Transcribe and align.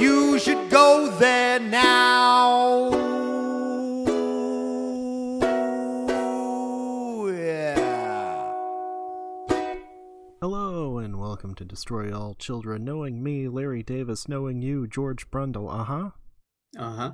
You 0.00 0.38
should 0.38 0.70
go 0.70 1.10
there 1.18 1.60
now. 1.60 2.88
Yeah. 7.36 8.52
Hello 10.40 10.96
and 10.96 11.20
welcome 11.20 11.54
to 11.54 11.66
Destroy 11.66 12.10
All 12.16 12.34
Children, 12.34 12.82
knowing 12.82 13.22
me, 13.22 13.46
Larry 13.46 13.82
Davis, 13.82 14.26
knowing 14.26 14.62
you, 14.62 14.86
George 14.86 15.30
Brundle. 15.30 15.70
Uh 15.70 15.84
huh. 15.84 16.10
Uh 16.78 16.92
huh. 16.92 17.12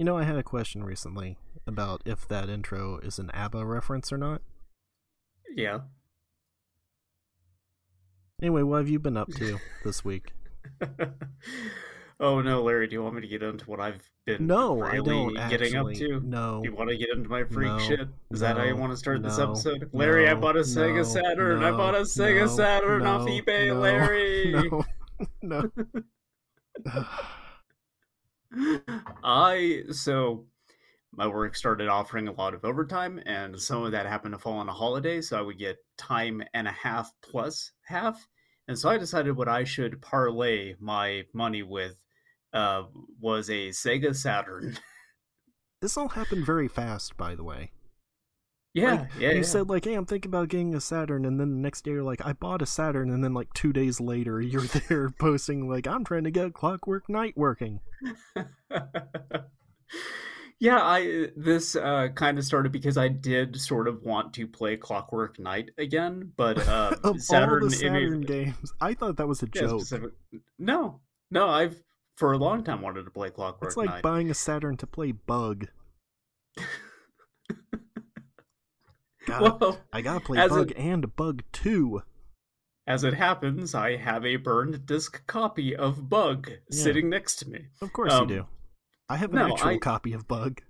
You 0.00 0.04
know, 0.04 0.18
I 0.18 0.24
had 0.24 0.34
a 0.34 0.42
question 0.42 0.82
recently 0.82 1.38
about 1.68 2.02
if 2.04 2.26
that 2.26 2.48
intro 2.48 2.98
is 2.98 3.20
an 3.20 3.30
ABBA 3.30 3.64
reference 3.64 4.12
or 4.12 4.18
not. 4.18 4.42
Yeah. 5.54 5.82
Anyway, 8.42 8.62
what 8.62 8.78
have 8.78 8.88
you 8.88 8.98
been 8.98 9.16
up 9.16 9.28
to 9.34 9.60
this 9.84 10.04
week? 10.04 10.32
oh 12.20 12.40
no, 12.40 12.62
Larry, 12.62 12.86
do 12.86 12.94
you 12.94 13.02
want 13.02 13.14
me 13.14 13.20
to 13.20 13.28
get 13.28 13.42
into 13.42 13.68
what 13.68 13.80
I've 13.80 14.02
been 14.26 14.46
No, 14.46 14.82
I 14.82 14.94
really 14.94 15.34
don't 15.34 15.50
getting 15.50 15.76
up 15.76 15.92
to? 15.94 16.20
No. 16.20 16.62
Do 16.62 16.70
you 16.70 16.74
want 16.74 16.90
to 16.90 16.96
get 16.96 17.10
into 17.10 17.28
my 17.28 17.44
freak 17.44 17.72
No, 17.72 17.78
shit? 17.78 18.08
Is 18.30 18.40
that 18.40 18.56
how 18.56 18.64
you 18.64 18.76
want 18.76 18.92
to 18.92 18.96
start 18.96 19.22
this 19.22 19.38
episode? 19.38 19.90
Larry, 19.92 20.28
I 20.28 20.34
bought 20.34 20.56
a 20.56 20.60
Sega 20.60 20.96
no, 20.96 21.02
Saturn. 21.02 21.62
I 21.62 21.70
bought 21.70 21.94
a 21.94 22.00
Sega 22.00 22.46
no, 22.46 22.46
Saturn 22.46 23.06
off 23.06 23.28
eBay, 23.28 23.68
no, 23.68 23.80
Larry. 23.80 24.54
No. 25.42 25.70
No. 26.84 27.04
I 29.24 29.82
so 29.90 30.46
my 31.16 31.26
work 31.26 31.54
started 31.54 31.88
offering 31.88 32.28
a 32.28 32.32
lot 32.32 32.54
of 32.54 32.64
overtime, 32.64 33.20
and 33.26 33.60
some 33.60 33.84
of 33.84 33.92
that 33.92 34.06
happened 34.06 34.34
to 34.34 34.38
fall 34.38 34.58
on 34.58 34.68
a 34.68 34.72
holiday, 34.72 35.20
so 35.20 35.38
I 35.38 35.42
would 35.42 35.58
get 35.58 35.78
time 35.96 36.42
and 36.52 36.66
a 36.66 36.72
half 36.72 37.12
plus 37.22 37.72
half. 37.82 38.26
And 38.66 38.78
so 38.78 38.88
I 38.88 38.98
decided 38.98 39.36
what 39.36 39.48
I 39.48 39.64
should 39.64 40.00
parlay 40.00 40.74
my 40.80 41.24
money 41.32 41.62
with 41.62 42.03
uh, 42.54 42.84
was 43.20 43.50
a 43.50 43.68
Sega 43.70 44.14
Saturn. 44.16 44.78
this 45.82 45.96
all 45.98 46.08
happened 46.08 46.46
very 46.46 46.68
fast, 46.68 47.16
by 47.18 47.34
the 47.34 47.44
way. 47.44 47.72
yeah, 48.72 48.92
Like, 49.02 49.08
yeah, 49.18 49.30
you 49.32 49.36
yeah. 49.38 49.42
said 49.42 49.68
like, 49.68 49.84
"Hey, 49.84 49.94
I'm 49.94 50.06
thinking 50.06 50.30
about 50.30 50.48
getting 50.48 50.74
a 50.74 50.80
Saturn," 50.80 51.24
and 51.26 51.38
then 51.38 51.50
the 51.50 51.56
next 51.60 51.84
day 51.84 51.90
you're 51.92 52.02
like, 52.02 52.24
"I 52.24 52.32
bought 52.32 52.62
a 52.62 52.66
Saturn," 52.66 53.10
and 53.10 53.22
then 53.22 53.34
like 53.34 53.52
two 53.54 53.72
days 53.72 54.00
later 54.00 54.40
you're 54.40 54.62
there 54.88 55.10
posting 55.10 55.68
like, 55.68 55.86
"I'm 55.86 56.04
trying 56.04 56.24
to 56.24 56.30
get 56.30 56.54
Clockwork 56.54 57.08
Knight 57.08 57.34
working." 57.36 57.80
yeah, 60.60 60.78
I 60.80 61.28
this 61.36 61.76
uh, 61.76 62.08
kind 62.14 62.38
of 62.38 62.44
started 62.44 62.72
because 62.72 62.96
I 62.96 63.08
did 63.08 63.60
sort 63.60 63.86
of 63.88 64.02
want 64.02 64.32
to 64.34 64.46
play 64.46 64.76
Clockwork 64.76 65.38
Knight 65.38 65.70
again, 65.78 66.32
but 66.36 66.58
uh, 66.66 66.94
Saturn, 67.18 67.64
all 67.64 67.68
the 67.68 67.76
it 67.86 67.92
made- 67.92 68.02
Saturn 68.02 68.20
games, 68.22 68.72
I 68.80 68.94
thought 68.94 69.16
that 69.18 69.28
was 69.28 69.42
a 69.42 69.48
Yeah, 69.54 69.62
joke. 69.62 69.80
specific- 69.82 70.12
No, 70.58 71.00
no, 71.30 71.48
I've 71.48 71.76
for 72.16 72.32
a 72.32 72.38
long 72.38 72.62
time 72.64 72.80
wanted 72.82 73.04
to 73.04 73.10
play 73.10 73.30
Clockwork 73.30 73.68
It's 73.70 73.76
like 73.76 74.02
buying 74.02 74.30
a 74.30 74.34
Saturn 74.34 74.76
to 74.78 74.86
play 74.86 75.12
Bug. 75.12 75.68
God, 79.26 79.60
well, 79.60 79.80
I 79.92 80.02
gotta 80.02 80.20
play 80.20 80.46
Bug 80.48 80.70
it- 80.72 80.76
and 80.76 81.14
Bug 81.16 81.42
Two. 81.52 82.02
as 82.86 83.04
it 83.04 83.14
happens, 83.14 83.74
I 83.74 83.96
have 83.96 84.24
a 84.24 84.36
burned 84.36 84.84
disc 84.86 85.26
copy 85.26 85.74
of 85.74 86.08
Bug 86.10 86.50
Yeah. 86.70 86.82
sitting 86.84 87.08
next 87.08 87.36
to 87.36 87.48
me. 87.48 87.66
Of 87.80 87.92
course 87.94 88.12
Um, 88.12 88.28
you 88.28 88.36
do. 88.36 88.46
I 89.08 89.16
have 89.16 89.30
an 89.30 89.36
no, 89.36 89.52
actual 89.52 89.68
I- 89.70 89.78
copy 89.78 90.12
of 90.12 90.28
Bug. 90.28 90.60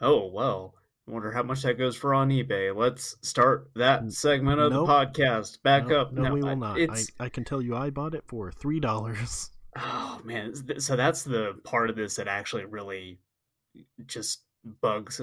Oh 0.00 0.26
well. 0.26 0.74
I 1.08 1.12
wonder 1.12 1.32
how 1.32 1.42
much 1.42 1.62
that 1.62 1.78
goes 1.78 1.96
for 1.96 2.12
on 2.14 2.28
eBay. 2.30 2.74
Let's 2.74 3.16
start 3.22 3.70
that 3.74 4.12
segment 4.12 4.60
of 4.60 4.72
Nope. 4.72 4.86
the 4.86 4.92
podcast. 4.92 5.62
Back 5.62 5.86
no, 5.88 6.00
up. 6.00 6.12
No, 6.12 6.32
we 6.34 6.40
will 6.42 6.48
I- 6.50 6.54
not. 6.54 6.78
I, 6.80 7.04
I 7.24 7.28
can 7.28 7.44
tell 7.44 7.62
you, 7.62 7.74
I 7.76 7.90
bought 7.90 8.14
it 8.14 8.24
for 8.26 8.50
three 8.52 8.80
dollars. 8.80 9.50
oh 9.76 10.20
man. 10.24 10.80
So 10.80 10.96
that's 10.96 11.22
the 11.22 11.54
part 11.64 11.90
of 11.90 11.96
this 11.96 12.16
that 12.16 12.28
actually 12.28 12.64
really 12.64 13.18
just 14.06 14.42
bugs 14.82 15.20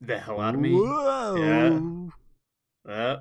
the 0.00 0.18
hell 0.18 0.40
out 0.40 0.54
of 0.54 0.60
me. 0.60 0.72
Whoa! 0.72 2.10
uh, 2.88 3.16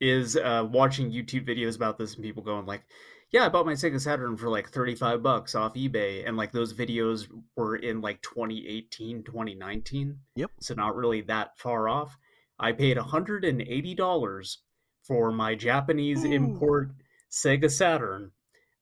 is 0.00 0.36
uh, 0.36 0.66
watching 0.70 1.10
YouTube 1.10 1.46
videos 1.46 1.76
about 1.76 1.98
this 1.98 2.14
and 2.14 2.24
people 2.24 2.42
going 2.42 2.66
like, 2.66 2.82
"Yeah, 3.30 3.46
I 3.46 3.48
bought 3.48 3.66
my 3.66 3.72
Sega 3.72 4.00
Saturn 4.00 4.36
for 4.36 4.48
like 4.48 4.70
35 4.70 5.22
bucks 5.22 5.54
off 5.54 5.74
eBay." 5.74 6.26
And 6.26 6.36
like 6.36 6.52
those 6.52 6.74
videos 6.74 7.26
were 7.56 7.76
in 7.76 8.00
like 8.00 8.22
2018, 8.22 9.24
2019. 9.24 10.18
Yep. 10.36 10.50
So 10.60 10.74
not 10.74 10.96
really 10.96 11.22
that 11.22 11.58
far 11.58 11.88
off. 11.88 12.16
I 12.58 12.72
paid 12.72 12.96
$180 12.98 14.56
for 15.02 15.32
my 15.32 15.54
Japanese 15.54 16.24
Ooh. 16.24 16.32
import 16.32 16.90
Sega 17.30 17.70
Saturn 17.70 18.32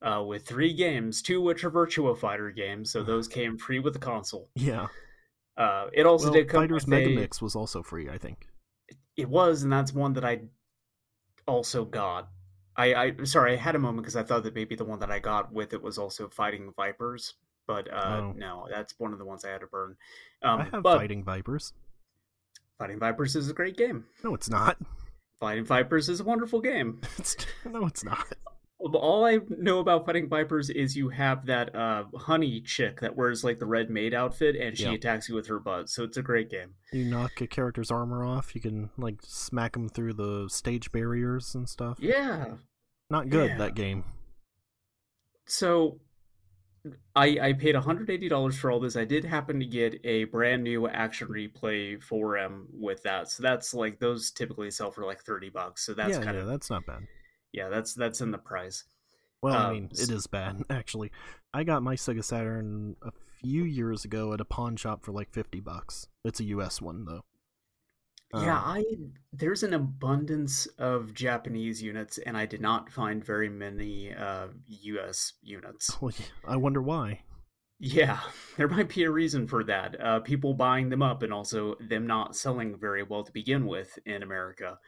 uh, 0.03 0.23
with 0.27 0.47
three 0.47 0.73
games, 0.75 1.23
two 1.23 1.41
which 1.41 1.65
are 1.65 1.71
Virtua 1.71 2.17
Fighter 2.19 2.51
games, 2.51 2.91
so 2.93 3.03
those 3.03 3.27
came 3.39 3.59
free 3.59 3.79
with 3.79 3.93
the 3.95 3.99
console. 3.99 4.49
Yeah. 4.55 4.87
Uh, 5.57 5.87
it 5.93 6.07
also 6.07 6.27
Well, 6.27 6.35
did 6.35 6.49
come 6.49 6.63
Fighters 6.63 6.87
Mega 6.87 7.09
Mix 7.11 7.43
was 7.43 7.57
also 7.57 7.83
free, 7.83 8.09
I 8.09 8.17
think. 8.19 8.47
it 9.17 9.29
was, 9.29 9.63
and 9.65 9.73
that's 9.73 9.93
one 9.93 10.13
that 10.15 10.25
I 10.25 10.43
also 11.47 11.85
got. 11.85 12.29
I, 12.77 12.95
I 12.95 13.13
sorry, 13.25 13.55
I 13.55 13.57
had 13.57 13.75
a 13.75 13.79
moment 13.81 14.03
because 14.05 14.15
I 14.15 14.23
thought 14.23 14.45
that 14.45 14.55
maybe 14.55 14.77
the 14.77 14.85
one 14.85 15.01
that 15.01 15.11
I 15.11 15.19
got 15.19 15.53
with 15.53 15.73
it 15.73 15.83
was 15.83 15.99
also 15.99 16.29
Fighting 16.29 16.73
Vipers, 16.77 17.35
but 17.67 17.93
uh, 17.93 18.21
Oh. 18.23 18.33
no, 18.37 18.69
that's 18.71 18.95
one 18.99 19.13
of 19.13 19.19
the 19.19 19.25
ones 19.25 19.45
I 19.45 19.51
had 19.51 19.63
to 19.63 19.67
burn. 19.67 19.97
Um, 20.43 20.61
I 20.61 20.65
have 20.71 20.83
but 20.85 20.99
Fighting 20.99 21.25
Vipers. 21.25 21.73
Fighting 22.79 23.01
Vipers 23.01 23.35
is 23.35 23.51
a 23.51 23.53
great 23.53 23.77
game. 23.77 24.05
No, 24.23 24.35
it's 24.37 24.49
not. 24.49 24.77
Fighting 25.41 25.65
Vipers 25.65 26.09
is 26.09 26.21
a 26.21 26.25
wonderful 26.25 26.61
game. 26.61 27.01
It's, 27.19 27.37
no, 27.65 27.85
it's 27.87 28.05
not. 28.05 28.25
All 28.81 29.25
I 29.25 29.39
know 29.49 29.81
about 29.81 30.07
Fighting 30.07 30.29
Vipers 30.29 30.71
is 30.71 30.97
you 30.97 31.09
have 31.09 31.47
that 31.47 31.75
uh, 31.75 32.05
honey 32.17 32.61
chick 32.61 33.01
that 33.01 33.17
wears 33.17 33.43
like 33.43 33.59
the 33.59 33.67
red 33.67 33.91
maid 33.91 34.15
outfit, 34.15 34.55
and 34.55 34.77
she 34.79 34.85
Yeah. 34.85 34.93
attacks 34.93 35.29
you 35.29 35.35
with 35.35 35.49
her 35.49 35.59
butt. 35.59 35.89
So 35.89 36.05
it's 36.05 36.17
a 36.17 36.23
great 36.23 36.49
game. 36.49 36.75
You 36.93 37.05
knock 37.05 37.41
a 37.41 37.49
character's 37.49 37.91
armor 37.91 38.25
off. 38.25 38.55
You 38.55 38.61
can 38.61 38.91
like 38.97 39.17
smack 39.23 39.73
them 39.73 39.89
through 39.89 40.15
the 40.15 40.47
stage 40.49 40.93
barriers 40.93 41.55
and 41.57 41.69
stuff. 41.69 41.99
Yeah, 42.01 42.55
Not 43.11 43.31
good 43.31 43.51
Yeah. 43.51 43.59
that 43.59 43.75
game. 43.75 44.05
so 45.47 46.01
I 47.17 47.39
I 47.43 47.53
paid 47.55 47.75
$180 47.75 48.57
for 48.59 48.71
all 48.71 48.81
this. 48.81 48.97
I 48.97 49.05
did 49.05 49.25
happen 49.25 49.59
to 49.61 49.67
get 49.67 50.01
a 50.05 50.25
brand 50.25 50.63
new 50.63 50.87
action 50.89 51.29
replay 51.29 52.01
4M 52.03 52.67
with 52.73 53.03
that. 53.03 53.29
So 53.29 53.43
that's 53.43 53.75
like 53.75 53.99
those 53.99 54.31
typically 54.31 54.71
sell 54.71 54.91
for 54.91 55.05
like 55.05 55.23
30 55.25 55.51
bucks. 55.51 55.85
So 55.85 55.95
that's 55.95 56.17
yeah, 56.19 56.23
kind 56.23 56.37
yeah, 56.37 56.43
of 56.43 56.49
that's 56.49 56.71
not 56.71 56.87
bad. 56.87 57.07
Yeah, 57.53 57.69
that's 57.69 57.95
that's 57.95 58.21
in 58.21 58.31
the 58.31 58.39
price. 58.39 58.85
Well, 59.43 59.57
I 59.59 59.65
Um, 59.65 59.67
mean, 59.67 59.89
s- 59.93 60.01
it 60.01 60.11
is 60.11 60.27
bad 60.27 60.63
actually. 60.71 61.11
I 61.53 61.65
got 61.65 61.83
my 61.83 61.97
Sega 61.97 62.23
Saturn 62.25 62.97
a 63.03 63.11
few 63.41 63.65
years 63.65 64.05
ago 64.05 64.33
at 64.33 64.41
a 64.41 64.45
pawn 64.45 64.77
shop 64.77 65.05
for 65.05 65.13
like 65.13 65.31
fifty 65.33 65.61
bucks. 65.61 66.09
It's 66.25 66.41
a 66.41 66.45
U.S. 66.45 66.81
one 66.81 67.05
though. 67.05 67.25
yeah, 68.33 68.57
Um, 68.57 68.63
I 68.63 68.85
there's 69.33 69.63
an 69.63 69.75
abundance 69.75 70.67
of 70.79 71.15
Japanese 71.15 71.83
units 71.83 72.19
and 72.19 72.37
I 72.37 72.47
did 72.47 72.61
not 72.61 72.91
find 72.91 73.25
very 73.25 73.49
many 73.49 74.15
uh 74.15 74.49
US 74.67 75.33
units. 75.43 75.99
I 76.45 76.57
wonder 76.57 76.83
why. 76.83 77.23
Yeah, 77.81 78.21
there 78.57 78.69
might 78.69 78.89
be 78.95 79.05
a 79.05 79.11
reason 79.11 79.47
for 79.47 79.65
that. 79.65 80.01
Uh, 80.01 80.21
people 80.21 80.55
buying 80.55 80.89
them 80.89 81.03
up 81.03 81.23
and 81.23 81.33
also 81.33 81.77
them 81.81 82.07
not 82.07 82.37
selling 82.37 82.77
very 82.77 83.03
well 83.03 83.25
to 83.25 83.33
begin 83.33 83.67
with 83.67 83.99
in 84.05 84.23
America. 84.23 84.79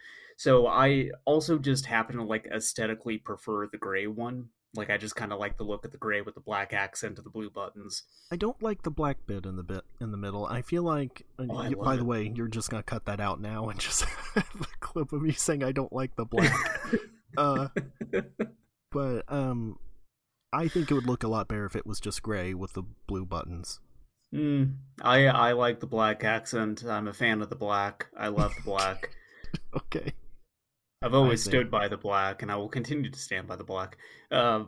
So 0.40 0.66
I 0.66 1.10
also 1.26 1.58
just 1.58 1.84
happen 1.84 2.16
to 2.16 2.22
like 2.24 2.46
aesthetically 2.50 3.18
prefer 3.18 3.66
the 3.66 3.76
gray 3.76 4.06
one. 4.06 4.46
Like 4.74 4.88
I 4.88 4.96
just 4.96 5.14
kind 5.14 5.34
of 5.34 5.38
like 5.38 5.58
the 5.58 5.64
look 5.64 5.84
of 5.84 5.92
the 5.92 5.98
gray 5.98 6.22
with 6.22 6.34
the 6.34 6.40
black 6.40 6.72
accent 6.72 7.18
of 7.18 7.24
the 7.24 7.30
blue 7.30 7.50
buttons. 7.50 8.04
I 8.32 8.36
don't 8.36 8.62
like 8.62 8.82
the 8.82 8.90
black 8.90 9.26
bit 9.26 9.44
in 9.44 9.56
the 9.56 9.62
bit 9.62 9.82
in 10.00 10.12
the 10.12 10.16
middle. 10.16 10.46
I 10.46 10.62
feel 10.62 10.82
like, 10.82 11.26
uh, 11.38 11.44
Oh, 11.50 11.58
I 11.58 11.74
by 11.74 11.96
the 11.96 12.00
it. 12.00 12.06
way, 12.06 12.32
you're 12.34 12.48
just 12.48 12.70
gonna 12.70 12.82
cut 12.82 13.04
that 13.04 13.20
out 13.20 13.38
now 13.38 13.68
and 13.68 13.78
just 13.86 14.04
have 14.04 14.46
a 14.62 14.78
clip 14.80 15.12
of 15.12 15.20
me 15.20 15.32
saying 15.32 15.62
I 15.62 15.72
don't 15.72 15.92
like 15.92 16.16
the 16.16 16.24
black. 16.24 16.80
uh, 17.36 17.68
but 18.90 19.30
um, 19.30 19.78
I 20.54 20.68
think 20.68 20.90
it 20.90 20.94
would 20.94 21.06
look 21.06 21.22
a 21.22 21.28
lot 21.28 21.48
better 21.48 21.66
if 21.66 21.76
it 21.76 21.86
was 21.86 22.00
just 22.00 22.22
gray 22.22 22.54
with 22.54 22.72
the 22.72 22.84
blue 23.06 23.26
buttons. 23.26 23.80
Mm, 24.34 24.76
I 25.02 25.26
I 25.26 25.52
like 25.52 25.80
the 25.80 25.86
black 25.86 26.24
accent. 26.24 26.82
I'm 26.82 27.08
a 27.08 27.12
fan 27.12 27.42
of 27.42 27.50
the 27.50 27.56
black. 27.56 28.06
I 28.16 28.28
love 28.28 28.54
the 28.56 28.62
black. 28.62 29.10
Okay. 29.74 30.12
I've 31.02 31.14
always 31.14 31.42
stood 31.42 31.70
by 31.70 31.88
the 31.88 31.96
black, 31.96 32.42
and 32.42 32.52
I 32.52 32.56
will 32.56 32.68
continue 32.68 33.10
to 33.10 33.18
stand 33.18 33.46
by 33.46 33.56
the 33.56 33.64
black. 33.64 33.96
Uh, 34.30 34.64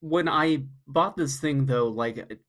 when 0.00 0.28
I 0.28 0.64
bought 0.86 1.16
this 1.16 1.38
thing, 1.38 1.66
though, 1.66 1.88
like 1.88 2.40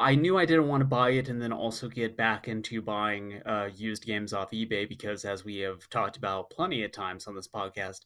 I 0.00 0.14
knew 0.14 0.38
I 0.38 0.46
didn't 0.46 0.68
want 0.68 0.80
to 0.80 0.86
buy 0.86 1.10
it 1.10 1.28
and 1.28 1.42
then 1.42 1.52
also 1.52 1.88
get 1.88 2.16
back 2.16 2.48
into 2.48 2.80
buying 2.80 3.42
uh, 3.44 3.68
used 3.74 4.06
games 4.06 4.32
off 4.32 4.52
eBay 4.52 4.88
because, 4.88 5.24
as 5.26 5.44
we 5.44 5.58
have 5.58 5.88
talked 5.90 6.16
about 6.16 6.50
plenty 6.50 6.82
of 6.82 6.92
times 6.92 7.26
on 7.26 7.34
this 7.34 7.48
podcast, 7.48 8.00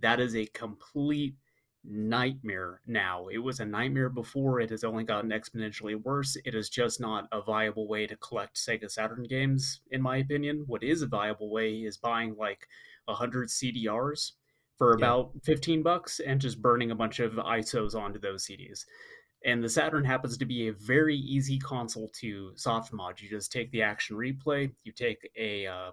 that 0.00 0.18
is 0.18 0.34
a 0.34 0.46
complete 0.46 1.36
nightmare 1.84 2.80
now. 2.86 3.28
It 3.28 3.38
was 3.38 3.60
a 3.60 3.64
nightmare 3.64 4.08
before. 4.08 4.58
It 4.60 4.70
has 4.70 4.84
only 4.84 5.04
gotten 5.04 5.30
exponentially 5.30 6.02
worse. 6.02 6.36
It 6.44 6.54
is 6.54 6.70
just 6.70 7.00
not 7.00 7.28
a 7.30 7.42
viable 7.42 7.86
way 7.86 8.06
to 8.06 8.16
collect 8.16 8.56
Sega 8.56 8.90
Saturn 8.90 9.24
games, 9.24 9.80
in 9.90 10.00
my 10.02 10.16
opinion. 10.16 10.64
What 10.66 10.82
is 10.82 11.02
a 11.02 11.06
viable 11.06 11.50
way 11.50 11.74
is 11.74 11.98
buying 11.98 12.34
like 12.36 12.66
100 13.06 13.48
CDRs 13.48 14.32
for 14.76 14.92
about 14.92 15.30
yeah. 15.34 15.40
15 15.44 15.82
bucks 15.82 16.20
and 16.20 16.40
just 16.40 16.60
burning 16.60 16.90
a 16.90 16.96
bunch 16.96 17.20
of 17.20 17.32
ISOs 17.32 17.94
onto 17.94 18.18
those 18.18 18.46
CDs. 18.46 18.84
And 19.44 19.62
the 19.62 19.68
Saturn 19.68 20.04
happens 20.04 20.38
to 20.38 20.46
be 20.46 20.68
a 20.68 20.72
very 20.72 21.16
easy 21.16 21.58
console 21.58 22.10
to 22.20 22.52
soft 22.56 22.92
mod. 22.92 23.20
You 23.20 23.28
just 23.28 23.52
take 23.52 23.70
the 23.70 23.82
action 23.82 24.16
replay, 24.16 24.72
you 24.84 24.92
take 24.92 25.30
a, 25.36 25.66
uh, 25.66 25.90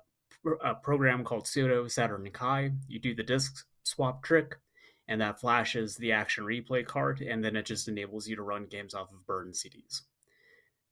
a 0.63 0.75
program 0.75 1.23
called 1.23 1.47
Pseudo 1.47 1.87
Saturn 1.87 2.27
Kai, 2.31 2.71
you 2.87 2.99
do 2.99 3.13
the 3.13 3.23
disk 3.23 3.65
swap 3.83 4.23
trick, 4.23 4.55
and 5.07 5.19
that 5.19 5.39
flashes 5.39 5.97
the 5.97 6.13
action 6.13 6.45
replay 6.45 6.85
card, 6.85 7.21
and 7.21 7.43
then 7.43 7.55
it 7.55 7.65
just 7.65 7.89
enables 7.89 8.27
you 8.27 8.35
to 8.37 8.41
run 8.41 8.65
games 8.65 8.93
off 8.93 9.11
of 9.11 9.27
burned 9.27 9.53
CDs. 9.53 10.01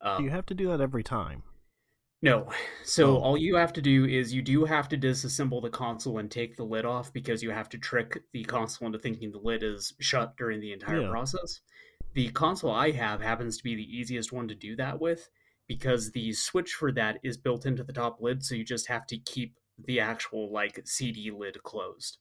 Um, 0.02 0.24
you 0.24 0.30
have 0.30 0.46
to 0.48 0.54
do 0.54 0.68
that 0.68 0.82
every 0.82 1.04
time. 1.04 1.44
No. 2.22 2.50
So 2.84 3.18
oh. 3.18 3.22
all 3.22 3.38
you 3.38 3.56
have 3.56 3.72
to 3.74 3.82
do 3.82 4.06
is 4.06 4.34
you 4.34 4.42
do 4.42 4.66
have 4.66 4.90
to 4.90 4.98
disassemble 4.98 5.62
the 5.62 5.70
console 5.70 6.18
and 6.18 6.30
take 6.30 6.58
the 6.58 6.66
lid 6.66 6.86
off 6.86 7.14
because 7.14 7.42
you 7.42 7.52
have 7.52 7.70
to 7.70 7.78
trick 7.78 8.22
the 8.34 8.44
console 8.44 8.88
into 8.88 9.00
thinking 9.00 9.32
the 9.32 9.38
lid 9.38 9.64
is 9.64 9.94
shut 10.00 10.36
during 10.38 10.60
the 10.60 10.74
entire 10.74 11.02
yeah. 11.02 11.10
process. 11.10 11.62
The 12.14 12.30
console 12.30 12.72
I 12.72 12.92
have 12.92 13.22
happens 13.22 13.58
to 13.58 13.64
be 13.64 13.76
the 13.76 13.98
easiest 13.98 14.34
one 14.34 14.48
to 14.50 14.56
do 14.56 14.76
that 14.76 15.00
with 15.00 15.30
because 15.68 16.12
the 16.12 16.34
switch 16.34 16.74
for 16.74 16.92
that 16.94 17.20
is 17.24 17.38
built 17.38 17.66
into 17.66 17.84
the 17.84 17.94
top 17.94 18.18
lid, 18.20 18.44
so 18.44 18.56
you 18.56 18.66
just 18.66 18.88
have 18.88 19.06
to 19.08 19.18
keep 19.18 19.56
the 19.88 20.00
actual 20.00 20.52
like 20.52 20.82
CD 20.86 21.32
lid 21.32 21.62
closed 21.64 22.18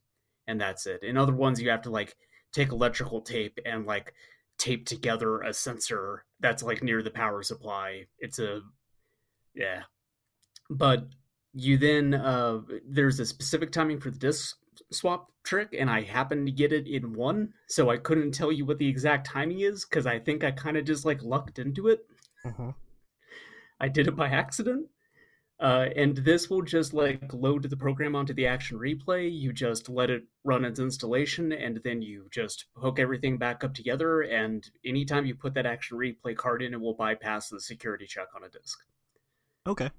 and 0.49 0.61
that's 0.61 0.87
it. 0.87 1.05
In 1.05 1.17
other 1.17 1.35
ones, 1.35 1.61
you 1.61 1.71
have 1.71 1.83
to 1.83 1.91
like 1.91 2.17
take 2.53 2.73
electrical 2.73 3.21
tape 3.21 3.59
and 3.65 3.87
like 3.87 4.15
tape 4.59 4.87
together 4.87 5.41
a 5.43 5.53
sensor 5.53 6.25
that's 6.41 6.63
like 6.63 6.83
near 6.83 7.03
the 7.03 7.11
power 7.11 7.43
supply. 7.43 8.07
It's 8.19 8.39
a 8.41 8.63
yeah, 9.55 9.83
but 10.71 11.09
you 11.55 11.79
then 11.79 12.15
uh 12.15 12.61
there's 12.87 13.21
a 13.21 13.27
specific 13.27 13.73
timing 13.73 14.01
for 14.01 14.11
the 14.11 14.19
disk 14.19 14.57
swap 14.93 15.31
trick 15.43 15.75
and 15.77 15.91
i 15.91 16.03
happened 16.03 16.47
to 16.47 16.53
get 16.53 16.73
it 16.73 16.87
in 16.87 17.15
one 17.15 17.53
so 17.69 17.91
i 17.91 17.97
couldn't 17.97 18.33
tell 18.33 18.53
you 18.53 18.65
what 18.65 18.79
the 18.79 18.89
exact 18.89 19.27
timing 19.27 19.61
is 19.61 19.85
because 19.85 20.07
i 20.07 20.19
think 20.19 20.45
i 20.45 20.51
kind 20.51 20.77
of 20.77 20.85
just 20.85 21.05
like 21.05 21.23
lucked 21.23 21.59
into 21.59 21.89
it 21.89 22.01
uh-huh. 22.45 22.73
i 23.81 23.89
did 23.89 24.07
it 24.07 24.15
by 24.15 24.29
accident 24.29 24.87
uh, 25.61 25.89
and 25.97 26.19
this 26.19 26.49
will 26.49 26.63
just 26.63 26.95
like 26.95 27.33
load 27.33 27.69
the 27.69 27.77
program 27.77 28.15
onto 28.15 28.33
the 28.33 28.47
action 28.47 28.79
replay. 28.79 29.29
You 29.29 29.53
just 29.53 29.89
let 29.89 30.09
it 30.09 30.23
run 30.45 30.65
its 30.65 30.79
installation, 30.79 31.51
and 31.51 31.81
then 31.83 32.01
you 32.01 32.29
just 32.31 32.67
hook 32.77 33.01
everything 33.01 33.39
back 33.39 33.65
up 33.65 33.75
together. 33.75 34.21
And 34.21 34.65
anytime 34.85 35.27
you 35.27 35.35
put 35.35 35.55
that 35.55 35.67
action 35.67 35.99
replay 35.99 36.37
card 36.37 36.63
in, 36.63 36.75
it 36.75 36.81
will 36.81 36.95
bypass 36.95 37.49
the 37.49 37.61
security 37.61 38.07
check 38.07 38.29
on 38.37 38.45
a 38.45 38.49
disk. 38.49 38.79
Okay. 39.69 39.91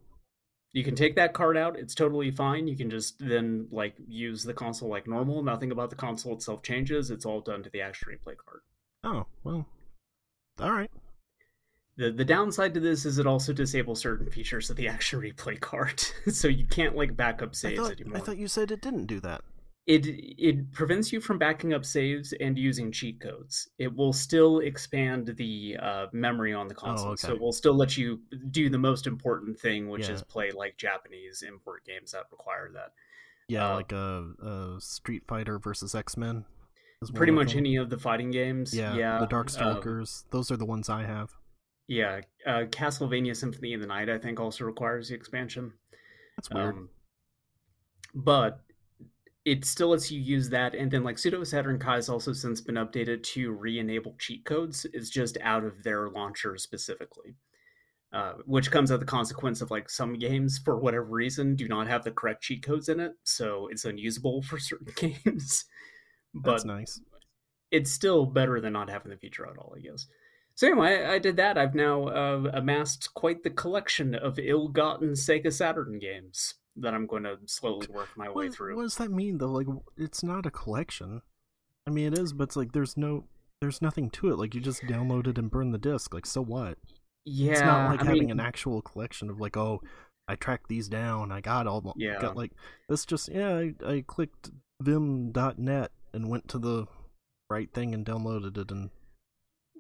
You 0.74 0.84
can 0.84 0.96
take 0.96 1.16
that 1.16 1.34
card 1.34 1.58
out; 1.58 1.80
it's 1.80 1.96
totally 1.96 2.30
fine. 2.32 2.68
You 2.68 2.76
can 2.76 2.90
just 2.90 3.16
then 3.20 3.68
like 3.72 3.96
use 4.08 4.44
the 4.44 4.54
console 4.54 4.90
like 4.90 5.08
normal. 5.08 5.42
Nothing 5.42 5.72
about 5.72 5.90
the 5.90 5.96
console 5.96 6.34
itself 6.34 6.62
changes. 6.62 7.10
It's 7.10 7.26
all 7.26 7.42
done 7.42 7.64
to 7.64 7.70
the 7.70 7.82
action 7.82 8.10
replay 8.10 8.36
card. 8.38 8.62
Oh 9.04 9.26
well, 9.44 9.66
all 10.60 10.72
right. 10.72 10.92
The, 11.98 12.12
the 12.12 12.24
downside 12.24 12.74
to 12.76 12.80
this 12.80 13.06
is 13.06 13.18
it 13.18 13.28
also 13.28 13.52
disables 13.52 14.00
certain 14.00 14.30
features 14.30 14.70
of 14.70 14.78
the 14.78 14.88
action 14.88 15.20
replay 15.20 15.60
card, 15.60 16.00
so 16.32 16.48
you 16.48 16.66
can't 16.66 16.96
like 16.96 17.18
backup 17.18 17.56
saves 17.56 17.80
I 17.80 17.84
thought, 17.84 18.00
anymore. 18.00 18.18
I 18.18 18.22
thought 18.22 18.38
you 18.38 18.48
said 18.48 18.72
it 18.72 18.82
didn't 18.82 19.08
do 19.08 19.20
that. 19.20 19.42
It 19.88 20.06
it 20.06 20.72
prevents 20.72 21.12
you 21.12 21.20
from 21.20 21.40
backing 21.40 21.74
up 21.74 21.84
saves 21.84 22.34
and 22.40 22.58
using 22.58 22.92
cheat 22.92 23.20
codes. 23.20 23.70
It 23.80 23.96
will 23.96 24.14
still 24.14 24.60
expand 24.60 25.34
the 25.36 25.78
uh, 25.82 26.06
memory 26.14 26.54
on 26.54 26.68
the 26.68 26.76
oh, 26.76 26.80
console, 26.80 27.08
oh, 27.08 27.12
okay. 27.14 27.28
so 27.28 27.34
it 27.34 27.42
will 27.42 27.52
still 27.52 27.74
let 27.74 27.98
you 27.98 28.20
do 28.52 28.70
the 28.70 28.78
most 28.78 29.08
important 29.08 29.60
thing, 29.60 29.90
which 29.90 30.08
yeah. 30.08 30.16
is 30.16 30.24
play 30.24 30.52
like 30.52 30.78
Japanese 30.78 31.42
import 31.42 31.86
games 31.86 32.12
that 32.12 32.26
require 32.32 32.70
that. 32.74 32.94
Yeah, 33.48 33.72
uh, 33.72 33.76
like 33.76 33.92
a, 33.92 34.28
a 34.44 34.76
Street 34.80 35.24
Fighter 35.28 35.58
versus 35.58 35.96
X 35.96 36.16
Men. 36.18 36.46
Pretty 37.14 37.32
much 37.32 37.56
any 37.56 37.78
of 37.78 37.90
the 37.90 37.98
fighting 37.98 38.30
games. 38.30 38.76
Yeah, 38.76 38.94
yeah. 38.94 39.20
The 39.20 39.28
Darkstalkers. 39.28 40.24
Um, 40.24 40.28
those 40.32 40.52
are 40.52 40.58
the 40.58 40.66
ones 40.66 40.90
I 40.90 41.04
have. 41.04 41.32
Yeah, 41.88 42.22
uh, 42.46 42.66
Castlevania 42.70 43.36
Symphony 43.36 43.74
of 43.74 43.82
the 43.82 43.88
Night, 43.88 44.10
I 44.10 44.20
think, 44.20 44.40
also 44.40 44.66
requires 44.66 45.10
the 45.10 45.16
expansion. 45.16 45.74
That's 46.38 46.50
weird. 46.52 46.76
Um, 46.76 46.90
but 48.14 48.60
it 49.50 49.66
still 49.66 49.90
lets 49.90 50.12
you 50.12 50.22
use 50.22 50.48
that, 50.50 50.76
and 50.76 50.92
then 50.92 51.04
like 51.04 51.18
Pseudo 51.18 51.44
Saturn 51.44 51.80
Kai 51.80 51.96
has 51.96 52.08
also 52.08 52.34
since 52.34 52.62
been 52.62 52.76
updated 52.76 53.24
to 53.24 53.52
re-enable 53.52 54.16
cheat 54.20 54.46
codes. 54.46 54.86
It's 54.94 55.10
just 55.10 55.40
out 55.42 55.64
of 55.64 55.82
their 55.84 56.08
launcher 56.12 56.56
specifically, 56.58 57.34
uh, 58.14 58.34
which 58.46 58.70
comes 58.70 58.92
at 58.92 59.00
the 59.00 59.08
consequence 59.08 59.62
of 59.62 59.72
like 59.72 59.90
some 59.90 60.20
games 60.20 60.60
for 60.64 60.78
whatever 60.78 61.06
reason 61.06 61.56
do 61.56 61.68
not 61.68 61.88
have 61.88 62.04
the 62.04 62.12
correct 62.12 62.44
cheat 62.44 62.62
codes 62.62 62.90
in 62.90 63.00
it, 63.00 63.14
so 63.24 63.68
it's 63.72 63.86
unusable 63.86 64.42
for 64.44 64.60
certain 64.60 64.94
games. 64.96 65.66
but 66.32 66.52
That's 66.52 66.66
nice. 66.66 67.02
It's 67.72 67.92
still 67.92 68.28
better 68.28 68.62
than 68.62 68.74
not 68.74 68.92
having 68.92 69.10
the 69.10 69.18
feature 69.18 69.48
at 69.48 69.58
all, 69.58 69.74
I 69.76 69.80
guess. 69.80 70.06
So 70.54 70.68
anyway, 70.68 71.04
I, 71.04 71.16
I 71.16 71.20
did 71.20 71.38
that. 71.38 71.58
I've 71.58 71.74
now 71.74 72.04
uh, 72.04 72.52
amassed 72.54 73.16
quite 73.16 73.42
the 73.42 73.50
collection 73.50 74.14
of 74.14 74.38
ill-gotten 74.38 75.14
Sega 75.14 75.52
Saturn 75.52 75.98
games 75.98 76.54
that 76.78 76.94
I'm 76.94 77.08
going 77.08 77.24
to 77.24 77.38
slowly 77.46 77.88
work 77.88 78.10
my 78.16 78.30
way 78.30 78.50
through. 78.50 78.76
What 78.76 78.84
does 78.84 78.96
that 78.98 79.12
mean 79.12 79.38
though? 79.38 79.52
Like, 79.52 79.68
it's 79.98 80.24
not 80.24 80.46
a 80.46 80.52
collection. 80.52 81.22
I 81.88 81.92
mean, 81.92 82.14
it 82.14 82.18
is, 82.18 82.34
but 82.34 82.46
it's 82.46 82.56
like 82.56 82.72
there's 82.72 82.98
no, 82.98 83.26
there's 83.62 83.82
nothing 83.82 84.10
to 84.12 84.30
it. 84.30 84.38
Like, 84.38 84.56
you 84.56 84.62
just 84.62 84.84
download 84.84 85.28
it 85.28 85.38
and 85.38 85.52
burn 85.52 85.72
the 85.72 85.78
disc. 85.78 86.14
Like, 86.14 86.26
so 86.26 86.42
what? 86.42 86.78
Yeah, 87.26 87.52
it's 87.52 87.62
not 87.62 87.90
like 87.92 88.02
I 88.02 88.06
having 88.06 88.22
mean, 88.22 88.32
an 88.32 88.40
actual 88.40 88.82
collection 88.82 89.30
of 89.30 89.40
like, 89.40 89.58
oh, 89.58 89.82
I 90.28 90.36
tracked 90.36 90.68
these 90.70 90.88
down. 90.88 91.32
I 91.32 91.42
got 91.42 91.68
all. 91.68 91.94
Yeah. 91.98 92.20
Got 92.20 92.38
like 92.38 92.52
this. 92.88 93.06
Just 93.06 93.30
yeah, 93.30 93.56
I, 93.56 93.74
I 93.86 94.04
clicked 94.06 94.52
Vimm.net 94.82 95.92
and 96.14 96.30
went 96.30 96.48
to 96.50 96.60
the 96.60 96.88
right 97.50 97.72
thing 97.74 97.94
and 97.94 98.06
downloaded 98.06 98.58
it 98.58 98.72
and 98.72 98.92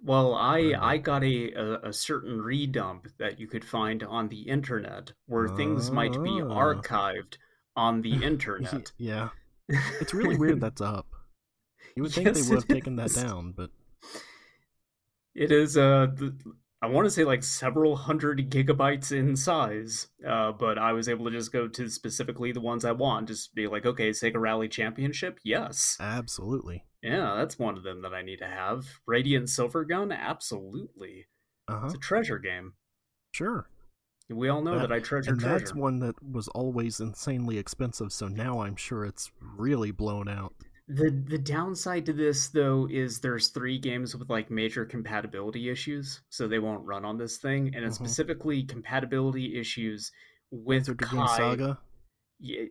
well, 0.03 0.33
I 0.33 0.73
I 0.79 0.97
got 0.97 1.23
a, 1.23 1.53
a, 1.53 1.89
a 1.89 1.93
certain 1.93 2.41
redump 2.41 3.07
that 3.17 3.39
you 3.39 3.47
could 3.47 3.65
find 3.65 4.03
on 4.03 4.29
the 4.29 4.41
internet 4.41 5.11
where 5.25 5.47
things 5.47 5.91
might 5.91 6.13
be 6.23 6.41
ah. 6.41 6.45
archived 6.45 7.37
on 7.75 8.01
the 8.01 8.13
internet. 8.23 8.91
yeah, 8.97 9.29
it's 9.67 10.13
really 10.13 10.37
weird 10.37 10.61
that's 10.61 10.81
up. 10.81 11.07
You 11.95 12.03
would 12.03 12.13
think 12.13 12.27
yes, 12.27 12.41
they 12.41 12.49
would 12.49 12.63
have 12.63 12.67
taken 12.67 12.95
that 12.97 13.13
down, 13.13 13.53
but 13.55 13.71
it 15.35 15.51
is. 15.51 15.77
Uh, 15.77 16.07
the, 16.13 16.35
I 16.81 16.87
want 16.87 17.05
to 17.05 17.11
say 17.11 17.25
like 17.25 17.43
several 17.43 17.97
hundred 17.97 18.49
gigabytes 18.49 19.11
in 19.11 19.35
size, 19.35 20.07
uh, 20.25 20.53
but 20.53 20.77
I 20.77 20.93
was 20.93 21.09
able 21.09 21.25
to 21.25 21.31
just 21.31 21.51
go 21.51 21.67
to 21.67 21.89
specifically 21.89 22.53
the 22.53 22.61
ones 22.61 22.85
I 22.85 22.93
want. 22.93 23.27
Just 23.27 23.53
be 23.53 23.67
like, 23.67 23.85
okay, 23.85 24.11
Sega 24.11 24.39
Rally 24.39 24.69
Championship, 24.69 25.39
yes, 25.43 25.97
absolutely. 25.99 26.85
Yeah, 27.01 27.35
that's 27.37 27.57
one 27.57 27.77
of 27.77 27.83
them 27.83 28.01
that 28.01 28.13
I 28.13 28.21
need 28.21 28.39
to 28.39 28.47
have. 28.47 28.85
Radiant 29.07 29.47
Silvergun, 29.47 30.15
absolutely. 30.15 31.27
Uh-huh. 31.67 31.85
It's 31.85 31.95
a 31.95 31.99
treasure 31.99 32.39
game. 32.39 32.73
Sure. 33.33 33.69
We 34.29 34.49
all 34.49 34.61
know 34.61 34.77
that, 34.79 34.89
that 34.89 34.91
I 34.91 34.99
treasure 34.99 35.31
and 35.31 35.39
treasure. 35.39 35.59
that's 35.59 35.73
one 35.73 35.99
that 35.99 36.15
was 36.23 36.47
always 36.49 36.99
insanely 36.99 37.57
expensive, 37.57 38.11
so 38.11 38.27
now 38.27 38.61
I'm 38.61 38.75
sure 38.75 39.05
it's 39.05 39.31
really 39.41 39.91
blown 39.91 40.27
out. 40.27 40.53
The 40.87 41.09
the 41.27 41.37
downside 41.37 42.05
to 42.07 42.13
this 42.13 42.47
though 42.47 42.87
is 42.89 43.19
there's 43.19 43.49
three 43.49 43.77
games 43.77 44.15
with 44.15 44.29
like 44.29 44.51
major 44.51 44.85
compatibility 44.85 45.69
issues, 45.69 46.21
so 46.29 46.47
they 46.47 46.59
won't 46.59 46.85
run 46.85 47.05
on 47.05 47.17
this 47.17 47.37
thing, 47.37 47.71
and 47.75 47.85
it's 47.85 47.95
mm-hmm. 47.95 48.05
specifically 48.05 48.63
compatibility 48.63 49.59
issues 49.59 50.11
with 50.51 50.87
Panzer 50.87 50.97
Dragoon 50.97 51.27
Saga. 51.27 51.79
Yeah, 52.39 52.65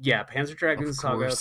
yeah, 0.00 0.24
Panzer 0.24 0.56
Dragoon 0.56 0.92
Saga, 0.92 1.34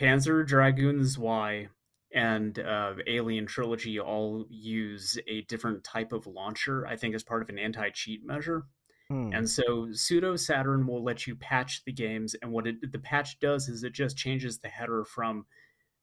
Panzer 0.00 0.46
Dragoon 0.46 1.04
Zwei 1.06 1.68
and 2.12 2.58
uh, 2.58 2.94
Alien 3.06 3.46
Trilogy 3.46 3.98
all 3.98 4.46
use 4.48 5.18
a 5.26 5.42
different 5.42 5.82
type 5.82 6.12
of 6.12 6.26
launcher. 6.26 6.86
I 6.86 6.96
think 6.96 7.14
as 7.14 7.24
part 7.24 7.42
of 7.42 7.48
an 7.48 7.58
anti-cheat 7.58 8.24
measure. 8.24 8.64
Hmm. 9.08 9.30
And 9.32 9.50
so 9.50 9.88
pseudo 9.92 10.36
Saturn 10.36 10.86
will 10.86 11.02
let 11.02 11.26
you 11.26 11.36
patch 11.36 11.82
the 11.84 11.92
games, 11.92 12.34
and 12.40 12.52
what 12.52 12.66
it, 12.66 12.92
the 12.92 12.98
patch 12.98 13.38
does 13.38 13.68
is 13.68 13.84
it 13.84 13.92
just 13.92 14.16
changes 14.16 14.58
the 14.58 14.68
header 14.68 15.04
from 15.04 15.44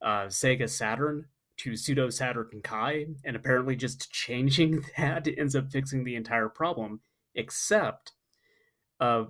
uh, 0.01 0.25
Sega 0.25 0.69
Saturn 0.69 1.25
to 1.57 1.75
pseudo 1.75 2.09
Saturn 2.09 2.61
Kai, 2.63 3.07
and 3.25 3.35
apparently 3.35 3.75
just 3.75 4.11
changing 4.11 4.83
that 4.97 5.27
ends 5.37 5.55
up 5.55 5.71
fixing 5.71 6.03
the 6.03 6.15
entire 6.15 6.49
problem. 6.49 7.01
Except, 7.33 8.11
uh, 8.99 9.23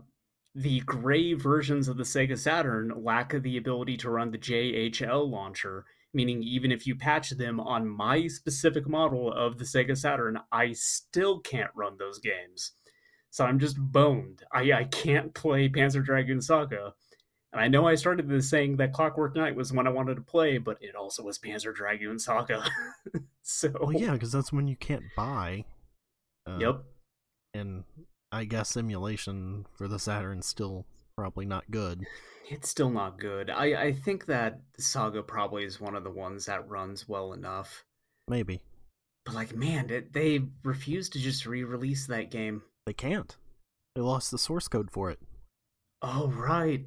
the 0.56 0.82
gray 0.82 1.34
versions 1.34 1.88
of 1.88 1.98
the 1.98 2.04
Sega 2.04 2.38
Saturn 2.38 2.92
lack 2.96 3.34
the 3.42 3.58
ability 3.58 3.98
to 3.98 4.10
run 4.10 4.32
the 4.32 4.38
JHL 4.38 5.30
launcher, 5.30 5.86
meaning 6.14 6.44
even 6.44 6.72
if 6.72 6.86
you 6.86 6.96
patch 6.96 7.30
them 7.32 7.60
on 7.60 7.88
my 7.88 8.28
specific 8.28 8.88
model 8.88 9.32
of 9.32 9.58
the 9.58 9.64
Sega 9.64 9.98
Saturn, 9.98 10.40
I 10.52 10.74
still 10.74 11.40
can't 11.40 11.72
run 11.74 11.98
those 11.98 12.20
games. 12.20 12.74
So 13.30 13.46
I'm 13.46 13.60
just 13.60 13.78
boned. 13.80 14.44
I, 14.52 14.74
I 14.74 14.84
can't 14.86 15.34
play 15.34 15.70
Panzer 15.70 16.04
Dragoon 16.04 16.42
Saga. 16.42 16.94
And 17.54 17.62
I 17.62 17.68
know 17.68 17.88
I 17.88 17.96
started 17.96 18.30
this 18.30 18.50
saying 18.50 18.78
that 18.78 18.94
Clockwork 18.94 19.36
Knight 19.36 19.56
was 19.56 19.74
when 19.74 19.88
I 19.88 19.90
wanted 19.90 20.16
to 20.16 20.22
play, 20.22 20.58
but 20.58 20.78
it 20.82 20.96
also 20.96 21.24
was 21.24 21.40
Panzer 21.40 21.74
Dragoon 21.74 22.20
Saga. 22.20 22.64
so 23.42 23.72
Well, 23.80 23.94
yeah, 23.94 24.12
because 24.12 24.32
that's 24.34 24.52
when 24.52 24.68
you 24.68 24.76
can't 24.76 25.04
buy. 25.16 25.66
Uh, 26.46 26.58
Yep. 26.60 26.84
And 27.54 27.84
I 28.32 28.46
guess 28.46 28.78
emulation 28.78 29.66
for 29.76 29.88
the 29.88 30.00
Saturn's 30.00 30.46
still 30.46 30.86
probably 31.18 31.46
not 31.46 31.70
good. 31.70 32.06
It's 32.50 32.70
still 32.70 32.90
not 32.90 33.20
good. 33.20 33.50
I, 33.50 33.82
I 33.82 33.92
think 33.94 34.26
that 34.26 34.62
Saga 34.78 35.22
probably 35.24 35.64
is 35.64 35.80
one 35.80 35.96
of 35.96 36.04
the 36.04 36.12
ones 36.12 36.46
that 36.46 36.68
runs 36.70 37.08
well 37.08 37.34
enough. 37.34 37.84
Maybe 38.28 38.62
But 39.26 39.36
like, 39.36 39.56
man, 39.56 39.88
they, 39.88 40.02
they 40.12 40.46
refused 40.64 41.14
to 41.14 41.20
just 41.20 41.46
re-release 41.46 42.08
that 42.08 42.32
game. 42.32 42.62
they 42.86 42.94
can't. 42.94 43.36
They 43.96 44.02
lost 44.02 44.32
the 44.32 44.38
source 44.38 44.68
code 44.68 44.90
for 44.92 45.12
it. 45.12 45.20
Oh 46.02 46.28
right, 46.28 46.86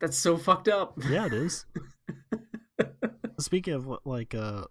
that's 0.00 0.16
so 0.18 0.36
fucked 0.36 0.68
up. 0.68 0.94
Yeah, 1.08 1.26
it 1.26 1.34
is. 1.34 1.64
Speaking 3.38 3.74
of 3.74 3.98
like 4.04 4.34
uh, 4.34 4.64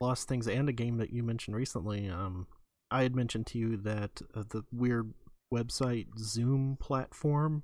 lost 0.00 0.28
things 0.28 0.46
and 0.48 0.68
a 0.68 0.72
game 0.72 0.98
that 0.98 1.12
you 1.12 1.22
mentioned 1.22 1.56
recently, 1.56 2.08
um, 2.08 2.46
I 2.90 3.02
had 3.02 3.14
mentioned 3.14 3.46
to 3.48 3.58
you 3.58 3.76
that 3.78 4.20
uh, 4.34 4.42
the 4.48 4.64
weird 4.72 5.12
website 5.52 6.06
Zoom 6.18 6.76
platform 6.80 7.62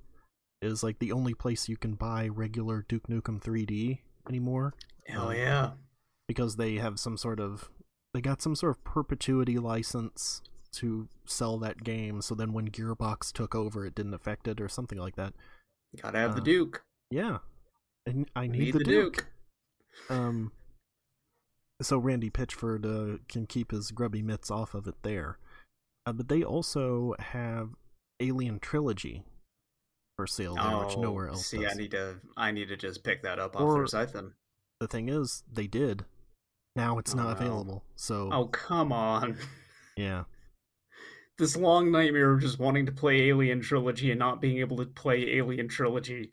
is 0.63 0.83
like 0.83 0.99
the 0.99 1.13
only 1.13 1.35
place 1.35 1.69
you 1.69 1.77
can 1.77 1.95
buy 1.95 2.29
regular 2.29 2.85
Duke 2.89 3.09
Nukem 3.09 3.41
3D 3.43 3.99
anymore 4.29 4.75
Hell 5.07 5.33
yeah. 5.35 5.71
because 6.27 6.57
they 6.57 6.77
have 6.77 6.99
some 6.99 7.17
sort 7.17 7.39
of 7.41 7.71
they 8.15 8.21
got 8.21 8.41
some 8.43 8.57
sort 8.57 8.77
of 8.77 8.83
perpetuity 8.85 9.59
license 9.59 10.43
to 10.73 11.09
sell 11.27 11.59
that 11.59 11.85
game. 11.85 12.23
So 12.23 12.35
then 12.35 12.53
when 12.53 12.71
Gearbox 12.71 13.33
took 13.33 13.55
over, 13.55 13.85
it 13.87 13.95
didn't 13.95 14.15
affect 14.15 14.49
it 14.49 14.61
or 14.61 14.69
something 14.69 14.99
like 14.99 15.17
that. 15.17 15.35
Gotta 16.03 16.19
have 16.19 16.35
the 16.35 16.41
Uh, 16.41 16.45
Duke. 16.45 16.83
Yeah, 17.11 17.39
and 18.07 18.29
I 18.35 18.47
need, 18.47 18.59
Need 18.59 18.75
the, 18.75 18.79
the 18.79 18.85
Duke. 18.85 19.17
Duke. 19.17 19.27
Um, 20.11 20.53
so 21.83 21.99
Randy 21.99 22.31
Pitchford 22.31 22.85
uh, 22.87 23.19
can 23.29 23.47
keep 23.47 23.71
his 23.71 23.91
grubby 23.91 24.23
mitts 24.23 24.51
off 24.51 24.75
of 24.75 24.87
it 24.87 24.95
there. 25.03 25.39
Uh, 26.07 26.13
but 26.13 26.29
they 26.29 26.43
also 26.43 27.15
have 27.19 27.71
Alien 28.21 28.59
Trilogy 28.61 29.25
for 30.17 30.27
sale 30.27 30.55
there, 30.55 30.79
which 30.79 30.97
nowhere 30.97 31.29
else 31.29 31.41
Oh, 31.41 31.43
see, 31.59 31.63
does. 31.65 31.73
I 31.73 31.77
need 31.77 31.91
to, 31.91 32.17
I 32.37 32.51
need 32.53 32.69
to 32.69 32.77
just 32.77 33.05
pick 33.05 33.23
that 33.25 33.39
up 33.39 33.57
off 33.57 33.63
Or- 33.63 33.75
their 33.75 33.87
site 33.87 34.13
then. 34.13 34.33
The 34.81 34.87
thing 34.89 35.09
is, 35.09 35.43
they 35.53 35.67
did. 35.67 36.05
Now 36.77 36.99
it's 36.99 37.15
Oh, 37.15 37.17
not 37.17 37.25
no. 37.41 37.47
available. 37.47 37.85
So 37.97 38.29
Oh 38.33 38.47
come 38.47 38.93
on! 38.93 39.37
yeah, 39.97 40.25
This 41.39 41.57
long 41.57 41.91
nightmare 41.91 42.33
of 42.33 42.41
just 42.41 42.59
wanting 42.59 42.85
to 42.87 42.93
play 42.93 43.29
Alien 43.29 43.61
Trilogy 43.63 44.11
and 44.11 44.19
not 44.19 44.41
being 44.41 44.59
able 44.59 44.77
to 44.79 44.87
play 44.87 45.37
Alien 45.37 45.69
Trilogy. 45.69 46.33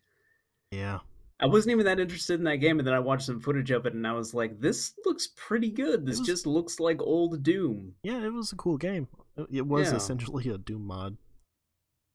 yeah. 0.72 1.00
I 1.44 1.48
wasn't 1.48 1.74
even 1.74 1.86
that 1.86 2.00
interested 2.00 2.36
in 2.40 2.46
that 2.46 2.58
game, 2.58 2.80
and 2.80 2.88
then 2.88 2.94
I 2.96 3.00
watched 3.00 3.26
some 3.26 3.40
footage 3.42 3.70
of 3.72 3.86
it, 3.86 3.94
and 3.94 4.08
I 4.08 4.14
was 4.14 4.34
like, 4.34 4.60
"This 4.60 4.94
looks 5.06 5.28
pretty 5.36 5.70
good. 5.70 6.06
This 6.06 6.20
was- 6.20 6.28
just 6.28 6.48
looks 6.48 6.80
like 6.80 7.02
old 7.02 7.44
Doom." 7.44 7.96
Yeah, 8.04 8.24
it 8.26 8.32
was 8.34 8.52
a 8.52 8.56
cool 8.56 8.78
game. 8.78 9.08
It 9.52 9.68
was 9.68 9.90
Yeah. 9.92 9.98
essentially 9.98 10.48
a 10.50 10.58
Doom 10.58 10.86
mod. 10.88 11.18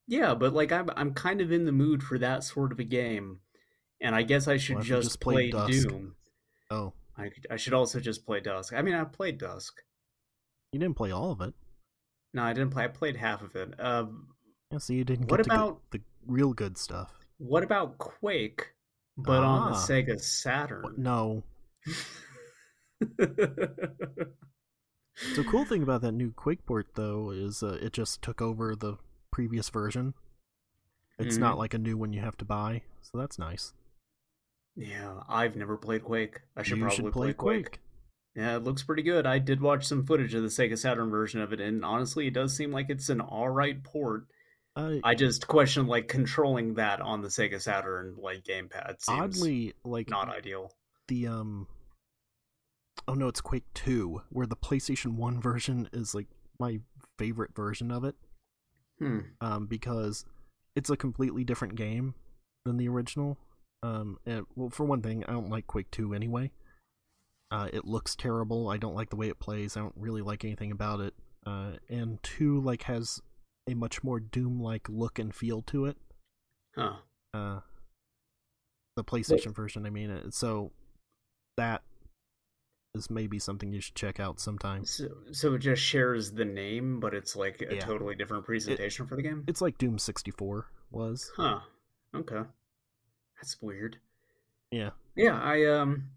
Yeah, 0.07 0.35
but 0.35 0.55
like 0.55 0.73
I'm, 0.73 0.89
I'm 0.97 1.13
kind 1.13 1.41
of 1.41 1.53
in 1.53 1.67
the 1.67 1.73
mood 1.73 2.03
for 2.03 2.19
that 2.19 2.43
sort 2.45 2.73
of 2.73 2.79
a 2.81 2.85
game, 2.85 3.41
and 4.01 4.15
I 4.15 4.23
guess 4.23 4.49
I 4.49 4.57
should 4.57 4.77
Well, 4.77 4.85
just, 4.85 5.09
just 5.09 5.21
played 5.21 5.53
play 5.53 5.71
Doom. 5.71 6.17
Oh, 6.71 6.95
I, 7.17 7.31
I 7.51 7.57
should 7.57 7.75
also 7.75 8.01
just 8.01 8.25
play 8.25 8.41
Dusk. 8.41 8.73
I 8.73 8.81
mean, 8.83 8.95
I 8.95 9.05
played 9.05 9.39
Dusk. 9.39 9.83
you 10.73 10.81
didn't 10.81 10.97
play 10.97 11.11
all 11.11 11.33
of 11.33 11.41
it. 11.41 11.55
No, 12.35 12.43
I 12.43 12.53
didn't 12.53 12.71
play. 12.71 12.85
I 12.85 12.89
played 12.89 13.17
half 13.17 13.43
of 13.43 13.55
it. 13.57 13.75
Uh, 13.81 14.07
Yeah, 14.71 14.79
so 14.79 14.93
you 14.93 15.05
didn't 15.05 15.27
get 15.27 15.31
What 15.31 15.47
about- 15.47 15.83
the 15.91 16.01
real 16.27 16.53
good 16.53 16.77
stuff. 16.79 17.19
what 17.39 17.63
about 17.63 17.97
Quake, 17.99 18.75
but 19.19 19.43
on 19.45 19.71
the 19.73 19.77
Ah. 19.77 19.87
Sega 19.87 20.19
Saturn? 20.21 20.95
No, 20.97 21.43
The 25.37 25.43
cool 25.51 25.65
thing 25.65 25.83
about 25.83 26.03
that 26.03 26.13
new 26.13 26.31
Quake 26.31 26.65
port, 26.65 26.89
though, 26.95 27.31
is 27.31 27.63
uh, 27.63 27.79
it 27.83 27.93
just 27.93 28.23
took 28.23 28.41
over 28.41 28.77
the 28.77 28.99
previous 29.33 29.69
version. 29.69 30.15
It's 31.19 31.37
Mhm. 31.37 31.41
not 31.41 31.59
like 31.59 31.75
a 31.75 31.79
new 31.79 31.97
one 31.97 32.13
you 32.13 32.21
have 32.21 32.37
to 32.39 32.45
buy, 32.45 32.83
so 33.03 33.19
that's 33.19 33.39
nice. 33.39 33.75
yeah, 34.77 35.25
I've 35.29 35.57
never 35.57 35.77
played 35.77 36.05
Quake. 36.05 36.41
I 36.57 36.63
should 36.63 36.77
you 36.79 36.85
probably 36.85 36.97
should 36.97 37.13
play 37.13 37.33
play 37.33 37.63
Quake. 37.63 37.81
Yeah, 38.37 38.55
it 38.55 38.63
looks 38.63 38.85
pretty 38.85 39.03
good. 39.03 39.27
I 39.27 39.41
did 39.41 39.61
watch 39.61 39.85
some 39.85 40.07
footage 40.07 40.35
of 40.35 40.43
the 40.43 40.49
Sega 40.49 40.79
Saturn 40.79 41.11
version 41.11 41.41
of 41.41 41.53
it, 41.53 41.61
and 41.61 41.85
honestly, 41.85 42.29
it 42.29 42.35
does 42.35 42.55
seem 42.57 42.71
like 42.71 42.89
it's 42.89 43.09
an 43.09 43.21
all 43.21 43.49
right 43.49 43.83
port. 43.83 44.29
Uh, 44.79 44.95
I 45.03 45.15
just 45.17 45.49
question 45.49 45.89
like 45.89 46.07
controlling 46.07 46.75
that 46.75 47.01
on 47.01 47.21
the 47.21 47.27
Sega 47.29 47.61
Saturn 47.61 48.15
like 48.17 48.45
gamepad 48.45 49.01
seems 49.01 49.37
oddly, 49.41 49.75
like 49.85 50.09
not 50.09 50.29
ideal. 50.29 50.73
the 51.09 51.27
um, 51.27 51.67
oh 53.09 53.15
no, 53.15 53.27
it's 53.27 53.41
Quake 53.41 53.65
Two, 53.75 54.23
where 54.31 54.47
the 54.47 54.55
PlayStation 54.57 55.17
One 55.17 55.41
version 55.41 55.89
is 55.93 56.15
like 56.15 56.29
my 56.61 56.79
favorite 57.19 57.55
version 57.57 57.91
of 57.91 58.05
it, 58.05 58.15
Hmm. 59.01 59.19
um, 59.41 59.67
because 59.67 60.25
it's 60.77 60.91
a 60.91 60.97
completely 60.97 61.43
different 61.43 61.75
game 61.75 62.15
than 62.65 62.77
the 62.77 62.89
original. 62.89 63.37
Um, 63.83 64.19
and 64.27 64.47
well, 64.55 64.71
for 64.71 64.85
one 64.85 65.03
thing, 65.03 65.25
I 65.27 65.33
don't 65.33 65.51
like 65.51 65.67
Quake 65.67 65.91
Two 65.91 66.15
anyway. 66.15 66.53
Uh, 67.51 67.69
it 67.73 67.85
looks 67.85 68.15
terrible. 68.15 68.69
I 68.69 68.77
don't 68.77 68.95
like 68.95 69.11
the 69.11 69.17
way 69.17 69.29
it 69.29 69.41
plays. 69.41 69.77
I 69.77 69.81
don't 69.81 69.95
really 69.97 70.23
like 70.23 70.45
anything 70.45 70.71
about 70.71 71.01
it. 71.01 71.15
Uh, 71.45 71.73
and 71.89 72.23
two 72.23 72.61
like 72.61 72.83
has 72.85 73.23
a 73.69 73.75
much 73.75 74.03
more 74.03 74.19
Doom-like 74.21 74.89
look 74.89 75.19
and 75.19 75.35
feel 75.35 75.63
to 75.63 75.85
it. 75.87 75.97
Huh. 76.75 76.97
Uh, 77.35 77.61
the 78.97 79.05
PlayStation 79.05 79.55
version, 79.55 79.87
I 79.87 79.91
mean. 79.91 80.31
So 80.33 80.73
that 81.57 81.83
is 82.95 83.11
maybe 83.11 83.39
something 83.39 83.73
you 83.73 83.81
should 83.81 83.95
check 83.95 84.19
out 84.19 84.41
sometime. 84.41 84.85
So, 84.85 85.09
so 85.33 85.55
it 85.55 85.59
just 85.59 85.83
shares 85.83 86.33
the 86.33 86.45
name, 86.45 87.01
but 87.01 87.15
it's 87.15 87.37
like 87.37 87.63
a 87.63 87.75
Yeah. 87.77 87.81
totally 87.85 88.15
different 88.15 88.45
presentation 88.45 89.07
for 89.07 89.17
the 89.17 89.23
game. 89.23 89.45
It's 89.47 89.61
like 89.61 89.79
Doom 89.79 89.99
64 89.99 90.71
was. 90.91 91.31
Huh. 91.37 91.61
Okay. 92.15 92.43
That's 93.37 93.61
weird. 93.61 93.99
Yeah. 94.71 94.91
Yeah, 95.17 95.39
I 95.41 95.65
um 95.67 96.11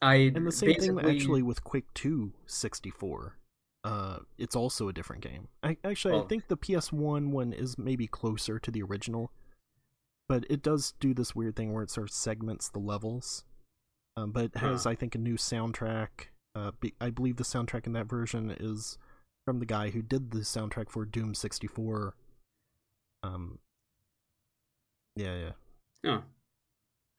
I 0.00 0.14
And 0.34 0.46
the 0.46 0.52
same 0.52 0.74
thing 0.74 0.98
actually 1.00 1.42
with 1.42 1.64
Quake 1.64 1.92
2 1.94 2.32
64. 2.46 3.36
Uh, 3.84 4.18
it's 4.38 4.54
also 4.54 4.88
a 4.88 4.92
different 4.92 5.22
game. 5.22 5.48
I, 5.62 5.76
actually, 5.84 6.18
I 6.18 6.22
think 6.22 6.48
the 6.48 6.56
PS1 6.56 7.30
one 7.30 7.52
is 7.52 7.76
maybe 7.76 8.06
closer 8.06 8.58
to 8.58 8.70
the 8.70 8.82
original, 8.82 9.32
but 10.28 10.44
it 10.48 10.62
does 10.62 10.94
do 11.00 11.12
this 11.12 11.34
weird 11.34 11.56
thing 11.56 11.72
where 11.72 11.82
it 11.82 11.90
sort 11.90 12.08
of 12.08 12.14
segments 12.14 12.68
the 12.68 12.78
levels. 12.78 13.44
Um, 14.16 14.30
but 14.30 14.44
it 14.44 14.56
has, 14.56 14.84
Huh. 14.84 14.90
I 14.90 14.94
think, 14.94 15.14
a 15.14 15.18
new 15.18 15.36
soundtrack. 15.36 16.28
Uh, 16.54 16.72
be, 16.80 16.94
I 17.00 17.10
believe 17.10 17.36
the 17.36 17.44
soundtrack 17.44 17.86
in 17.86 17.94
that 17.94 18.06
version 18.08 18.54
is 18.60 18.98
from 19.44 19.58
the 19.58 19.66
guy 19.66 19.90
who 19.90 20.02
did 20.02 20.30
the 20.30 20.40
soundtrack 20.40 20.90
for 20.90 21.04
Doom 21.04 21.34
64. 21.34 22.14
Um, 23.22 23.58
yeah, 25.16 25.34
yeah. 25.36 26.10
Oh. 26.10 26.22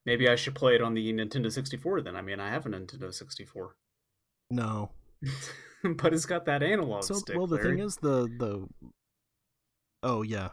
Maybe 0.06 0.30
I 0.30 0.36
should 0.36 0.56
play 0.56 0.76
it 0.76 0.82
on 0.82 0.94
the 0.94 1.14
Nintendo 1.14 1.52
64 1.52 2.02
then. 2.02 2.16
I 2.16 2.22
mean, 2.22 2.40
I 2.40 2.50
have 2.50 2.66
a 2.66 2.70
Nintendo 2.70 3.14
64. 3.14 3.76
No, 4.50 4.92
but 5.98 6.14
it's 6.14 6.26
got 6.26 6.46
that 6.46 6.64
analog 6.64 7.04
so 7.04 7.16
stick. 7.16 7.36
well 7.38 7.48
the 7.48 7.56
Larry. 7.56 7.70
thing 7.78 7.80
is 7.80 7.98
the 7.98 8.28
the 8.40 8.68
oh 10.04 10.22
yeah 10.22 10.50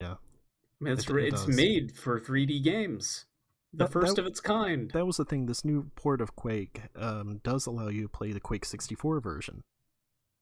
I 0.00 0.84
mean, 0.84 0.92
it's 0.94 1.04
it- 1.04 1.10
re- 1.12 1.28
it 1.28 1.32
it's 1.34 1.46
made 1.46 1.96
for 1.96 2.20
3D 2.20 2.62
games. 2.62 3.24
The 3.72 3.84
That- 3.84 3.92
first 3.92 4.16
that- 4.16 4.22
of 4.22 4.26
its 4.26 4.40
kind. 4.40 4.90
that 4.90 5.06
was 5.06 5.16
the 5.16 5.24
thing 5.24 5.46
this 5.46 5.64
new 5.64 5.90
port 5.94 6.20
of 6.20 6.36
quake 6.36 6.82
um, 6.96 7.40
does 7.44 7.64
allow 7.66 7.88
you 7.88 8.02
to 8.02 8.08
play 8.08 8.32
the 8.32 8.40
quake 8.40 8.64
64 8.64 9.20
version 9.20 9.62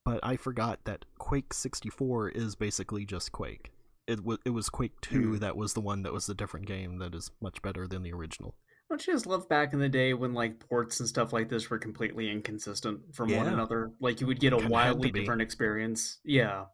but 0.05 0.19
i 0.25 0.37
forgot 0.37 0.81
that 0.85 1.05
quake 1.19 1.53
64 1.55 2.31
is 2.31 2.57
basically 2.57 3.05
just 3.05 3.31
quake 3.31 3.71
it, 4.09 4.25
was 4.25 4.39
it 4.45 4.51
was 4.51 4.69
quake 4.69 5.01
2 5.03 5.23
Hmm. 5.35 5.37
that 5.37 5.57
was 5.57 5.75
the 5.75 5.81
one 5.81 6.03
that 6.03 6.13
was 6.13 6.27
the 6.27 6.35
different 6.35 6.67
game 6.67 6.99
that 6.99 7.15
is 7.15 7.31
much 7.41 7.63
better 7.63 7.87
than 7.87 8.03
the 8.03 8.13
original 8.13 8.57
Don't 8.93 9.07
you 9.07 9.15
just 9.15 9.25
love 9.25 9.49
back 9.49 9.73
in 9.73 9.79
the 9.79 9.89
day 9.89 10.13
when 10.13 10.35
like 10.35 10.61
ports 10.69 11.01
and 11.01 11.09
stuff 11.09 11.33
like 11.33 11.49
this 11.49 11.71
were 11.71 11.79
completely 11.79 12.31
inconsistent 12.31 13.15
from 13.15 13.35
one 13.35 13.49
another? 13.49 13.91
Like 14.01 14.21
you 14.21 14.27
would 14.27 14.39
get 14.39 14.53
a 14.53 14.57
Kinda 14.57 14.71
wildly 14.71 15.11
different 15.11 15.41
experience. 15.41 16.19
Yeah. 16.27 16.67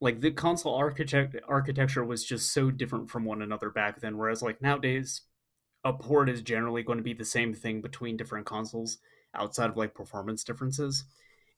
Like 0.00 0.22
the 0.22 0.30
console 0.30 0.74
architect 0.74 1.36
architecture 1.46 2.02
was 2.02 2.24
just 2.24 2.54
so 2.54 2.70
different 2.70 3.10
from 3.10 3.26
one 3.26 3.42
another 3.42 3.68
back 3.68 4.00
then, 4.00 4.16
whereas 4.16 4.40
like 4.40 4.62
nowadays 4.62 5.20
a 5.84 5.92
port 5.92 6.30
is 6.30 6.40
generally 6.40 6.82
going 6.82 6.96
to 6.96 7.04
be 7.04 7.12
the 7.12 7.22
same 7.22 7.52
thing 7.52 7.82
between 7.82 8.16
different 8.16 8.46
consoles 8.46 8.96
outside 9.34 9.68
of 9.68 9.76
like 9.76 9.92
performance 9.92 10.44
differences. 10.44 11.04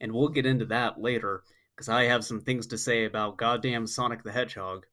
And 0.00 0.10
we'll 0.10 0.26
get 0.26 0.44
into 0.44 0.64
that 0.64 1.00
later 1.00 1.44
because 1.76 1.88
I 1.88 2.06
have 2.06 2.24
some 2.24 2.40
things 2.40 2.66
to 2.66 2.78
say 2.78 3.04
about 3.04 3.36
goddamn 3.36 3.86
Sonic 3.86 4.24
the 4.24 4.32
Hedgehog. 4.32 4.86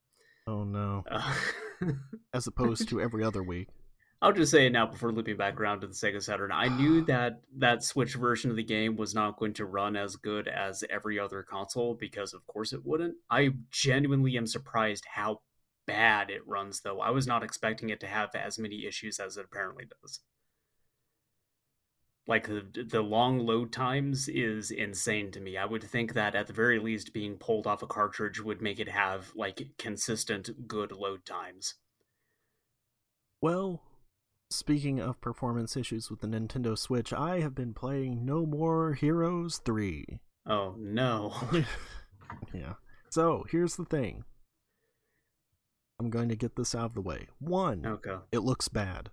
oh 0.46 0.64
no 0.64 1.04
Uh, 1.10 1.34
as 2.36 2.46
opposed 2.46 2.88
to 2.90 3.02
every 3.02 3.24
other 3.24 3.42
week 3.42 3.70
I'll 4.20 4.34
just 4.34 4.52
say 4.52 4.66
it 4.66 4.72
now 4.72 4.88
before 4.88 5.12
looping 5.12 5.38
back 5.38 5.60
around 5.60 5.82
to 5.82 5.88
the 5.88 5.94
Sega 5.94 6.22
Saturn. 6.22 6.52
I 6.52 6.68
knew 6.70 7.02
that 7.06 7.42
that 7.58 7.84
Switch 7.84 8.16
version 8.16 8.50
of 8.50 8.58
the 8.58 8.64
game 8.64 8.96
was 8.96 9.14
not 9.14 9.38
going 9.38 9.54
to 9.54 9.66
run 9.66 9.96
as 9.96 10.16
good 10.16 10.48
as 10.48 10.84
every 10.90 11.20
other 11.20 11.44
console 11.44 11.94
because, 11.94 12.34
of 12.34 12.46
course, 12.48 12.74
it 12.74 12.86
wouldn't. 12.86 13.16
I 13.30 13.52
genuinely 13.72 14.38
am 14.38 14.48
surprised 14.48 15.06
how 15.14 15.42
bad 15.86 16.30
it 16.30 16.46
runs, 16.48 16.82
though. 16.82 17.00
I 17.00 17.12
was 17.12 17.28
not 17.28 17.44
expecting 17.44 17.90
it 17.90 18.00
to 18.02 18.08
have 18.08 18.34
as 18.36 18.60
many 18.60 18.86
issues 18.86 19.20
as 19.20 19.38
it 19.38 19.46
apparently 19.46 19.86
does. 20.02 20.20
Like 22.28 22.48
the 22.48 22.66
the 22.86 23.02
long 23.02 23.40
load 23.40 23.72
times 23.72 24.28
is 24.28 24.70
insane 24.70 25.32
to 25.32 25.40
me. 25.40 25.56
I 25.56 25.66
would 25.66 25.84
think 25.84 26.14
that 26.14 26.36
at 26.36 26.48
the 26.48 26.54
very 26.54 26.78
least, 26.78 27.14
being 27.14 27.38
pulled 27.38 27.66
off 27.66 27.84
a 27.84 27.88
cartridge 27.88 28.42
would 28.42 28.62
make 28.62 28.82
it 28.82 28.90
have 28.90 29.32
like 29.34 29.62
consistent 29.78 30.68
good 30.68 30.92
load 30.92 31.24
times. 31.24 31.76
Well, 33.40 33.82
Speaking 34.50 35.02
of 35.02 35.20
performance 35.20 35.76
issues 35.76 36.10
with 36.10 36.22
the 36.22 36.28
Nintendo 36.28 36.78
Switch, 36.78 37.12
I 37.12 37.42
have 37.42 37.54
been 37.54 37.74
playing 37.74 38.26
No 38.26 38.46
More 38.46 38.94
Heroes 38.94 39.58
3. 39.66 40.20
Oh, 40.48 40.76
no. 40.78 41.36
yeah. 42.54 42.74
So, 43.10 43.46
here's 43.52 43.76
the 43.76 43.84
thing. 43.84 44.24
I'm 46.00 46.10
going 46.10 46.30
to 46.30 46.36
get 46.36 46.56
this 46.56 46.74
out 46.74 46.86
of 46.86 46.94
the 46.94 47.02
way. 47.02 47.28
One, 47.40 47.86
okay. 47.86 48.16
it 48.32 48.40
looks 48.40 48.70
bad. 48.70 49.10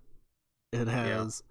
It 0.73 0.87
has 0.87 1.43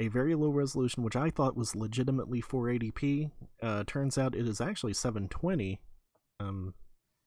yeah. 0.00 0.06
a 0.06 0.08
very 0.08 0.34
low 0.34 0.48
resolution, 0.48 1.04
which 1.04 1.14
I 1.16 1.30
thought 1.30 1.56
was 1.56 1.76
legitimately 1.76 2.42
480p. 2.42 3.30
Uh, 3.62 3.84
turns 3.86 4.18
out 4.18 4.34
it 4.34 4.48
is 4.48 4.60
actually 4.60 4.94
720. 4.94 5.80
Um, 6.40 6.74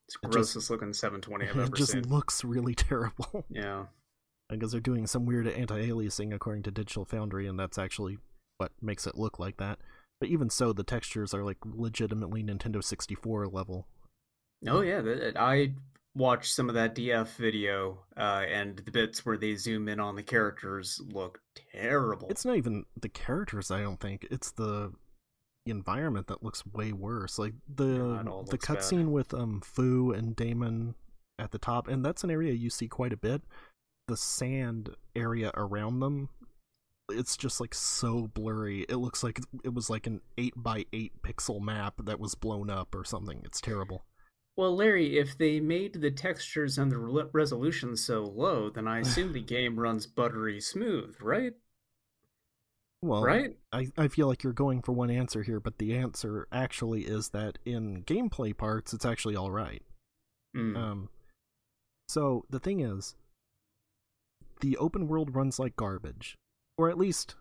it's 0.09 0.17
grossest 0.17 0.53
just, 0.55 0.69
looking 0.69 0.91
720 0.91 1.45
I've 1.45 1.51
ever 1.51 1.65
seen. 1.65 1.74
It 1.74 1.77
just 1.77 1.91
seen. 1.93 2.03
looks 2.09 2.43
really 2.43 2.75
terrible. 2.75 3.45
Yeah 3.50 3.86
because 4.50 4.72
they're 4.72 4.82
doing 4.82 5.08
some 5.08 5.25
weird 5.25 5.48
anti-aliasing 5.48 6.34
according 6.34 6.63
to 6.63 6.72
Digital 6.72 7.06
Foundry, 7.06 7.48
and 7.48 7.60
that's 7.60 7.77
actually 7.77 8.18
what 8.58 8.72
makes 8.82 9.06
it 9.06 9.18
look 9.18 9.39
like 9.39 9.58
that. 9.58 9.79
But 10.20 10.29
even 10.29 10.50
so, 10.50 10.74
the 10.74 10.84
textures 10.84 11.34
are 11.34 11.44
like 11.44 11.58
legitimately 11.63 12.44
Nintendo 12.44 12.84
64 12.84 13.48
level. 13.48 13.88
Oh 14.68 14.82
yeah, 14.82 15.01
I 15.38 15.74
watched 16.15 16.53
some 16.53 16.68
of 16.68 16.75
that 16.75 16.96
DF 16.96 17.36
video, 17.38 18.00
uh, 18.18 18.44
and 18.51 18.77
the 18.77 18.91
bits 18.91 19.25
where 19.25 19.38
they 19.38 19.56
zoom 19.56 19.88
in 19.88 20.00
on 20.00 20.15
the 20.15 20.24
characters 20.24 21.00
look 21.13 21.39
terrible. 21.72 22.27
It's 22.29 22.44
not 22.44 22.58
even 22.58 22.86
the 23.00 23.10
characters, 23.10 23.72
I 23.72 23.82
don't 23.82 24.00
think. 24.00 24.27
It's 24.29 24.51
the 24.51 24.91
environment 25.65 26.27
that 26.27 26.44
looks 26.44 26.65
way 26.65 26.91
worse. 26.91 27.39
Like 27.39 27.53
the 27.74 28.46
the 28.50 28.58
cutscene 28.58 29.10
with 29.10 29.34
um 29.34 29.62
Fu 29.62 30.12
and 30.12 30.36
Damon 30.36 30.96
at 31.38 31.51
the 31.51 31.60
top, 31.60 31.88
and 31.88 32.03
that's 32.03 32.25
an 32.25 32.32
area 32.32 32.51
you 32.51 32.70
see 32.70 32.89
quite 32.89 33.13
a 33.13 33.18
bit 33.18 33.41
the 34.10 34.18
sand 34.18 34.89
area 35.16 35.51
around 35.56 36.00
them 36.00 36.30
it's 37.12 37.38
just 37.38 37.60
like 37.60 37.74
so 37.74 38.28
blurry. 38.28 38.86
It 38.88 38.98
looks 38.98 39.24
like 39.24 39.39
it 39.63 39.74
was 39.74 39.89
like 39.89 40.08
an 40.08 40.22
8 40.38 40.54
by 40.56 40.86
8 40.94 41.22
pixel 41.24 41.62
map 41.62 41.96
that 42.04 42.20
was 42.20 42.36
blown 42.36 42.70
up 42.70 42.94
or 42.96 43.04
something. 43.04 43.42
It's 43.44 43.62
terrible. 43.62 44.06
Well 44.56 44.75
larry 44.75 45.18
if 45.18 45.38
they 45.38 45.62
made 45.62 46.01
the 46.01 46.12
textures 46.12 46.78
and 46.78 46.92
the 46.92 46.98
resolution 46.98 47.96
so 47.96 48.24
low 48.24 48.70
then 48.70 48.89
i 48.89 49.00
assume 49.00 49.32
the 49.32 49.42
game 49.56 49.80
runs 49.80 50.06
buttery 50.06 50.60
smooth 50.60 51.16
right? 51.22 51.54
Well 53.01 53.24
right? 53.24 53.56
I, 53.72 53.88
I 53.98 54.10
feel 54.10 54.28
like 54.28 54.44
you're 54.44 54.51
going 54.51 54.82
for 54.82 54.92
one 54.92 55.10
answer 55.10 55.44
here 55.44 55.62
but 55.62 55.78
the 55.78 55.96
answer 55.96 56.46
actually 56.51 57.04
is 57.04 57.30
that 57.30 57.58
in 57.63 58.04
gameplay 58.04 58.56
parts 58.58 58.92
it's 58.92 59.06
actually 59.06 59.38
all 59.38 59.50
right. 59.50 59.82
Mm. 60.54 60.75
um 60.75 61.10
so 62.10 62.44
the 62.50 62.60
thing 62.60 62.82
is 62.82 63.16
the 64.60 64.78
open 64.78 65.08
world 65.08 65.36
runs 65.36 65.60
like 65.60 65.75
garbage. 65.75 66.38
Or 66.78 66.89
at 66.89 66.98
least 66.98 67.36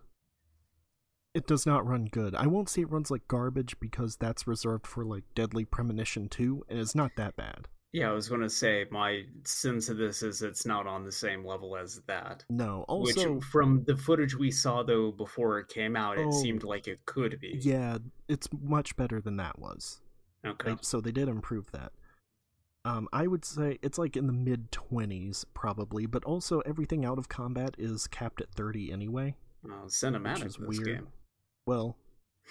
it 1.33 1.47
does 1.47 1.65
not 1.65 1.87
run 1.87 2.05
good. 2.05 2.35
I 2.35 2.47
won't 2.47 2.69
say 2.69 2.81
it 2.81 2.91
runs 2.91 3.11
like 3.11 3.27
garbage 3.27 3.79
because 3.79 4.15
that's 4.15 4.47
reserved 4.47 4.87
for 4.87 5.05
like 5.05 5.23
Deadly 5.35 5.65
Premonition 5.65 6.27
2 6.27 6.65
and 6.69 6.79
it's 6.79 6.95
not 6.95 7.11
that 7.17 7.35
bad. 7.35 7.67
Yeah, 7.91 8.09
I 8.09 8.13
was 8.13 8.29
going 8.29 8.41
to 8.41 8.49
say 8.49 8.85
my 8.91 9.23
sense 9.45 9.89
of 9.89 9.97
this 9.97 10.21
is 10.21 10.43
it's 10.43 10.65
not 10.65 10.85
on 10.85 11.03
the 11.03 11.11
same 11.11 11.43
level 11.43 11.75
as 11.75 12.01
that. 12.05 12.45
No, 12.49 12.83
also 12.87 13.35
Which 13.35 13.43
from 13.45 13.83
the 13.85 13.97
footage 13.97 14.35
we 14.35 14.51
saw 14.51 14.83
though 14.83 15.11
before 15.11 15.59
it 15.59 15.69
came 15.69 15.95
out, 15.95 16.19
it 16.19 16.27
oh, 16.27 16.31
seemed 16.31 16.63
like 16.63 16.87
it 16.87 16.99
could 17.05 17.39
be. 17.39 17.57
Yeah, 17.59 17.97
it's 18.27 18.47
much 18.61 18.95
better 18.95 19.19
than 19.21 19.37
that 19.37 19.57
was. 19.57 20.01
Okay. 20.45 20.75
so 20.81 21.01
they 21.01 21.11
did 21.11 21.27
improve 21.27 21.71
that. 21.71 21.91
Um, 22.85 23.09
I 23.11 23.27
would 23.27 23.43
say 23.43 23.77
it's 23.81 23.97
like 23.97 24.15
in 24.15 24.27
the 24.27 24.33
mid 24.33 24.71
20s 24.71 25.45
probably, 25.53 26.05
but 26.05 26.23
also 26.23 26.61
everything 26.61 27.05
out 27.05 27.17
of 27.17 27.27
combat 27.27 27.75
is 27.77 28.07
capped 28.07 28.41
at 28.41 28.51
30 28.51 28.91
anyway. 28.91 29.35
Oh, 29.65 29.85
cinematic 29.87 30.45
is 30.45 30.57
weird. 30.57 30.85
Game. 30.85 31.07
Well, 31.65 31.97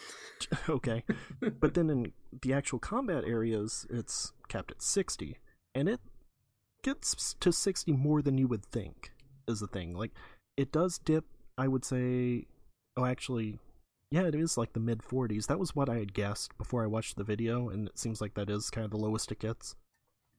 okay, 0.68 1.04
but 1.60 1.74
then 1.74 1.88
in 1.90 2.12
the 2.42 2.52
actual 2.52 2.78
combat 2.78 3.24
areas, 3.26 3.86
it's 3.88 4.32
capped 4.48 4.70
at 4.70 4.82
60, 4.82 5.38
and 5.74 5.88
it 5.88 6.00
gets 6.82 7.34
to 7.40 7.52
60 7.52 7.92
more 7.92 8.20
than 8.22 8.38
you 8.38 8.46
would 8.48 8.64
think. 8.64 9.12
Is 9.46 9.60
the 9.60 9.66
thing 9.66 9.94
like 9.94 10.12
it 10.58 10.70
does 10.70 10.98
dip? 10.98 11.24
I 11.56 11.68
would 11.68 11.84
say. 11.84 12.46
Oh, 12.98 13.04
actually, 13.04 13.58
yeah, 14.10 14.26
it 14.26 14.34
is 14.34 14.58
like 14.58 14.74
the 14.74 14.80
mid 14.80 15.00
40s. 15.00 15.46
That 15.46 15.58
was 15.58 15.74
what 15.74 15.88
I 15.88 15.98
had 15.98 16.12
guessed 16.12 16.56
before 16.58 16.82
I 16.82 16.86
watched 16.86 17.16
the 17.16 17.24
video, 17.24 17.70
and 17.70 17.88
it 17.88 17.98
seems 17.98 18.20
like 18.20 18.34
that 18.34 18.50
is 18.50 18.68
kind 18.68 18.84
of 18.84 18.90
the 18.90 18.98
lowest 18.98 19.32
it 19.32 19.38
gets. 19.38 19.74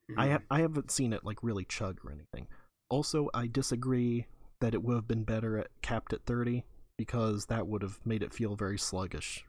Mm-hmm. 0.10 0.20
I 0.20 0.30
ha- 0.30 0.42
I 0.50 0.62
haven't 0.62 0.92
seen 0.92 1.14
it 1.14 1.24
like 1.24 1.44
really 1.44 1.66
chug 1.66 2.00
or 2.04 2.12
anything. 2.12 2.48
Also, 2.90 3.30
I 3.34 3.48
disagree 3.48 4.26
that 4.60 4.74
it 4.74 4.84
would 4.84 4.96
have 4.96 5.08
been 5.08 5.24
better 5.24 5.58
at 5.58 5.68
capped 5.82 6.14
at 6.14 6.26
30 6.26 6.66
because 6.98 7.46
that 7.46 7.68
would 7.68 7.82
have 7.82 8.00
made 8.06 8.24
it 8.24 8.34
feel 8.34 8.56
very 8.56 8.78
sluggish. 8.78 9.46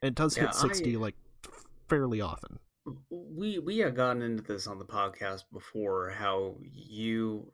It 0.00 0.14
does 0.14 0.36
yeah, 0.36 0.44
hit 0.44 0.54
60 0.54 0.94
I... 0.94 0.98
like 0.98 1.16
fairly 1.88 2.20
often. 2.20 2.58
We 3.10 3.58
we 3.58 3.78
had 3.78 3.96
gotten 3.96 4.22
into 4.22 4.42
this 4.42 4.66
on 4.66 4.78
the 4.78 4.84
podcast 4.84 5.44
before 5.52 6.10
how 6.10 6.56
you 6.60 7.50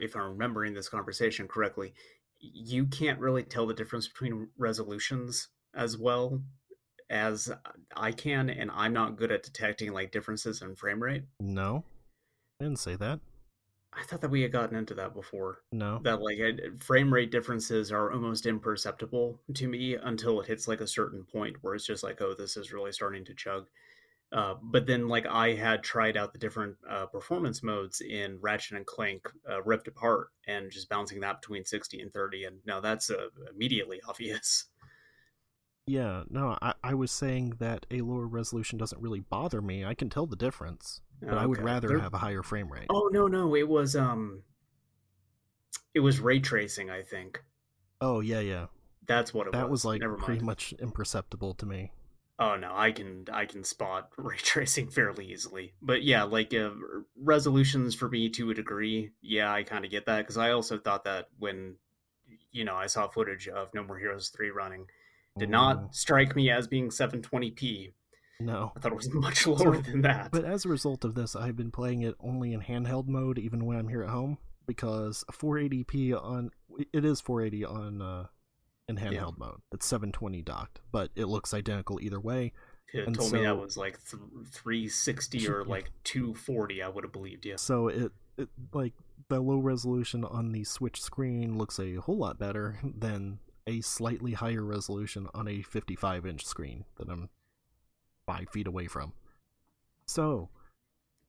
if 0.00 0.16
I'm 0.16 0.30
remembering 0.30 0.74
this 0.74 0.88
conversation 0.88 1.48
correctly, 1.48 1.94
you 2.40 2.86
can't 2.86 3.20
really 3.20 3.44
tell 3.44 3.66
the 3.66 3.74
difference 3.74 4.08
between 4.08 4.48
resolutions 4.58 5.48
as 5.74 5.96
well 5.96 6.42
as 7.10 7.50
I 7.96 8.12
can, 8.12 8.50
and 8.50 8.70
I'm 8.72 8.92
not 8.92 9.16
good 9.16 9.32
at 9.32 9.42
detecting 9.42 9.92
like 9.92 10.12
differences 10.12 10.62
in 10.62 10.74
frame 10.74 11.02
rate. 11.02 11.24
No, 11.40 11.84
I 12.60 12.64
didn't 12.64 12.80
say 12.80 12.96
that. 12.96 13.20
I 13.98 14.02
thought 14.02 14.20
that 14.20 14.30
we 14.30 14.42
had 14.42 14.52
gotten 14.52 14.76
into 14.76 14.94
that 14.94 15.14
before. 15.14 15.62
No, 15.72 16.00
that 16.04 16.20
like 16.20 16.38
frame 16.82 17.12
rate 17.12 17.30
differences 17.30 17.90
are 17.90 18.12
almost 18.12 18.44
imperceptible 18.44 19.40
to 19.54 19.68
me 19.68 19.94
until 19.94 20.40
it 20.40 20.46
hits 20.46 20.68
like 20.68 20.80
a 20.80 20.86
certain 20.86 21.24
point 21.24 21.56
where 21.62 21.74
it's 21.74 21.86
just 21.86 22.02
like, 22.02 22.20
oh, 22.20 22.34
this 22.34 22.56
is 22.56 22.72
really 22.72 22.92
starting 22.92 23.24
to 23.24 23.34
chug. 23.34 23.66
Uh, 24.32 24.54
but 24.60 24.86
then, 24.86 25.06
like 25.08 25.24
I 25.24 25.54
had 25.54 25.82
tried 25.84 26.16
out 26.16 26.32
the 26.32 26.38
different 26.38 26.76
uh, 26.90 27.06
performance 27.06 27.62
modes 27.62 28.00
in 28.00 28.38
Ratchet 28.40 28.76
and 28.76 28.84
Clank 28.84 29.28
uh, 29.48 29.62
Rift 29.62 29.86
Apart, 29.86 30.28
and 30.46 30.70
just 30.70 30.88
bouncing 30.88 31.20
that 31.20 31.40
between 31.40 31.64
sixty 31.64 32.00
and 32.00 32.12
thirty, 32.12 32.44
and 32.44 32.58
now 32.66 32.80
that's 32.80 33.08
uh, 33.08 33.28
immediately 33.54 34.00
obvious. 34.08 34.64
Yeah, 35.86 36.24
no, 36.28 36.58
I, 36.60 36.74
I 36.82 36.94
was 36.94 37.12
saying 37.12 37.54
that 37.60 37.86
a 37.92 38.00
lower 38.00 38.26
resolution 38.26 38.76
doesn't 38.76 39.00
really 39.00 39.20
bother 39.20 39.62
me. 39.62 39.84
I 39.84 39.94
can 39.94 40.10
tell 40.10 40.26
the 40.26 40.36
difference, 40.36 41.00
but 41.20 41.30
okay. 41.30 41.38
I 41.38 41.46
would 41.46 41.62
rather 41.62 41.88
there... 41.88 41.98
have 42.00 42.12
a 42.12 42.18
higher 42.18 42.42
frame 42.42 42.72
rate. 42.72 42.86
Oh 42.90 43.08
no, 43.12 43.28
no, 43.28 43.54
it 43.54 43.68
was 43.68 43.94
um, 43.94 44.42
it 45.94 46.00
was 46.00 46.18
ray 46.18 46.40
tracing, 46.40 46.90
I 46.90 47.02
think. 47.02 47.42
Oh 48.00 48.18
yeah, 48.18 48.40
yeah. 48.40 48.66
That's 49.06 49.32
what 49.32 49.46
it 49.46 49.52
that 49.52 49.70
was. 49.70 49.84
That 49.84 49.90
was 50.00 50.00
like 50.02 50.18
pretty 50.18 50.44
much 50.44 50.74
imperceptible 50.80 51.54
to 51.54 51.66
me. 51.66 51.92
Oh 52.40 52.56
no, 52.56 52.72
I 52.74 52.90
can 52.90 53.26
I 53.32 53.46
can 53.46 53.62
spot 53.62 54.10
ray 54.18 54.38
tracing 54.38 54.90
fairly 54.90 55.26
easily. 55.32 55.74
But 55.80 56.02
yeah, 56.02 56.24
like 56.24 56.52
uh, 56.52 56.70
resolutions 57.16 57.94
for 57.94 58.08
me 58.08 58.28
to 58.30 58.50
a 58.50 58.54
degree, 58.54 59.12
yeah, 59.22 59.52
I 59.52 59.62
kind 59.62 59.84
of 59.84 59.92
get 59.92 60.06
that 60.06 60.18
because 60.18 60.36
I 60.36 60.50
also 60.50 60.78
thought 60.78 61.04
that 61.04 61.28
when 61.38 61.76
you 62.50 62.64
know 62.64 62.74
I 62.74 62.86
saw 62.86 63.06
footage 63.06 63.46
of 63.46 63.72
No 63.72 63.84
More 63.84 63.98
Heroes 63.98 64.30
three 64.30 64.50
running 64.50 64.86
did 65.38 65.50
not 65.50 65.94
strike 65.94 66.34
me 66.34 66.50
as 66.50 66.66
being 66.66 66.88
720p. 66.88 67.92
No. 68.40 68.72
I 68.76 68.80
thought 68.80 68.92
it 68.92 68.96
was 68.96 69.10
much 69.12 69.46
lower 69.46 69.76
so, 69.76 69.82
than 69.82 70.02
that. 70.02 70.30
But 70.30 70.44
as 70.44 70.64
a 70.64 70.68
result 70.68 71.04
of 71.04 71.14
this, 71.14 71.34
I've 71.34 71.56
been 71.56 71.70
playing 71.70 72.02
it 72.02 72.14
only 72.20 72.52
in 72.52 72.60
handheld 72.60 73.08
mode, 73.08 73.38
even 73.38 73.64
when 73.64 73.76
I'm 73.76 73.88
here 73.88 74.02
at 74.02 74.10
home, 74.10 74.38
because 74.66 75.24
480p 75.30 76.22
on 76.22 76.50
it 76.92 77.04
is 77.04 77.20
480 77.20 77.64
on 77.64 78.02
uh, 78.02 78.26
in 78.88 78.96
handheld 78.96 79.12
yeah. 79.38 79.46
mode. 79.46 79.60
It's 79.72 79.86
720 79.86 80.42
docked, 80.42 80.80
but 80.92 81.10
it 81.16 81.26
looks 81.26 81.54
identical 81.54 81.98
either 82.00 82.20
way. 82.20 82.52
It 82.92 83.06
and 83.06 83.16
told 83.16 83.30
so, 83.30 83.36
me 83.36 83.42
that 83.42 83.56
was 83.56 83.76
like 83.76 83.98
th- 84.08 84.22
360 84.52 85.48
or 85.48 85.64
like 85.64 85.90
240. 86.04 86.82
I 86.82 86.88
would 86.88 87.04
have 87.04 87.12
believed 87.12 87.44
you. 87.44 87.58
So 87.58 87.88
it, 87.88 88.12
it 88.38 88.48
like 88.72 88.92
the 89.28 89.40
low 89.40 89.58
resolution 89.58 90.24
on 90.24 90.52
the 90.52 90.64
Switch 90.64 91.02
screen 91.02 91.58
looks 91.58 91.80
a 91.80 91.96
whole 91.96 92.18
lot 92.18 92.38
better 92.38 92.78
than 92.82 93.38
a 93.66 93.80
slightly 93.80 94.32
higher 94.32 94.64
resolution 94.64 95.28
on 95.34 95.48
a 95.48 95.62
55 95.62 96.26
inch 96.26 96.44
screen 96.44 96.84
that 96.96 97.08
I'm 97.08 97.28
five 98.26 98.48
feet 98.50 98.66
away 98.66 98.86
from. 98.86 99.12
So. 100.06 100.48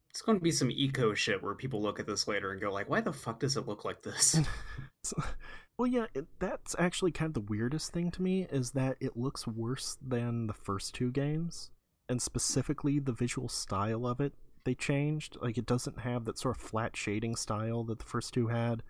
It's 0.10 0.21
going 0.21 0.38
to 0.38 0.43
be 0.43 0.52
some 0.52 0.71
eco 0.71 1.13
shit 1.13 1.43
where 1.43 1.54
people 1.54 1.82
look 1.82 2.00
at 2.00 2.08
this 2.08 2.28
later 2.28 2.52
and 2.52 2.60
go 2.60 2.71
like, 2.71 2.89
"Why 2.89 3.02
the 3.02 3.13
fuck 3.13 3.39
does 3.39 3.56
it 3.56 3.67
look 3.67 3.86
like 3.86 4.02
this?" 4.02 4.39
well, 5.78 5.86
yeah, 5.86 6.08
it, 6.15 6.26
that's 6.39 6.76
actually 6.80 7.12
kind 7.12 7.30
of 7.30 7.34
the 7.36 7.52
weirdest 7.52 7.91
thing 7.91 8.10
to 8.12 8.23
me 8.23 8.47
is 8.50 8.71
that 8.71 8.97
it 9.00 9.15
looks 9.15 9.45
worse 9.45 9.95
than 10.02 10.47
the 10.47 10.54
first 10.54 10.95
two 10.95 11.12
games, 11.12 11.69
and 12.10 12.19
specifically 12.19 12.97
the 12.97 13.12
visual 13.12 13.47
style 13.47 14.08
of 14.08 14.19
it. 14.19 14.34
They 14.63 14.73
changed. 14.73 15.38
Like 15.39 15.58
it 15.58 15.67
doesn't 15.67 16.00
have 16.00 16.26
that 16.26 16.39
sort 16.39 16.58
of 16.58 16.63
flat 16.63 16.97
shading 16.97 17.36
style 17.36 17.84
that 17.84 18.00
the 18.00 18.06
first 18.06 18.34
two 18.34 18.47
had. 18.47 18.82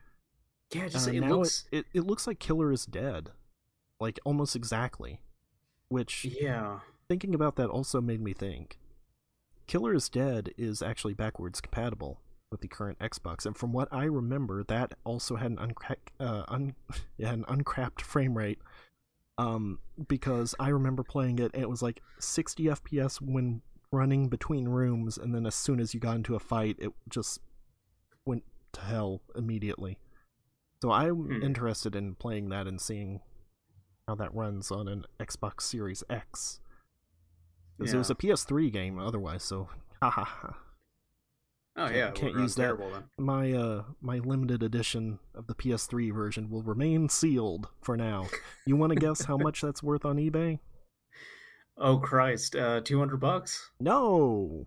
Yeah, 0.73 0.87
just 0.89 1.07
Uh, 1.07 1.11
it 1.11 1.21
looks. 1.21 1.67
it, 1.71 1.77
it 1.79 1.85
it 1.99 2.01
looks 2.01 2.27
like 2.27 2.39
Killer 2.39 2.71
is 2.71 2.85
dead, 2.85 3.31
like 3.99 4.19
almost 4.25 4.55
exactly. 4.55 5.21
Which 5.89 6.25
Yeah. 6.25 6.81
thinking 7.07 7.33
about 7.33 7.55
that 7.55 7.69
also 7.69 8.01
made 8.01 8.19
me 8.21 8.33
think 8.33 8.77
Killer 9.67 9.93
is 9.93 10.09
Dead 10.09 10.53
is 10.57 10.81
actually 10.81 11.13
backwards 11.13 11.61
compatible 11.61 12.19
with 12.51 12.61
the 12.61 12.67
current 12.67 12.99
Xbox, 12.99 13.45
and 13.45 13.55
from 13.57 13.71
what 13.73 13.87
I 13.91 14.05
remember, 14.05 14.63
that 14.63 14.93
also 15.03 15.35
had 15.37 15.51
an 15.51 15.57
uncra- 15.57 15.95
uh, 16.19 16.43
un- 16.47 16.75
yeah, 17.17 17.31
an 17.33 17.43
uncrapped 17.45 18.01
frame 18.01 18.37
rate. 18.37 18.59
Um, 19.37 19.79
because 20.07 20.55
I 20.59 20.69
remember 20.69 21.03
playing 21.03 21.37
it, 21.39 21.51
and 21.53 21.61
it 21.61 21.69
was 21.69 21.81
like 21.83 22.01
60 22.19 22.63
FPS 22.69 23.21
when 23.21 23.61
running 23.91 24.29
between 24.29 24.67
rooms, 24.67 25.17
and 25.17 25.33
then 25.35 25.45
as 25.45 25.53
soon 25.55 25.79
as 25.79 25.93
you 25.93 25.99
got 25.99 26.15
into 26.15 26.35
a 26.35 26.39
fight, 26.39 26.75
it 26.79 26.91
just 27.07 27.39
went 28.25 28.43
to 28.73 28.81
hell 28.81 29.21
immediately. 29.35 29.99
So 30.81 30.91
I'm 30.91 31.15
Hmm. 31.25 31.43
interested 31.43 31.95
in 31.95 32.15
playing 32.15 32.49
that 32.49 32.67
and 32.67 32.79
seeing 32.79 33.21
how 34.07 34.15
that 34.15 34.33
runs 34.33 34.71
on 34.71 34.87
an 34.87 35.05
Xbox 35.19 35.61
Series 35.61 36.03
X. 36.09 36.59
Because 37.77 37.93
it 37.93 37.97
was 37.97 38.09
a 38.09 38.15
PS3 38.15 38.69
game 38.71 38.97
otherwise, 38.99 39.43
so 39.43 39.69
ha 40.01 40.09
ha 40.09 40.23
ha. 40.23 40.57
Oh 41.79 41.89
yeah, 41.89 42.09
can't 42.11 42.33
use 42.35 42.55
that. 42.55 42.63
terrible. 42.63 43.03
My 43.19 43.51
uh 43.53 43.83
my 44.01 44.17
limited 44.17 44.63
edition 44.63 45.19
of 45.35 45.45
the 45.47 45.53
PS3 45.53 46.11
version 46.13 46.49
will 46.49 46.63
remain 46.63 47.07
sealed 47.09 47.67
for 47.83 47.95
now. 47.95 48.27
You 48.65 48.75
want 48.75 48.93
to 48.93 48.99
guess 48.99 49.25
how 49.25 49.37
much 49.37 49.61
that's 49.61 49.83
worth 49.83 50.05
on 50.05 50.17
eBay? 50.17 50.59
Oh 51.79 51.99
Christ, 51.99 52.55
uh, 52.55 52.81
two 52.81 52.97
hundred 52.97 53.19
bucks, 53.19 53.69
No, 53.79 54.65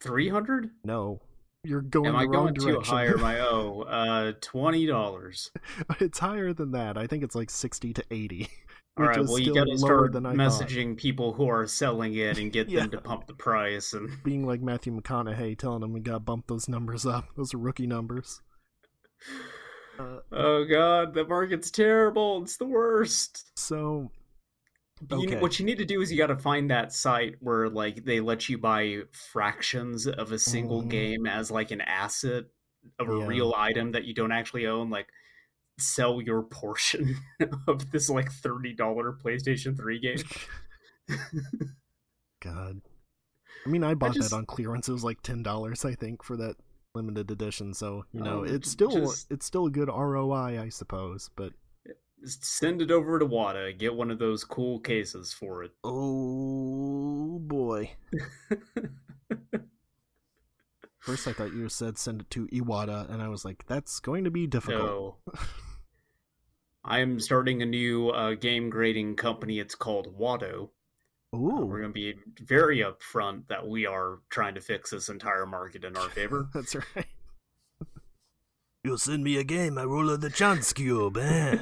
three 0.00 0.28
hundred? 0.28 0.70
no, 0.84 1.20
you're 1.64 1.82
going 1.82 2.06
Am 2.06 2.16
I 2.16 2.22
wrong 2.24 2.30
going 2.32 2.54
too 2.54 2.72
direction. 2.72 2.94
high 2.94 3.06
or 3.06 3.22
I? 3.24 3.38
Oh, 3.40 3.82
uh, 3.82 4.32
twenty 4.40 4.86
dollars. 4.86 5.50
it's 6.00 6.18
higher 6.18 6.52
than 6.52 6.72
that. 6.72 6.96
I 6.96 7.06
think 7.06 7.22
it's 7.24 7.34
like 7.34 7.50
sixty 7.50 7.92
to 7.94 8.04
eighty. 8.10 8.48
All 8.98 9.06
right, 9.06 9.18
well, 9.24 9.38
you 9.38 9.54
gotta 9.54 9.78
start 9.78 10.10
I 10.16 10.20
thought. 10.20 10.34
messaging 10.34 10.96
people 10.96 11.32
who 11.32 11.48
are 11.48 11.66
selling 11.66 12.14
it 12.14 12.38
and 12.38 12.52
get 12.52 12.68
Yeah. 12.68 12.80
them 12.80 12.90
to 12.90 13.00
pump 13.00 13.26
the 13.28 13.34
price. 13.34 13.92
And 13.94 14.10
Being 14.24 14.44
like 14.46 14.60
Matthew 14.60 14.92
McConaughey, 15.00 15.56
telling 15.56 15.80
them 15.80 15.92
we 15.92 16.00
gotta 16.00 16.18
bump 16.18 16.48
those 16.48 16.68
numbers 16.68 17.06
up. 17.06 17.26
Those 17.36 17.54
are 17.54 17.58
rookie 17.58 17.86
numbers. 17.86 18.40
Uh, 19.98 20.20
oh 20.32 20.64
god, 20.64 21.12
the 21.12 21.26
market's 21.26 21.70
terrible. 21.70 22.42
It's 22.42 22.56
the 22.56 22.64
worst. 22.64 23.50
so 23.58 24.10
You- 25.08 25.38
what 25.38 25.58
you 25.58 25.64
need 25.64 25.78
to 25.78 25.84
do 25.84 26.00
is 26.02 26.10
you 26.12 26.18
got 26.18 26.26
to 26.28 26.36
find 26.36 26.70
that 26.70 26.92
site 26.92 27.36
where 27.40 27.68
like 27.68 28.04
they 28.04 28.20
let 28.20 28.48
you 28.48 28.58
buy 28.58 28.98
fractions 29.12 30.06
of 30.06 30.30
a 30.32 30.38
single 30.38 30.82
Mhm. 30.82 30.90
game 30.90 31.26
as 31.26 31.50
like 31.50 31.70
an 31.70 31.80
asset 31.80 32.44
of 32.98 33.08
a 33.08 33.18
Yeah. 33.18 33.26
real 33.26 33.54
item 33.56 33.92
that 33.92 34.04
you 34.04 34.14
don't 34.14 34.32
actually 34.32 34.66
own. 34.66 34.90
Like 34.90 35.08
sell 35.78 36.20
your 36.20 36.42
portion 36.42 37.16
of 37.66 37.90
this 37.90 38.10
like 38.10 38.30
thirty 38.30 38.74
dollar 38.74 39.12
PlayStation 39.12 39.76
Three 39.76 39.98
game. 39.98 40.18
God. 42.40 42.80
I 43.66 43.68
mean, 43.68 43.84
I 43.84 43.94
bought 43.94 44.14
just- 44.14 44.30
that 44.30 44.36
on 44.36 44.46
clearance. 44.46 44.88
It 44.88 44.92
was 44.92 45.04
like 45.04 45.22
ten 45.22 45.42
dollars, 45.42 45.84
I 45.84 45.94
think, 45.94 46.22
for 46.22 46.36
that 46.36 46.56
limited 46.94 47.30
edition. 47.30 47.72
So 47.74 48.04
you 48.12 48.20
know, 48.20 48.40
Oh, 48.40 48.42
it's 48.44 48.70
still 48.70 48.90
just- 48.90 49.30
it's 49.30 49.46
still 49.46 49.66
a 49.66 49.70
good 49.70 49.88
ROI, 49.88 50.60
I 50.60 50.68
suppose. 50.68 51.30
But 51.36 51.52
send 52.24 52.82
it 52.82 52.90
over 52.90 53.18
to 53.18 53.26
WATA. 53.26 53.72
Get 53.78 53.94
one 53.94 54.10
of 54.10 54.18
those 54.18 54.44
cool 54.44 54.80
cases 54.80 55.32
for 55.32 55.62
it. 55.64 55.72
oh 55.84 57.38
boy, 57.42 57.92
first 60.98 61.26
I 61.28 61.32
thought 61.32 61.52
you 61.52 61.68
said 61.68 61.98
send 61.98 62.22
it 62.22 62.30
to 62.30 62.46
Iwata, 62.48 63.10
and 63.10 63.22
I 63.22 63.28
was 63.28 63.44
like, 63.44 63.64
that's 63.66 64.00
going 64.00 64.24
to 64.24 64.30
be 64.30 64.46
difficult. 64.46 65.16
So 65.26 65.38
I 66.84 67.00
am 67.00 67.20
starting 67.20 67.62
a 67.62 67.66
new 67.66 68.10
uh, 68.10 68.34
game 68.34 68.70
grading 68.70 69.16
company. 69.16 69.58
It's 69.58 69.74
called 69.74 70.16
Watto. 70.18 70.70
Uh, 71.32 71.36
Ooh, 71.36 71.66
We're 71.66 71.80
going 71.80 71.92
to 71.92 71.94
be 71.94 72.14
very 72.40 72.78
upfront 72.78 73.46
that 73.48 73.66
we 73.66 73.86
are 73.86 74.18
trying 74.30 74.54
to 74.54 74.60
fix 74.60 74.90
this 74.90 75.08
entire 75.08 75.46
market 75.46 75.84
in 75.84 75.96
our 75.96 76.08
favor. 76.10 76.48
that's 76.54 76.74
right. 76.74 77.06
You'll 78.84 78.98
send 78.98 79.22
me 79.24 79.36
a 79.36 79.44
game, 79.44 79.76
I 79.76 79.84
roll 79.84 80.16
the 80.16 80.30
chance 80.30 80.72
cube, 80.72 81.18
eh? 81.18 81.58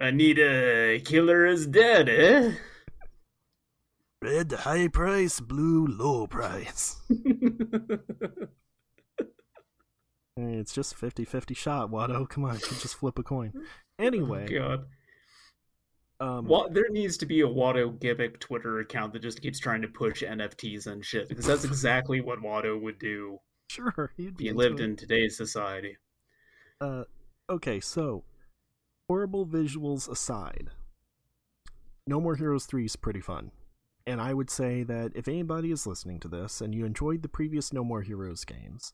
Anita 0.00 1.00
Killer 1.04 1.46
is 1.46 1.66
dead, 1.66 2.08
eh? 2.08 2.52
Red 4.22 4.52
high 4.52 4.88
price, 4.88 5.40
blue 5.40 5.86
low 5.86 6.26
price. 6.26 6.96
It's 10.36 10.74
just 10.74 10.96
50-50 11.00 11.56
shot, 11.56 11.90
Watto. 11.92 12.28
Come 12.28 12.44
on, 12.44 12.54
you 12.54 12.60
just 12.60 12.96
flip 12.96 13.18
a 13.20 13.22
coin. 13.22 13.52
Anyway, 14.00 14.48
God. 14.48 14.86
um, 16.18 16.46
Wa- 16.48 16.66
there 16.68 16.88
needs 16.90 17.16
to 17.18 17.26
be 17.26 17.42
a 17.42 17.46
Watto 17.46 17.96
gimmick 18.00 18.40
Twitter 18.40 18.80
account 18.80 19.12
that 19.12 19.22
just 19.22 19.40
keeps 19.40 19.60
trying 19.60 19.80
to 19.82 19.86
push 19.88 20.24
NFTs 20.24 20.88
and 20.88 21.04
shit 21.04 21.28
because 21.28 21.46
that's 21.46 21.64
exactly 21.64 22.20
what 22.20 22.40
Watto 22.40 22.80
would 22.80 22.98
do 22.98 23.38
sure, 23.70 24.10
he'd 24.16 24.30
if 24.30 24.36
be 24.36 24.44
he 24.46 24.52
lived 24.52 24.80
it. 24.80 24.84
in 24.84 24.96
today's 24.96 25.36
society. 25.36 25.96
Uh, 26.80 27.04
okay, 27.48 27.78
so 27.78 28.24
horrible 29.08 29.46
visuals 29.46 30.08
aside, 30.08 30.70
No 32.06 32.20
More 32.20 32.36
Heroes 32.36 32.66
3 32.66 32.84
is 32.84 32.96
pretty 32.96 33.20
fun. 33.20 33.50
And 34.06 34.20
I 34.20 34.34
would 34.34 34.50
say 34.50 34.82
that 34.82 35.12
if 35.14 35.28
anybody 35.28 35.70
is 35.70 35.86
listening 35.86 36.20
to 36.20 36.28
this 36.28 36.60
and 36.60 36.74
you 36.74 36.84
enjoyed 36.84 37.22
the 37.22 37.28
previous 37.28 37.72
No 37.72 37.84
More 37.84 38.02
Heroes 38.02 38.44
games, 38.44 38.92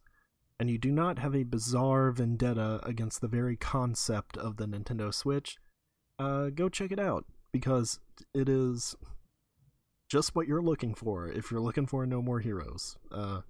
and 0.59 0.71
you 0.71 0.79
do 0.79 0.93
not 0.93 1.19
have 1.19 1.35
a 1.35 1.43
bizarre 1.43 2.11
vendetta 2.11 2.81
against 2.83 3.21
the 3.21 3.29
very 3.29 3.57
concept 3.57 4.37
of 4.37 4.57
the 4.57 4.67
Nintendo 4.67 5.13
Switch, 5.13 5.57
uh, 6.19 6.51
go 6.51 6.69
check 6.69 6.93
it 6.93 7.01
out 7.01 7.25
because 7.51 7.99
it 8.35 8.49
is 8.49 8.95
just 10.09 10.35
what 10.35 10.47
you're 10.47 10.63
looking 10.63 10.95
for 10.95 11.29
if 11.29 11.51
you're 11.51 11.61
looking 11.61 11.87
for 11.87 12.05
No 12.05 12.21
More 12.21 12.41
Heroes. 12.41 12.97
Uh, 13.11 13.41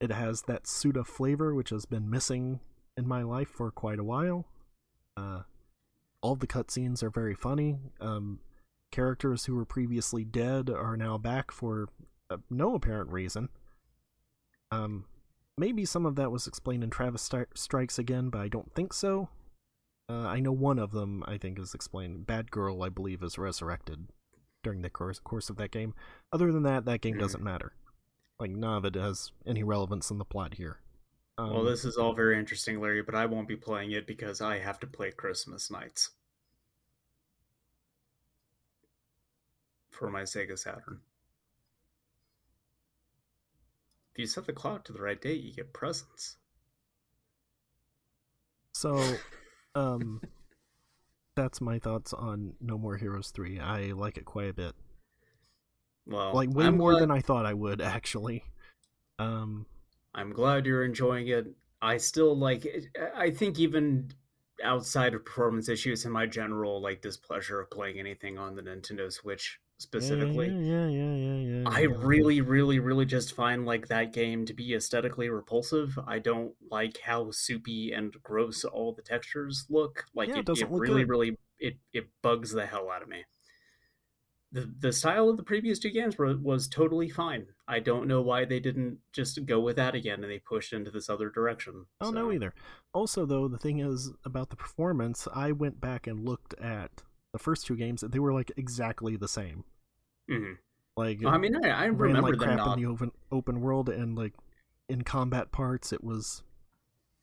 it 0.00 0.10
has 0.10 0.42
that 0.42 0.66
Suda 0.66 1.04
flavor 1.04 1.54
which 1.54 1.70
has 1.70 1.84
been 1.84 2.08
missing 2.08 2.60
in 2.96 3.06
my 3.06 3.22
life 3.22 3.48
for 3.48 3.70
quite 3.70 3.98
a 3.98 4.04
while. 4.04 4.46
Uh, 5.18 5.42
all 6.20 6.36
the 6.36 6.46
cutscenes 6.46 7.02
are 7.02 7.10
very 7.10 7.34
funny. 7.34 7.78
Um, 8.00 8.40
characters 8.92 9.44
who 9.44 9.54
were 9.54 9.64
previously 9.64 10.24
dead 10.24 10.70
are 10.70 10.96
now 10.96 11.18
back 11.18 11.50
for 11.50 11.88
uh, 12.30 12.38
no 12.50 12.74
apparent 12.74 13.10
reason. 13.10 13.48
Um, 14.70 15.04
maybe 15.56 15.84
some 15.84 16.06
of 16.06 16.14
that 16.16 16.30
was 16.30 16.46
explained 16.46 16.84
in 16.84 16.90
Travis 16.90 17.28
Stri- 17.28 17.46
Strikes 17.56 17.98
Again, 17.98 18.30
but 18.30 18.40
I 18.40 18.48
don't 18.48 18.72
think 18.74 18.92
so. 18.92 19.28
Uh, 20.10 20.26
I 20.26 20.40
know 20.40 20.52
one 20.52 20.78
of 20.78 20.92
them, 20.92 21.22
I 21.26 21.36
think, 21.36 21.58
is 21.58 21.74
explained. 21.74 22.26
Bad 22.26 22.50
Girl, 22.50 22.82
I 22.82 22.88
believe, 22.88 23.22
is 23.22 23.38
resurrected 23.38 24.08
during 24.62 24.82
the 24.82 24.90
course, 24.90 25.18
course 25.18 25.50
of 25.50 25.56
that 25.56 25.70
game. 25.70 25.94
Other 26.32 26.50
than 26.52 26.62
that, 26.64 26.84
that 26.86 27.00
game 27.00 27.14
Hmm. 27.14 27.20
doesn't 27.20 27.42
matter. 27.44 27.72
Like, 28.40 28.50
none 28.50 28.76
of 28.78 28.84
it 28.84 28.94
has 28.94 29.32
any 29.46 29.62
relevance 29.62 30.10
in 30.10 30.18
the 30.18 30.24
plot 30.24 30.54
here. 30.54 30.78
Um, 31.38 31.54
well, 31.54 31.62
this 31.64 31.84
is 31.84 31.96
all 31.96 32.12
very 32.12 32.36
interesting, 32.36 32.80
Larry, 32.80 33.00
but 33.00 33.14
I 33.14 33.26
won't 33.26 33.46
be 33.46 33.56
playing 33.56 33.92
it 33.92 34.08
because 34.08 34.40
I 34.40 34.58
have 34.58 34.80
to 34.80 34.88
play 34.88 35.12
Christmas 35.12 35.68
NiGHTS 35.68 36.08
for 39.90 40.10
my 40.10 40.22
Sega 40.22 40.58
Saturn. 40.58 40.98
If 44.12 44.18
you 44.18 44.26
set 44.26 44.46
the 44.46 44.52
clock 44.52 44.84
to 44.84 44.92
the 44.92 45.00
right 45.00 45.20
date, 45.20 45.40
you 45.42 45.52
get 45.52 45.72
presents. 45.72 46.36
So, 48.74 49.00
um, 49.76 50.20
that's 51.36 51.60
my 51.60 51.78
thoughts 51.78 52.12
on 52.12 52.54
No 52.60 52.76
More 52.78 52.96
Heroes 52.96 53.30
3. 53.30 53.60
I 53.60 53.92
like 53.92 54.18
it 54.18 54.24
quite 54.24 54.48
a 54.50 54.54
bit. 54.54 54.74
Well, 56.04 56.34
Like, 56.34 56.50
way 56.50 56.64
I'm 56.64 56.76
more 56.76 56.92
glad, 56.92 57.02
than 57.02 57.10
I 57.12 57.20
thought 57.20 57.46
I 57.46 57.54
would, 57.54 57.80
actually. 57.80 58.42
Um, 59.20 59.66
I'm 60.14 60.32
glad 60.32 60.66
you're 60.66 60.84
enjoying 60.84 61.28
it. 61.28 61.46
I 61.80 61.96
still 61.98 62.36
like. 62.36 62.64
it. 62.64 62.86
I 63.14 63.30
think 63.30 63.58
even 63.58 64.10
outside 64.64 65.14
of 65.14 65.24
performance 65.24 65.68
issues 65.68 66.04
and 66.04 66.12
my 66.12 66.26
general 66.26 66.80
like 66.82 67.00
displeasure 67.02 67.60
of 67.60 67.70
playing 67.70 67.98
anything 68.00 68.38
on 68.38 68.56
the 68.56 68.62
Nintendo 68.62 69.12
Switch 69.12 69.60
specifically. 69.78 70.48
Yeah, 70.48 70.88
yeah, 70.88 70.88
yeah, 70.88 71.14
yeah, 71.14 71.36
yeah. 71.38 71.66
I 71.66 71.82
really, 71.82 72.40
really, 72.40 72.78
really 72.80 73.04
just 73.04 73.32
find 73.34 73.64
like 73.66 73.86
that 73.88 74.12
game 74.12 74.44
to 74.46 74.54
be 74.54 74.74
aesthetically 74.74 75.28
repulsive. 75.28 75.98
I 76.06 76.18
don't 76.18 76.54
like 76.70 76.98
how 77.04 77.30
soupy 77.30 77.92
and 77.92 78.14
gross 78.22 78.64
all 78.64 78.92
the 78.94 79.02
textures 79.02 79.66
look. 79.68 80.06
Like 80.14 80.34
Yeah, 80.34 80.38
it 80.38 80.48
it, 80.54 80.62
it 80.62 80.70
look 80.70 80.80
really, 80.80 81.04
good. 81.04 81.08
really 81.08 81.36
it 81.58 81.78
it 81.92 82.08
bugs 82.22 82.52
the 82.52 82.66
hell 82.66 82.90
out 82.90 83.02
of 83.02 83.08
me. 83.08 83.24
the 84.52 84.70
the 84.78 84.92
style 84.92 85.28
of 85.30 85.36
the 85.38 85.42
previous 85.42 85.78
two 85.78 85.90
games 85.90 86.18
were, 86.18 86.36
was 86.36 86.68
totally 86.68 87.08
fine. 87.08 87.46
I 87.68 87.78
don't 87.80 88.08
know 88.08 88.20
why 88.22 88.44
they 88.46 88.58
didn't 88.60 88.98
just 89.12 89.44
go 89.46 89.60
with 89.60 89.76
that 89.76 89.94
again 89.94 90.22
and 90.24 90.32
they 90.32 90.40
pushed 90.40 90.72
into 90.72 90.90
this 90.90 91.08
other 91.08 91.30
direction. 91.30 91.86
I 92.00 92.04
don't 92.04 92.14
know 92.14 92.32
either. 92.32 92.54
Also, 92.92 93.24
though, 93.26 93.46
the 93.48 93.58
thing 93.58 93.78
is 93.80 94.10
about 94.24 94.50
the 94.50 94.56
performance, 94.56 95.26
I 95.32 95.52
went 95.52 95.80
back 95.80 96.06
and 96.06 96.24
looked 96.24 96.54
at 96.54 97.02
the 97.32 97.38
first 97.38 97.66
two 97.66 97.76
games, 97.76 98.02
and 98.02 98.12
they 98.12 98.18
were 98.18 98.32
like 98.32 98.50
exactly 98.56 99.16
the 99.16 99.28
same. 99.28 99.64
hmm 100.28 100.52
Like, 100.96 101.20
I 101.24 101.38
mean, 101.38 101.56
I, 101.64 101.70
I 101.70 101.86
ran 101.88 102.16
remember 102.16 102.36
like 102.36 102.36
crap 102.36 102.56
not. 102.56 102.66
in 102.66 102.74
the 102.76 102.86
open 102.86 103.12
open 103.32 103.60
world, 103.60 103.88
and 103.88 104.16
like 104.16 104.34
in 104.88 105.02
combat 105.02 105.52
parts, 105.52 105.92
it 105.92 106.04
was 106.04 106.42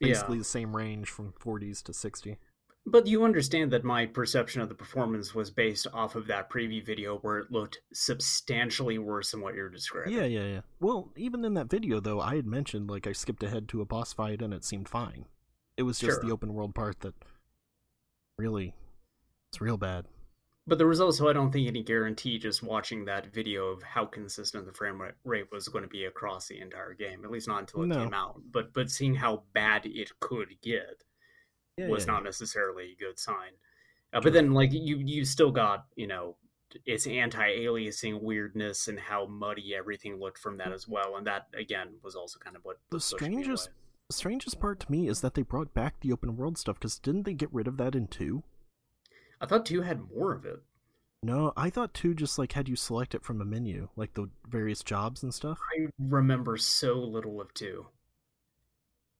basically 0.02 0.38
Yeah, 0.38 0.40
the 0.40 0.44
same 0.46 0.76
range 0.76 1.10
from 1.10 1.34
40s 1.34 1.84
to 1.84 1.94
60. 1.94 2.38
But 2.86 3.08
you 3.08 3.24
understand 3.24 3.72
that 3.72 3.84
my 3.84 4.06
perception 4.06 4.62
of 4.62 4.70
the 4.70 4.76
performance 4.76 5.34
was 5.34 5.50
based 5.50 5.88
off 5.94 6.16
of 6.16 6.28
that 6.28 6.50
preview 6.50 6.86
video 6.86 7.18
where 7.18 7.40
it 7.40 7.52
looked 7.52 7.80
substantially 7.94 8.98
worse 9.00 9.32
than 9.32 9.42
what 9.42 9.56
you're 9.56 9.70
describing. 9.70 10.14
Yeah, 10.14 10.26
yeah, 10.26 10.46
yeah. 10.46 10.62
Well, 10.80 11.12
even 11.16 11.44
in 11.46 11.56
that 11.56 11.70
video, 11.70 12.00
though, 12.00 12.22
I 12.22 12.36
had 12.36 12.46
mentioned 12.46 12.90
like 12.90 13.08
I 13.08 13.12
skipped 13.14 13.44
ahead 13.44 13.68
to 13.70 13.82
a 13.82 13.86
boss 13.86 14.14
fight, 14.14 14.42
and 14.42 14.54
it 14.54 14.64
seemed 14.64 14.88
fine. 14.88 15.26
It 15.78 15.84
was 15.84 16.00
just 16.00 16.18
Sure. 16.18 16.24
the 16.24 16.32
open 16.32 16.54
world 16.54 16.74
part 16.76 17.00
that 17.02 17.16
really, 18.38 18.74
it's 19.52 19.62
real 19.62 19.78
bad. 19.78 20.06
But 20.68 20.80
there 20.80 20.88
was 20.88 21.00
also, 21.02 21.28
I 21.30 21.34
don't 21.34 21.52
think, 21.52 21.68
any 21.68 21.84
guarantee 21.84 22.40
just 22.40 22.64
watching 22.64 23.06
that 23.06 23.28
video 23.34 23.68
of 23.68 23.84
how 23.84 24.06
consistent 24.06 24.66
the 24.66 24.74
frame 24.74 25.00
rate 25.24 25.52
was 25.52 25.68
going 25.68 25.84
to 25.84 25.88
be 25.90 26.06
across 26.06 26.48
the 26.48 26.60
entire 26.60 26.94
game. 26.96 27.24
At 27.24 27.30
least 27.32 27.48
not 27.48 27.60
until 27.60 27.84
it 27.84 27.88
No. 27.88 28.04
came 28.04 28.14
out. 28.14 28.42
But 28.52 28.74
but 28.74 28.90
seeing 28.90 29.14
how 29.16 29.44
bad 29.54 29.86
it 29.86 30.12
could 30.20 30.56
get 30.62 31.04
Yeah, 31.78 31.88
was 31.88 32.06
yeah, 32.06 32.14
not 32.14 32.24
necessarily 32.24 32.94
a 32.94 33.04
good 33.04 33.20
sign. 33.20 33.52
Uh, 34.14 34.22
but 34.22 34.34
then, 34.34 34.54
like 34.54 34.72
you, 34.72 34.98
you 34.98 35.26
still 35.26 35.52
got 35.52 35.86
you 35.96 36.08
know 36.08 36.38
its 36.86 37.08
anti-aliasing 37.08 38.22
weirdness 38.22 38.88
and 38.88 39.00
how 39.00 39.26
muddy 39.26 39.76
everything 39.76 40.20
looked 40.20 40.38
from 40.38 40.58
that 40.58 40.72
as 40.72 40.88
well. 40.88 41.16
And 41.18 41.28
that 41.28 41.48
again 41.58 41.90
was 42.04 42.16
also 42.16 42.40
kind 42.40 42.56
of 42.56 42.64
what 42.64 42.80
The 42.90 43.00
strangest, 43.00 43.70
strangest 44.10 44.60
part 44.60 44.80
to 44.82 44.92
me 44.92 45.08
is 45.08 45.22
that 45.22 45.34
they 45.34 45.42
brought 45.42 45.74
back 45.74 46.00
the 46.00 46.12
open 46.12 46.36
world 46.36 46.58
stuff 46.58 46.80
because 46.80 47.00
didn't 47.00 47.24
they 47.24 47.34
get 47.34 47.54
rid 47.54 47.68
of 47.68 47.78
that 47.78 47.96
in 47.96 48.08
two? 48.08 48.44
I 49.42 49.46
thought 49.46 49.66
two 49.66 49.82
had 49.82 50.10
more 50.16 50.34
of 50.34 50.46
it. 50.46 50.62
No, 51.24 51.54
I 51.58 51.70
thought 51.70 51.94
two 51.94 52.14
just 52.14 52.38
like 52.38 52.52
had 52.52 52.70
you 52.70 52.76
select 52.76 53.16
it 53.16 53.24
from 53.24 53.42
a 53.42 53.46
menu, 53.46 53.90
like 53.96 54.14
the 54.14 54.30
various 54.48 54.84
jobs 54.84 55.24
and 55.24 55.34
stuff. 55.34 55.60
I 55.76 55.88
remember 55.98 56.56
so 56.58 56.94
little 57.00 57.42
of 57.42 57.54
two. 57.54 57.88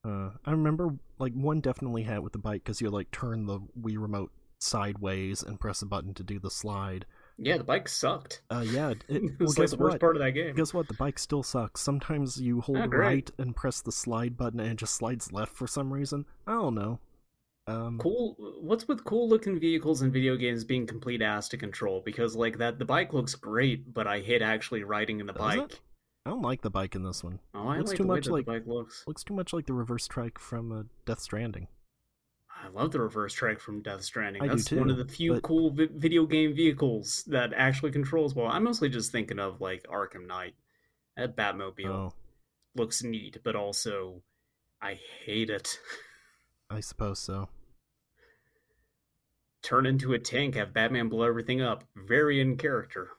Uh, 0.06 0.30
I 0.44 0.52
remember 0.52 0.94
like 1.18 1.32
one 1.32 1.60
definitely 1.60 2.04
had 2.04 2.16
it 2.16 2.22
with 2.22 2.32
the 2.32 2.38
bike 2.38 2.62
because 2.62 2.80
you 2.80 2.90
like 2.90 3.10
turn 3.10 3.46
the 3.46 3.60
Wii 3.80 3.98
remote 3.98 4.30
sideways 4.58 5.42
and 5.42 5.58
press 5.58 5.82
a 5.82 5.86
button 5.86 6.14
to 6.14 6.22
do 6.22 6.38
the 6.38 6.50
slide. 6.50 7.06
Yeah, 7.38 7.58
the 7.58 7.64
bike 7.64 7.88
sucked. 7.88 8.40
Uh, 8.50 8.64
yeah. 8.66 8.90
It, 8.90 9.04
It, 9.08 9.22
well, 9.22 9.32
was 9.40 9.58
like 9.58 9.64
guess 9.64 9.70
the 9.72 9.76
worst 9.78 9.94
what? 9.94 10.00
part 10.00 10.16
of 10.16 10.22
that 10.22 10.32
game. 10.32 10.54
Guess 10.54 10.72
what? 10.72 10.88
The 10.88 10.94
bike 10.94 11.18
still 11.18 11.42
sucks. 11.42 11.80
Sometimes 11.80 12.40
you 12.40 12.60
hold 12.60 12.88
great. 12.90 12.98
right 12.98 13.30
and 13.38 13.54
press 13.54 13.80
the 13.80 13.92
slide 13.92 14.36
button 14.36 14.60
and 14.60 14.70
it 14.70 14.76
just 14.76 14.94
slides 14.94 15.32
left 15.32 15.54
for 15.54 15.66
some 15.66 15.92
reason. 15.92 16.24
I 16.46 16.52
don't 16.52 16.74
know. 16.74 17.00
Um, 17.68 17.98
cool 17.98 18.36
what's 18.60 18.86
with 18.86 19.02
cool 19.02 19.28
looking 19.28 19.58
vehicles 19.58 20.00
in 20.00 20.12
video 20.12 20.36
games 20.36 20.62
being 20.62 20.86
complete 20.86 21.20
ass 21.20 21.48
to 21.48 21.56
control 21.56 22.00
because 22.04 22.36
like 22.36 22.58
that 22.58 22.78
the 22.78 22.84
bike 22.84 23.12
looks 23.12 23.34
great 23.34 23.92
but 23.92 24.06
i 24.06 24.20
hate 24.20 24.40
actually 24.40 24.84
riding 24.84 25.18
in 25.18 25.26
the 25.26 25.32
bike. 25.32 25.58
it? 25.58 25.80
I 26.26 26.30
don't 26.30 26.42
like 26.42 26.60
the 26.62 26.70
bike 26.70 26.96
in 26.96 27.04
this 27.04 27.22
one. 27.22 27.38
oh 27.54 27.68
i 27.68 27.78
Looks 27.78 27.90
like 27.90 27.96
too 27.98 28.02
the 28.02 28.08
way 28.08 28.16
much 28.16 28.26
like- 28.28 28.46
the 28.46 28.52
bike 28.52 28.66
looks 28.66 29.04
Looks 29.06 29.22
too 29.22 29.34
much 29.34 29.52
like 29.52 29.66
the 29.66 29.72
reverse 29.72 30.08
trike 30.08 30.38
from 30.40 30.72
uh, 30.72 30.82
Death 31.06 31.20
Stranding. 31.20 31.68
i 32.64 32.68
love 32.68 32.90
the 32.90 33.00
reverse 33.00 33.32
track 33.32 33.60
from 33.60 33.80
death 33.80 34.02
stranding 34.02 34.42
I 34.42 34.46
do 34.48 34.56
that's 34.56 34.72
one 34.72 34.90
of 34.90 34.96
the 34.96 35.04
few 35.04 35.34
but- 35.34 35.42
cool 35.42 35.70
vi- 35.70 35.88
video 35.94 36.26
game 36.26 36.52
vehicles 36.54 37.22
that 37.28 37.52
actually 37.54 37.92
controls 37.92 38.34
well 38.34 38.48
i'm 38.48 38.64
mostly 38.64 38.88
just 38.88 39.12
thinking 39.12 39.38
of 39.38 39.60
like 39.60 39.84
arkham 39.88 40.26
knight 40.26 40.54
that 41.16 41.36
batmobile 41.36 41.86
Oh, 41.86 42.12
looks 42.74 43.02
neat 43.04 43.38
but 43.44 43.54
also 43.54 44.22
i 44.82 44.98
hate 45.24 45.48
it 45.50 45.78
I 46.70 46.80
suppose 46.80 47.20
so. 47.20 47.48
turn 49.62 49.86
into 49.86 50.12
a 50.14 50.18
tank 50.18 50.54
have 50.56 50.72
batman 50.74 51.08
blow 51.08 51.24
everything 51.26 51.60
up 51.60 51.84
very 51.94 52.40
in 52.40 52.56
character 52.56 53.10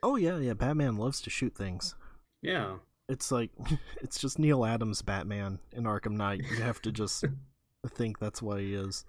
Oh 0.00 0.14
yeah, 0.14 0.38
yeah. 0.38 0.52
Batman 0.54 0.96
loves 0.96 1.20
to 1.22 1.28
shoot 1.30 1.56
things. 1.56 1.96
Yeah 2.42 2.76
It's 3.08 3.30
like 3.30 3.50
it's 4.02 4.20
just 4.20 4.38
Neal 4.38 4.64
Adams 4.64 5.02
Batman 5.02 5.58
in 5.72 5.84
Arkham 5.84 6.12
Knight. 6.12 6.42
You 6.50 6.62
have 6.62 6.80
to 6.82 6.92
just 6.92 7.24
think 7.88 8.18
that's 8.18 8.42
what 8.42 8.60
he 8.60 8.74
is. 8.74 9.04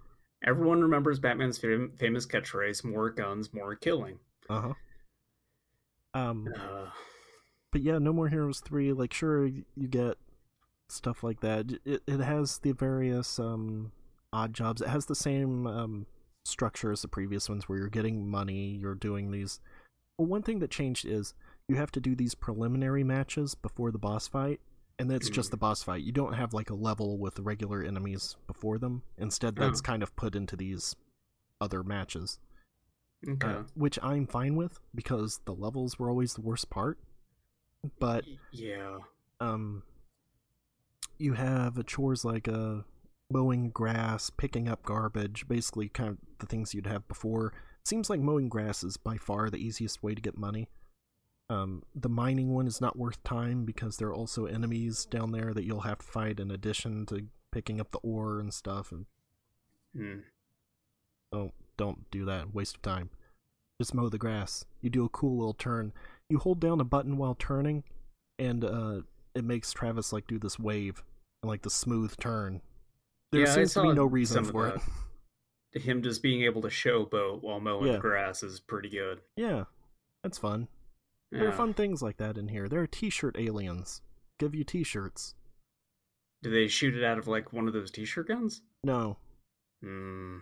Everyone 0.46 0.82
remembers 0.82 1.20
Batman's 1.20 1.58
fam- 1.58 1.92
famous 2.00 2.26
catchphrase: 2.26 2.84
"More 2.86 3.10
guns, 3.10 3.54
more 3.54 3.76
killing." 3.76 4.20
Uh 4.50 4.62
huh. 4.62 4.74
Um, 6.14 6.48
Uh, 6.56 6.88
but 7.72 7.82
yeah, 7.82 8.00
No 8.00 8.14
More 8.14 8.30
Heroes 8.30 8.62
three. 8.62 8.94
Like, 8.94 9.14
sure, 9.14 9.46
you 9.46 9.88
get 9.90 10.18
stuff 10.88 11.24
like 11.24 11.42
that. 11.42 11.66
It 11.86 12.02
it 12.08 12.20
has 12.20 12.60
the 12.60 12.72
various 12.72 13.38
um 13.38 13.92
odd 14.32 14.54
jobs. 14.54 14.82
It 14.82 14.88
has 14.88 15.06
the 15.08 15.16
same 15.16 15.68
um 15.68 16.06
structure 16.46 16.92
as 16.92 17.02
the 17.02 17.08
previous 17.08 17.50
ones, 17.50 17.68
where 17.68 17.78
you're 17.78 17.90
getting 17.90 18.28
money. 18.30 18.78
You're 18.80 18.96
doing 18.96 19.32
these. 19.32 19.60
Well, 20.18 20.28
one 20.28 20.42
thing 20.42 20.60
that 20.60 20.72
changed 20.72 21.06
is 21.06 21.34
you 21.70 21.76
have 21.76 21.92
to 21.92 22.02
do 22.02 22.16
these 22.16 22.36
preliminary 22.36 23.04
matches 23.04 23.56
before 23.56 23.92
the 23.92 23.98
boss 24.00 24.28
fight. 24.28 24.60
And 24.98 25.10
it's 25.14 25.30
just 25.30 25.48
Mm. 25.48 25.52
the 25.52 25.58
boss 25.58 25.82
fight. 25.84 26.04
You 26.04 26.12
don't 26.12 26.34
have 26.34 26.54
like 26.54 26.70
a 26.70 26.74
level 26.76 27.18
with 27.18 27.40
regular 27.40 27.82
enemies 27.82 28.36
before 28.48 28.78
them. 28.78 29.04
Instead, 29.18 29.56
that's 29.56 29.80
Oh. 29.80 29.84
kind 29.84 30.04
of 30.04 30.14
put 30.18 30.36
into 30.36 30.58
these 30.58 30.96
other 31.62 31.84
matches. 31.84 32.40
okay. 33.28 33.48
uh, 33.48 33.64
which 33.76 34.00
I'm 34.02 34.26
fine 34.28 34.56
with 34.56 34.80
because 34.96 35.40
the 35.46 35.54
levels 35.54 36.00
were 36.00 36.10
always 36.10 36.36
the 36.36 36.42
worst 36.42 36.70
part. 36.70 36.98
But 38.00 38.24
yeah, 38.52 39.00
um, 39.42 39.84
you 41.18 41.34
have 41.34 41.86
chores 41.86 42.24
like 42.24 42.48
uh, 42.48 42.84
mowing 43.30 43.72
grass, 43.72 44.30
picking 44.30 44.68
up 44.70 44.84
garbage, 44.84 45.48
basically 45.50 45.90
kind 45.90 46.10
of 46.10 46.18
the 46.40 46.46
things 46.46 46.74
you'd 46.74 46.88
have 46.88 47.08
before. 47.10 47.48
It 47.82 47.88
Seems 47.90 48.10
like 48.10 48.22
mowing 48.22 48.48
grass 48.50 48.84
is 48.84 48.96
by 48.98 49.18
far 49.18 49.50
the 49.50 49.58
easiest 49.58 50.02
way 50.02 50.16
to 50.16 50.22
get 50.22 50.38
money. 50.38 50.70
Um, 51.50 51.84
the 51.96 52.10
mining 52.10 52.54
one 52.54 52.68
is 52.68 52.80
not 52.80 52.96
worth 52.98 53.24
time 53.24 53.66
because 53.66 53.98
there 53.98 54.10
are 54.10 54.14
also 54.14 54.46
enemies 54.46 55.06
down 55.06 55.32
there 55.32 55.54
that 55.54 55.64
you'll 55.64 55.82
have 55.82 55.98
to 56.00 56.06
fight 56.06 56.40
in 56.40 56.52
addition 56.52 57.06
to 57.08 57.26
picking 57.52 57.80
up 57.82 57.90
the 57.92 57.98
ore 58.00 58.40
and 58.40 58.54
stuff. 58.54 58.92
And 58.92 59.06
Hmm. 59.96 60.20
Don't 61.32 61.54
don't 61.78 62.12
do 62.12 62.26
that. 62.26 62.54
Waste 62.54 62.76
of 62.76 62.82
time. 62.82 63.10
Just 63.82 63.94
mow 63.94 64.10
the 64.10 64.18
grass. 64.18 64.66
You 64.82 64.90
do 64.90 65.06
a 65.06 65.10
cool 65.10 65.38
little 65.38 65.54
turn. 65.54 65.94
You 66.30 66.38
hold 66.38 66.60
down 66.60 66.80
a 66.82 66.84
button 66.84 67.18
while 67.18 67.34
turning, 67.36 67.84
and 68.38 68.64
uh, 68.64 69.02
it 69.34 69.44
makes 69.44 69.72
Travis 69.72 70.12
like 70.14 70.28
do 70.28 70.38
this 70.38 70.60
wave 70.60 71.02
and 71.42 71.50
like 71.50 71.62
the 71.64 71.70
smooth 71.70 72.16
turn. 72.18 72.62
There 73.32 73.42
Yeah, 73.42 73.54
seems 73.54 73.74
to 73.76 73.84
be 73.84 73.94
no 73.94 74.06
reason 74.06 74.44
for 74.44 74.68
it. 74.68 74.82
that. 75.74 75.82
him 75.82 76.02
just 76.04 76.22
being 76.22 76.42
able 76.44 76.62
to 76.64 76.68
showboat 76.68 77.42
while 77.42 77.60
mowing 77.60 77.88
Yeah. 77.88 77.94
the 77.94 78.00
grass 78.00 78.44
is 78.44 78.60
pretty 78.60 78.90
good. 78.90 79.22
yeah, 79.36 79.64
that's 80.24 80.38
fun. 80.38 80.68
There 81.32 81.44
Yeah. 81.44 81.50
are 81.50 81.52
fun 81.54 81.74
things 81.74 82.02
like 82.02 82.18
that 82.18 82.38
in 82.38 82.48
here. 82.48 82.68
There 82.68 82.82
are 82.82 82.88
T-shirt 82.88 83.38
aliens. 83.38 84.02
Give 84.40 84.56
you 84.56 84.64
T-shirts. 84.64 85.36
Do 86.42 86.50
they 86.50 86.68
shoot 86.68 86.96
it 86.96 87.04
out 87.04 87.18
of 87.20 87.28
like 87.28 87.52
one 87.54 87.68
of 87.68 87.74
those 87.74 87.92
T-shirt 87.92 88.28
guns? 88.28 88.62
No, 88.84 89.18
Hmm. 89.82 90.40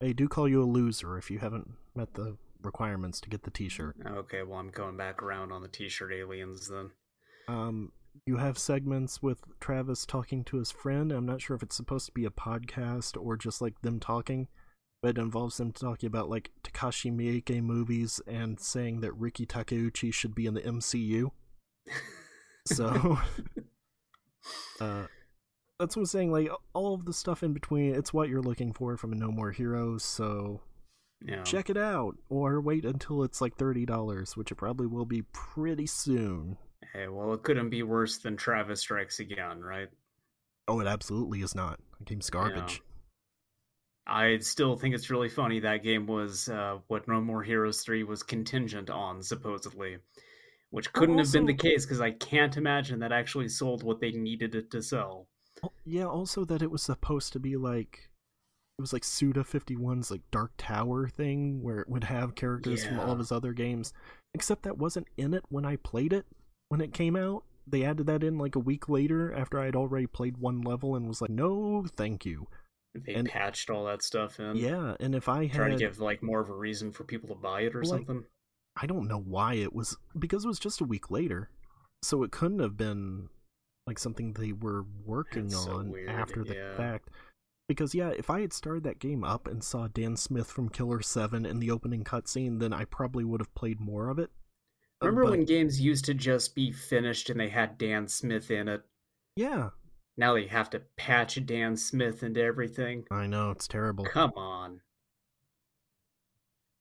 they 0.00 0.12
do 0.12 0.28
call 0.28 0.48
you 0.48 0.62
a 0.62 0.64
loser 0.64 1.18
if 1.18 1.30
you 1.30 1.38
haven't 1.40 1.72
met 1.94 2.14
the 2.14 2.36
requirements 2.62 3.20
to 3.20 3.28
get 3.28 3.42
the 3.42 3.50
T-shirt. 3.50 3.96
Okay, 4.06 4.42
well 4.42 4.58
I'm 4.58 4.70
going 4.70 4.96
back 4.96 5.22
around 5.22 5.52
on 5.52 5.62
the 5.62 5.68
T-shirt 5.68 6.12
aliens 6.12 6.68
then. 6.68 6.92
Um, 7.48 7.92
you 8.24 8.36
have 8.36 8.56
segments 8.56 9.20
with 9.22 9.42
Travis 9.58 10.06
talking 10.06 10.44
to 10.44 10.58
his 10.58 10.70
friend. 10.70 11.10
I'm 11.12 11.26
not 11.26 11.42
sure 11.42 11.56
if 11.56 11.62
it's 11.62 11.76
supposed 11.76 12.06
to 12.06 12.12
be 12.12 12.24
a 12.24 12.30
podcast 12.30 13.20
or 13.20 13.36
just 13.36 13.60
like 13.60 13.80
them 13.82 13.98
talking, 13.98 14.46
it 15.02 15.18
involves 15.18 15.56
them 15.56 15.72
talking 15.72 16.06
about 16.06 16.30
like 16.30 16.50
Takashi 16.62 17.12
Miike 17.12 17.62
movies 17.62 18.20
and 18.26 18.60
saying 18.60 19.00
that 19.00 19.12
Riki 19.14 19.46
Takeuchi 19.46 20.12
should 20.14 20.34
be 20.34 20.46
in 20.46 20.54
the 20.54 20.60
MCU. 20.62 21.30
So, 22.64 23.18
uh, 24.80 25.06
that's 25.80 25.96
what 25.96 26.02
I'm 26.02 26.06
saying. 26.06 26.30
Like 26.30 26.48
all 26.74 26.94
of 26.94 27.06
the 27.06 27.12
stuff 27.12 27.42
in 27.42 27.52
between, 27.52 27.92
it's 27.92 28.14
what 28.14 28.28
you're 28.28 28.40
looking 28.40 28.72
for 28.72 28.96
from 28.96 29.12
a 29.12 29.16
No 29.16 29.32
More 29.32 29.50
Heroes. 29.50 30.04
So 30.04 30.60
Yeah. 31.20 31.42
check 31.42 31.70
it 31.70 31.76
out, 31.76 32.16
or 32.28 32.60
wait 32.60 32.84
until 32.84 33.24
it's 33.24 33.40
like 33.40 33.56
thirty 33.56 33.84
dollars, 33.84 34.36
which 34.36 34.52
it 34.52 34.54
probably 34.54 34.86
will 34.86 35.04
be 35.06 35.22
pretty 35.32 35.88
soon. 35.88 36.56
Hey, 36.92 37.08
well 37.08 37.32
it 37.34 37.42
couldn't 37.42 37.70
be 37.70 37.82
worse 37.82 38.18
than 38.18 38.36
Travis 38.36 38.78
Strikes 38.80 39.18
Again, 39.18 39.60
right? 39.60 39.88
Oh, 40.68 40.78
it 40.78 40.86
absolutely 40.86 41.42
is 41.42 41.56
not. 41.56 41.80
The 41.98 42.04
game's 42.04 42.30
garbage. 42.30 42.80
I 44.06 44.38
still 44.38 44.76
think 44.76 44.94
it's 44.94 45.10
really 45.10 45.28
funny 45.28 45.60
that 45.60 45.84
game 45.84 46.06
was 46.06 46.48
uh, 46.48 46.78
what 46.88 47.06
No 47.06 47.20
More 47.20 47.42
Heroes 47.42 47.82
3 47.82 48.02
was 48.04 48.22
contingent 48.22 48.90
on, 48.90 49.22
supposedly. 49.22 49.98
Which 50.70 50.92
couldn't 50.92 51.18
have 51.18 51.30
been 51.32 51.46
the 51.46 51.54
case 51.54 51.84
because 51.84 52.00
I 52.00 52.12
can't 52.12 52.56
imagine 52.56 53.00
that 53.00 53.12
actually 53.12 53.48
sold 53.48 53.82
what 53.82 54.00
they 54.00 54.10
needed 54.10 54.54
it 54.54 54.70
to 54.70 54.82
sell. 54.82 55.28
Yeah, 55.84 56.06
also 56.06 56.44
that 56.46 56.62
it 56.62 56.70
was 56.70 56.82
supposed 56.82 57.32
to 57.34 57.38
be 57.38 57.56
like 57.56 58.08
It 58.78 58.82
was 58.82 58.92
like 58.92 59.04
Suda 59.04 59.44
51's 59.44 60.10
like 60.10 60.22
Dark 60.30 60.52
Tower 60.56 61.08
thing 61.08 61.62
where 61.62 61.78
it 61.80 61.88
would 61.88 62.04
have 62.04 62.34
characters 62.34 62.84
from 62.84 62.98
all 62.98 63.12
of 63.12 63.18
his 63.18 63.30
other 63.30 63.52
games. 63.52 63.92
Except 64.34 64.62
that 64.62 64.78
wasn't 64.78 65.08
in 65.18 65.34
it 65.34 65.44
when 65.50 65.66
I 65.66 65.76
played 65.76 66.12
it 66.12 66.24
when 66.68 66.80
it 66.80 66.94
came 66.94 67.16
out. 67.16 67.44
They 67.66 67.84
added 67.84 68.06
that 68.06 68.24
in 68.24 68.38
like 68.38 68.56
a 68.56 68.60
week 68.60 68.88
later 68.88 69.32
after 69.32 69.60
I 69.60 69.66
had 69.66 69.76
already 69.76 70.06
played 70.06 70.38
one 70.38 70.62
level 70.62 70.96
and 70.96 71.06
was 71.06 71.20
like, 71.20 71.30
"No, 71.30 71.84
thank 71.96 72.24
you." 72.24 72.48
They 72.94 73.14
And- 73.14 73.28
patched 73.28 73.70
all 73.70 73.86
that 73.86 74.02
stuff 74.02 74.38
in. 74.38 74.56
Yeah, 74.56 74.96
and 75.00 75.14
if 75.14 75.28
I 75.28 75.48
Trying 75.48 75.70
had 75.72 75.78
to 75.78 75.84
give 75.86 75.98
like 75.98 76.22
more 76.22 76.40
of 76.40 76.50
a 76.50 76.54
reason 76.54 76.92
for 76.92 77.04
people 77.04 77.28
to 77.30 77.34
buy 77.34 77.62
it 77.62 77.74
or 77.74 77.80
Like, 77.82 77.88
something. 77.88 78.24
I 78.76 78.86
don't 78.86 79.08
know 79.08 79.18
why 79.20 79.54
it 79.54 79.72
was 79.72 79.96
because 80.18 80.44
it 80.44 80.48
was 80.48 80.58
just 80.58 80.80
a 80.80 80.84
week 80.84 81.10
later. 81.10 81.50
So 82.02 82.22
it 82.22 82.32
couldn't 82.32 82.58
have 82.58 82.76
been 82.76 83.28
like 83.86 83.98
something 83.98 84.32
they 84.34 84.52
were 84.52 84.84
working 85.04 85.48
That's 85.48 85.64
so 85.64 85.72
on 85.78 85.90
weird, 85.90 86.10
after 86.10 86.44
the 86.44 86.54
yeah. 86.54 86.76
fact. 86.76 87.08
Because 87.68 87.94
yeah, 87.94 88.10
if 88.10 88.28
I 88.28 88.40
had 88.42 88.52
started 88.52 88.82
that 88.84 88.98
game 88.98 89.24
up 89.24 89.46
and 89.46 89.64
saw 89.64 89.88
Dan 89.88 90.16
Smith 90.16 90.48
from 90.50 90.68
Killer 90.68 91.00
7 91.00 91.46
in 91.46 91.58
the 91.60 91.70
opening 91.70 92.04
cutscene, 92.04 92.60
then 92.60 92.72
I 92.72 92.84
probably 92.84 93.24
would 93.24 93.40
have 93.40 93.54
played 93.54 93.80
more 93.80 94.08
of 94.08 94.18
it. 94.18 94.30
Remember 95.00 95.24
but- 95.24 95.30
when 95.30 95.44
games 95.44 95.80
used 95.80 96.04
to 96.06 96.14
just 96.14 96.54
be 96.54 96.70
finished 96.72 97.30
and 97.30 97.40
they 97.40 97.48
had 97.48 97.78
Dan 97.78 98.06
Smith 98.08 98.50
in 98.50 98.68
it? 98.68 98.82
Yeah, 99.36 99.70
Now 100.16 100.34
they 100.34 100.46
have 100.46 100.70
to 100.70 100.82
patch 100.96 101.44
Dan 101.46 101.76
Smith 101.76 102.22
into 102.22 102.42
everything. 102.42 103.04
I 103.10 103.26
know 103.26 103.50
it's 103.50 103.66
terrible. 103.66 104.04
Come 104.04 104.32
on. 104.36 104.80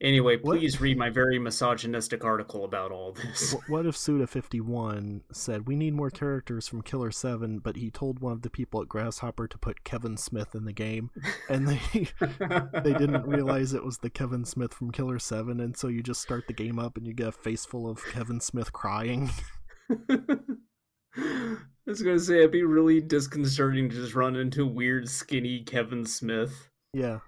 Anyway, 0.01 0.35
What- 0.41 0.57
please 0.57 0.81
read 0.81 0.97
my 0.97 1.11
very 1.11 1.37
misogynistic 1.37 2.25
article 2.25 2.65
about 2.65 2.91
all 2.91 3.11
this. 3.13 3.55
What 3.67 3.85
if 3.85 3.95
Suda51 3.95 5.21
said, 5.31 5.67
We 5.67 5.75
need 5.75 5.93
more 5.93 6.09
characters 6.09 6.67
from 6.67 6.81
Killer 6.81 7.11
7, 7.11 7.59
but 7.59 7.75
he 7.75 7.91
told 7.91 8.19
one 8.19 8.33
of 8.33 8.41
the 8.41 8.49
people 8.49 8.81
at 8.81 8.89
Grasshopper 8.89 9.47
to 9.47 9.57
put 9.59 9.83
Kevin 9.83 10.17
Smith 10.17 10.55
in 10.55 10.65
the 10.65 10.73
game, 10.73 11.11
and 11.49 11.67
they 11.67 11.79
they 12.83 12.93
didn't 12.93 13.27
realize 13.27 13.73
it 13.75 13.85
was 13.85 13.99
the 13.99 14.09
Kevin 14.09 14.43
Smith 14.43 14.73
from 14.73 14.89
Killer 14.91 15.19
7, 15.19 15.59
and 15.59 15.77
so 15.77 15.87
you 15.87 16.01
just 16.01 16.21
start 16.21 16.47
the 16.47 16.53
game 16.53 16.79
up 16.79 16.97
and 16.97 17.05
you 17.05 17.13
get 17.13 17.27
a 17.27 17.31
face 17.31 17.63
full 17.65 17.87
of 17.87 18.03
Kevin 18.05 18.39
Smith 18.41 18.73
crying. 18.73 19.29
I 21.17 21.57
was 21.85 22.01
gonna 22.01 22.19
say 22.19 22.37
it'd 22.39 22.51
be 22.51 22.63
really 22.63 23.01
disconcerting 23.01 23.89
to 23.89 23.95
just 23.95 24.15
run 24.15 24.35
into 24.35 24.65
weird, 24.65 25.09
skinny 25.09 25.63
Kevin 25.63 26.05
Smith. 26.05 26.69
yeah. 26.93 27.19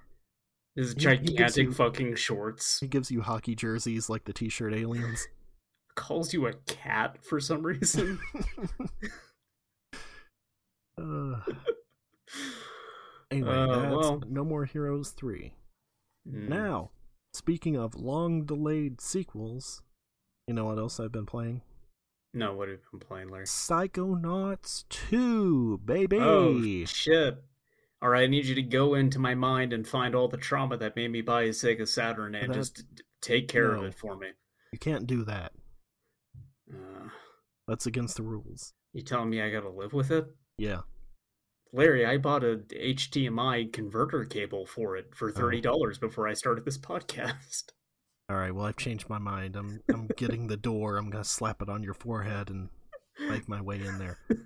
His 0.76 0.94
He- 0.94 1.02
he 1.02 1.16
gives 1.18 1.22
gigantic 1.28 1.66
you- 1.66 1.72
fucking 1.74 2.16
shorts. 2.16 2.80
He 2.80 2.88
gives 2.88 3.12
you 3.12 3.22
hockey 3.22 3.54
jerseys 3.56 4.10
like 4.10 4.24
the 4.26 4.34
t 4.34 4.50
shirt 4.50 4.74
aliens. 4.74 5.28
Calls 5.96 6.34
you 6.34 6.48
a 6.48 6.54
cat 6.54 7.24
for 7.24 7.40
some 7.40 7.62
reason. 7.64 8.20
Uh, 10.98 11.36
anyway, 13.32 13.50
Uh, 13.52 13.68
that's 13.82 13.96
well. 13.96 14.24
No 14.28 14.44
More 14.44 14.66
Heroes 14.66 15.12
3. 15.12 15.54
Hmm. 16.28 16.50
Now, 16.50 16.90
speaking 17.34 17.76
of 17.78 17.96
long 17.96 18.46
delayed 18.46 19.02
sequels, 19.02 19.82
you 20.48 20.54
know 20.56 20.66
what 20.66 20.78
else 20.80 21.00
I've 21.00 21.12
been 21.12 21.26
playing? 21.28 21.62
No, 22.34 22.54
what 22.56 22.68
have 22.68 22.80
you 22.80 23.00
been 23.00 23.08
playing, 23.08 23.30
Larry? 23.30 23.46
Psychonauts 23.46 24.86
2, 24.90 25.80
baby! 25.86 26.18
Oh 26.20 26.86
shit! 26.86 27.44
All 28.02 28.10
right, 28.10 28.24
I 28.24 28.28
need 28.28 28.46
you 28.46 28.56
to 28.56 28.62
go 28.64 28.96
into 28.96 29.20
my 29.20 29.36
mind 29.36 29.72
and 29.72 29.88
find 29.88 30.16
all 30.16 30.28
the 30.28 30.38
trauma 30.38 30.76
that 30.78 30.96
made 30.96 31.12
me 31.12 31.22
buy 31.22 31.44
a 31.44 31.50
Sega 31.50 31.88
Saturn 31.88 32.36
and 32.36 32.54
just 32.54 32.84
take 33.22 33.48
care 33.48 33.74
of 33.74 33.84
it 33.84 33.94
for 33.94 34.18
me. 34.18 34.28
you 34.72 34.80
can't 34.80 35.06
do 35.08 35.24
that. 35.26 35.54
Uh, 36.74 37.10
That's 37.68 37.86
against 37.86 38.18
the 38.18 38.24
rules. 38.24 38.74
you 38.94 39.04
telling 39.04 39.30
me 39.30 39.42
I 39.42 39.50
gotta 39.52 39.70
live 39.70 39.94
with 39.94 40.12
it? 40.12 40.26
Yeah. 40.58 40.82
Larry, 41.72 42.06
I 42.06 42.18
bought 42.18 42.44
a 42.44 42.58
HDMI 42.72 43.72
converter 43.72 44.26
cable 44.26 44.66
for 44.66 44.96
it 44.98 45.08
Oh. 45.12 45.16
for 45.16 45.32
thirty 45.32 45.62
dollars 45.62 45.98
before 46.00 46.28
I 46.28 46.34
started 46.34 46.66
this 46.66 46.78
podcast. 46.92 47.66
All 48.30 48.38
right. 48.38 48.54
Well, 48.54 48.66
I've 48.66 48.78
changed 48.78 49.10
my 49.10 49.20
mind. 49.20 49.56
I'm 49.56 49.82
I'm 49.90 50.08
getting 50.18 50.48
the 50.48 50.58
door. 50.58 50.98
I'm 50.98 51.10
gonna 51.10 51.24
slap 51.24 51.62
it 51.62 51.70
on 51.70 51.84
your 51.84 51.94
forehead 51.94 52.50
and 52.50 52.70
make 53.20 53.48
my 53.48 53.62
way 53.62 53.82
in 53.82 53.98
there. 53.98 54.20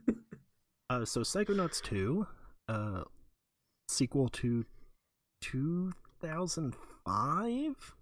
Uh, 0.90 1.04
so 1.04 1.20
Psychonauts 1.20 1.82
2, 1.82 2.26
uh, 2.70 3.04
sequel 3.90 4.30
to 4.30 4.64
2005 5.42 7.94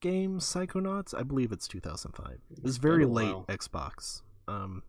game 0.00 0.38
Psychonauts. 0.38 1.14
I 1.14 1.22
believe 1.22 1.52
it's 1.52 1.68
2005. 1.68 2.38
It 2.50 2.62
was 2.62 2.78
very 2.78 3.04
a 3.04 3.08
late 3.08 3.34
while. 3.34 3.44
Xbox. 3.48 4.22
Um, 4.46 4.82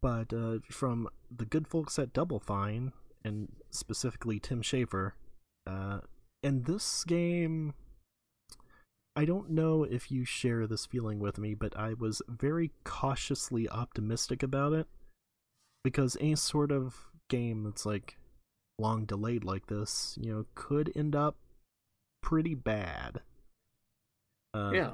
but 0.00 0.32
uh, 0.32 0.58
from 0.70 1.08
the 1.34 1.46
good 1.46 1.68
folks 1.68 1.98
at 1.98 2.12
Double 2.12 2.40
Fine, 2.40 2.92
and 3.24 3.48
specifically 3.70 4.38
Tim 4.38 4.60
Schafer, 4.60 5.12
uh, 5.66 6.00
and 6.42 6.64
this 6.64 7.04
game, 7.04 7.74
I 9.14 9.24
don't 9.24 9.50
know 9.50 9.84
if 9.84 10.10
you 10.10 10.24
share 10.24 10.66
this 10.66 10.86
feeling 10.86 11.20
with 11.20 11.38
me, 11.38 11.54
but 11.54 11.76
I 11.76 11.94
was 11.94 12.22
very 12.28 12.70
cautiously 12.84 13.68
optimistic 13.68 14.42
about 14.42 14.72
it 14.72 14.86
because 15.84 16.16
any 16.20 16.36
sort 16.36 16.72
of 16.72 17.10
game 17.28 17.64
that's 17.64 17.84
like 17.86 18.16
long 18.78 19.04
delayed 19.04 19.44
like 19.44 19.66
this, 19.66 20.16
you 20.20 20.32
know, 20.32 20.46
could 20.54 20.92
end 20.96 21.14
up 21.14 21.36
pretty 22.22 22.54
bad. 22.54 23.20
Uh, 24.54 24.70
yeah. 24.72 24.90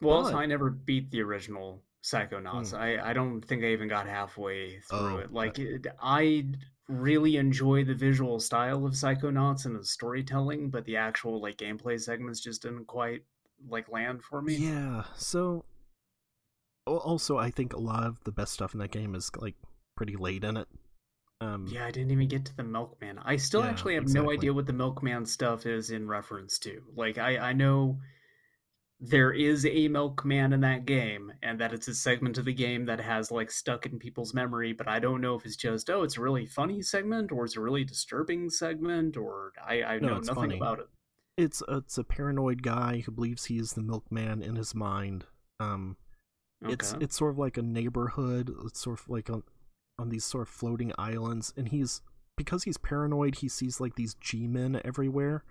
Well, 0.00 0.18
also, 0.18 0.32
but- 0.32 0.38
I 0.38 0.46
never 0.46 0.70
beat 0.70 1.10
the 1.10 1.22
original 1.22 1.82
Psychonauts. 2.02 2.70
Hmm. 2.70 2.76
I 2.76 3.10
I 3.10 3.12
don't 3.14 3.40
think 3.40 3.64
I 3.64 3.68
even 3.68 3.88
got 3.88 4.06
halfway 4.06 4.80
through 4.80 4.98
Oh, 4.98 5.16
it. 5.18 5.32
Like, 5.32 5.58
it, 5.58 5.86
I 6.02 6.44
really 6.88 7.36
enjoy 7.36 7.84
the 7.84 7.94
visual 7.94 8.38
style 8.40 8.84
of 8.86 8.92
Psychonauts 8.92 9.64
and 9.66 9.76
the 9.76 9.84
storytelling, 9.84 10.70
but 10.70 10.84
the 10.84 10.96
actual 10.96 11.40
like 11.40 11.56
gameplay 11.56 12.00
segments 12.00 12.40
just 12.40 12.62
didn't 12.62 12.86
quite 12.86 13.22
like 13.68 13.88
land 13.90 14.22
for 14.22 14.42
me. 14.42 14.56
Yeah. 14.56 15.04
So 15.16 15.64
also 16.86 17.38
I 17.38 17.50
think 17.50 17.72
a 17.72 17.78
lot 17.78 18.04
of 18.04 18.22
the 18.24 18.32
best 18.32 18.52
stuff 18.52 18.74
in 18.74 18.80
that 18.80 18.90
game 18.90 19.14
is 19.14 19.30
like 19.38 19.54
pretty 19.96 20.16
late 20.16 20.44
in 20.44 20.56
it. 20.56 20.68
Um 21.40 21.66
Yeah, 21.66 21.86
I 21.86 21.90
didn't 21.90 22.10
even 22.10 22.28
get 22.28 22.44
to 22.46 22.56
the 22.56 22.62
Milkman. 22.62 23.18
I 23.18 23.36
still 23.36 23.64
Yeah, 23.64 23.70
actually 23.70 23.94
have 23.94 24.04
exactly. 24.04 24.24
no 24.24 24.30
idea 24.30 24.52
what 24.52 24.66
the 24.66 24.72
Milkman 24.72 25.26
stuff 25.26 25.66
is 25.66 25.90
in 25.90 26.06
reference 26.06 26.58
to. 26.60 26.82
Like, 26.94 27.18
I, 27.18 27.38
I 27.38 27.52
know 27.52 28.00
there 29.00 29.32
is 29.32 29.66
a 29.66 29.88
Milkman 29.88 30.52
in 30.52 30.60
that 30.62 30.84
game, 30.86 31.32
and 31.42 31.60
that 31.60 31.72
it's 31.72 31.88
a 31.88 31.94
segment 31.94 32.38
of 32.38 32.44
the 32.46 32.54
game 32.54 32.86
that 32.86 33.00
has, 33.00 33.30
like, 33.30 33.50
stuck 33.50 33.86
in 33.86 33.98
people's 33.98 34.34
memory, 34.34 34.72
but 34.72 34.88
I 34.88 34.98
don't 35.00 35.20
know 35.20 35.34
if 35.36 35.44
it's 35.46 35.56
just, 35.56 35.90
oh, 35.90 36.02
it's 36.02 36.16
a 36.16 36.22
really 36.22 36.46
funny 36.46 36.82
segment, 36.82 37.30
or 37.32 37.44
it's 37.44 37.56
a 37.56 37.60
really 37.60 37.84
disturbing 37.84 38.50
segment, 38.50 39.16
or 39.16 39.52
I, 39.64 39.82
I 39.82 39.98
No, 40.00 40.08
know 40.08 40.20
nothing 40.20 40.52
funny. 40.52 40.54
about 40.54 40.80
it. 40.80 40.88
it's 41.38 41.62
it's 41.68 41.98
a 41.98 42.04
paranoid 42.04 42.62
guy 42.62 43.00
who 43.00 43.12
believes 43.12 43.46
he 43.46 43.58
is 43.58 43.72
the 43.74 43.82
milkman 43.82 44.42
in 44.42 44.56
his 44.56 44.74
mind. 44.74 45.26
Um 45.60 45.96
it's 46.68 46.94
it's 47.00 47.16
sort 47.16 47.32
of 47.32 47.38
like 47.38 47.58
a 47.58 47.62
neighborhood, 47.62 48.52
it's 48.66 48.80
sort 48.80 49.00
of 49.00 49.08
like 49.10 49.30
on 49.30 49.44
on 49.98 50.10
these 50.10 50.24
sort 50.24 50.42
of 50.48 50.54
floating 50.54 50.92
islands 50.98 51.52
and 51.56 51.68
he's 51.70 52.02
because 52.36 52.64
he's 52.64 52.78
paranoid, 52.78 53.36
he 53.36 53.48
sees 53.48 53.80
like 53.80 53.96
these 53.96 54.14
G-men 54.16 54.80
everywhere. 54.84 55.44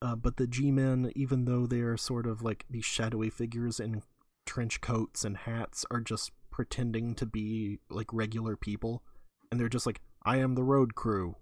Uh, 0.00 0.14
but 0.14 0.36
the 0.36 0.46
G-men, 0.46 1.12
even 1.16 1.44
though 1.44 1.66
they 1.66 1.80
are 1.80 1.96
sort 1.96 2.26
of 2.26 2.42
like 2.42 2.64
these 2.70 2.84
shadowy 2.84 3.30
figures 3.30 3.80
in 3.80 4.02
trench 4.46 4.80
coats 4.80 5.24
and 5.24 5.36
hats, 5.36 5.84
are 5.90 6.00
just 6.00 6.30
pretending 6.50 7.14
to 7.16 7.26
be 7.26 7.78
like 7.90 8.12
regular 8.12 8.56
people, 8.56 9.02
and 9.50 9.58
they're 9.58 9.68
just 9.68 9.86
like, 9.86 10.00
"I 10.24 10.36
am 10.38 10.54
the 10.54 10.62
road 10.62 10.94
crew. 10.94 11.36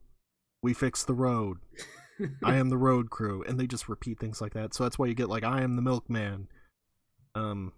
We 0.63 0.73
fix 0.73 1.05
the 1.05 1.15
road. 1.15 1.59
I 2.43 2.57
am 2.57 2.71
the 2.71 2.79
road 2.79 3.11
crew," 3.11 3.45
and 3.47 3.61
they 3.61 3.67
just 3.67 3.89
repeat 3.89 4.19
things 4.19 4.41
like 4.41 4.55
that. 4.55 4.73
So 4.75 4.85
that's 4.85 4.99
why 4.99 5.07
you 5.07 5.15
get 5.15 5.29
like, 5.29 5.45
"I 5.45 5.63
am 5.63 5.77
the 5.77 5.83
milkman." 5.83 6.49
Um, 7.35 7.73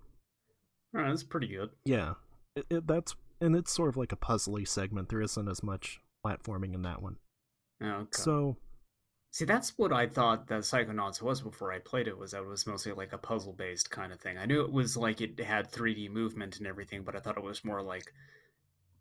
Alright, 0.95 1.11
that's 1.11 1.25
pretty 1.25 1.49
good. 1.49 1.71
yeah, 1.85 2.15
it, 2.55 2.67
it, 2.71 2.87
that's 2.87 3.17
and 3.41 3.57
it's 3.57 3.73
sort 3.73 3.89
of 3.89 3.97
like 3.97 4.13
a 4.13 4.17
puzzly 4.17 4.67
segment. 4.67 5.09
There 5.09 5.21
isn't 5.21 5.49
as 5.49 5.63
much 5.63 6.01
platforming 6.25 6.75
in 6.75 6.83
that 6.83 7.03
one. 7.03 7.17
Okay. 7.83 8.07
So 8.13 8.57
See, 9.39 9.45
that's 9.45 9.79
what 9.79 9.93
I 9.93 10.09
thought 10.09 10.49
that 10.49 10.63
Psychonauts 10.63 11.23
was 11.23 11.43
before 11.43 11.71
I 11.71 11.79
played 11.79 12.09
it. 12.09 12.19
Was 12.19 12.33
that 12.33 12.43
it 12.43 12.49
was 12.49 12.67
mostly 12.67 12.91
like 12.91 13.13
a 13.13 13.19
puzzle-based 13.19 13.89
kind 13.89 14.13
of 14.13 14.19
thing. 14.19 14.37
I 14.37 14.47
knew 14.47 14.63
it 14.63 14.73
was 14.73 14.97
like 14.97 15.21
it 15.21 15.39
had 15.39 15.71
3D 15.71 16.11
movement 16.11 16.59
and 16.59 16.67
everything, 16.67 17.05
but 17.05 17.15
I 17.15 17.21
thought 17.21 17.37
it 17.37 17.45
was 17.45 17.65
more 17.65 17.81
like 17.81 18.13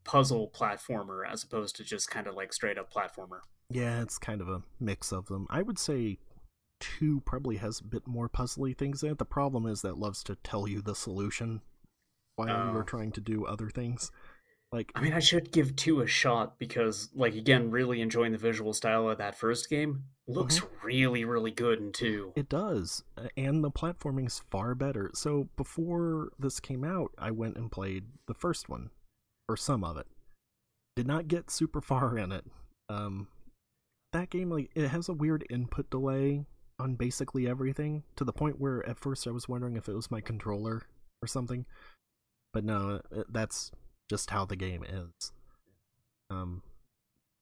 puzzle 0.03 0.51
platformer 0.55 1.27
as 1.27 1.41
opposed 1.43 1.75
to 1.77 1.83
just 1.83 2.11
kind 2.11 2.27
of 2.27 2.35
like 2.35 2.53
straight 2.53 2.77
up 2.77 2.93
platformer. 2.93 3.39
Yeah, 3.71 4.03
it's 4.03 4.19
kind 4.19 4.39
of 4.39 4.47
a 4.47 4.61
mix 4.79 5.11
of 5.11 5.25
them. 5.25 5.47
I 5.49 5.63
would 5.63 5.79
say 5.79 6.19
two 6.79 7.21
probably 7.21 7.55
has 7.57 7.79
a 7.79 7.85
bit 7.85 8.05
more 8.05 8.29
puzzly 8.29 8.77
things 8.77 9.01
in 9.01 9.13
it. 9.13 9.17
The 9.17 9.25
problem 9.25 9.65
is 9.65 9.81
that 9.81 9.93
it 9.93 9.97
loves 9.97 10.21
to 10.25 10.35
tell 10.35 10.67
you 10.67 10.83
the 10.83 10.93
solution 10.93 11.61
while 12.35 12.47
you 12.49 12.53
Oh. 12.53 12.77
are 12.77 12.83
trying 12.83 13.11
to 13.13 13.21
do 13.21 13.47
other 13.47 13.71
things. 13.71 14.11
Like 14.71 14.91
I 14.95 15.01
mean, 15.01 15.13
I 15.13 15.19
should 15.19 15.51
give 15.51 15.75
two 15.77 16.01
a 16.01 16.07
shot 16.07 16.59
because, 16.59 17.09
like, 17.15 17.35
again, 17.35 17.71
really 17.71 18.01
enjoying 18.01 18.33
the 18.33 18.37
visual 18.37 18.73
style 18.73 19.07
of 19.07 19.17
that 19.17 19.37
first 19.37 19.69
game. 19.69 20.03
Looks 20.27 20.61
really, 20.83 21.23
really 21.23 21.51
good 21.51 21.79
in 21.79 21.93
two. 21.93 22.33
it 22.35 22.49
does, 22.49 23.01
and 23.37 23.63
the 23.63 23.71
platforming's 23.71 24.41
far 24.51 24.75
better. 24.75 25.09
So 25.13 25.47
before 25.55 26.31
this 26.37 26.59
came 26.59 26.83
out, 26.83 27.11
I 27.17 27.31
went 27.31 27.55
and 27.55 27.71
played 27.71 28.03
the 28.27 28.33
first 28.33 28.67
one, 28.67 28.89
or 29.47 29.55
some 29.55 29.85
of 29.85 29.95
it. 29.95 30.07
Did 30.97 31.07
not 31.07 31.29
get 31.29 31.49
super 31.49 31.79
far 31.81 32.17
in 32.17 32.33
it. 32.33 32.43
Um, 32.89 33.29
that 34.11 34.29
game 34.29 34.49
like 34.49 34.69
it 34.75 34.89
has 34.89 35.07
a 35.07 35.13
weird 35.13 35.45
input 35.49 35.89
delay 35.89 36.43
on 36.77 36.95
basically 36.95 37.47
everything 37.47 38.03
to 38.17 38.25
the 38.25 38.33
point 38.33 38.59
where 38.59 38.87
at 38.87 38.99
first 38.99 39.27
I 39.27 39.31
was 39.31 39.47
wondering 39.47 39.77
if 39.77 39.87
it 39.87 39.95
was 39.95 40.11
my 40.11 40.19
controller 40.19 40.83
or 41.21 41.27
something. 41.27 41.65
But 42.53 42.65
no, 42.65 42.99
that's 43.29 43.71
just 44.09 44.29
how 44.29 44.45
the 44.45 44.55
game 44.55 44.83
is. 44.83 45.31
Um 46.29 46.61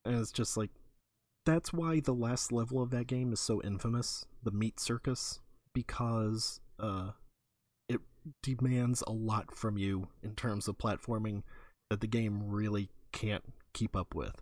and 0.03 0.19
it's 0.19 0.31
just 0.31 0.57
like 0.57 0.69
that's 1.45 1.71
why 1.71 1.99
the 1.99 2.13
last 2.13 2.51
level 2.51 2.81
of 2.81 2.89
that 2.89 3.07
game 3.07 3.31
is 3.31 3.39
so 3.39 3.61
infamous, 3.61 4.25
the 4.43 4.51
meat 4.51 4.79
circus, 4.79 5.39
because 5.73 6.59
uh 6.79 7.11
it 7.87 8.01
demands 8.41 9.03
a 9.05 9.11
lot 9.11 9.53
from 9.53 9.77
you 9.77 10.07
in 10.23 10.33
terms 10.35 10.67
of 10.67 10.77
platforming 10.77 11.43
that 11.89 12.01
the 12.01 12.07
game 12.07 12.41
really 12.47 12.89
can't 13.11 13.43
keep 13.73 13.95
up 13.95 14.15
with. 14.15 14.41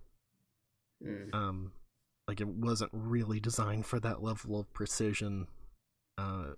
Mm. 1.06 1.34
Um 1.34 1.72
like 2.28 2.40
it 2.40 2.48
wasn't 2.48 2.92
really 2.94 3.40
designed 3.40 3.86
for 3.86 4.00
that 4.00 4.24
level 4.24 4.60
of 4.60 4.74
precision. 4.74 5.48
Uh 6.18 6.54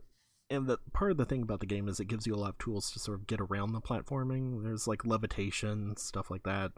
and 0.50 0.68
the 0.68 0.78
part 0.94 1.12
of 1.12 1.18
the 1.18 1.26
thing 1.26 1.42
about 1.42 1.60
the 1.60 1.66
game 1.66 1.88
is 1.88 2.00
it 2.00 2.06
gives 2.08 2.28
you 2.28 2.36
a 2.36 2.38
lot 2.38 2.50
of 2.50 2.58
tools 2.58 2.92
to 2.92 3.00
sort 3.00 3.20
of 3.20 3.28
get 3.28 3.40
around 3.42 3.74
the 3.74 3.82
platforming. 3.82 4.64
There's 4.64 4.88
like 4.88 5.06
levitation, 5.06 5.96
stuff 5.98 6.30
like 6.30 6.44
that, 6.44 6.72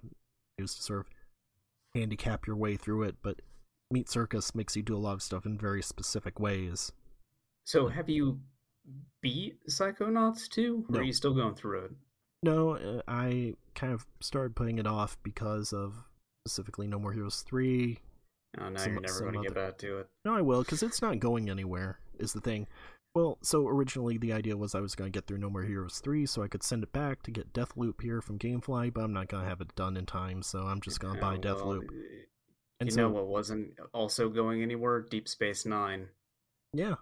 used 0.57 0.78
to 0.78 0.84
sort 0.84 0.99
of 1.01 1.05
handicap 1.95 2.47
your 2.47 2.55
way 2.55 2.76
through 2.76 3.03
it, 3.03 3.15
but 3.22 3.41
Meat 3.91 4.09
Circus 4.09 4.53
makes 4.55 4.76
you 4.76 4.84
do 4.84 4.95
a 4.95 4.99
lot 4.99 5.13
of 5.13 5.22
stuff 5.24 5.45
in 5.45 5.57
very 5.57 5.82
specific 5.82 6.39
ways. 6.39 6.91
So 7.65 7.88
have 7.88 8.09
you 8.09 8.39
beat 9.22 9.57
Psychonauts 9.70 10.47
2? 10.49 10.86
Or 10.89 10.93
No. 10.93 10.99
are 10.99 11.03
you 11.03 11.13
still 11.13 11.34
going 11.34 11.55
through 11.55 11.80
it? 11.86 11.91
No, 12.43 12.72
uh, 12.78 13.01
I 13.07 13.55
kind 13.76 13.93
of 13.93 14.05
started 14.22 14.55
putting 14.55 14.78
it 14.78 14.88
off 14.88 15.18
because 15.24 15.74
of 15.74 15.95
specifically 16.45 16.88
No 16.88 16.99
More 16.99 17.11
Heroes 17.13 17.41
3. 17.41 17.99
Oh, 18.59 18.70
now 18.70 18.80
Some- 18.80 18.93
you're 18.93 19.01
never 19.01 19.20
going 19.22 19.34
to 19.34 19.41
get 19.41 19.53
back 19.55 19.78
to 19.80 19.97
it. 19.99 20.09
No, 20.24 20.36
I 20.36 20.41
will, 20.41 20.63
because 20.63 20.84
it's 20.84 21.01
not 21.01 21.20
going 21.20 21.49
anywhere, 21.49 21.99
is 22.20 22.34
the 22.34 22.41
thing. 22.41 22.68
Well, 23.18 23.39
so 23.41 23.68
originally 23.68 24.20
the 24.20 24.32
idea 24.32 24.55
was 24.55 24.76
I 24.76 24.80
was 24.80 24.93
going 24.93 25.11
to 25.11 25.18
get 25.18 25.26
through 25.26 25.39
No 25.39 25.49
More 25.49 25.63
Heroes 25.63 25.97
3 25.97 26.28
so 26.28 26.43
I 26.43 26.47
could 26.47 26.61
send 26.61 26.84
it 26.84 26.93
back 26.93 27.24
to 27.24 27.32
get 27.32 27.51
Deathloop 27.51 27.99
here 27.99 28.22
from 28.22 28.38
Gamefly, 28.38 28.93
but 28.93 29.03
I'm 29.03 29.11
not 29.11 29.28
going 29.28 29.41
to 29.41 29.49
have 29.49 29.59
it 29.59 29.74
done 29.76 29.97
in 29.97 30.05
time, 30.05 30.43
so 30.43 30.59
I'm 30.59 30.80
just 30.82 30.99
going 30.99 31.15
to 31.15 31.20
buy 31.20 31.34
Oh, 31.34 31.39
well, 31.39 31.55
Deathloop. 31.55 31.88
And 32.80 32.88
you 32.88 32.91
so, 32.91 33.01
know 33.01 33.09
what 33.09 33.26
wasn't 33.26 33.72
also 33.91 34.30
going 34.30 34.61
anywhere? 34.61 34.99
Deep 35.01 35.28
Space 35.28 35.65
Nine. 35.65 36.09
yeah, 36.74 36.93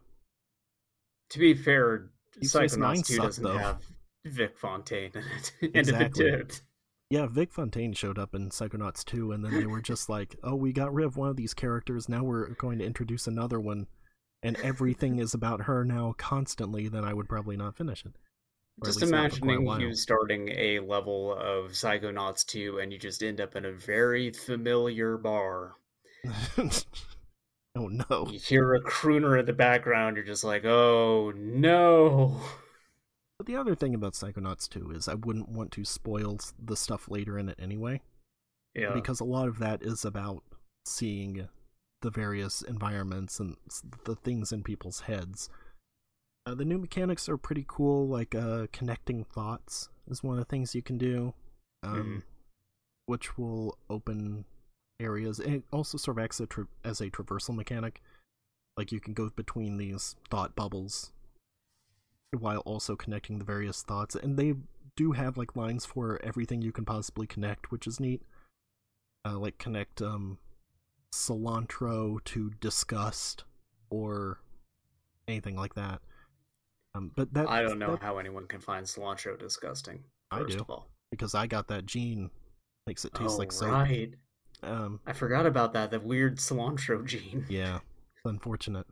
To 1.32 1.40
be 1.40 1.54
fair, 1.54 2.12
Deep 2.40 2.46
Space 2.46 2.78
Nine 2.78 3.04
2 3.04 3.16
sucked, 3.16 3.22
doesn't 3.22 3.44
though. 3.44 3.58
have 3.58 3.86
Vic 4.24 4.58
Fontaine 4.58 5.12
in 5.16 5.22
it. 5.38 5.52
and 5.76 5.90
if 5.90 6.00
it 6.00 6.14
Exactly. 6.14 6.24
did, 6.24 6.62
Yeah, 7.10 7.26
Vic 7.26 7.52
Fontaine 7.52 7.92
showed 7.92 8.18
up 8.18 8.34
in 8.34 8.52
Psychonauts 8.52 9.04
2, 9.04 9.34
and 9.34 9.44
then 9.44 9.54
they 9.54 9.66
were 9.66 9.82
just 9.82 10.08
like, 10.08 10.38
oh, 10.44 10.56
we 10.56 10.72
got 10.72 10.94
rid 10.94 11.06
of 11.08 11.18
one 11.18 11.28
of 11.28 11.36
these 11.36 11.54
characters, 11.54 12.08
now 12.08 12.24
we're 12.24 12.52
going 12.52 12.80
to 12.80 12.86
introduce 12.86 13.28
another 13.28 13.60
one, 13.60 13.88
and 14.46 14.58
everything 14.62 15.18
is 15.18 15.34
about 15.34 15.64
her 15.64 15.84
now 15.84 16.14
constantly, 16.18 16.88
then 16.88 17.04
I 17.04 17.14
would 17.14 17.28
probably 17.28 17.58
not 17.58 17.76
finish 17.76 18.06
it. 18.06 18.14
Just 18.84 19.02
least 19.02 19.12
not 19.12 19.34
for 19.34 19.40
quite 19.40 19.58
a 19.58 19.62
imagining 19.62 19.88
you 19.88 19.96
starting 19.96 20.50
a 20.50 20.80
level 20.80 21.34
of 21.34 21.72
Psychonauts 21.72 22.46
2 22.46 22.80
and 22.80 22.92
you 22.92 23.00
just 23.00 23.24
end 23.24 23.42
up 23.42 23.56
in 23.56 23.66
a 23.66 23.72
very 23.72 24.32
familiar 24.32 25.18
bar. 25.18 25.78
oh 26.58 27.88
no. 27.88 28.28
You 28.30 28.38
hear 28.38 28.76
a 28.76 28.84
crooner 28.84 29.40
in 29.40 29.46
the 29.46 29.54
background, 29.54 30.18
you're 30.18 30.26
just 30.26 30.44
like, 30.44 30.66
oh 30.66 31.32
no. 31.36 32.40
But 33.40 33.48
the 33.48 33.56
other 33.56 33.76
thing 33.76 33.96
about 33.96 34.14
Psychonauts 34.14 34.70
2 34.70 34.92
is 34.92 35.08
I 35.08 35.16
wouldn't 35.16 35.50
want 35.50 35.72
to 35.72 35.86
spoil 35.86 36.40
the 36.62 36.78
stuff 36.78 37.10
later 37.10 37.40
in 37.40 37.50
it 37.50 37.60
anyway, 37.60 38.02
Yeah. 38.76 38.94
because 38.94 39.20
a 39.20 39.26
lot 39.26 39.48
of 39.48 39.58
that 39.60 39.82
is 39.82 40.06
about 40.06 40.44
seeing 40.86 41.48
the 42.06 42.12
various 42.12 42.62
environments 42.62 43.40
and 43.40 43.58
the 44.04 44.16
things 44.16 44.52
in 44.52 44.62
people's 44.62 45.02
heads. 45.02 45.50
Uh, 46.46 46.54
the 46.54 46.64
new 46.64 46.78
mechanics 46.78 47.28
are 47.28 47.38
pretty 47.38 47.66
cool, 47.68 48.08
like 48.08 48.36
uh, 48.36 48.68
connecting 48.72 49.24
thoughts 49.24 49.90
is 50.08 50.22
one 50.22 50.38
of 50.38 50.40
the 50.40 50.46
things 50.46 50.76
you 50.76 50.84
can 50.84 51.00
do, 51.00 51.34
um, 51.82 52.24
which 53.08 53.40
will 53.40 53.76
open 53.90 54.46
areas. 55.00 55.40
And 55.40 55.56
it 55.56 55.64
also 55.74 55.98
sort 55.98 56.20
of 56.20 56.24
acts 56.24 56.40
a 56.40 56.46
tra- 56.46 56.68
as 56.84 57.02
a 57.02 57.10
traversal 57.10 57.56
mechanic. 57.56 58.04
Like 58.78 58.92
you 58.92 59.00
can 59.00 59.16
go 59.16 59.32
between 59.36 59.78
these 59.78 60.16
thought 60.30 60.56
bubbles 60.56 61.12
while 62.38 62.60
also 62.60 62.96
connecting 62.96 63.40
the 63.40 63.46
various 63.46 63.82
thoughts. 63.82 64.14
And 64.14 64.38
they 64.38 64.54
do 64.96 65.14
have 65.14 65.38
like 65.38 65.56
lines 65.56 65.88
for 65.88 66.20
everything 66.24 66.62
you 66.62 66.72
can 66.72 66.86
possibly 66.86 67.26
connect, 67.26 67.72
which 67.72 67.88
is 67.88 68.00
neat. 68.00 68.22
Uh, 69.28 69.40
like 69.40 69.58
connect 69.58 70.04
um, 70.04 70.38
cilantro 71.16 72.24
to 72.26 72.52
disgust 72.60 73.44
or 73.90 74.40
anything 75.28 75.56
like 75.56 75.76
that. 75.76 76.02
Um, 76.94 77.12
but 77.16 77.34
that 77.34 77.50
I 77.50 77.62
don't 77.62 77.80
know 77.80 77.92
that- 77.92 78.02
how 78.02 78.18
anyone 78.18 78.48
can 78.48 78.62
find 78.62 78.86
cilantro 78.86 79.38
disgusting. 79.38 80.04
I 80.32 80.44
do. 80.44 80.60
of 80.60 80.70
all, 80.70 80.90
because 81.12 81.36
I 81.36 81.48
got 81.48 81.68
that 81.68 81.86
gene 81.86 82.30
makes 82.88 83.06
it 83.06 83.14
taste 83.14 83.36
oh, 83.36 83.38
like 83.38 83.52
soap. 83.52 83.72
right. 83.72 84.14
Um, 84.64 85.00
I 85.06 85.14
forgot 85.14 85.46
about 85.46 85.74
that. 85.74 85.92
The 85.92 86.00
weird 86.00 86.38
cilantro 86.38 87.06
gene. 87.06 87.46
yeah, 87.50 87.80
it's 88.16 88.26
unfortunate. 88.26 88.88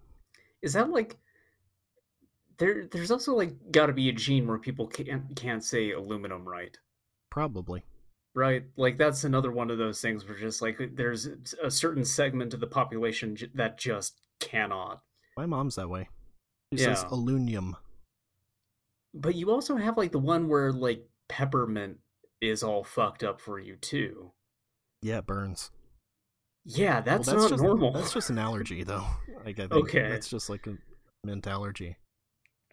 Is 0.62 0.74
that 0.74 0.90
like 0.90 1.18
there? 2.58 2.86
There's 2.86 3.12
also 3.12 3.34
like 3.36 3.72
got 3.72 3.88
to 3.88 3.94
be 3.94 4.10
a 4.10 4.14
gene 4.14 4.48
where 4.48 4.60
people 4.60 4.88
can't 4.88 5.36
can't 5.36 5.64
say 5.64 5.92
aluminum 5.92 6.48
right. 6.48 6.78
Probably. 7.30 7.84
Right, 8.36 8.64
like 8.78 8.98
that's 8.98 9.24
another 9.26 9.52
one 9.52 9.70
of 9.70 9.78
those 9.78 10.02
things 10.02 10.28
where 10.28 10.38
just 10.40 10.62
like 10.62 10.80
there's 10.96 11.28
a 11.64 11.70
certain 11.70 12.04
segment 12.04 12.54
of 12.56 12.60
the 12.60 12.68
population 12.68 13.36
j- 13.36 13.52
that 13.54 13.78
just 13.78 14.22
cannot. 14.40 15.04
My 15.38 15.46
mom's 15.46 15.76
that 15.76 15.90
way. 15.90 16.10
She 16.74 16.80
says 16.80 17.04
Yeah. 17.04 17.10
alunium. 17.10 17.74
But 19.14 19.36
you 19.36 19.52
also 19.52 19.76
have 19.76 19.98
like 19.98 20.12
the 20.12 20.20
one 20.20 20.48
where 20.50 20.72
like 20.72 21.08
peppermint 21.30 22.00
is 22.42 22.64
all 22.64 22.84
fucked 22.84 23.24
up 23.24 23.40
for 23.40 23.60
you 23.60 23.76
too. 23.76 24.32
Yeah, 25.04 25.20
it 25.20 25.28
burns. 25.28 25.70
Yeah, 26.66 26.96
Well, 26.96 27.04
that's, 27.04 27.28
not 27.28 27.50
just, 27.50 27.62
normal. 27.62 27.92
That's 27.92 28.14
just 28.14 28.30
an 28.30 28.40
allergy, 28.40 28.84
though. 28.84 29.06
Like, 29.46 29.60
I 29.60 29.68
think 29.68 29.74
Okay. 29.90 30.00
It's 30.14 30.30
just 30.30 30.50
like 30.50 30.66
a 30.66 30.78
mint 31.26 31.46
allergy. 31.46 31.98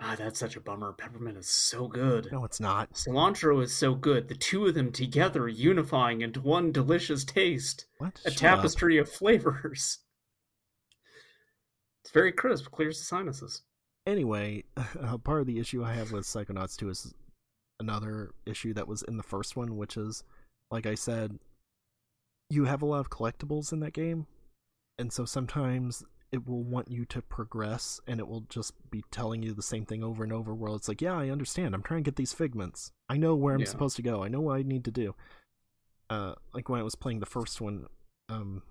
Ah, 0.01 0.15
that's 0.17 0.39
such 0.39 0.57
a 0.57 0.61
bummer. 0.61 0.93
Peppermint 0.93 1.37
is 1.37 1.49
so 1.49 1.89
good. 1.89 2.29
No, 2.33 2.45
it's 2.45 2.61
not. 2.61 2.95
Cilantro 2.95 3.63
is 3.63 3.75
so 3.75 3.95
good. 3.95 4.29
The 4.29 4.35
two 4.35 4.67
of 4.67 4.75
them 4.75 4.93
together 4.93 5.49
unifying 5.49 6.21
into 6.21 6.41
one 6.41 6.73
delicious 6.73 7.25
taste. 7.25 7.87
What? 7.99 8.21
A 8.25 8.31
Shut 8.31 8.39
tapestry 8.39 8.99
of 8.99 9.11
flavors. 9.11 9.99
It's 12.03 12.15
very 12.15 12.33
crisp, 12.33 12.71
clears 12.71 12.99
the 12.99 13.05
sinuses. 13.05 13.63
Anyway, 14.07 14.65
uh, 14.77 15.19
part 15.19 15.43
of 15.43 15.47
the 15.47 15.59
issue 15.61 15.85
I 15.85 15.93
have 15.93 16.13
with 16.13 16.25
Psychonauts 16.25 16.77
2 16.77 16.89
is 16.89 17.15
another 17.79 18.31
issue 18.47 18.73
that 18.75 18.89
was 18.89 19.03
in 19.03 19.17
the 19.17 19.23
first 19.23 19.55
one, 19.55 19.77
which 19.77 19.97
is, 19.97 20.25
like 20.71 20.87
I 20.87 20.95
said, 20.95 21.39
you 22.49 22.65
have 22.65 22.83
a 22.83 22.87
lot 22.87 23.01
of 23.01 23.11
collectibles 23.11 23.73
in 23.73 23.81
that 23.81 23.93
game, 23.93 24.27
and 24.99 25.13
so 25.13 25.25
sometimes 25.25 26.03
it 26.33 26.47
will 26.47 26.63
want 26.63 26.91
you 26.91 27.05
to 27.07 27.23
progress, 27.23 28.01
and 28.07 28.21
it 28.21 28.29
will 28.29 28.43
just 28.43 28.75
be 28.91 29.03
telling 29.11 29.43
you 29.43 29.53
the 29.53 29.63
same 29.63 29.85
thing 29.85 30.05
over 30.05 30.23
and 30.23 30.33
over. 30.33 30.55
Where 30.55 30.75
it's 30.75 30.89
like, 30.89 31.03
yeah, 31.03 31.17
I 31.17 31.31
understand. 31.31 31.75
I'm 31.75 31.83
trying 31.83 32.05
to 32.05 32.09
get 32.09 32.17
these 32.17 32.33
figments. 32.33 32.93
I 33.09 33.17
know 33.17 33.35
where 33.35 33.55
I'm 33.55 33.61
Yeah. 33.63 33.67
supposed 33.69 33.97
to 33.97 34.03
go. 34.03 34.23
I 34.23 34.29
know 34.29 34.41
what 34.41 34.59
I 34.59 34.63
need 34.63 34.85
to 34.85 34.91
do. 34.93 35.15
Uh, 36.09 36.35
like 36.55 36.69
when 36.69 36.81
I 36.81 36.85
was 36.85 36.95
playing 36.95 37.21
the 37.21 37.27
first 37.27 37.61
one, 37.61 37.87
um, 38.29 38.63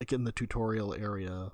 like 0.00 0.12
in 0.12 0.24
the 0.24 0.32
tutorial 0.32 0.94
area, 0.94 1.52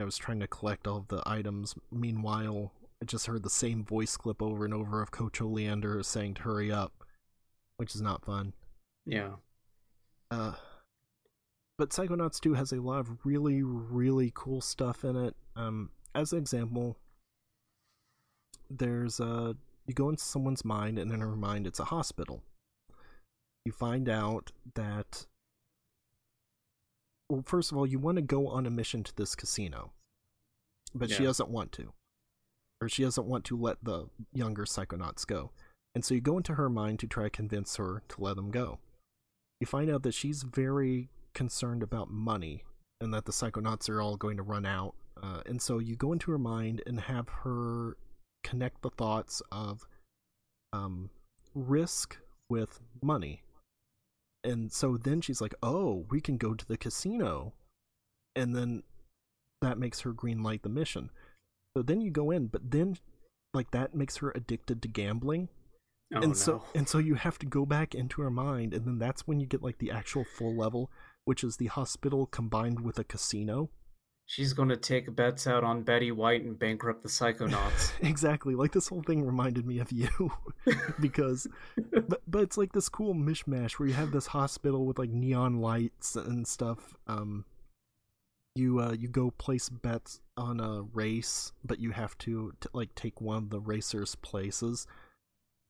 I 0.00 0.04
was 0.04 0.16
trying 0.16 0.40
to 0.40 0.46
collect 0.46 0.86
all 0.86 0.98
of 0.98 1.08
the 1.08 1.22
items. 1.26 1.74
Meanwhile, 1.90 2.72
I 3.00 3.04
just 3.04 3.26
heard 3.26 3.42
the 3.42 3.50
same 3.50 3.84
voice 3.84 4.16
clip 4.16 4.40
over 4.42 4.64
and 4.64 4.72
over 4.74 5.02
of 5.02 5.10
Coach 5.10 5.40
Oleander 5.40 6.02
saying 6.02 6.34
to 6.34 6.42
hurry 6.42 6.70
up, 6.72 7.04
which 7.76 7.94
is 7.94 8.00
not 8.00 8.24
fun. 8.24 8.52
Yeah. 9.04 9.36
Uh, 10.30 10.54
but 11.82 11.90
Psychonauts 11.90 12.38
2 12.38 12.54
has 12.54 12.70
a 12.70 12.80
lot 12.80 13.00
of 13.00 13.26
really, 13.26 13.60
really 13.64 14.30
cool 14.36 14.60
stuff 14.60 15.02
in 15.02 15.16
it. 15.16 15.34
Um, 15.56 15.90
as 16.14 16.32
an 16.32 16.38
example, 16.38 16.96
there's 18.70 19.18
a 19.18 19.56
you 19.86 19.92
go 19.92 20.08
into 20.08 20.22
someone's 20.22 20.64
mind, 20.64 20.96
and 20.96 21.10
in 21.10 21.18
her 21.18 21.34
mind, 21.34 21.66
it's 21.66 21.80
a 21.80 21.86
hospital. 21.86 22.44
You 23.64 23.72
find 23.72 24.08
out 24.08 24.52
that. 24.76 25.26
Well, 27.28 27.42
first 27.44 27.72
of 27.72 27.78
all, 27.78 27.84
you 27.84 27.98
want 27.98 28.14
to 28.14 28.22
go 28.22 28.46
on 28.46 28.64
a 28.64 28.70
mission 28.70 29.02
to 29.02 29.16
this 29.16 29.34
casino, 29.34 29.90
but 30.94 31.10
she 31.10 31.24
doesn't 31.24 31.48
want 31.48 31.72
to, 31.72 31.92
or 32.80 32.88
she 32.88 33.02
doesn't 33.02 33.26
want 33.26 33.44
to 33.46 33.56
let 33.56 33.82
the 33.82 34.06
younger 34.32 34.66
psychonauts 34.66 35.26
go. 35.26 35.50
And 35.96 36.04
so 36.04 36.14
you 36.14 36.20
go 36.20 36.36
into 36.36 36.54
her 36.54 36.68
mind 36.68 37.00
to 37.00 37.08
try 37.08 37.24
to 37.24 37.30
convince 37.30 37.74
her 37.74 38.04
to 38.10 38.20
let 38.20 38.36
them 38.36 38.52
go 38.52 38.78
you 39.62 39.66
find 39.66 39.88
out 39.88 40.02
that 40.02 40.12
she's 40.12 40.42
very 40.42 41.08
concerned 41.34 41.82
about 41.82 42.10
money 42.10 42.64
and 43.00 43.12
that 43.12 43.24
the 43.24 43.32
psychonauts 43.32 43.88
are 43.88 44.00
all 44.00 44.16
going 44.16 44.36
to 44.36 44.42
run 44.42 44.66
out. 44.66 44.94
Uh, 45.22 45.40
and 45.46 45.60
so 45.60 45.78
you 45.78 45.96
go 45.96 46.12
into 46.12 46.30
her 46.30 46.38
mind 46.38 46.82
and 46.86 47.00
have 47.00 47.28
her 47.28 47.96
connect 48.44 48.82
the 48.82 48.90
thoughts 48.90 49.42
of 49.50 49.86
um, 50.72 51.10
risk 51.54 52.18
with 52.48 52.80
money. 53.02 53.42
And 54.44 54.72
so 54.72 54.96
then 54.96 55.20
she's 55.20 55.40
like, 55.40 55.54
oh, 55.62 56.06
we 56.10 56.20
can 56.20 56.36
go 56.36 56.54
to 56.54 56.66
the 56.66 56.76
casino 56.76 57.52
and 58.34 58.56
then 58.56 58.82
that 59.60 59.78
makes 59.78 60.00
her 60.00 60.12
green 60.12 60.42
light 60.42 60.62
the 60.62 60.68
mission. 60.68 61.10
So 61.76 61.82
then 61.82 62.00
you 62.00 62.10
go 62.10 62.30
in, 62.30 62.48
but 62.48 62.70
then 62.70 62.96
like 63.54 63.70
that 63.70 63.94
makes 63.94 64.16
her 64.18 64.32
addicted 64.34 64.82
to 64.82 64.88
gambling. 64.88 65.48
Oh, 66.14 66.18
and 66.18 66.28
no. 66.28 66.34
so 66.34 66.64
and 66.74 66.88
so 66.88 66.98
you 66.98 67.14
have 67.14 67.38
to 67.38 67.46
go 67.46 67.64
back 67.64 67.94
into 67.94 68.20
her 68.20 68.30
mind 68.30 68.74
and 68.74 68.84
then 68.84 68.98
that's 68.98 69.26
when 69.26 69.40
you 69.40 69.46
get 69.46 69.62
like 69.62 69.78
the 69.78 69.90
actual 69.90 70.24
full 70.24 70.54
level, 70.54 70.90
which 71.24 71.44
is 71.44 71.56
the 71.56 71.66
hospital 71.66 72.26
combined 72.26 72.80
with 72.80 72.98
a 72.98 73.04
casino. 73.04 73.70
She's 74.26 74.52
going 74.52 74.68
to 74.70 74.76
take 74.76 75.14
bets 75.14 75.46
out 75.46 75.62
on 75.64 75.82
Betty 75.82 76.10
White 76.10 76.42
and 76.42 76.58
bankrupt 76.58 77.02
the 77.02 77.08
Psychonauts. 77.08 77.92
exactly. 78.00 78.54
Like 78.54 78.72
this 78.72 78.88
whole 78.88 79.02
thing 79.02 79.24
reminded 79.26 79.66
me 79.66 79.78
of 79.78 79.92
you 79.92 80.32
because 81.00 81.46
but 82.08 82.22
but 82.26 82.42
it's 82.42 82.56
like 82.56 82.72
this 82.72 82.88
cool 82.88 83.14
mishmash 83.14 83.72
where 83.72 83.88
you 83.88 83.94
have 83.94 84.12
this 84.12 84.28
hospital 84.28 84.86
with 84.86 84.98
like 84.98 85.10
neon 85.10 85.60
lights 85.60 86.16
and 86.16 86.46
stuff. 86.46 86.94
Um 87.06 87.44
you 88.54 88.80
uh 88.80 88.92
you 88.92 89.08
go 89.08 89.32
place 89.32 89.68
bets 89.68 90.20
on 90.36 90.60
a 90.60 90.82
race, 90.94 91.52
but 91.64 91.78
you 91.78 91.90
have 91.90 92.16
to, 92.18 92.54
t- 92.60 92.68
like 92.72 92.94
take 92.94 93.20
one 93.20 93.36
of 93.36 93.50
the 93.50 93.60
racers' 93.60 94.14
places. 94.14 94.86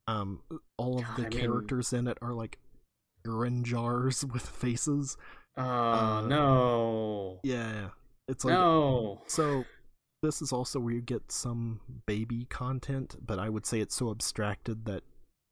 Um 0.06 0.42
all 0.76 0.98
of 0.98 1.04
God, 1.06 1.16
the 1.16 1.26
I 1.26 1.28
mean- 1.30 1.38
characters 1.40 1.92
in 1.92 2.06
it 2.06 2.18
are 2.22 2.34
like 2.34 2.58
urine 3.24 3.64
jars 3.64 4.24
with 4.24 4.42
faces. 4.46 5.16
Oh, 5.56 5.62
Uh, 5.62 6.20
no. 6.22 7.40
Yeah. 7.42 7.90
It's 8.28 8.44
like 8.44 8.54
no. 8.54 9.22
So 9.26 9.64
this 10.22 10.40
is 10.40 10.52
also 10.52 10.80
where 10.80 10.94
you 10.94 11.02
get 11.02 11.30
some 11.32 11.80
baby 12.06 12.46
content, 12.46 13.16
but 13.24 13.38
I 13.38 13.48
would 13.48 13.66
say 13.66 13.80
it's 13.80 13.94
so 13.96 14.10
abstracted 14.10 14.84
that 14.86 15.02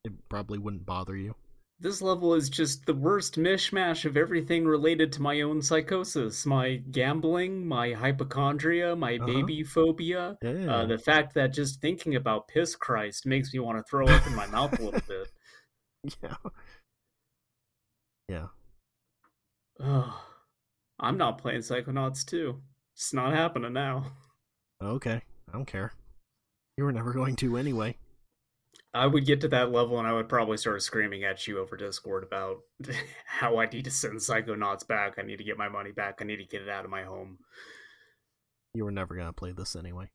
it 0.04 0.12
probably 0.28 0.58
wouldn't 0.58 0.86
bother 0.86 1.16
you. 1.16 1.34
This 1.82 2.02
level 2.02 2.34
is 2.34 2.48
just 2.50 2.84
the 2.84 2.94
worst 2.94 3.36
mishmash 3.36 4.04
of 4.04 4.16
everything 4.16 4.66
related 4.66 5.12
to 5.14 5.22
my 5.22 5.40
own 5.40 5.62
psychosis. 5.62 6.44
My 6.44 6.76
gambling, 6.76 7.66
my 7.66 7.92
hypochondria, 7.92 8.94
my 8.94 9.16
Uh-huh. 9.16 9.26
baby 9.26 9.64
phobia. 9.64 10.36
Yeah. 10.42 10.72
Uh, 10.74 10.86
the 10.86 10.98
fact 10.98 11.34
that 11.34 11.52
just 11.54 11.80
thinking 11.80 12.14
about 12.16 12.48
piss 12.48 12.76
Christ 12.76 13.26
makes 13.26 13.52
me 13.52 13.60
want 13.60 13.78
to 13.78 13.84
throw 13.90 14.06
up 14.06 14.26
in 14.26 14.34
my 14.36 14.46
mouth 14.46 14.78
a 14.78 14.82
little 14.82 15.00
bit. 15.08 15.32
yeah. 16.22 16.36
Yeah. 18.28 18.46
Ugh. 19.82 20.12
I'm 20.98 21.16
not 21.16 21.38
playing 21.38 21.60
Psychonauts 21.60 22.24
2. 22.26 22.60
It's 22.94 23.14
not 23.14 23.32
happening 23.32 23.72
now. 23.72 24.12
Okay. 24.82 25.22
I 25.48 25.52
don't 25.52 25.66
care. 25.66 25.92
You 26.76 26.84
were 26.84 26.92
never 26.92 27.12
going 27.12 27.36
to 27.36 27.56
anyway. 27.56 27.96
I 28.92 29.06
would 29.06 29.24
get 29.24 29.40
to 29.42 29.48
that 29.48 29.70
level 29.70 29.98
and 29.98 30.08
I 30.08 30.12
would 30.12 30.28
probably 30.28 30.56
start 30.56 30.82
screaming 30.82 31.24
at 31.24 31.46
you 31.46 31.58
over 31.58 31.76
Discord 31.76 32.24
about 32.24 32.58
how 33.26 33.58
I 33.58 33.66
need 33.66 33.84
to 33.84 33.90
send 33.90 34.18
Psychonauts 34.18 34.86
back. 34.86 35.14
I 35.18 35.22
need 35.22 35.38
to 35.38 35.44
get 35.44 35.58
my 35.58 35.68
money 35.68 35.92
back. 35.92 36.18
I 36.20 36.24
need 36.24 36.38
to 36.38 36.44
get 36.44 36.62
it 36.62 36.68
out 36.68 36.84
of 36.84 36.90
my 36.90 37.04
home. 37.04 37.38
You 38.74 38.84
were 38.84 38.90
never 38.90 39.14
gonna 39.14 39.32
play 39.32 39.52
this 39.52 39.76
anyway. 39.76 40.10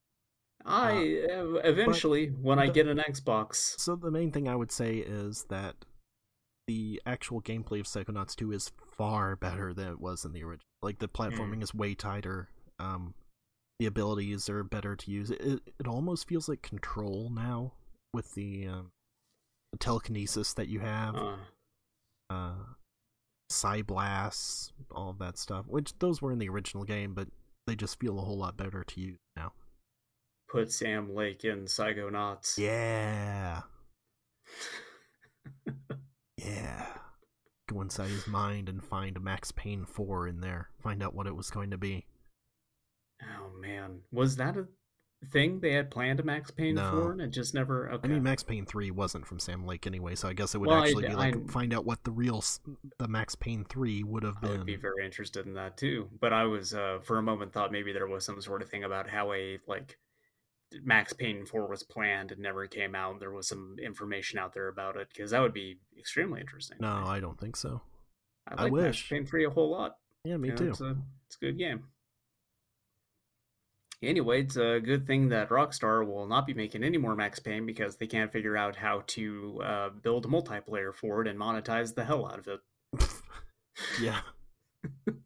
I 0.65 1.25
uh, 1.29 1.59
eventually, 1.63 2.27
when 2.27 2.57
I 2.57 2.69
get 2.69 2.87
an 2.87 2.97
Xbox, 2.97 3.79
So 3.79 3.95
the 3.95 4.09
main 4.09 4.31
thing 4.31 4.47
I 4.47 4.55
would 4.55 4.71
say 4.71 4.95
is 4.95 5.45
that 5.49 5.75
the 6.67 7.01
actual 7.05 7.41
gameplay 7.41 7.79
of 7.79 7.85
Psychonauts 7.85 8.35
2 8.35 8.51
is 8.51 8.71
far 8.97 9.35
better 9.35 9.73
than 9.73 9.89
it 9.89 9.99
was 9.99 10.25
in 10.25 10.33
the 10.33 10.43
original. 10.43 10.65
Like 10.81 10.99
the 10.99 11.07
platforming 11.07 11.61
is 11.61 11.73
way 11.73 11.93
tighter. 11.95 12.49
Um, 12.79 13.13
the 13.79 13.85
abilities 13.85 14.49
are 14.49 14.63
better 14.63 14.95
to 14.95 15.11
use. 15.11 15.31
It 15.31 15.61
it, 15.79 15.87
almost 15.87 16.27
feels 16.27 16.49
like 16.49 16.61
Control 16.61 17.29
now 17.33 17.73
with 18.13 18.33
the, 18.33 18.67
um, 18.67 18.91
the 19.71 19.77
telekinesis 19.77 20.53
that 20.53 20.67
you 20.67 20.79
have, 20.79 21.15
uh, 21.15 21.35
uh, 22.29 22.53
Psyblasts, 23.51 24.71
all 24.91 25.11
of 25.11 25.19
that 25.19 25.37
stuff. 25.37 25.65
Which 25.67 25.93
those 25.99 26.21
were 26.21 26.31
in 26.31 26.39
the 26.39 26.49
original 26.49 26.83
game, 26.83 27.13
but 27.13 27.27
they 27.67 27.75
just 27.75 27.99
feel 27.99 28.17
a 28.17 28.21
whole 28.21 28.37
lot 28.37 28.57
better 28.57 28.83
to 28.83 29.01
use 29.01 29.17
now. 29.35 29.53
put 30.49 30.71
Sam 30.71 31.13
Lake 31.13 31.43
in 31.43 31.65
Psychonauts. 31.65 32.57
Yeah. 32.57 33.61
Yeah. 36.45 36.87
Go 37.67 37.81
inside 37.81 38.09
his 38.09 38.27
mind 38.27 38.69
and 38.69 38.83
find 38.83 39.19
Max 39.21 39.51
Payne 39.51 39.85
4 39.85 40.27
in 40.27 40.41
there. 40.41 40.69
Find 40.83 41.01
out 41.01 41.15
what 41.15 41.27
it 41.27 41.35
was 41.35 41.49
going 41.49 41.71
to 41.71 41.77
be. 41.77 42.05
Oh 43.23 43.49
man, 43.59 44.01
was 44.11 44.35
that 44.35 44.57
a 44.57 44.67
thing 45.31 45.59
they 45.61 45.73
had 45.73 45.89
planned 45.89 46.19
a 46.19 46.23
Max 46.23 46.51
Payne 46.51 46.75
No. 46.75 46.91
for 46.91 47.11
and 47.13 47.21
it 47.21 47.29
just 47.29 47.53
never? 47.53 47.89
Okay. 47.89 48.07
I 48.07 48.11
mean, 48.11 48.21
Max 48.21 48.43
Payne 48.43 48.65
3 48.65 48.91
wasn't 48.91 49.25
from 49.25 49.39
Sam 49.39 49.65
Lake 49.65 49.87
anyway, 49.87 50.13
so 50.15 50.27
I 50.27 50.33
guess 50.33 50.53
it 50.53 50.59
would 50.59 50.67
Well, 50.69 50.83
I- 50.83 50.87
actually 50.87 51.07
be 51.07 51.15
like 51.15 51.35
I- 51.35 51.47
find 51.51 51.73
out 51.73 51.85
what 51.85 52.03
the 52.03 52.11
real 52.11 52.43
the 52.99 53.07
Max 53.07 53.33
Payne 53.33 53.63
3 53.63 54.03
would 54.03 54.23
have 54.23 54.37
I 54.37 54.47
been. 54.47 54.57
would 54.59 54.65
be 54.67 54.75
very 54.75 55.03
interested 55.05 55.47
in 55.47 55.53
that 55.55 55.77
too. 55.77 56.09
But 56.19 56.33
I 56.33 56.43
was, 56.43 56.73
uh, 56.75 56.99
for 57.03 57.17
a 57.17 57.23
moment, 57.23 57.53
thought 57.53 57.71
maybe 57.71 57.93
there 57.93 58.05
was 58.07 58.25
some 58.25 58.41
sort 58.41 58.61
of 58.61 58.69
thing 58.69 58.83
about 58.83 59.09
how 59.09 59.33
a 59.33 59.57
like 59.65 59.97
Max 60.83 61.13
Payne 61.13 61.45
Four 61.45 61.67
was 61.67 61.83
planned 61.83 62.31
and 62.31 62.41
never 62.41 62.67
came 62.67 62.95
out. 62.95 63.19
There 63.19 63.31
was 63.31 63.47
some 63.47 63.75
information 63.81 64.39
out 64.39 64.53
there 64.53 64.67
about 64.67 64.97
it 64.97 65.07
because 65.13 65.31
that 65.31 65.41
would 65.41 65.53
be 65.53 65.79
extremely 65.97 66.41
interesting. 66.41 66.77
no. 66.79 67.03
I 67.05 67.19
don't 67.19 67.39
think 67.39 67.55
so. 67.55 67.81
I 68.47 68.53
I 68.53 68.63
like 68.63 68.73
Max 68.73 68.83
wish. 68.83 69.09
Payne 69.09 69.25
Three 69.25 69.45
a 69.45 69.49
whole 69.49 69.71
lot. 69.71 69.97
Yeah, 70.23 70.37
me 70.37 70.49
You 70.49 70.53
know, 70.53 70.57
too. 70.57 70.69
It's 70.69 70.81
a, 70.81 70.97
it's 71.27 71.37
a 71.37 71.45
good 71.45 71.57
game. 71.57 71.85
Anyway, 74.01 74.41
it's 74.41 74.57
a 74.57 74.79
good 74.79 75.07
thing 75.07 75.29
that 75.29 75.49
Rockstar 75.49 76.05
will 76.05 76.27
not 76.27 76.45
be 76.45 76.53
making 76.53 76.83
any 76.83 76.97
more 76.97 77.15
Max 77.15 77.39
Payne 77.39 77.65
because 77.65 77.95
they 77.95 78.07
can't 78.07 78.31
figure 78.31 78.57
out 78.57 78.75
how 78.75 79.03
to 79.07 79.61
uh, 79.63 79.89
build 79.89 80.25
a 80.25 80.27
multiplayer 80.27 80.93
for 80.93 81.21
it 81.21 81.27
and 81.27 81.39
monetize 81.39 81.95
the 81.95 82.03
hell 82.03 82.25
out 82.25 82.39
of 82.39 82.47
it. 82.47 82.59
yeah. 84.01 84.21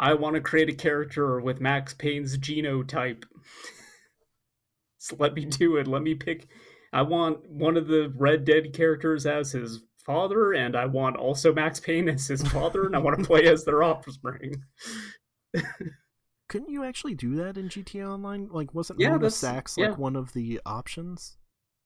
I 0.00 0.14
want 0.14 0.34
to 0.34 0.40
create 0.40 0.70
a 0.70 0.74
character 0.74 1.38
with 1.40 1.60
Max 1.60 1.92
Payne's 1.92 2.38
genotype. 2.38 3.24
so 4.98 5.14
let 5.18 5.34
me 5.34 5.44
do 5.44 5.76
it. 5.76 5.86
Let 5.86 6.02
me 6.02 6.14
pick. 6.14 6.48
I 6.90 7.02
want 7.02 7.48
one 7.48 7.76
of 7.76 7.86
the 7.86 8.10
Red 8.16 8.46
Dead 8.46 8.72
characters 8.72 9.26
as 9.26 9.52
his 9.52 9.82
father, 10.04 10.54
and 10.54 10.74
I 10.74 10.86
want 10.86 11.16
also 11.16 11.52
Max 11.52 11.78
Payne 11.78 12.08
as 12.08 12.26
his 12.26 12.42
father, 12.48 12.86
and 12.86 12.96
I 12.96 12.98
want 12.98 13.18
to 13.18 13.24
play 13.24 13.46
as 13.46 13.64
their 13.64 13.82
offspring. 13.82 14.64
Couldn't 16.48 16.70
you 16.70 16.82
actually 16.82 17.14
do 17.14 17.36
that 17.36 17.58
in 17.58 17.68
GTA 17.68 18.08
Online? 18.10 18.48
Like, 18.50 18.74
wasn't 18.74 19.00
Yeah, 19.00 19.28
Sachs 19.28 19.76
like 19.76 19.90
yeah. 19.90 19.94
one 19.94 20.16
of 20.16 20.32
the 20.32 20.60
options? 20.64 21.36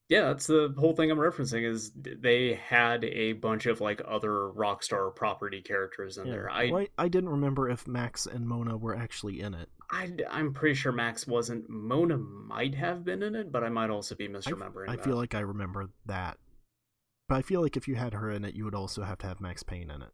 Yeah, 0.07 0.25
that's 0.25 0.45
the 0.45 0.73
whole 0.77 0.93
thing 0.93 1.09
I'm 1.09 1.17
referencing. 1.17 1.67
Is 1.67 1.91
they 1.95 2.53
had 2.53 3.03
a 3.05 3.33
bunch 3.33 3.65
of 3.65 3.81
like 3.81 4.01
other 4.07 4.29
Rockstar 4.55 5.15
property 5.15 5.61
characters 5.61 6.17
in 6.19 6.27
Yeah. 6.27 6.31
there. 6.33 6.49
I, 6.51 6.69
Well, 6.71 6.81
I 6.97 7.05
I 7.05 7.07
didn't 7.07 7.29
remember 7.29 7.69
if 7.69 7.87
Max 7.87 8.27
and 8.27 8.47
Mona 8.47 8.77
were 8.77 8.95
actually 8.95 9.41
in 9.41 9.53
it. 9.55 9.69
I, 9.91 10.11
I'm 10.29 10.53
pretty 10.53 10.75
sure 10.75 10.91
Max 10.91 11.25
wasn't. 11.27 11.69
Mona 11.69 12.17
might 12.17 12.75
have 12.75 13.03
been 13.03 13.23
in 13.23 13.35
it, 13.35 13.51
but 13.51 13.63
I 13.63 13.69
might 13.69 13.89
also 13.89 14.15
be 14.15 14.27
misremembering. 14.27 14.89
I 14.89 14.95
that. 14.95 15.03
feel 15.05 15.15
like 15.15 15.33
I 15.35 15.39
remember 15.41 15.89
that. 16.05 16.37
But 17.27 17.35
I 17.35 17.41
feel 17.41 17.61
like 17.61 17.75
if 17.77 17.87
you 17.87 17.95
had 17.95 18.13
her 18.13 18.29
in 18.29 18.45
it, 18.45 18.53
you 18.53 18.65
would 18.65 18.75
also 18.75 19.01
have 19.03 19.17
to 19.19 19.27
have 19.27 19.41
Max 19.41 19.63
Payne 19.63 19.89
in 19.89 20.01
it. 20.03 20.11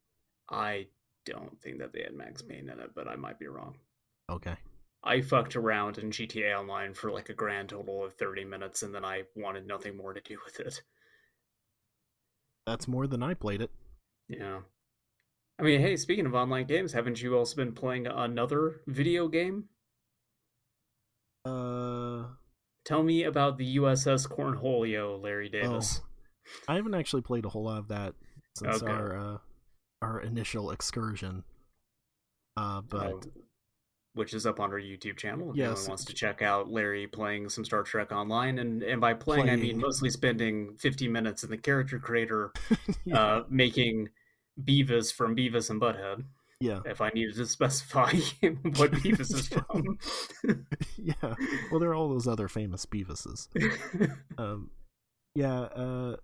I 0.50 0.88
don't 1.26 1.60
think 1.62 1.80
that 1.80 1.92
they 1.94 2.04
had 2.04 2.14
Max 2.14 2.42
Payne 2.42 2.70
in 2.70 2.80
it, 2.80 2.92
but 2.96 3.08
I 3.10 3.16
might 3.18 3.39
be 3.39 3.48
wrong. 3.48 3.76
Okay. 4.30 4.56
I 5.04 5.22
fucked 5.22 5.56
around 5.56 5.97
in 5.97 6.12
GTA 6.12 6.58
Online 6.60 6.93
for 6.93 7.12
like 7.12 7.30
a 7.30 7.34
grand 7.34 7.70
total 7.70 8.04
of 8.04 8.14
30 8.14 8.45
minutes, 8.45 8.84
and 8.84 8.93
then 8.93 9.04
I 9.06 9.24
wanted 9.36 9.68
nothing 9.68 9.97
more 9.97 10.14
to 10.14 10.22
do 10.22 10.38
with 10.45 10.60
it. 10.60 10.82
That's 12.66 12.88
more 12.88 13.08
than 13.08 13.24
I 13.24 13.34
played 13.34 13.62
it. 13.62 13.72
Yeah. 14.28 14.62
I 15.60 15.64
mean, 15.64 15.82
hey, 15.82 15.95
speaking 15.97 16.26
of 16.26 16.34
online 16.34 16.66
games, 16.66 16.93
haven't 16.93 17.22
you 17.22 17.38
also 17.38 17.56
been 17.56 17.74
playing 17.74 18.08
another 18.08 18.82
video 18.88 19.28
game? 19.28 19.70
Uh, 21.45 22.24
Tell 22.84 23.04
me 23.04 23.24
about 23.24 23.58
the 23.58 23.78
USS 23.78 24.28
Cornholio, 24.28 25.22
Larry 25.22 25.49
Davis. 25.49 26.02
I 26.68 26.76
haven't 26.76 26.95
actually 26.95 27.22
played 27.22 27.45
a 27.45 27.49
whole 27.49 27.64
lot 27.66 27.78
of 27.78 27.88
that 27.89 28.16
since 28.56 28.82
Okay. 28.82 28.91
our 28.91 29.16
uh, 29.18 29.38
our 30.02 30.20
initial 30.22 30.72
excursion. 30.72 31.43
Uh, 32.58 32.82
but 32.82 33.14
Uh, 33.14 33.30
which 34.14 34.34
is 34.34 34.45
up 34.45 34.59
on 34.59 34.72
our 34.72 34.80
YouTube 34.80 35.18
channel. 35.18 35.51
If 35.51 35.55
Yes. 35.57 35.70
anyone 35.70 35.88
wants 35.89 36.05
to 36.05 36.14
check 36.14 36.41
out 36.41 36.70
Larry 36.70 37.07
playing 37.07 37.49
some 37.49 37.64
Star 37.66 37.84
Trek 37.84 38.12
Online, 38.12 38.59
and 38.59 38.84
and 38.84 38.99
by 38.99 39.14
playing, 39.14 39.49
I 39.49 39.55
mean 39.55 39.78
mostly 39.78 40.09
spending 40.09 40.76
50 40.78 41.07
minutes 41.07 41.43
in 41.43 41.49
the 41.49 41.57
character 41.57 41.97
creator, 41.99 42.51
yeah, 43.05 43.18
uh, 43.20 43.43
making 43.49 44.09
Beavis 44.62 45.14
from 45.14 45.36
Beavis 45.36 45.70
and 45.70 45.80
Butthead. 45.82 46.26
yeah, 46.59 46.82
If 46.86 46.99
I 47.01 47.09
needed 47.09 47.36
to 47.36 47.45
specify 47.45 48.12
what 48.41 48.91
Beavis 48.91 49.34
is 49.34 49.47
from. 49.49 49.97
yeah. 50.97 51.36
Well, 51.72 51.80
there 51.80 51.89
are 51.89 51.95
all 51.95 52.09
those 52.09 52.28
other 52.28 52.47
famous 52.47 52.86
Beavises. 52.86 53.47
Um, 54.38 54.70
yeah. 55.36 55.62
Uh, 55.62 56.18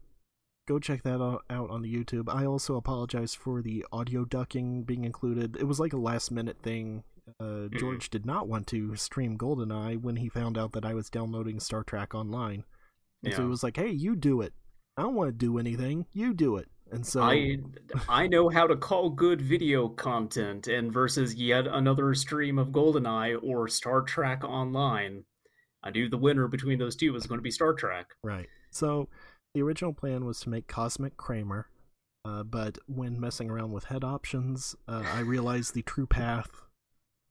go 0.68 0.78
check 0.80 1.02
that 1.04 1.22
out 1.50 1.70
on 1.70 1.82
the 1.82 1.92
YouTube. 1.96 2.28
I 2.32 2.46
also 2.46 2.76
apologize 2.76 3.34
for 3.34 3.62
the 3.62 3.86
audio 3.92 4.26
ducking 4.26 4.84
being 4.84 5.06
included. 5.06 5.56
It 5.56 5.64
was 5.64 5.80
like 5.80 5.94
a 5.94 5.98
last 5.98 6.30
minute 6.32 6.58
thing. 6.62 7.04
Uh, 7.40 7.68
George 7.78 8.10
did 8.10 8.26
not 8.26 8.48
want 8.48 8.68
to 8.68 8.96
stream 8.96 9.38
GoldenEye 9.38 10.02
when 10.02 10.18
he 10.18 10.30
found 10.30 10.58
out 10.58 10.72
that 10.74 10.86
I 10.86 10.94
was 10.94 11.10
downloading 11.10 11.60
Star 11.60 11.84
Trek 11.84 12.16
Online. 12.16 12.64
And 13.24 13.34
so 13.34 13.42
he 13.42 13.48
was 13.48 13.64
like, 13.64 13.78
"Hey, 13.78 13.90
you 13.90 14.16
do 14.16 14.42
it. 14.42 14.54
I 14.96 15.02
don't 15.02 15.16
want 15.16 15.28
to 15.30 15.34
do 15.34 15.58
anything. 15.58 16.06
You 16.14 16.34
do 16.34 16.58
it." 16.58 16.70
And 16.92 17.06
so 17.06 17.22
I 17.22 17.58
I 18.08 18.28
know 18.28 18.50
how 18.50 18.68
to 18.68 18.76
call 18.76 19.10
good 19.10 19.42
video 19.42 19.90
content, 19.90 20.68
and 20.68 20.94
versus 20.94 21.36
yet 21.36 21.68
another 21.68 22.14
stream 22.14 22.58
of 22.58 22.70
GoldenEye 22.70 23.40
or 23.44 23.68
Star 23.68 24.02
Trek 24.02 24.44
Online, 24.44 25.24
I 25.84 25.90
knew 25.92 26.10
the 26.10 26.18
winner 26.18 26.48
between 26.48 26.80
those 26.80 26.96
two 26.96 27.12
was 27.12 27.28
going 27.28 27.40
to 27.40 27.44
be 27.44 27.52
Star 27.52 27.74
Trek. 27.74 28.08
Right. 28.24 28.48
So 28.72 29.10
the 29.54 29.62
original 29.62 29.94
plan 29.94 30.26
was 30.26 30.40
to 30.42 30.50
make 30.50 30.68
Cosmic 30.68 31.18
Kramer, 31.18 31.68
uh, 32.24 32.44
but 32.44 32.78
when 32.88 33.20
messing 33.20 33.50
around 33.50 33.72
with 33.72 33.86
head 33.86 34.04
options, 34.04 34.76
uh, 34.88 35.04
I 35.14 35.22
realized 35.22 35.74
the 35.74 35.82
true 35.82 36.08
path 36.08 36.67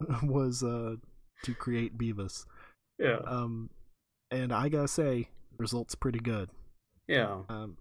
was 0.22 0.62
uh, 0.62 0.96
to 1.44 1.54
create 1.54 1.96
Beavis. 1.98 2.44
Yeah, 2.98 3.18
Um, 3.26 3.70
and 4.30 4.52
I 4.52 4.68
gotta 4.68 4.88
say, 4.88 5.28
results 5.58 5.94
pretty 5.94 6.18
good. 6.20 6.50
yeah. 7.08 7.42
Um, 7.48 7.76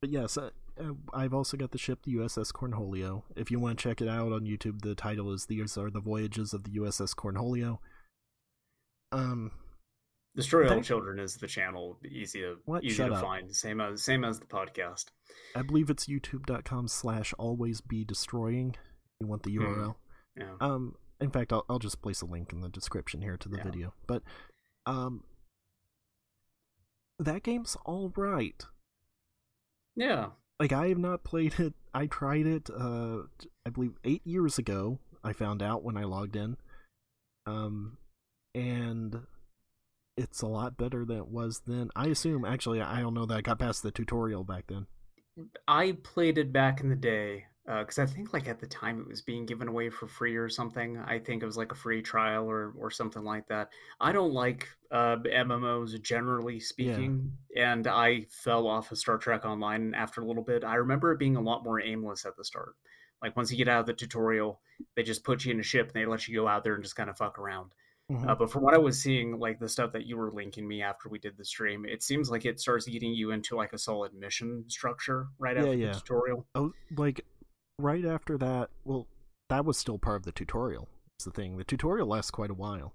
but 0.00 0.10
yes, 0.10 0.36
uh, 0.36 0.50
uh, 0.78 0.92
I've 1.14 1.32
also 1.32 1.56
got 1.56 1.70
the 1.70 1.78
ship, 1.78 2.00
the 2.04 2.14
USS 2.16 2.52
Cornholio. 2.52 3.22
If 3.34 3.50
you 3.50 3.58
want 3.60 3.78
to 3.78 3.82
check 3.88 4.00
it 4.02 4.08
out 4.08 4.32
on 4.32 4.42
YouTube, 4.42 4.82
the 4.82 4.94
title 4.94 5.32
is 5.32 5.46
"These 5.46 5.78
Are 5.78 5.90
the 5.90 6.00
Voyages 6.00 6.52
of 6.52 6.64
the 6.64 6.70
USS 6.72 7.14
Cornholio." 7.14 7.78
Um, 9.12 9.52
Destroy 10.34 10.68
All 10.68 10.82
Children 10.82 11.18
is 11.18 11.36
the 11.36 11.46
channel, 11.46 11.98
easy 12.06 12.40
to 12.40 12.56
What? 12.66 12.84
easy 12.84 12.96
Shut 12.96 13.08
to 13.08 13.14
up. 13.14 13.22
find. 13.22 13.54
Same 13.56 13.80
as 13.80 14.02
same 14.02 14.22
as 14.24 14.38
the 14.38 14.46
podcast. 14.46 15.06
I 15.54 15.62
believe 15.62 15.88
it's 15.88 16.06
youtube.com 16.06 16.88
slash 16.88 17.32
always 17.38 17.80
be 17.80 18.04
destroying. 18.04 18.74
You 19.20 19.28
want 19.28 19.44
the. 19.44 19.56
URL. 19.56 19.94
Yeah, 20.36 20.56
Um, 20.60 20.94
in 21.20 21.30
fact, 21.30 21.52
I'll, 21.52 21.64
I'll 21.68 21.78
just 21.78 22.02
place 22.02 22.20
a 22.22 22.26
link 22.26 22.52
in 22.52 22.60
the 22.60 22.68
description 22.68 23.22
here 23.22 23.36
to 23.36 23.48
the 23.48 23.56
Yeah. 23.58 23.64
video. 23.64 23.94
But, 24.06 24.22
um, 24.86 25.24
that 27.18 27.42
game's 27.42 27.76
all 27.84 28.12
right. 28.16 28.62
yeah. 29.94 30.30
Like 30.58 30.72
I 30.72 30.88
have 30.88 30.98
not 30.98 31.22
played 31.22 31.58
it. 31.60 31.74
I 31.92 32.06
tried 32.06 32.46
it. 32.46 32.70
Uh, 32.70 33.24
I 33.66 33.70
believe 33.70 33.92
eight 34.04 34.26
years 34.26 34.58
ago. 34.58 34.98
I 35.22 35.32
found 35.34 35.62
out 35.62 35.82
when 35.82 35.96
I 35.98 36.04
logged 36.04 36.34
in. 36.36 36.56
Um, 37.46 37.98
and 38.54 39.26
it's 40.16 40.40
a 40.40 40.46
lot 40.46 40.78
better 40.78 41.04
than 41.04 41.18
it 41.18 41.28
was 41.28 41.60
then. 41.66 41.90
I 41.94 42.06
assume. 42.06 42.44
Actually, 42.46 42.80
I 42.80 43.00
don't 43.00 43.12
know 43.12 43.26
that 43.26 43.36
I 43.36 43.40
got 43.42 43.58
past 43.58 43.82
the 43.82 43.90
tutorial 43.90 44.44
back 44.44 44.64
then. 44.68 44.86
I 45.68 45.92
played 46.02 46.38
it 46.38 46.52
back 46.54 46.80
in 46.80 46.88
the 46.88 46.96
day 46.96 47.46
because 47.66 47.98
I 47.98 48.06
think 48.06 48.32
like 48.32 48.46
at 48.46 48.60
the 48.60 48.66
time 48.66 49.00
it 49.00 49.08
was 49.08 49.22
being 49.22 49.44
given 49.44 49.66
away 49.66 49.90
for 49.90 50.06
free 50.06 50.36
or 50.36 50.48
something. 50.48 50.98
I 50.98 51.18
think 51.18 51.42
it 51.42 51.46
was 51.46 51.56
like 51.56 51.72
a 51.72 51.76
free 51.76 52.00
trial 52.00 52.48
or 52.48 52.72
or 52.78 52.90
something 52.90 53.24
like 53.24 53.48
that. 53.48 53.70
I 54.00 54.12
don't 54.12 54.32
like 54.32 54.68
uh, 54.92 55.16
MMOs 55.16 56.00
generally 56.00 56.60
speaking, 56.60 57.32
and 57.56 57.86
I 57.88 58.26
fell 58.30 58.66
off 58.68 58.92
of 58.92 58.98
Star 58.98 59.18
Trek 59.18 59.44
Online 59.44 59.94
after 59.94 60.20
a 60.20 60.24
little 60.24 60.44
bit. 60.44 60.62
I 60.64 60.76
remember 60.76 61.10
it 61.12 61.18
being 61.18 61.36
a 61.36 61.40
lot 61.40 61.64
more 61.64 61.80
aimless 61.80 62.24
at 62.24 62.36
the 62.36 62.44
start. 62.44 62.74
Like 63.22 63.36
once 63.36 63.50
you 63.50 63.56
get 63.56 63.68
out 63.68 63.80
of 63.80 63.86
the 63.86 63.94
tutorial, 63.94 64.60
they 64.94 65.02
just 65.02 65.24
put 65.24 65.44
you 65.44 65.52
in 65.52 65.58
a 65.58 65.64
ship 65.64 65.86
and 65.88 65.94
they 65.94 66.06
let 66.06 66.28
you 66.28 66.36
go 66.36 66.46
out 66.46 66.62
there 66.64 66.74
and 66.74 66.82
just 66.84 66.96
kind 66.96 67.10
of 67.10 67.16
fuck 67.16 67.38
around. 67.38 67.72
Mhm. 68.12 68.28
Uh, 68.28 68.34
but 68.36 68.52
from 68.52 68.62
what 68.62 68.74
I 68.74 68.78
was 68.78 69.02
seeing, 69.02 69.40
like 69.40 69.58
the 69.58 69.68
stuff 69.68 69.90
that 69.92 70.06
you 70.06 70.16
were 70.16 70.30
linking 70.30 70.68
me 70.68 70.82
after 70.82 71.08
we 71.08 71.18
did 71.18 71.36
the 71.36 71.44
stream, 71.44 71.84
it 71.86 72.04
seems 72.04 72.30
like 72.30 72.44
it 72.44 72.60
starts 72.60 72.86
getting 72.86 73.12
you 73.14 73.32
into 73.32 73.56
like 73.56 73.72
a 73.72 73.78
solid 73.78 74.14
mission 74.14 74.64
structure 74.68 75.26
right 75.40 75.56
Yeah, 75.56 75.62
after 75.62 75.74
yeah. 75.74 75.92
the 75.92 75.98
tutorial. 75.98 76.46
oh, 76.54 76.72
like 76.96 77.24
right 77.78 78.04
after 78.04 78.38
that. 78.38 78.70
Well, 78.84 79.06
that 79.48 79.64
was 79.64 79.78
still 79.78 79.98
part 79.98 80.16
of 80.16 80.22
the 80.24 80.32
tutorial. 80.32 80.88
It's 81.16 81.24
the 81.24 81.30
thing. 81.30 81.56
The 81.56 81.64
tutorial 81.64 82.08
lasts 82.08 82.30
quite 82.30 82.50
a 82.50 82.54
while. 82.54 82.92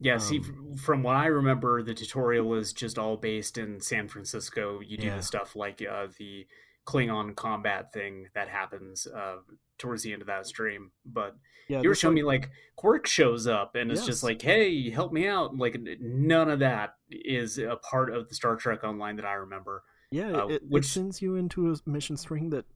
Yeah, 0.00 0.18
see, 0.18 0.38
Um, 0.40 0.72
f- 0.74 0.80
from 0.80 1.02
what 1.02 1.14
I 1.16 1.26
remember, 1.26 1.82
the 1.82 1.94
tutorial 1.94 2.54
is 2.54 2.72
just 2.72 2.98
all 2.98 3.16
based 3.16 3.56
in 3.56 3.80
San 3.80 4.08
Francisco. 4.08 4.80
You 4.80 4.96
do 4.96 5.06
Yeah. 5.06 5.16
the 5.16 5.22
stuff 5.22 5.54
like 5.54 5.80
uh, 5.82 6.08
the 6.18 6.46
Klingon 6.86 7.36
combat 7.36 7.92
thing 7.92 8.28
that 8.34 8.48
happens 8.48 9.06
uh, 9.06 9.36
towards 9.78 10.02
the 10.02 10.12
end 10.12 10.20
of 10.22 10.26
that 10.26 10.46
stream. 10.46 10.90
But 11.04 11.36
Yeah, 11.68 11.80
you 11.82 11.88
were 11.88 11.94
showing 11.94 12.16
me 12.16 12.24
like 12.24 12.50
Quark 12.74 13.06
shows 13.06 13.46
up 13.46 13.76
and 13.76 13.92
it's 13.92 14.04
just 14.04 14.24
like, 14.24 14.42
"Hey, 14.42 14.90
help 14.90 15.12
me 15.12 15.28
out!" 15.28 15.56
Like 15.56 15.76
none 16.00 16.50
of 16.50 16.58
that 16.58 16.96
is 17.08 17.58
a 17.58 17.76
part 17.76 18.12
of 18.12 18.28
the 18.28 18.34
Star 18.34 18.56
Trek 18.56 18.82
Online 18.82 19.14
that 19.16 19.24
I 19.24 19.34
remember. 19.34 19.84
Yeah, 20.10 20.32
Uh, 20.32 20.46
it, 20.48 20.62
which- 20.68 20.86
it 20.86 20.88
sends 20.88 21.22
you 21.22 21.36
into 21.36 21.70
a 21.72 21.76
mission 21.88 22.16
string 22.16 22.50
that 22.50 22.66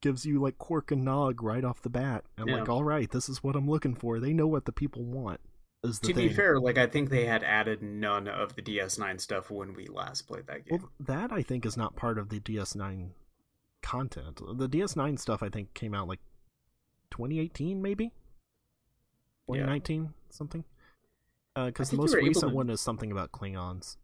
gives 0.00 0.24
you 0.24 0.40
like 0.40 0.58
Quark 0.58 0.90
and 0.90 1.04
Nog 1.04 1.42
right 1.42 1.64
off 1.64 1.82
the 1.82 1.88
bat. 1.90 2.24
I'm 2.36 2.48
Yeah. 2.48 2.56
like, 2.60 2.68
all 2.68 2.84
right, 2.84 3.10
this 3.10 3.28
is 3.28 3.42
what 3.42 3.56
I'm 3.56 3.68
looking 3.68 3.94
for. 3.94 4.20
They 4.20 4.32
know 4.32 4.46
what 4.46 4.64
the 4.64 4.72
people 4.72 5.02
want. 5.04 5.40
To 5.84 5.92
thing. 5.92 6.14
be 6.16 6.28
fair, 6.28 6.58
like 6.58 6.76
I 6.76 6.86
think 6.88 7.08
they 7.08 7.26
had 7.26 7.44
added 7.44 7.82
none 7.82 8.26
of 8.26 8.56
the 8.56 8.62
DS9 8.62 9.20
stuff 9.20 9.48
when 9.50 9.74
we 9.74 9.86
last 9.86 10.22
played 10.22 10.46
that 10.48 10.66
game. 10.66 10.80
well, 10.80 10.90
that 10.98 11.30
I 11.32 11.42
think 11.42 11.64
is 11.64 11.76
not 11.76 11.94
part 11.94 12.18
of 12.18 12.30
the 12.30 12.40
DS9 12.40 13.10
content. 13.82 14.40
The 14.58 14.68
DS9 14.68 15.16
stuff 15.18 15.40
I 15.42 15.48
think 15.48 15.74
came 15.74 15.94
out 15.94 16.08
like 16.08 16.18
2018, 17.12 17.80
maybe 17.80 18.04
Yeah. 19.48 19.62
2019, 19.66 20.14
something. 20.30 20.64
Uh, 21.54 21.66
because 21.66 21.90
I 21.90 21.96
the 21.96 22.02
most 22.02 22.14
recent 22.14 22.50
to- 22.50 22.54
one 22.56 22.70
is 22.70 22.80
something 22.80 23.12
about 23.12 23.30
Klingons. 23.32 23.96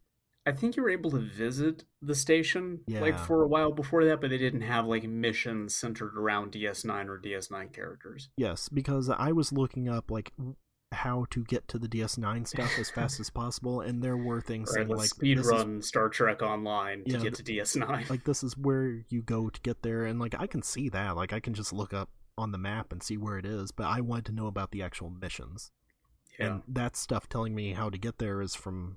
I 0.46 0.52
think 0.52 0.76
you 0.76 0.82
were 0.82 0.90
able 0.90 1.10
to 1.12 1.18
visit 1.18 1.84
the 2.02 2.14
station 2.14 2.80
like 2.88 3.18
for 3.18 3.42
a 3.42 3.48
while 3.48 3.72
before 3.72 4.04
that, 4.04 4.20
but 4.20 4.30
they 4.30 4.38
didn't 4.38 4.60
have 4.62 4.86
like 4.86 5.04
missions 5.04 5.74
centered 5.74 6.18
around 6.18 6.52
DS9 6.52 7.08
or 7.08 7.18
DS9 7.18 7.72
characters. 7.72 8.28
Yes, 8.36 8.68
because 8.68 9.08
I 9.08 9.32
was 9.32 9.52
looking 9.52 9.88
up 9.88 10.10
like 10.10 10.32
how 10.92 11.26
to 11.30 11.42
get 11.44 11.66
to 11.68 11.78
the 11.78 11.88
DS9 11.88 12.46
stuff 12.46 12.78
as 12.78 12.90
fast 12.90 13.18
as 13.20 13.30
possible, 13.30 13.80
and 13.80 14.02
there 14.02 14.16
were 14.16 14.40
things 14.42 14.72
Right, 14.76 14.88
like 14.88 15.08
speed 15.08 15.38
is 15.38 15.88
Star 15.88 16.08
Trek 16.08 16.42
Online 16.42 17.04
to 17.04 17.12
Yeah, 17.12 17.18
get 17.18 17.34
to 17.34 17.42
DS9. 17.42 18.10
like 18.10 18.24
this 18.24 18.42
is 18.42 18.56
where 18.56 19.04
you 19.08 19.22
go 19.22 19.48
to 19.48 19.60
get 19.62 19.82
there 19.82 20.04
and 20.04 20.18
like 20.18 20.34
i 20.38 20.46
can 20.46 20.62
see 20.62 20.88
that 20.88 21.16
like 21.16 21.32
i 21.32 21.40
can 21.40 21.54
just 21.54 21.72
look 21.72 21.92
up 21.92 22.10
on 22.36 22.52
the 22.52 22.58
map 22.58 22.92
and 22.92 23.02
see 23.02 23.16
where 23.16 23.38
it 23.38 23.46
is 23.46 23.70
but 23.70 23.84
i 23.84 24.00
wanted 24.00 24.24
to 24.26 24.32
know 24.32 24.46
about 24.46 24.70
the 24.72 24.82
actual 24.82 25.10
missions 25.10 25.70
yeah. 26.38 26.46
and 26.46 26.62
that 26.68 26.96
stuff 26.96 27.28
telling 27.28 27.54
me 27.54 27.72
how 27.72 27.88
to 27.88 27.98
get 27.98 28.18
there 28.18 28.40
is 28.40 28.54
from 28.54 28.96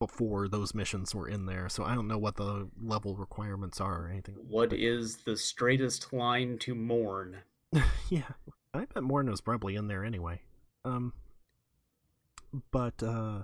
before 0.00 0.48
those 0.48 0.74
missions 0.74 1.14
were 1.14 1.28
in 1.28 1.46
there 1.46 1.68
so 1.68 1.84
i 1.84 1.94
don't 1.94 2.08
know 2.08 2.18
what 2.18 2.36
the 2.36 2.68
level 2.82 3.16
requirements 3.16 3.80
are 3.80 4.04
or 4.04 4.08
anything 4.08 4.34
What 4.48 4.72
is 4.72 5.18
the 5.18 5.36
straightest 5.36 6.12
line 6.12 6.58
to 6.60 6.74
Morn? 6.74 7.38
yeah 8.10 8.32
i 8.74 8.84
bet 8.84 9.02
morn 9.02 9.30
was 9.30 9.40
probably 9.40 9.76
in 9.76 9.86
there 9.88 10.04
anyway 10.04 10.40
um 10.84 11.12
but 12.70 13.02
uh 13.02 13.42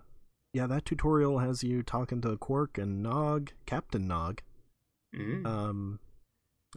yeah 0.52 0.66
that 0.66 0.84
tutorial 0.84 1.38
has 1.38 1.62
you 1.62 1.82
talking 1.82 2.20
to 2.20 2.36
quark 2.36 2.78
and 2.78 3.02
nog 3.02 3.52
captain 3.66 4.06
nog 4.06 4.42
Mm. 5.12 5.44
um, 5.44 5.98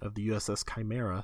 of 0.01 0.15
the 0.15 0.27
USS 0.29 0.65
Chimera. 0.73 1.23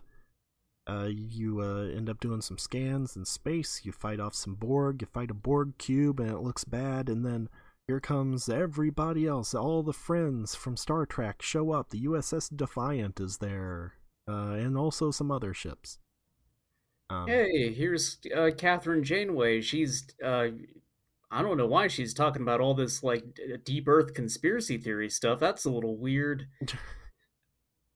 Uh, 0.85 1.07
you 1.09 1.59
uh, 1.59 1.85
end 1.87 2.07
up 2.07 2.19
doing 2.19 2.39
some 2.39 2.59
scans 2.59 3.15
in 3.15 3.25
space. 3.25 3.81
You 3.83 3.91
fight 3.91 4.19
off 4.19 4.35
some 4.35 4.53
Borg. 4.53 5.01
You 5.01 5.07
fight 5.11 5.31
a 5.31 5.33
Borg 5.33 5.79
cube, 5.79 6.19
and 6.19 6.29
it 6.29 6.37
looks 6.41 6.65
bad. 6.65 7.09
And 7.09 7.25
then 7.25 7.49
here 7.89 7.99
comes 7.99 8.47
everybody 8.47 9.25
else. 9.25 9.55
All 9.55 9.81
the 9.81 9.93
friends 9.93 10.53
from 10.53 10.77
Star 10.77 11.07
Trek 11.07 11.41
show 11.41 11.71
up. 11.71 11.89
The 11.89 12.03
USS 12.03 12.55
Defiant 12.55 13.19
is 13.19 13.39
there, 13.39 13.93
uh, 14.27 14.51
and 14.51 14.77
also 14.77 15.09
some 15.09 15.31
other 15.31 15.55
ships. 15.55 15.97
Um, 17.09 17.25
hey, 17.25 17.73
here's 17.73 18.19
uh, 18.35 18.51
Catherine 18.55 19.03
Janeway. 19.03 19.61
She's 19.61 20.05
uh, 20.23 20.49
I 21.31 21.41
don't 21.41 21.57
know 21.57 21.65
why 21.65 21.87
she's 21.87 22.13
talking 22.13 22.43
about 22.43 22.61
all 22.61 22.75
this 22.75 23.01
like 23.01 23.23
deep 23.65 23.87
Earth 23.87 24.13
conspiracy 24.13 24.77
theory 24.77 25.09
stuff. 25.09 25.39
That's 25.39 25.65
a 25.65 25.71
little 25.71 25.97
weird. 25.97 26.45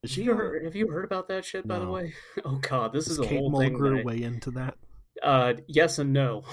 Have 0.02 0.12
she 0.12 0.24
you 0.24 0.34
heard, 0.34 0.66
have 0.66 0.76
you 0.76 0.90
heard 0.90 1.06
about 1.06 1.30
that 1.30 1.46
shit? 1.46 1.66
By 1.66 1.80
the 1.80 1.88
way, 1.88 2.14
oh 2.44 2.56
god, 2.56 2.92
this 2.92 3.06
is 3.06 3.14
is 3.14 3.20
a 3.20 3.24
Kate 3.24 3.40
whole 3.40 3.58
thing. 3.58 3.78
Mulgrew 3.78 3.96
that 3.96 4.02
I- 4.02 4.04
way 4.04 4.24
into 4.24 4.52
that? 4.52 4.76
Uh, 5.22 5.54
yes 5.68 6.00
and 6.00 6.12
no. 6.12 6.44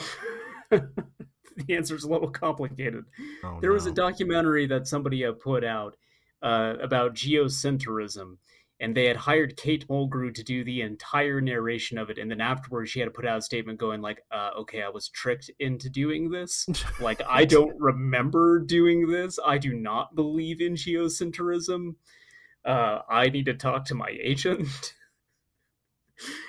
the 1.67 1.77
answer 1.77 1.95
is 1.95 2.05
a 2.05 2.09
little 2.09 2.31
complicated. 2.31 3.05
Oh, 3.45 3.59
there 3.61 3.73
was 3.73 3.87
a 3.87 3.93
documentary 3.93 4.67
that 4.67 4.87
somebody 4.87 5.23
had 5.23 5.41
put 5.41 5.65
out 5.65 5.97
uh, 6.43 6.75
about 6.81 7.15
geocentrism, 7.15 8.37
and 8.81 8.97
they 8.97 9.07
had 9.07 9.17
hired 9.17 9.57
Kate 9.57 9.87
Mulgrew 9.89 10.35
to 10.35 10.43
do 10.43 10.65
the 10.65 10.81
entire 10.83 11.41
narration 11.41 11.99
of 11.99 12.09
it. 12.11 12.19
And 12.19 12.31
then 12.31 12.41
afterwards, 12.41 12.91
she 12.91 13.01
had 13.01 13.07
to 13.07 13.11
put 13.11 13.27
out 13.27 13.39
a 13.39 13.43
statement 13.43 13.79
going 13.79 14.01
like, 14.01 14.23
uh, 14.31 14.51
"Okay, 14.61 14.83
I 14.83 14.89
was 14.89 15.09
tricked 15.09 15.51
into 15.59 15.91
doing 15.91 16.31
this. 16.31 16.67
like, 17.01 17.21
I 17.29 17.45
don't 17.45 17.79
remember 17.79 18.61
doing 18.61 19.09
this. 19.11 19.39
I 19.45 19.59
do 19.59 19.75
not 19.75 20.15
believe 20.15 20.61
in 20.61 20.75
geocentrism. 20.75 21.97
Uh, 22.65 23.01
I 23.09 23.29
need 23.29 23.47
to 23.47 23.55
talk 23.55 23.85
to 23.87 23.95
my 23.95 24.17
agent." 24.21 24.95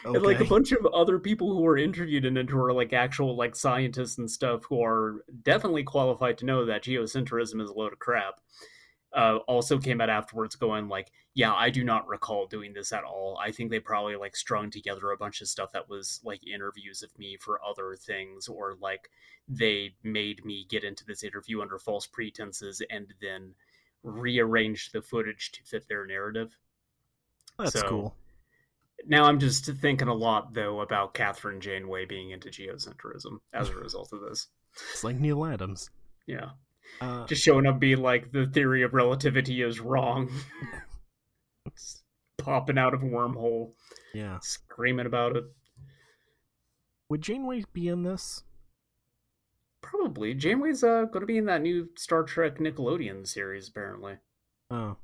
and 0.05 0.22
like 0.24 0.39
a 0.39 0.45
bunch 0.45 0.72
of 0.72 0.86
other 0.88 1.19
people 1.19 1.53
who 1.53 1.61
were 1.61 1.78
interviewed 1.78 2.26
in 2.26 2.38
it 2.38 2.49
who 2.49 2.59
are 2.59 2.74
like 2.74 2.93
actual 2.93 3.36
like 3.36 3.55
scientists 3.55 4.17
and 4.17 4.30
stuff 4.30 4.63
who 4.65 4.84
are 4.84 5.24
definitely 5.43 5.84
qualified 5.84 6.38
to 6.38 6.45
know 6.45 6.65
that 6.65 6.84
geocentrism 6.84 7.61
is 7.61 7.69
a 7.69 7.74
load 7.74 7.93
of 7.93 7.99
crap 7.99 8.39
uh, 9.13 9.38
also 9.47 9.78
came 9.78 9.99
out 9.99 10.09
afterwards 10.09 10.55
going 10.55 10.88
like 10.88 11.11
yeah 11.34 11.53
i 11.53 11.69
do 11.69 11.84
not 11.84 12.07
recall 12.07 12.45
doing 12.47 12.72
this 12.74 12.93
at 12.93 13.03
all. 13.03 13.38
I 13.43 13.51
think 13.51 13.69
they 13.69 13.80
probably 13.80 14.15
like 14.15 14.36
strung 14.36 14.69
together 14.69 15.11
a 15.11 15.17
bunch 15.17 15.41
of 15.41 15.47
stuff 15.49 15.72
that 15.74 15.89
was 15.89 16.22
like 16.24 16.47
interviews 16.47 17.03
of 17.03 17.17
me 17.19 17.38
for 17.38 17.59
other 17.63 17.95
things 17.95 18.47
or 18.47 18.76
like 18.82 19.09
they 19.49 19.95
made 20.03 20.45
me 20.45 20.65
get 20.69 20.84
into 20.86 21.03
this 21.05 21.24
interview 21.24 21.61
under 21.61 21.78
false 21.78 22.07
pretenses 22.07 22.82
and 22.89 23.13
then 23.22 23.53
rearranged 24.03 24.93
the 24.93 25.01
footage 25.01 25.51
to 25.51 25.63
fit 25.63 25.88
their 25.88 26.05
narrative. 26.05 26.57
That's 27.57 27.74
So- 27.80 27.88
cool. 27.89 28.15
Now 29.08 29.26
I'm 29.26 29.39
just 29.39 29.66
thinking 29.66 30.08
a 30.08 30.14
lot 30.14 30.54
though 30.54 30.82
about 30.82 31.14
Catherine 31.14 31.60
Janeway 31.62 32.06
being 32.06 32.32
into 32.32 32.49
geocentrism 32.49 33.39
as 33.54 33.70
a 33.70 33.76
result 33.76 34.12
of 34.14 34.22
this. 34.22 34.47
It's 34.91 35.04
like 35.04 35.18
Neal 35.20 35.43
Adams. 35.45 35.89
Yeah, 36.28 36.52
Uh, 37.02 37.26
just 37.26 37.43
showing 37.43 37.66
up 37.66 37.80
being 37.80 38.02
like 38.02 38.32
the 38.32 38.45
theory 38.45 38.84
of 38.84 38.93
relativity 38.93 39.62
is 39.62 39.80
wrong, 39.80 40.30
popping 42.38 42.78
out 42.78 42.93
of 42.93 43.02
a 43.04 43.06
wormhole, 43.06 43.72
yeah. 44.14 44.39
screaming 44.41 45.06
about 45.06 45.36
it. 45.36 45.43
Would 47.10 47.22
Janeway 47.22 47.64
be 47.74 47.88
in 47.88 48.04
this? 48.04 48.43
Probably 49.82 50.34
Janeway's 50.34 50.84
uh, 50.84 51.06
going 51.06 51.22
to 51.22 51.26
be 51.26 51.38
in 51.38 51.45
that 51.45 51.62
new 51.62 51.89
Star 51.97 52.24
Trek 52.24 52.60
Nickelodeon 52.60 53.28
series. 53.28 53.68
Apparently, 53.68 54.18
Oh, 54.70 54.95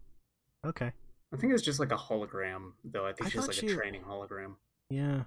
okay. 0.66 0.92
I 1.34 1.38
think 1.38 1.54
it's 1.54 1.64
just 1.64 1.80
like 1.80 1.92
a 1.92 1.98
hologram 1.98 2.72
though. 2.84 3.06
I 3.06 3.14
think 3.14 3.28
I 3.28 3.30
she's 3.30 3.48
like 3.48 3.54
she- 3.56 3.68
a 3.68 3.76
training 3.76 4.04
hologram. 4.04 4.56
Yeah. 4.90 5.24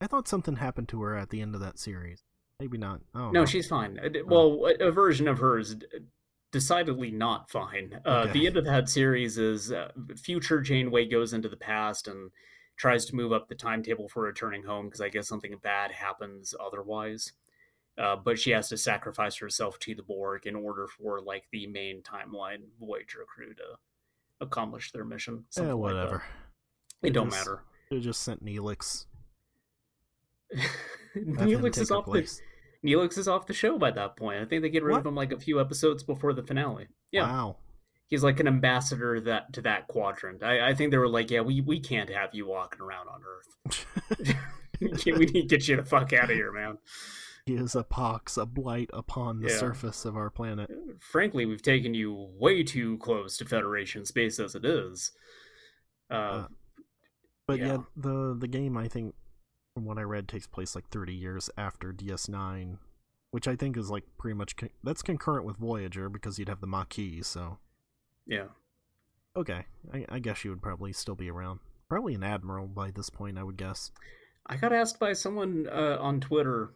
I 0.00 0.06
thought 0.06 0.28
something 0.28 0.56
happened 0.56 0.88
to 0.90 1.00
her 1.02 1.16
at 1.16 1.30
the 1.30 1.40
end 1.40 1.54
of 1.54 1.60
that 1.62 1.78
series. 1.78 2.22
Maybe 2.60 2.76
not. 2.78 3.00
Oh 3.14 3.30
No, 3.30 3.46
she's 3.46 3.66
fine. 3.66 3.98
Well, 4.26 4.66
a 4.80 4.88
a 4.88 4.90
version 4.90 5.26
of 5.28 5.38
her 5.38 5.58
is 5.58 5.76
decidedly 6.52 7.10
not 7.10 7.50
fine. 7.50 8.00
Uh, 8.04 8.24
Okay. 8.28 8.32
The 8.32 8.46
end 8.46 8.56
of 8.56 8.64
that 8.66 8.88
series 8.88 9.38
is 9.38 9.72
uh, 9.72 9.90
future 10.16 10.60
Janeway 10.60 11.06
goes 11.06 11.32
into 11.32 11.48
the 11.48 11.56
past 11.56 12.06
and 12.06 12.30
tries 12.76 13.06
to 13.06 13.16
move 13.16 13.32
up 13.32 13.48
the 13.48 13.54
timetable 13.54 14.08
for 14.08 14.22
returning 14.24 14.62
home 14.62 14.86
because 14.86 15.00
I 15.00 15.08
guess 15.08 15.26
something 15.28 15.56
bad 15.62 15.90
happens 15.92 16.54
otherwise. 16.60 17.32
Uh, 17.96 18.16
but 18.16 18.38
she 18.38 18.50
has 18.50 18.68
to 18.68 18.76
sacrifice 18.76 19.36
herself 19.36 19.78
to 19.78 19.94
the 19.94 20.02
Borg 20.02 20.46
in 20.46 20.56
order 20.56 20.86
for 20.88 21.20
like 21.20 21.44
the 21.52 21.66
main 21.68 22.02
timeline 22.02 22.62
Voyager 22.80 23.24
crew 23.32 23.54
to 23.54 23.62
accomplish 24.40 24.92
their 24.92 25.04
mission. 25.04 25.34
Yeah, 25.36 25.42
something 25.50 25.72
like 25.76 25.80
whatever. 25.94 26.22
it 27.02 27.12
don't 27.12 27.30
Just- 27.30 27.38
matter. 27.38 27.62
They 27.90 28.00
just 28.00 28.22
sent 28.22 28.44
Neelix. 28.44 29.04
Neelix 31.16 31.78
is 31.78 31.90
off 31.90 32.06
the. 32.06 32.28
Neelix 32.84 33.16
is 33.16 33.28
off 33.28 33.46
the 33.46 33.54
show 33.54 33.78
by 33.78 33.90
that 33.92 34.16
point. 34.16 34.40
I 34.40 34.44
think 34.44 34.62
they 34.62 34.68
get 34.68 34.82
rid 34.82 34.96
of 34.96 35.06
him 35.06 35.14
like 35.14 35.32
a 35.32 35.38
few 35.38 35.60
episodes 35.60 36.02
before 36.02 36.32
the 36.34 36.42
finale. 36.42 36.88
Yeah, 37.12 37.22
Wow. 37.22 37.56
he's 38.08 38.22
like 38.22 38.40
an 38.40 38.46
ambassador 38.46 39.20
that 39.22 39.52
to 39.54 39.62
that 39.62 39.86
quadrant. 39.88 40.42
I, 40.42 40.68
I 40.70 40.74
think 40.74 40.90
they 40.90 40.98
were 40.98 41.08
like, 41.08 41.30
yeah, 41.30 41.40
we 41.40 41.60
we 41.60 41.80
can't 41.80 42.10
have 42.10 42.34
you 42.34 42.46
walking 42.46 42.80
around 42.82 43.08
on 43.08 43.20
Earth. 43.24 43.86
we 45.06 45.12
need 45.12 45.32
to 45.32 45.42
get 45.56 45.68
you 45.68 45.76
the 45.76 45.84
fuck 45.84 46.12
out 46.12 46.30
of 46.30 46.36
here, 46.36 46.52
man. 46.52 46.78
Is 47.46 47.74
a 47.74 47.84
pox, 47.84 48.36
a 48.36 48.46
blight 48.46 48.88
upon 48.92 49.40
the 49.40 49.48
Yeah. 49.50 49.58
surface 49.58 50.04
of 50.04 50.16
our 50.16 50.30
planet. 50.30 50.70
Frankly, 51.00 51.44
we've 51.44 51.62
taken 51.62 51.92
you 51.94 52.12
way 52.38 52.62
too 52.62 52.96
close 52.98 53.36
to 53.38 53.44
Federation 53.44 54.04
space 54.06 54.38
as 54.40 54.54
it 54.54 54.64
is. 54.64 55.12
Uh, 56.10 56.14
Uh, 56.14 56.48
But 57.46 57.58
yeah. 57.58 57.66
Yeah. 57.66 57.82
the 57.96 58.34
the 58.38 58.48
game 58.48 58.76
I 58.78 58.88
think 58.88 59.14
from 59.74 59.84
what 59.84 59.98
I 59.98 60.02
read 60.02 60.28
takes 60.28 60.46
place 60.46 60.74
like 60.74 60.88
30 60.88 61.14
years 61.14 61.50
after 61.58 61.92
DS9, 61.92 62.78
which 63.32 63.46
I 63.46 63.56
think 63.56 63.76
is 63.76 63.90
like 63.90 64.04
pretty 64.16 64.34
much 64.34 64.56
con- 64.56 64.70
that's 64.82 65.02
concurrent 65.02 65.44
with 65.44 65.58
Voyager 65.58 66.08
because 66.08 66.38
you'd 66.38 66.48
have 66.48 66.60
the 66.62 66.66
Maquis, 66.66 67.26
so 67.26 67.58
yeah. 68.26 68.48
okay. 69.36 69.66
I, 69.92 70.06
I 70.08 70.18
guess 70.20 70.44
you 70.44 70.50
would 70.50 70.62
probably 70.62 70.92
still 70.94 71.16
be 71.16 71.30
around. 71.30 71.60
Probably 71.90 72.14
an 72.14 72.22
admiral 72.22 72.66
by 72.68 72.90
this 72.90 73.10
point, 73.10 73.36
I 73.36 73.42
would 73.42 73.58
guess. 73.58 73.90
I 74.46 74.56
got 74.56 74.72
asked 74.72 74.98
by 74.98 75.12
someone 75.12 75.66
uh, 75.68 75.98
on 76.00 76.20
Twitter, 76.20 76.74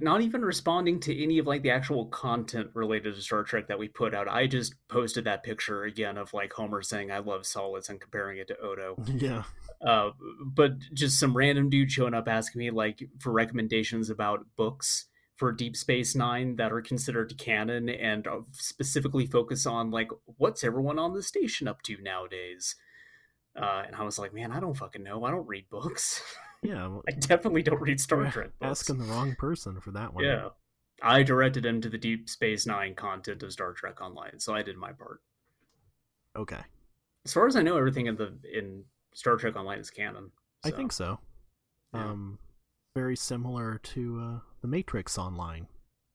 not 0.00 0.20
even 0.20 0.42
responding 0.42 1.00
to 1.00 1.22
any 1.22 1.38
of 1.38 1.46
like 1.46 1.62
the 1.62 1.70
actual 1.70 2.06
content 2.06 2.70
related 2.74 3.14
to 3.14 3.22
Star 3.22 3.42
Trek 3.42 3.68
that 3.68 3.78
we 3.78 3.88
put 3.88 4.14
out. 4.14 4.28
I 4.28 4.46
just 4.46 4.74
posted 4.88 5.24
that 5.24 5.42
picture 5.42 5.84
again 5.84 6.18
of 6.18 6.34
like 6.34 6.52
Homer 6.52 6.82
saying 6.82 7.10
"I 7.10 7.18
love 7.18 7.46
solids" 7.46 7.88
and 7.88 8.00
comparing 8.00 8.38
it 8.38 8.48
to 8.48 8.58
Odo. 8.58 8.96
yeah. 9.06 9.44
Uh, 9.84 10.10
but 10.44 10.72
just 10.92 11.18
some 11.18 11.36
random 11.36 11.70
dude 11.70 11.90
showing 11.90 12.14
up 12.14 12.28
asking 12.28 12.58
me 12.58 12.70
like 12.70 13.08
for 13.20 13.32
recommendations 13.32 14.10
about 14.10 14.46
books 14.56 15.06
for 15.36 15.52
Deep 15.52 15.76
Space 15.76 16.16
Nine 16.16 16.56
that 16.56 16.72
are 16.72 16.82
considered 16.82 17.38
canon 17.38 17.88
and 17.88 18.26
uh, 18.26 18.40
specifically 18.52 19.24
focus 19.24 19.66
on 19.66 19.90
like 19.90 20.10
what's 20.24 20.64
everyone 20.64 20.98
on 20.98 21.14
the 21.14 21.22
station 21.22 21.68
up 21.68 21.82
to 21.82 21.96
nowadays. 22.02 22.74
Uh, 23.56 23.82
and 23.86 23.96
I 23.96 24.02
was 24.02 24.18
like, 24.18 24.34
man, 24.34 24.52
I 24.52 24.60
don't 24.60 24.76
fucking 24.76 25.02
know. 25.02 25.24
I 25.24 25.30
don't 25.30 25.46
read 25.46 25.68
books. 25.70 26.22
Yeah. 26.62 26.88
well, 26.88 27.02
I 27.08 27.12
definitely 27.12 27.62
don't 27.62 27.80
read 27.80 28.00
Star 28.00 28.30
Trek 28.30 28.50
books. 28.58 28.80
Asking 28.80 28.98
the 28.98 29.04
wrong 29.04 29.34
person 29.38 29.80
for 29.80 29.92
that 29.92 30.12
one. 30.12 30.24
Yeah. 30.24 30.48
I 31.02 31.22
directed 31.22 31.64
him 31.64 31.80
to 31.82 31.88
the 31.88 31.98
Deep 31.98 32.28
Space 32.28 32.66
Nine 32.66 32.94
content 32.94 33.42
of 33.42 33.52
Star 33.52 33.72
Trek 33.72 34.00
Online, 34.00 34.38
so 34.38 34.54
I 34.54 34.62
did 34.62 34.76
my 34.76 34.92
part. 34.92 35.20
Okay. 36.36 36.60
As 37.24 37.32
far 37.32 37.46
as 37.46 37.54
I 37.56 37.62
know, 37.62 37.76
everything 37.76 38.06
in 38.06 38.16
the 38.16 38.36
in 38.52 38.84
Star 39.14 39.36
Trek 39.36 39.56
Online 39.56 39.78
is 39.78 39.90
canon. 39.90 40.30
I 40.64 40.70
think 40.70 40.92
so. 40.92 41.20
Yeah. 41.94 42.10
Um, 42.10 42.38
very 42.96 43.16
similar 43.16 43.78
to 43.78 44.20
uh, 44.20 44.40
the 44.60 44.68
Matrix 44.68 45.18
Online. 45.18 45.68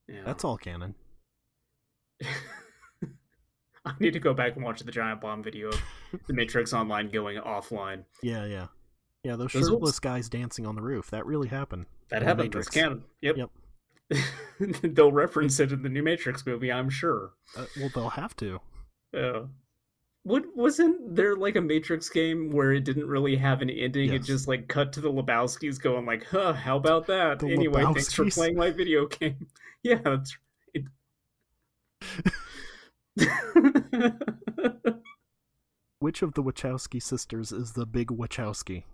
Yeah. 0.06 0.20
That's 0.26 0.44
all 0.44 0.58
canon. 0.58 0.94
I 3.86 3.92
need 4.00 4.14
to 4.14 4.20
go 4.20 4.32
back 4.32 4.56
and 4.56 4.64
watch 4.64 4.80
the 4.80 4.90
giant 4.92 5.20
bomb 5.20 5.42
video 5.42 5.68
of 5.68 5.80
the 6.26 6.32
Matrix 6.32 6.72
Online 6.72 7.08
going 7.10 7.38
offline. 7.38 8.04
Yeah, 8.22 8.46
yeah, 8.46 8.66
yeah. 9.24 9.34
Those 9.36 9.52
Those 9.52 9.64
shirtless 9.64 9.80
ones- 9.80 10.00
guys 10.00 10.28
dancing 10.28 10.66
on 10.66 10.76
the 10.76 10.82
roof. 10.82 11.10
That 11.10 11.26
really 11.26 11.48
happened. 11.48 11.86
That 12.10 12.22
in 12.22 12.28
happened. 12.28 12.52
That's 12.52 12.68
canon. 12.68 13.02
Yep. 13.22 13.36
Yep. 13.38 13.50
They'll 14.82 15.10
reference 15.12 15.58
it 15.58 15.72
in 15.72 15.82
the 15.82 15.88
new 15.88 16.02
Matrix 16.02 16.46
movie, 16.46 16.70
I'm 16.70 16.90
sure. 16.90 17.32
Uh, 17.56 17.64
well, 17.80 17.90
they'll 17.94 18.10
have 18.10 18.36
to. 18.36 18.60
Yeah. 19.12 19.44
What 20.24 20.44
wasn't 20.54 21.14
there 21.16 21.36
like 21.36 21.56
a 21.56 21.60
Matrix 21.60 22.08
game 22.08 22.50
where 22.50 22.72
it 22.72 22.84
didn't 22.84 23.06
really 23.06 23.36
have 23.36 23.60
an 23.62 23.70
ending? 23.70 24.12
It 24.12 24.22
just 24.22 24.46
like 24.48 24.68
cut 24.68 24.92
to 24.94 25.00
the 25.00 25.10
Lebowskis 25.12 25.80
going 25.80 26.06
like, 26.06 26.24
"Huh, 26.26 26.52
how 26.52 26.76
about 26.76 27.06
that?" 27.08 27.40
The 27.40 27.52
anyway, 27.52 27.82
thanks 27.84 28.12
for 28.12 28.24
playing 28.30 28.56
my 28.56 28.70
video 28.70 29.06
game. 29.06 29.46
Yeah, 29.82 29.98
that's 30.02 30.34
right. 30.74 30.84
Which 35.98 36.22
of 36.22 36.34
the 36.34 36.42
Wachowski 36.42 37.02
sisters 37.02 37.52
is 37.52 37.72
the 37.72 37.86
big 37.86 38.08
Wachowski? 38.08 38.84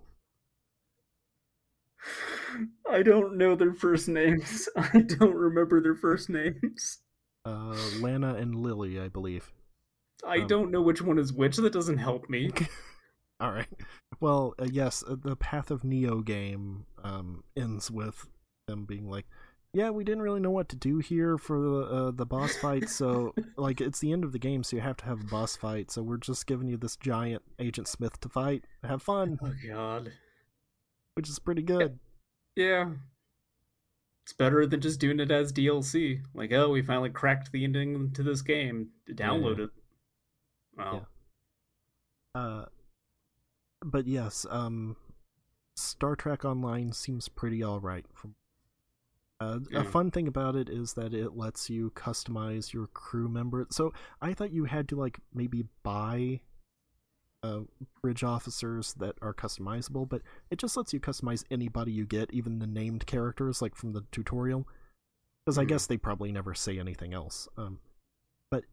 I 2.90 3.02
don't 3.02 3.36
know 3.36 3.54
their 3.54 3.74
first 3.74 4.08
names. 4.08 4.68
I 4.76 5.00
don't 5.00 5.34
remember 5.34 5.80
their 5.82 5.94
first 5.94 6.28
names. 6.30 6.98
Uh, 7.44 7.76
Lana 8.00 8.34
and 8.34 8.54
Lily, 8.56 9.00
I 9.00 9.08
believe. 9.08 9.52
I 10.26 10.38
Um, 10.40 10.46
don't 10.46 10.70
know 10.70 10.82
which 10.82 11.00
one 11.02 11.18
is 11.18 11.32
which. 11.32 11.56
That 11.56 11.72
doesn't 11.72 11.98
help 11.98 12.28
me. 12.28 12.50
All 13.40 13.52
right. 13.52 13.68
Well, 14.20 14.54
uh, 14.58 14.66
yes, 14.70 15.02
uh, 15.06 15.16
the 15.18 15.36
Path 15.36 15.70
of 15.70 15.82
Neo 15.84 16.20
game 16.20 16.84
um, 17.02 17.42
ends 17.56 17.90
with 17.90 18.26
them 18.66 18.84
being 18.84 19.08
like, 19.08 19.24
"Yeah, 19.72 19.88
we 19.88 20.04
didn't 20.04 20.20
really 20.20 20.40
know 20.40 20.50
what 20.50 20.68
to 20.70 20.76
do 20.76 20.98
here 20.98 21.38
for 21.38 21.58
the 21.58 21.76
uh, 21.80 22.10
the 22.10 22.26
boss 22.26 22.54
fight, 22.56 22.90
so 22.90 23.34
like 23.56 23.80
it's 23.80 24.00
the 24.00 24.12
end 24.12 24.24
of 24.24 24.32
the 24.32 24.38
game, 24.38 24.62
so 24.62 24.76
you 24.76 24.82
have 24.82 24.98
to 24.98 25.06
have 25.06 25.22
a 25.22 25.24
boss 25.30 25.56
fight. 25.56 25.90
So 25.90 26.02
we're 26.02 26.18
just 26.18 26.46
giving 26.46 26.68
you 26.68 26.76
this 26.76 26.96
giant 26.96 27.42
Agent 27.58 27.88
Smith 27.88 28.20
to 28.20 28.28
fight. 28.28 28.64
Have 28.84 29.02
fun, 29.02 29.38
Oh 29.42 29.52
God. 29.66 30.12
Which 31.20 31.28
is 31.28 31.38
pretty 31.38 31.60
good. 31.60 31.98
Yeah. 32.56 32.92
It's 34.24 34.32
better 34.32 34.64
than 34.66 34.80
just 34.80 34.98
doing 35.00 35.20
it 35.20 35.30
as 35.30 35.52
DLC. 35.52 36.22
Like, 36.32 36.50
oh, 36.50 36.70
we 36.70 36.80
finally 36.80 37.10
cracked 37.10 37.52
the 37.52 37.62
ending 37.62 38.10
to 38.12 38.22
this 38.22 38.40
game. 38.40 38.88
Download 39.06 39.58
Yeah. 39.58 39.64
it. 39.64 39.70
Wow. 40.78 41.06
Uh, 42.34 42.64
but 43.84 44.06
yes, 44.06 44.46
um, 44.48 44.96
Star 45.76 46.16
Trek 46.16 46.42
Online 46.46 46.90
seems 46.92 47.28
pretty 47.28 47.62
all 47.62 47.80
right. 47.80 48.06
From 48.14 48.34
uh, 49.40 49.58
Yeah. 49.70 49.80
a 49.80 49.84
fun 49.84 50.10
thing 50.10 50.26
about 50.26 50.56
it 50.56 50.70
is 50.70 50.94
that 50.94 51.12
it 51.12 51.36
lets 51.36 51.68
you 51.68 51.90
customize 51.90 52.72
your 52.72 52.86
crew 52.86 53.28
member. 53.28 53.66
So 53.70 53.92
I 54.22 54.32
thought 54.32 54.52
you 54.52 54.64
had 54.64 54.88
to 54.88 54.96
like 54.96 55.20
maybe 55.34 55.64
buy 55.82 56.40
uh, 57.42 57.60
bridge 58.02 58.22
officers 58.22 58.94
that 58.94 59.16
are 59.22 59.32
customizable, 59.34 60.08
but 60.08 60.22
it 60.50 60.58
just 60.58 60.76
lets 60.76 60.92
you 60.92 61.00
customize 61.00 61.44
anybody 61.50 61.92
you 61.92 62.04
get, 62.06 62.32
even 62.32 62.58
the 62.58 62.66
named 62.66 63.06
characters, 63.06 63.62
like 63.62 63.74
from 63.74 63.92
the 63.92 64.04
tutorial. 64.12 64.66
Because 65.44 65.56
I 65.58 65.64
Mhm. 65.64 65.68
guess 65.68 65.86
they 65.86 65.96
probably 65.96 66.32
never 66.32 66.54
say 66.54 66.78
anything 66.78 67.14
else. 67.14 67.48
Um, 67.56 67.80
but 68.50 68.64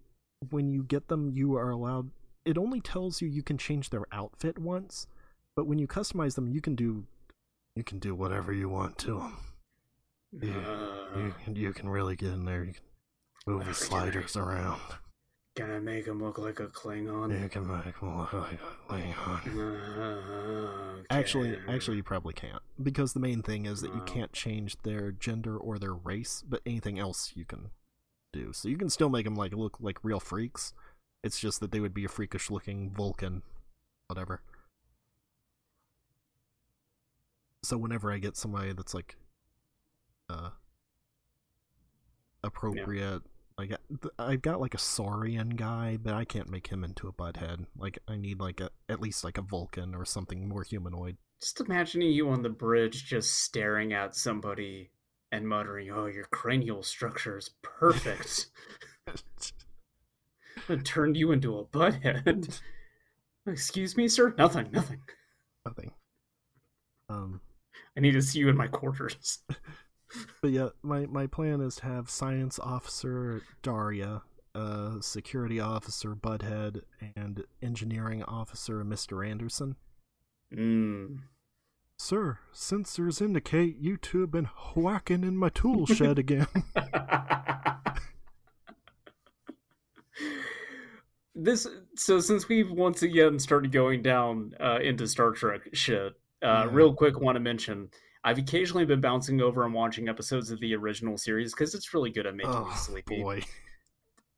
when 0.49 0.69
you 0.69 0.83
get 0.83 1.07
them, 1.07 1.29
you 1.31 1.55
are 1.55 1.69
allowed. 1.69 2.11
It 2.45 2.57
only 2.57 2.81
tells 2.81 3.21
you 3.21 3.27
you 3.27 3.43
can 3.43 3.57
change 3.57 3.89
their 3.89 4.05
outfit 4.11 4.57
once, 4.59 5.07
but 5.55 5.65
when 5.65 5.79
you 5.79 5.87
customize 5.87 6.35
them, 6.35 6.47
you 6.47 6.61
can 6.61 6.75
do 6.75 7.05
you 7.75 7.83
can 7.83 7.99
do 7.99 8.15
whatever 8.15 8.51
you 8.51 8.67
want 8.67 8.97
to 8.97 9.19
them. 9.19 9.37
Yeah, 10.31 10.57
Uh, 10.57 11.19
You 11.19 11.33
can 11.43 11.55
you 11.55 11.73
can 11.73 11.87
really 11.89 12.15
get 12.15 12.33
in 12.33 12.43
there. 12.43 12.63
You 12.63 12.73
can 12.73 12.83
move 13.45 13.65
the 13.65 13.73
sliders 13.73 14.35
around. 14.35 14.81
Can 15.57 15.71
I 15.71 15.79
make 15.79 16.05
him 16.05 16.23
look 16.23 16.37
like 16.37 16.59
a 16.61 16.67
Klingon? 16.67 17.31
You 17.41 17.49
can 17.49 17.67
make 17.67 17.99
them 17.99 18.17
look 18.17 18.31
like 18.33 18.53
a 18.53 18.93
Klingon. 18.93 19.83
Uh, 21.03 21.03
Actually, 21.09 21.55
okay. 21.55 21.73
actually, 21.73 21.97
you 21.97 22.03
probably 22.03 22.33
can't 22.33 22.61
because 22.81 23.13
the 23.13 23.19
main 23.19 23.41
thing 23.41 23.65
is 23.65 23.81
that 23.81 23.93
you 23.93 24.01
Oh. 24.01 24.05
can't 24.05 24.31
change 24.33 24.77
their 24.83 25.11
gender 25.11 25.57
or 25.57 25.79
their 25.79 25.93
race, 25.93 26.43
but 26.47 26.61
anything 26.65 26.99
else 26.99 27.31
you 27.35 27.45
can 27.45 27.71
do. 28.33 28.51
So 28.53 28.67
you 28.69 28.77
can 28.77 28.89
still 28.89 29.09
make 29.09 29.23
them 29.25 29.35
like 29.35 29.53
look 29.53 29.77
like 29.79 30.03
real 30.03 30.19
freaks. 30.19 30.73
It's 31.23 31.39
just 31.39 31.59
that 31.61 31.71
they 31.71 31.79
would 31.79 31.93
be 31.93 32.05
a 32.05 32.09
freakish 32.09 32.49
looking 32.51 32.91
Vulcan, 32.91 33.41
whatever. 34.07 34.41
so 37.63 37.77
whenever 37.77 38.11
I 38.11 38.17
get 38.17 38.37
somebody 38.37 38.71
that's 38.71 38.93
like 38.93 39.17
uh 40.29 40.51
appropriate 42.43 43.23
like 43.57 43.75
I've 44.19 44.41
got 44.41 44.61
like 44.61 44.75
a 44.75 44.79
Saurian 44.79 45.49
guy, 45.49 45.97
but 46.01 46.13
I 46.13 46.25
can't 46.25 46.49
make 46.49 46.67
him 46.67 46.83
into 46.83 47.07
a 47.07 47.13
butthead. 47.13 47.65
Like 47.75 47.97
I 48.07 48.15
need 48.15 48.39
like 48.39 48.61
a 48.61 48.69
at 48.87 49.01
least 49.01 49.23
like 49.23 49.37
a 49.37 49.41
Vulcan 49.41 49.95
or 49.95 50.05
something 50.05 50.47
more 50.47 50.63
humanoid. 50.63 51.17
Just 51.41 51.59
imagining 51.59 52.11
you 52.11 52.29
on 52.29 52.43
the 52.43 52.49
bridge 52.49 53.05
just 53.05 53.39
staring 53.39 53.93
at 53.93 54.15
somebody 54.15 54.91
and 55.31 55.47
muttering, 55.47 55.89
"Oh, 55.91 56.05
your 56.05 56.25
cranial 56.25 56.83
structure 56.83 57.37
is 57.37 57.49
perfect." 57.63 58.47
it 60.69 60.85
turned 60.85 61.17
you 61.17 61.31
into 61.31 61.57
a 61.57 61.65
butthead. 61.65 62.59
Excuse 63.47 63.97
me, 63.97 64.07
sir? 64.07 64.35
Nothing, 64.37 64.69
nothing. 64.71 65.01
Nothing. 65.65 65.91
Um 67.09 67.41
I 67.95 68.01
need 68.01 68.11
to 68.11 68.21
see 68.21 68.39
you 68.39 68.49
in 68.49 68.57
my 68.57 68.67
quarters. 68.67 69.39
but 70.41 70.51
yeah, 70.51 70.69
my 70.81 71.05
my 71.05 71.27
plan 71.27 71.61
is 71.61 71.75
to 71.77 71.85
have 71.85 72.09
science 72.09 72.59
officer 72.59 73.41
Daria, 73.61 74.21
uh 74.55 74.99
security 75.01 75.59
officer 75.59 76.15
Butthead, 76.15 76.81
and 77.15 77.43
engineering 77.61 78.23
officer 78.23 78.83
Mr. 78.83 79.27
Anderson. 79.27 79.75
Mm. 80.55 81.19
Sir, 81.99 82.39
sensors 82.53 83.21
indicate 83.21 83.77
you 83.79 83.97
two 83.97 84.21
have 84.21 84.31
been 84.31 84.49
whacking 84.75 85.23
in 85.23 85.35
my 85.35 85.49
tool 85.49 85.85
shed 85.87 86.19
again. 86.19 86.47
this 91.35 91.67
so 91.95 92.19
since 92.19 92.47
we've 92.49 92.71
once 92.71 93.03
again 93.03 93.37
started 93.39 93.71
going 93.71 94.01
down 94.01 94.53
uh, 94.59 94.79
into 94.81 95.07
Star 95.07 95.31
Trek 95.31 95.61
shit, 95.73 96.13
uh, 96.43 96.65
Yeah. 96.65 96.67
real 96.71 96.93
quick 96.93 97.19
want 97.19 97.35
to 97.35 97.39
mention 97.39 97.89
I've 98.27 98.37
occasionally 98.37 98.85
been 98.85 98.99
bouncing 99.01 99.41
over 99.41 99.63
and 99.63 99.73
watching 99.73 100.09
episodes 100.09 100.51
of 100.51 100.59
the 100.59 100.75
original 100.75 101.17
series 101.17 101.53
because 101.53 101.73
it's 101.73 101.93
really 101.93 102.09
good 102.11 102.25
at 102.25 102.35
making 102.35 102.63
me 102.63 102.71
oh 102.71 102.73
sleepy. 102.73 103.23
boy. 103.23 103.43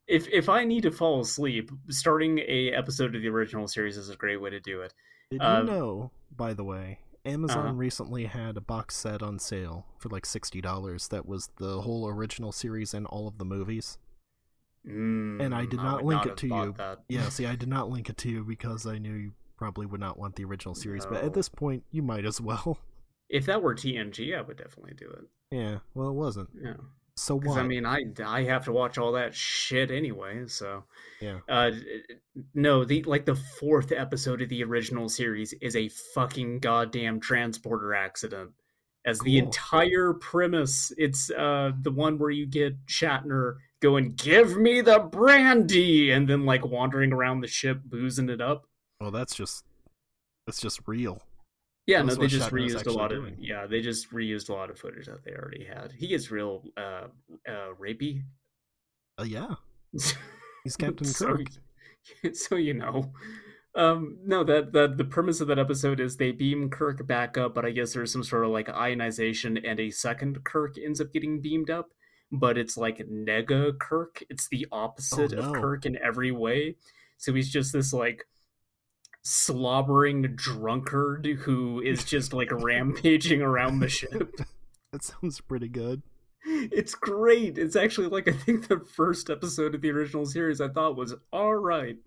If 0.07 0.27
if 0.27 0.49
I 0.49 0.65
need 0.65 0.83
to 0.83 0.91
fall 0.91 1.21
asleep, 1.21 1.71
starting 1.89 2.39
a 2.39 2.71
episode 2.73 3.15
of 3.15 3.21
the 3.21 3.29
original 3.29 3.67
series 3.67 3.95
is 3.97 4.09
a 4.09 4.15
great 4.15 4.41
way 4.41 4.49
to 4.49 4.59
do 4.59 4.81
it. 4.81 4.93
Did 5.31 5.41
Um, 5.43 5.59
you 5.59 5.63
know, 5.63 6.11
by 6.35 6.53
the 6.53 6.63
way, 6.63 6.99
Amazon 7.25 7.63
Uh-huh. 7.63 7.77
recently 7.77 8.25
had 8.25 8.57
a 8.57 8.61
box 8.61 8.95
set 8.95 9.23
on 9.23 9.39
sale 9.39 9.85
for 9.97 10.09
like 10.09 10.25
sixty 10.25 10.61
dollars 10.61 11.07
that 11.07 11.25
was 11.25 11.49
the 11.57 11.81
whole 11.81 12.07
original 12.07 12.51
series 12.51 12.93
and 12.93 13.05
all 13.07 13.27
of 13.27 13.37
the 13.39 13.45
movies. 13.45 13.97
And 15.39 15.55
I 15.55 15.61
Mm, 15.61 15.69
did 15.71 15.81
not 15.81 16.03
link 16.05 16.25
it 16.25 16.37
to 16.37 16.47
you. 16.47 16.73
That. 16.77 16.99
Yeah, 17.07 17.29
see, 17.29 17.45
I 17.45 17.55
did 17.55 17.69
not 17.69 17.89
link 17.89 18.09
it 18.09 18.17
to 18.17 18.29
you 18.29 18.43
because 18.43 18.85
I 18.85 18.97
knew 18.97 19.13
you 19.13 19.33
probably 19.57 19.85
would 19.85 19.99
not 19.99 20.17
want 20.19 20.35
the 20.35 20.45
original 20.45 20.75
series, 20.75 21.05
but 21.05 21.23
at 21.23 21.33
this 21.33 21.49
point, 21.49 21.83
you 21.91 22.01
might 22.03 22.25
as 22.25 22.39
well. 22.41 22.79
If 23.29 23.45
that 23.45 23.61
were 23.61 23.75
TNG, 23.75 24.37
I 24.37 24.41
would 24.41 24.57
definitely 24.57 24.93
do 24.95 25.09
it. 25.09 25.25
yeah, 25.51 25.77
well, 25.93 26.09
it 26.09 26.13
wasn't. 26.13 26.49
Yeah. 26.61 26.73
So 27.15 27.35
what? 27.37 27.59
I 27.59 27.63
mean, 27.63 27.85
I 27.85 28.05
I 28.25 28.43
have 28.43 28.63
to 28.65 28.71
watch 28.71 28.97
all 28.97 29.11
that 29.11 29.35
shit 29.35 29.91
anyway. 29.91 30.43
So 30.47 30.85
yeah, 31.19 31.39
uh, 31.49 31.71
no, 32.53 32.85
the 32.85 33.03
like 33.03 33.25
the 33.25 33.35
fourth 33.35 33.91
episode 33.91 34.41
of 34.41 34.47
the 34.47 34.63
original 34.63 35.09
series 35.09 35.53
is 35.61 35.75
a 35.75 35.89
fucking 36.15 36.59
goddamn 36.59 37.19
transporter 37.19 37.93
accident. 37.93 38.51
As 39.05 39.19
the 39.19 39.37
entire 39.37 40.13
premise, 40.13 40.93
it's 40.97 41.29
uh 41.31 41.71
the 41.81 41.91
one 41.91 42.19
where 42.19 42.29
you 42.29 42.45
get 42.45 42.85
Shatner 42.85 43.55
going, 43.81 44.13
"Give 44.13 44.55
me 44.55 44.79
the 44.79 44.99
brandy," 44.99 46.11
and 46.11 46.27
then 46.27 46.45
like 46.45 46.65
wandering 46.65 47.11
around 47.11 47.41
the 47.41 47.47
ship 47.47 47.81
boozing 47.83 48.29
it 48.29 48.39
up. 48.39 48.65
well, 49.01 49.11
that's 49.11 49.35
just 49.35 49.65
that's 50.45 50.61
just 50.61 50.79
real. 50.87 51.21
Yeah, 51.85 52.03
no, 52.03 52.13
they 52.13 52.27
just 52.27 52.51
reused 52.51 52.85
a 52.85 52.91
lot 52.91 53.11
of 53.11 53.21
doing. 53.23 53.37
yeah, 53.39 53.65
they 53.65 53.81
just 53.81 54.11
reused 54.11 54.49
a 54.49 54.53
lot 54.53 54.69
of 54.69 54.77
footage 54.77 55.07
that 55.07 55.23
they 55.23 55.31
already 55.31 55.65
had. 55.65 55.91
He 55.97 56.07
gets 56.07 56.29
real 56.29 56.63
uh 56.77 57.07
uh 57.47 57.73
rapey. 57.81 58.21
Uh, 59.17 59.23
yeah, 59.23 59.55
he's 59.91 60.75
Captain 60.77 61.07
so, 61.07 61.35
Kirk. 61.37 61.47
so 62.35 62.55
you 62.55 62.73
know. 62.75 63.11
Um 63.75 64.17
no 64.25 64.43
that 64.43 64.71
that 64.73 64.97
the 64.97 65.03
premise 65.03 65.41
of 65.41 65.47
that 65.47 65.59
episode 65.59 65.99
is 65.99 66.17
they 66.17 66.31
beam 66.31 66.69
Kirk 66.69 67.05
back 67.07 67.37
up, 67.37 67.53
but 67.55 67.65
I 67.65 67.71
guess 67.71 67.93
there's 67.93 68.11
some 68.11 68.23
sort 68.23 68.45
of 68.45 68.51
like 68.51 68.69
ionization 68.69 69.57
and 69.57 69.79
a 69.79 69.89
second 69.91 70.43
Kirk 70.43 70.75
ends 70.83 70.99
up 71.01 71.11
getting 71.13 71.39
beamed 71.41 71.69
up, 71.69 71.89
but 72.31 72.57
it's 72.57 72.77
like 72.77 72.97
nega 72.99 73.77
Kirk. 73.79 74.23
It's 74.29 74.47
the 74.49 74.67
opposite 74.71 75.33
of 75.33 75.45
Oh, 75.45 75.51
no. 75.53 75.61
Kirk 75.61 75.85
in 75.85 75.97
every 76.03 76.31
way. 76.31 76.75
So 77.17 77.33
he's 77.33 77.49
just 77.49 77.73
this 77.73 77.93
like 77.93 78.25
slobbering 79.23 80.35
drunkard 80.35 81.25
who 81.25 81.81
is 81.81 82.03
just 82.03 82.33
like 82.33 82.51
rampaging 82.51 83.41
around 83.41 83.79
the 83.79 83.89
ship. 83.89 84.39
That 84.91 85.03
sounds 85.03 85.39
pretty 85.39 85.67
good. 85.67 86.01
It's 86.43 86.95
great. 86.95 87.59
It's 87.59 87.75
actually 87.75 88.07
like 88.07 88.27
I 88.27 88.31
think 88.31 88.67
the 88.67 88.79
first 88.79 89.29
episode 89.29 89.75
of 89.75 89.81
the 89.81 89.91
original 89.91 90.25
series 90.25 90.59
I 90.61 90.69
thought 90.69 90.95
was 90.95 91.13
all 91.31 91.53
right. 91.53 91.97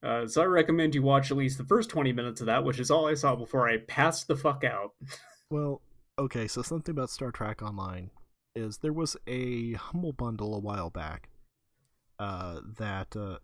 Uh, 0.00 0.28
so 0.28 0.42
I 0.42 0.44
recommend 0.44 0.94
you 0.94 1.02
watch 1.02 1.32
at 1.32 1.36
least 1.36 1.58
the 1.58 1.64
first 1.64 1.90
twenty 1.90 2.12
minutes 2.12 2.40
of 2.40 2.46
that, 2.46 2.62
which 2.62 2.78
is 2.78 2.90
all 2.90 3.08
I 3.08 3.14
saw 3.14 3.34
before 3.34 3.68
I 3.68 3.78
passed 3.78 4.28
the 4.28 4.36
fuck 4.36 4.62
out. 4.64 4.92
Well, 5.48 5.80
okay, 6.18 6.48
so 6.48 6.62
something 6.62 6.92
about 6.92 7.08
Star 7.08 7.30
Trek 7.30 7.62
Online 7.62 8.10
is 8.56 8.78
there 8.78 8.92
was 8.92 9.16
a 9.28 9.74
humble 9.74 10.12
bundle 10.12 10.56
a 10.56 10.58
while 10.58 10.90
back 10.90 11.28
uh, 12.18 12.60
that 12.78 13.14
uh, 13.14 13.38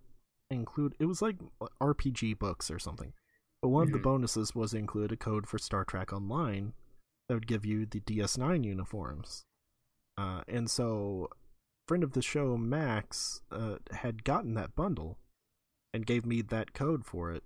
include 0.52 0.94
it 0.98 1.06
was 1.06 1.22
like 1.22 1.36
RPG 1.80 2.38
books 2.38 2.70
or 2.70 2.78
something. 2.78 3.12
But 3.60 3.68
one 3.68 3.84
of 3.86 3.92
the 3.92 3.98
bonuses 3.98 4.54
was 4.54 4.74
include 4.74 5.12
a 5.12 5.16
code 5.16 5.46
for 5.46 5.56
Star 5.56 5.84
Trek 5.84 6.12
Online 6.12 6.72
that 7.28 7.34
would 7.34 7.46
give 7.46 7.64
you 7.64 7.86
the 7.86 8.00
DS9 8.00 8.64
uniforms. 8.64 9.44
Uh, 10.18 10.42
and 10.48 10.68
so, 10.68 11.28
friend 11.86 12.02
of 12.02 12.12
the 12.12 12.22
show 12.22 12.56
Max 12.56 13.40
uh, 13.52 13.76
had 13.92 14.24
gotten 14.24 14.54
that 14.54 14.74
bundle 14.74 15.18
and 15.94 16.06
gave 16.06 16.26
me 16.26 16.42
that 16.42 16.74
code 16.74 17.04
for 17.04 17.30
it. 17.30 17.44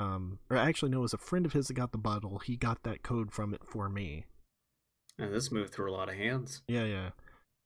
Um, 0.00 0.38
or 0.48 0.56
actually, 0.56 0.90
no, 0.90 0.98
it 0.98 1.02
was 1.02 1.14
a 1.14 1.18
friend 1.18 1.44
of 1.44 1.52
his 1.52 1.68
that 1.68 1.74
got 1.74 1.92
the 1.92 1.98
bundle. 1.98 2.38
He 2.38 2.56
got 2.56 2.82
that 2.84 3.02
code 3.02 3.30
from 3.30 3.52
it 3.52 3.62
for 3.64 3.90
me. 3.90 4.24
And 5.18 5.34
this 5.34 5.52
moved 5.52 5.74
through 5.74 5.90
a 5.90 5.92
lot 5.92 6.08
of 6.08 6.14
hands, 6.14 6.62
Yeah, 6.66 6.84
yeah. 6.84 7.10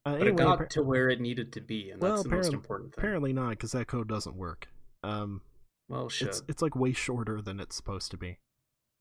Uh, 0.06 0.12
but 0.12 0.20
anyway, 0.20 0.30
it 0.30 0.36
got 0.36 0.70
to 0.70 0.82
where 0.82 1.08
it 1.08 1.20
needed 1.20 1.52
to 1.54 1.60
be, 1.60 1.90
and 1.90 2.00
Well, 2.00 2.12
that's 2.12 2.24
the 2.24 2.28
most 2.30 2.52
important 2.52 2.94
thing. 2.94 3.00
apparently 3.02 3.32
not, 3.32 3.50
because 3.50 3.72
that 3.72 3.86
code 3.86 4.08
doesn't 4.08 4.36
work. 4.36 4.68
Um, 5.02 5.40
well, 5.88 6.08
shit. 6.08 6.28
it's 6.28 6.42
it's 6.48 6.62
like 6.62 6.76
way 6.76 6.92
shorter 6.92 7.40
than 7.40 7.60
it's 7.60 7.76
supposed 7.76 8.10
to 8.10 8.16
be. 8.16 8.38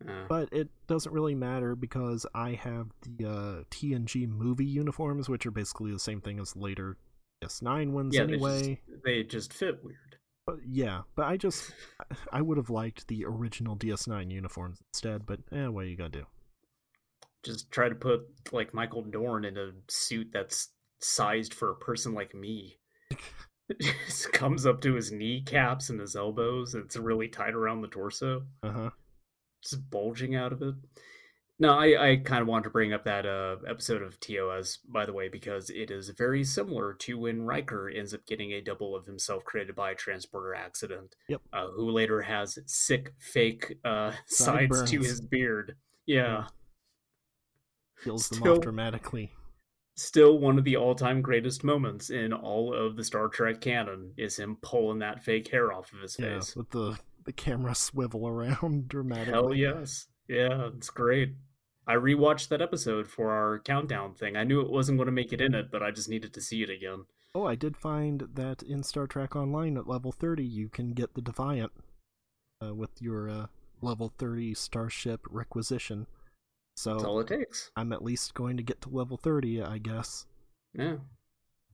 Uh, 0.08 0.26
But 0.28 0.50
it 0.52 0.70
doesn't 0.88 1.12
really 1.14 1.36
matter 1.36 1.76
because 1.76 2.26
I 2.34 2.52
have 2.54 2.88
the 3.02 3.26
uh, 3.30 3.64
TNG 3.72 4.28
movie 4.28 4.66
uniforms, 4.66 5.30
which 5.30 5.46
are 5.46 5.52
basically 5.52 5.92
the 5.92 6.00
same 6.00 6.22
thing 6.22 6.40
as 6.40 6.56
later 6.56 6.98
DS9 7.44 7.92
ones 7.92 8.16
yeah, 8.16 8.24
they 8.24 8.34
anyway. 8.34 8.82
just, 8.88 9.04
they 9.04 9.24
just 9.24 9.54
fit 9.54 9.84
weird. 9.84 9.98
But 10.46 10.58
yeah, 10.66 11.02
but 11.16 11.26
I 11.26 11.38
just 11.38 11.74
I 12.32 12.42
would 12.42 12.58
have 12.58 12.70
liked 12.70 13.08
the 13.08 13.26
original 13.26 13.76
DS9 13.78 14.32
uniforms 14.32 14.82
instead. 14.94 15.26
But 15.26 15.40
eh, 15.52 15.68
what 15.68 15.86
are 15.86 15.88
you 15.88 15.96
gonna 15.98 16.10
do? 16.10 16.26
Just 17.44 17.72
try 17.72 17.90
to 17.90 17.96
put 17.96 18.22
like 18.52 18.74
Michael 18.74 19.04
Dorn 19.04 19.46
in 19.46 19.58
a 19.58 19.72
suit 19.90 20.30
that's 20.34 20.70
sized 21.04 21.54
for 21.54 21.70
a 21.72 21.76
person 21.76 22.14
like 22.14 22.34
me. 22.34 22.78
It 23.70 23.80
just 24.08 24.32
comes 24.34 24.66
up 24.66 24.82
to 24.82 24.94
his 24.96 25.12
kneecaps 25.12 25.90
and 25.90 26.00
his 26.00 26.16
elbows. 26.16 26.74
And 26.74 26.86
it's 26.86 26.96
really 26.98 27.28
tight 27.28 27.54
around 27.54 27.82
the 27.82 27.88
torso, 27.88 28.44
Uh 28.64 28.72
huh. 28.72 28.90
just 29.64 29.90
bulging 29.90 30.36
out 30.36 30.54
of 30.54 30.62
it. 30.62 30.76
No, 31.60 31.78
I, 31.78 32.12
I 32.12 32.16
kind 32.18 32.42
of 32.42 32.48
want 32.48 32.64
to 32.64 32.72
bring 32.72 32.94
up 32.94 33.06
that 33.06 33.28
uh, 33.28 33.58
episode 33.70 34.02
of 34.02 34.20
TOS, 34.20 34.80
by 34.92 35.06
the 35.06 35.14
way, 35.14 35.30
because 35.30 35.70
it 35.70 35.92
is 35.92 36.10
very 36.10 36.44
similar 36.44 36.94
to 36.96 37.18
when 37.20 37.44
Riker 37.44 37.88
ends 37.90 38.12
up 38.14 38.26
getting 38.26 38.52
a 38.52 38.60
double 38.62 38.96
of 38.96 39.06
himself 39.06 39.44
created 39.46 39.76
by 39.76 39.92
a 39.92 39.96
transporter 39.96 40.56
accident. 40.56 41.16
Yep. 41.30 41.42
Uh, 41.54 41.68
who 41.68 41.92
later 41.92 42.24
has 42.24 42.58
sick, 42.66 43.14
fake 43.20 43.76
uh, 43.86 44.14
sides 44.26 44.90
to 44.90 45.00
his 45.00 45.22
beard. 45.22 45.76
Yeah. 46.08 46.46
Kills 48.04 48.30
them 48.30 48.40
Still- 48.40 48.54
off 48.56 48.62
dramatically. 48.62 49.32
Still 49.96 50.40
one 50.40 50.58
of 50.58 50.64
the 50.64 50.76
all 50.78 50.96
time 50.96 51.22
greatest 51.22 51.64
moments 51.64 52.10
in 52.10 52.34
all 52.34 52.74
of 52.74 52.96
the 52.96 53.04
Star 53.04 53.28
Trek 53.28 53.62
canon 53.62 54.14
is 54.18 54.38
him 54.38 54.58
pulling 54.62 55.00
that 55.00 55.24
fake 55.24 55.50
hair 55.50 55.72
off 55.72 55.94
of 55.94 56.00
his 56.02 56.18
Yeah, 56.20 56.40
face. 56.40 56.56
with 56.56 56.70
the 56.72 56.98
the 57.26 57.34
camera 57.34 57.76
swivel 57.76 58.28
around 58.28 58.88
dramatically. 58.90 59.34
Hell 59.34 59.54
yes. 59.54 60.08
Yeah, 60.28 60.70
it's 60.76 60.90
great. 60.90 61.36
I 61.86 61.96
rewatched 61.96 62.48
that 62.48 62.62
episode 62.62 63.08
for 63.08 63.32
our 63.32 63.60
countdown 63.60 64.14
thing. 64.16 64.36
I 64.38 64.46
knew 64.46 64.62
it 64.62 64.72
wasn't 64.72 64.98
going 64.98 65.08
to 65.08 65.12
make 65.12 65.34
it 65.34 65.42
in 65.42 65.54
it, 65.54 65.70
but 65.70 65.84
I 65.84 65.92
just 65.92 66.10
needed 66.10 66.34
to 66.34 66.42
see 66.42 66.64
it 66.64 66.70
again. 66.70 67.06
Oh, 67.36 67.46
I 67.46 67.56
did 67.56 67.76
find 67.76 68.30
that 68.36 68.64
in 68.64 68.84
Star 68.84 69.06
Trek 69.06 69.36
Online 69.36 69.78
at 69.78 69.88
level 69.88 70.12
30, 70.12 70.44
you 70.46 70.70
can 70.70 70.94
get 70.94 71.14
the 71.14 71.22
Defiant 71.22 71.72
uh, 72.66 72.74
with 72.74 73.02
your 73.02 73.30
uh, 73.30 73.46
level 73.82 74.14
30 74.18 74.54
Starship 74.54 75.22
requisition. 75.30 76.08
That's 76.76 76.88
all 76.88 77.00
So 77.00 77.20
it 77.20 77.28
takes. 77.28 77.72
I'm 77.76 77.94
at 77.94 78.04
least 78.04 78.34
going 78.34 78.58
to 78.58 78.64
get 78.64 78.82
to 78.82 78.90
level 78.90 79.18
30, 79.18 79.62
I 79.62 79.78
guess. 79.78 80.26
Yeah. 80.74 80.96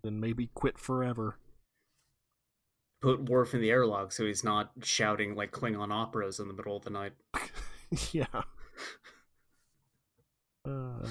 Then 0.03 0.19
maybe 0.19 0.49
quit 0.53 0.77
forever. 0.77 1.37
Put 3.01 3.29
Worf 3.29 3.53
in 3.53 3.61
the 3.61 3.71
airlock 3.71 4.11
so 4.11 4.25
he's 4.25 4.43
not 4.43 4.71
shouting 4.83 5.35
like 5.35 5.51
Klingon 5.51 5.91
operas 5.93 6.39
in 6.39 6.47
the 6.49 6.53
middle 6.53 6.75
of 6.75 6.83
the 6.83 6.89
night. 6.89 7.13
yeah. 8.11 8.25
Uh, 10.67 11.07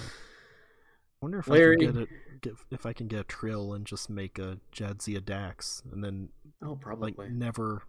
wonder 1.23 1.39
if 1.39 1.49
Larry- 1.49 1.77
I 1.77 1.85
can 1.87 1.93
get 1.95 2.03
it. 2.03 2.09
Get, 2.43 2.53
if 2.71 2.87
I 2.87 2.93
can 2.93 3.09
get 3.09 3.21
a 3.21 3.25
trill 3.25 3.73
and 3.73 3.85
just 3.87 4.09
make 4.09 4.39
a 4.39 4.59
Jadzia 4.73 5.25
Dax, 5.25 5.83
and 5.91 6.05
then 6.05 6.29
Oh, 6.63 6.77
probably. 6.77 7.15
like 7.19 7.31
never 7.33 7.83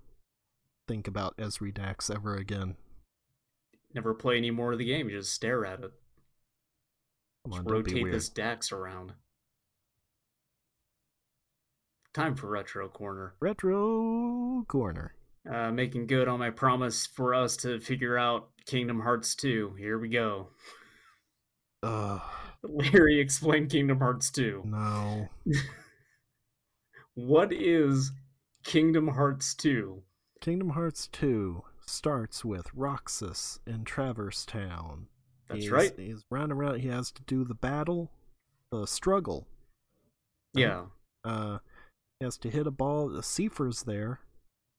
think 0.88 1.08
about 1.08 1.38
Ezri 1.38 1.72
Dax 1.74 2.10
ever 2.10 2.36
again. 2.36 2.78
Never 3.94 4.14
play 4.14 4.38
any 4.38 4.52
more 4.52 4.72
of 4.72 4.78
the 4.78 4.86
game. 4.86 5.10
You 5.10 5.18
just 5.18 5.34
stare 5.34 5.66
at 5.66 5.80
it. 5.80 5.92
Come 7.44 7.52
Just 7.54 7.60
on, 7.60 7.66
don't 7.66 7.74
rotate 7.74 8.12
this 8.12 8.30
Dax 8.30 8.72
around. 8.72 9.14
Time 12.14 12.36
for 12.36 12.48
Retro 12.48 12.88
Corner. 12.88 13.36
Retro 13.40 14.64
corner. 14.68 15.14
Uh, 15.50 15.72
making 15.72 16.06
good 16.06 16.28
on 16.28 16.40
my 16.40 16.50
promise 16.50 17.06
for 17.08 17.34
us 17.34 17.56
to 17.58 17.80
figure 17.80 18.18
out 18.18 18.50
Kingdom 18.66 19.00
Hearts 19.00 19.36
2. 19.36 19.76
Here 19.80 19.98
we 19.98 20.10
go. 20.10 20.50
Uh, 21.82 22.20
Larry, 22.64 23.20
explain 23.20 23.68
Kingdom 23.68 24.00
Hearts 24.00 24.30
2. 24.32 24.64
no. 24.66 25.30
What 27.16 27.52
is 27.52 28.14
Kingdom 28.64 29.10
Hearts 29.10 29.54
2? 29.56 30.02
Kingdom 30.40 30.70
Hearts 30.70 31.08
2 31.12 31.62
starts 31.90 32.46
with 32.46 32.68
Roxas 32.74 33.60
in 33.68 33.84
Traverse 33.84 34.46
Town. 34.46 35.08
That's 35.48 35.64
he's, 35.64 35.72
right. 35.72 35.92
He's 35.98 36.24
running 36.30 36.52
around. 36.52 36.80
He 36.80 36.88
has 36.90 37.12
to 37.12 37.22
do 37.24 37.44
the 37.44 37.56
battle, 37.56 38.12
the 38.72 38.86
struggle. 38.86 39.48
Yeah. 40.54 40.86
Uh, 41.24 41.60
he 42.20 42.26
has 42.26 42.38
to 42.40 42.50
hit 42.50 42.68
a 42.68 42.72
ball. 42.72 43.10
The 43.10 43.24
Seifer's 43.24 43.84
there. 43.84 44.20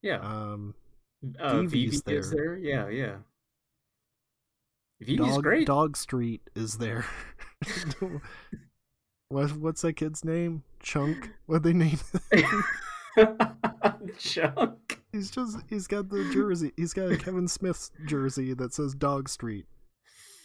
Yeah. 0.02 0.20
Um, 0.20 0.74
Uh, 1.38 1.60
Vivi's 1.60 2.00
Vivi 2.02 2.16
is 2.18 2.30
there. 2.30 2.40
there. 2.40 2.56
Yeah, 2.56 2.88
yeah. 2.88 3.16
Vivi's 5.00 5.18
Dog, 5.34 5.42
great. 5.42 5.66
Dog 5.66 5.96
Street 5.96 6.40
is 6.54 6.78
there. 6.78 7.04
what, 9.28 9.52
what's 9.56 9.82
that 9.82 9.94
kid's 9.94 10.24
name? 10.24 10.62
Chunk? 10.82 11.30
What 11.46 11.62
they 11.62 11.72
name? 11.72 11.98
Chunk. 14.18 14.89
He's 15.12 15.30
just 15.30 15.58
he's 15.68 15.86
got 15.86 16.08
the 16.08 16.28
jersey. 16.32 16.72
He's 16.76 16.92
got 16.92 17.10
a 17.10 17.16
Kevin 17.16 17.48
Smith's 17.48 17.90
jersey 18.06 18.54
that 18.54 18.74
says 18.74 18.94
Dog 18.94 19.28
Street. 19.28 19.66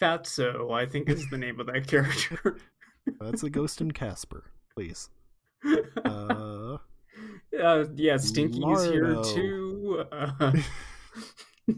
Fatso, 0.01 0.73
I 0.73 0.85
think 0.85 1.09
is 1.09 1.29
the 1.29 1.37
name 1.37 1.59
of 1.59 1.67
that 1.67 1.87
character. 1.87 2.57
That's 3.19 3.43
a 3.43 3.49
ghost 3.49 3.81
in 3.81 3.91
Casper. 3.91 4.51
Please. 4.75 5.09
Uh, 6.05 6.77
uh, 7.63 7.85
yeah, 7.95 8.17
Stinky's 8.17 8.83
here 8.83 9.15
too. 9.23 10.05
Uh, 10.11 10.51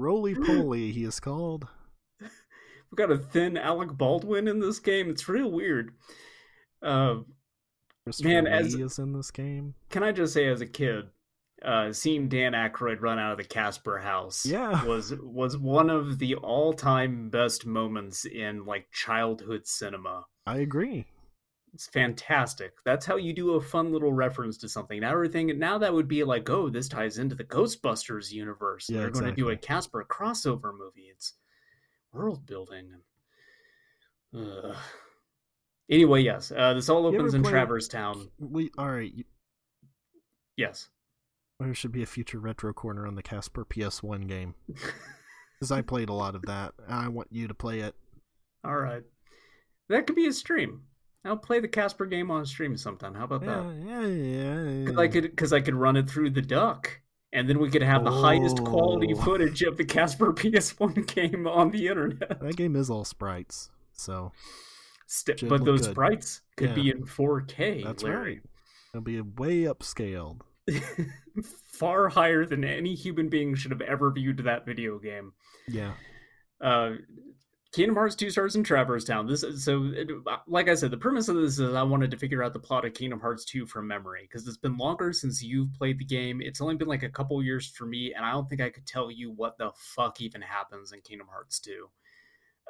Roly 0.00 0.34
Poly, 0.34 0.90
he 0.90 1.04
is 1.04 1.20
called. 1.20 1.68
we've 2.20 2.96
got 2.96 3.12
a 3.12 3.18
thin 3.18 3.56
Alec 3.56 3.90
Baldwin 3.92 4.48
in 4.48 4.58
this 4.58 4.80
game. 4.80 5.10
It's 5.10 5.28
real 5.28 5.52
weird. 5.52 5.92
Uh, 6.82 7.16
Christopher 8.04 8.28
Man, 8.28 8.44
Lee 8.44 8.50
as- 8.50 8.74
is 8.74 8.98
in 8.98 9.12
this 9.12 9.30
game. 9.30 9.74
can 9.90 10.02
I 10.02 10.12
just 10.12 10.32
say, 10.34 10.46
as 10.48 10.60
a 10.60 10.66
kid, 10.66 11.06
uh, 11.64 11.92
seeing 11.92 12.28
Dan 12.28 12.52
Aykroyd 12.52 13.00
run 13.00 13.18
out 13.20 13.32
of 13.32 13.38
the 13.38 13.44
Casper 13.44 13.98
house 13.98 14.44
Yeah. 14.44 14.84
was 14.86 15.14
was 15.20 15.56
one 15.56 15.90
of 15.90 16.18
the 16.18 16.34
all 16.36 16.72
time 16.72 17.30
best 17.30 17.64
moments 17.66 18.24
in 18.24 18.64
like 18.64 18.90
childhood 18.90 19.66
cinema. 19.66 20.26
I 20.46 20.58
agree. 20.58 21.06
It's 21.74 21.86
fantastic. 21.86 22.72
That's 22.84 23.06
how 23.06 23.16
you 23.16 23.32
do 23.32 23.52
a 23.54 23.60
fun 23.60 23.92
little 23.92 24.12
reference 24.12 24.58
to 24.58 24.68
something. 24.68 25.00
Now 25.00 25.12
everything 25.12 25.56
now 25.58 25.78
that 25.78 25.94
would 25.94 26.08
be 26.08 26.22
like, 26.24 26.50
oh, 26.50 26.68
this 26.68 26.88
ties 26.88 27.16
into 27.18 27.34
the 27.36 27.44
Ghostbusters 27.44 28.30
universe. 28.32 28.90
Yeah, 28.90 28.98
They're 28.98 29.10
going 29.10 29.24
to 29.26 29.32
do 29.32 29.48
a. 29.50 29.56
Casper 29.56 30.04
crossover 30.10 30.72
movie. 30.76 31.06
It's 31.10 31.34
world 32.12 32.44
building. 32.44 32.90
And, 34.34 34.46
Ugh. 34.64 34.76
Anyway, 35.90 36.22
yes, 36.22 36.52
uh, 36.56 36.72
this 36.74 36.88
all 36.88 37.06
opens 37.06 37.34
in 37.34 37.42
play- 37.42 37.50
Traverse 37.52 37.88
Town. 37.88 38.28
We 38.38 38.70
all 38.78 38.90
right. 38.90 39.12
You, 39.12 39.24
Yes. 40.56 40.88
there 41.58 41.74
should 41.74 41.92
be 41.92 42.02
a 42.02 42.06
future 42.06 42.38
retro 42.38 42.72
corner 42.72 43.06
on 43.06 43.14
the 43.14 43.22
Casper 43.22 43.64
PS1 43.64 44.26
game 44.28 44.54
because 44.68 45.70
I 45.72 45.80
played 45.82 46.08
a 46.08 46.12
lot 46.14 46.34
of 46.34 46.42
that. 46.42 46.74
I 46.88 47.08
want 47.08 47.28
you 47.30 47.48
to 47.48 47.54
play 47.54 47.80
it. 47.80 47.94
all 48.64 48.76
right, 48.76 49.02
that 49.88 50.06
could 50.06 50.16
be 50.16 50.26
a 50.26 50.32
stream. 50.32 50.82
I'll 51.24 51.36
play 51.36 51.60
the 51.60 51.68
Casper 51.68 52.04
game 52.06 52.30
on 52.32 52.44
stream 52.46 52.76
sometime. 52.76 53.14
How 53.14 53.24
about 53.24 53.42
Yeah, 53.42 53.62
that? 53.62 53.86
yeah, 53.86 54.06
yeah. 54.06 54.84
Because 54.84 54.98
I 54.98 55.08
could, 55.08 55.22
because 55.22 55.52
I 55.52 55.60
could 55.60 55.74
run 55.74 55.96
it 55.96 56.08
through 56.10 56.30
the 56.30 56.42
duck, 56.42 57.00
and 57.32 57.48
then 57.48 57.58
we 57.60 57.70
could 57.70 57.82
have 57.82 58.02
the 58.04 58.10
highest 58.10 58.62
quality 58.64 59.14
Oh. 59.14 59.20
footage 59.22 59.62
of 59.62 59.76
the 59.76 59.84
Casper 59.84 60.32
PS1 60.36 61.06
game 61.14 61.46
on 61.46 61.70
the 61.70 61.86
internet. 61.88 62.40
That 62.40 62.56
game 62.56 62.74
is 62.76 62.90
all 62.90 63.04
sprites, 63.04 63.70
so 63.92 64.32
St- 65.14 65.38
Should 65.40 65.50
but 65.50 65.62
those 65.66 65.82
good. 65.82 65.90
sprites 65.90 66.40
could 66.56 66.74
be 66.74 66.88
in 66.88 67.04
4K. 67.04 67.84
that's 67.84 68.02
Larry. 68.02 68.36
right. 68.36 68.42
It'll 68.94 69.02
be 69.04 69.20
way 69.20 69.64
upscaled. 69.64 70.40
Far 71.66 72.08
higher 72.08 72.46
than 72.46 72.64
any 72.64 72.94
human 72.94 73.28
being 73.28 73.54
should 73.54 73.72
have 73.72 73.82
ever 73.82 74.10
viewed 74.10 74.38
that 74.38 74.64
video 74.64 74.98
game. 74.98 75.32
Yeah, 75.68 75.92
Uh, 76.62 76.92
Kingdom 77.72 77.94
Hearts 77.96 78.14
2 78.16 78.30
stars 78.30 78.54
in 78.56 78.64
Traverse 78.64 79.04
Town. 79.04 79.26
This 79.26 79.42
is, 79.42 79.64
so, 79.64 79.84
it- 79.94 80.08
like 80.46 80.68
I 80.70 80.74
said, 80.74 80.90
the 80.90 80.96
premise 80.98 81.28
of 81.28 81.36
this 81.36 81.58
is 81.58 81.74
I 81.74 81.82
wanted 81.82 82.10
to 82.12 82.18
figure 82.18 82.42
out 82.42 82.52
the 82.54 82.58
plot 82.58 82.84
of 82.86 82.94
Kingdom 82.94 83.20
Hearts 83.20 83.44
2 83.44 83.66
from 83.66 83.86
memory 83.86 84.22
because 84.22 84.46
it's 84.48 84.56
been 84.58 84.78
longer 84.78 85.12
since 85.12 85.42
you've 85.42 85.72
played 85.74 85.98
the 85.98 86.04
game. 86.06 86.40
It's 86.40 86.60
only 86.62 86.76
been 86.76 86.88
like 86.88 87.02
a 87.02 87.08
couple 87.10 87.42
years 87.42 87.66
for 87.68 87.84
me, 87.84 88.14
and 88.14 88.24
I 88.24 88.32
don't 88.32 88.48
think 88.48 88.60
I 88.62 88.70
could 88.70 88.86
tell 88.86 89.10
you 89.10 89.30
what 89.30 89.58
the 89.58 89.72
fuck 89.76 90.22
even 90.22 90.40
happens 90.40 90.92
in 90.92 91.00
Kingdom 91.02 91.28
Hearts 91.30 91.58
2. 91.60 91.88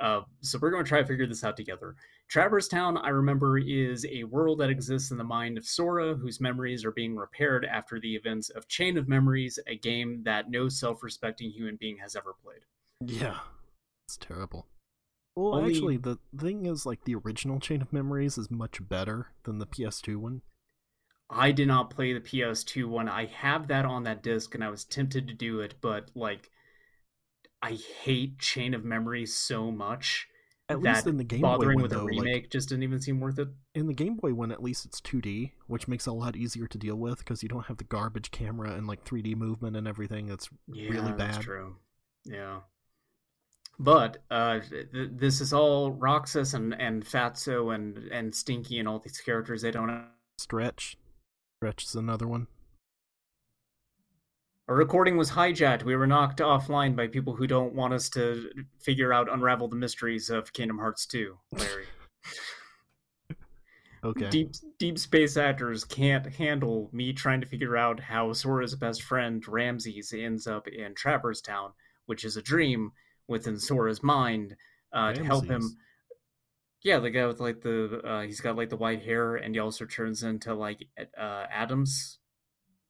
Uh, 0.00 0.20
so 0.40 0.58
we're 0.60 0.70
going 0.70 0.84
to 0.84 0.88
try 0.88 1.00
to 1.02 1.06
figure 1.06 1.26
this 1.26 1.44
out 1.44 1.56
together. 1.56 1.94
Traverse 2.28 2.68
Town, 2.68 2.96
I 2.96 3.08
remember, 3.10 3.58
is 3.58 4.06
a 4.06 4.24
world 4.24 4.60
that 4.60 4.70
exists 4.70 5.10
in 5.10 5.18
the 5.18 5.24
mind 5.24 5.58
of 5.58 5.66
Sora, 5.66 6.14
whose 6.14 6.40
memories 6.40 6.84
are 6.84 6.90
being 6.92 7.14
repaired 7.14 7.64
after 7.66 8.00
the 8.00 8.14
events 8.16 8.48
of 8.50 8.68
Chain 8.68 8.96
of 8.96 9.06
Memories, 9.06 9.58
a 9.66 9.76
game 9.76 10.22
that 10.24 10.50
no 10.50 10.68
self-respecting 10.68 11.50
human 11.50 11.76
being 11.76 11.98
has 11.98 12.16
ever 12.16 12.34
played. 12.42 12.62
yeah, 13.00 13.40
it's 14.06 14.16
terrible. 14.16 14.66
Well, 15.36 15.54
Only- 15.56 15.72
actually, 15.72 15.96
the 15.98 16.18
thing 16.38 16.66
is, 16.66 16.86
like, 16.86 17.04
the 17.04 17.14
original 17.16 17.58
Chain 17.60 17.82
of 17.82 17.92
Memories 17.92 18.38
is 18.38 18.50
much 18.50 18.86
better 18.88 19.28
than 19.44 19.58
the 19.58 19.66
PS2 19.66 20.16
one. 20.16 20.42
I 21.28 21.52
did 21.52 21.68
not 21.68 21.88
play 21.90 22.12
the 22.12 22.20
PS2 22.20 22.86
one. 22.86 23.08
I 23.08 23.24
have 23.26 23.68
that 23.68 23.84
on 23.86 24.02
that 24.04 24.22
disc 24.22 24.54
and 24.54 24.62
I 24.62 24.68
was 24.68 24.84
tempted 24.84 25.26
to 25.28 25.34
do 25.34 25.60
it, 25.60 25.74
but 25.80 26.10
like 26.14 26.50
I 27.62 27.72
hate 27.72 28.38
Chain 28.38 28.74
of 28.74 28.84
Memories 28.84 29.34
so 29.34 29.70
much 29.70 30.28
At 30.72 30.82
that 30.82 30.94
least 30.94 31.06
in 31.06 31.16
the 31.16 31.24
Game 31.24 31.40
Boy 31.40 31.48
bothering 31.48 31.76
one, 31.76 31.82
with 31.82 31.92
though, 31.92 32.08
a 32.08 32.12
like, 32.12 32.50
just 32.50 32.68
didn't 32.68 32.82
even 32.82 33.00
seem 33.00 33.20
worth 33.20 33.38
it. 33.38 33.48
in 33.74 33.86
the 33.86 33.94
Game 33.94 34.16
Boy 34.16 34.34
one, 34.34 34.52
at 34.52 34.62
least 34.62 34.84
it's 34.84 35.00
2D, 35.00 35.52
which 35.66 35.88
makes 35.88 36.06
it 36.06 36.10
a 36.10 36.14
lot 36.14 36.36
easier 36.36 36.66
to 36.66 36.78
deal 36.78 36.96
with 36.96 37.18
because 37.18 37.42
you 37.42 37.48
don't 37.48 37.66
have 37.66 37.76
the 37.78 37.84
garbage 37.84 38.30
camera 38.30 38.72
and 38.72 38.86
like 38.86 39.04
3D 39.04 39.36
movement 39.36 39.76
and 39.76 39.86
everything. 39.88 40.26
That's 40.26 40.48
Yeah, 40.72 40.90
really 40.90 41.12
that's 41.12 41.38
true. 41.38 41.76
Yeah. 42.24 42.60
But 43.78 44.18
uh, 44.30 44.60
th- 44.60 44.88
this 44.92 45.40
is 45.40 45.52
all 45.52 45.92
Roxas 45.92 46.54
and, 46.54 46.74
and 46.80 47.04
Fatso 47.04 47.74
and, 47.74 47.98
and 48.12 48.34
Stinky 48.34 48.78
and 48.78 48.86
all 48.86 48.98
these 48.98 49.20
characters. 49.20 49.62
They 49.62 49.70
don't 49.70 50.06
Stretch. 50.38 50.96
Stretch 51.58 51.84
is 51.84 51.94
another 51.94 52.28
one. 52.28 52.46
Our 54.72 54.78
recording 54.78 55.18
was 55.18 55.30
hijacked. 55.30 55.82
We 55.82 55.96
were 55.96 56.06
knocked 56.06 56.38
offline 56.38 56.96
by 56.96 57.06
people 57.06 57.36
who 57.36 57.46
don't 57.46 57.74
want 57.74 57.92
us 57.92 58.08
to 58.08 58.48
figure 58.80 59.12
out, 59.12 59.30
unravel 59.30 59.68
the 59.68 59.76
mysteries 59.76 60.30
of 60.30 60.54
Kingdom 60.54 60.78
Hearts 60.78 61.04
2, 61.04 61.36
Larry. 61.52 61.84
Okay. 64.04 64.30
Deep 64.30 64.52
deep 64.78 64.98
space 64.98 65.36
actors 65.36 65.84
can't 65.84 66.26
handle 66.26 66.88
me 66.90 67.12
trying 67.12 67.40
to 67.40 67.46
figure 67.46 67.76
out 67.76 68.00
how 68.00 68.32
Sora's 68.32 68.74
best 68.74 69.02
friend 69.02 69.46
Ramses 69.46 70.12
ends 70.12 70.48
up 70.48 70.66
in 70.66 70.94
Traverse 70.96 71.40
Town, 71.40 71.72
which 72.06 72.24
is 72.24 72.36
a 72.36 72.42
dream 72.42 72.90
within 73.28 73.58
Sora's 73.58 74.02
mind, 74.02 74.56
uh, 74.92 75.12
to 75.12 75.22
help 75.22 75.46
him. 75.46 75.76
Yeah, 76.82 76.98
the 76.98 77.10
guy 77.10 77.26
with 77.26 77.38
like 77.38 77.60
the 77.60 78.00
uh, 78.04 78.22
he's 78.22 78.40
got 78.40 78.56
like 78.56 78.70
the 78.70 78.76
white 78.76 79.04
hair, 79.04 79.36
and 79.36 79.54
he 79.54 79.60
also 79.60 79.84
turns 79.84 80.24
into 80.24 80.52
like 80.52 80.84
uh, 80.98 81.46
Adams, 81.52 82.18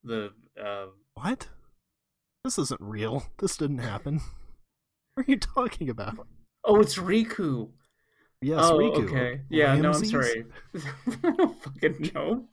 the 0.02 0.32
uh, 0.58 0.86
What? 1.12 1.48
This 2.44 2.58
isn't 2.58 2.80
real. 2.80 3.24
This 3.38 3.56
didn't 3.56 3.78
happen. 3.78 4.20
What 5.14 5.28
are 5.28 5.30
you 5.30 5.36
talking 5.36 5.90
about? 5.90 6.26
oh, 6.64 6.80
it's 6.80 6.96
Riku. 6.96 7.68
Yes, 8.40 8.60
oh, 8.64 8.78
Riku. 8.78 9.04
okay. 9.04 9.42
Yeah, 9.50 9.74
no, 9.76 9.90
I'm 9.90 10.04
sorry. 10.06 10.46
I 10.74 11.30
don't 11.36 11.62
fucking 11.62 12.10
know. 12.14 12.46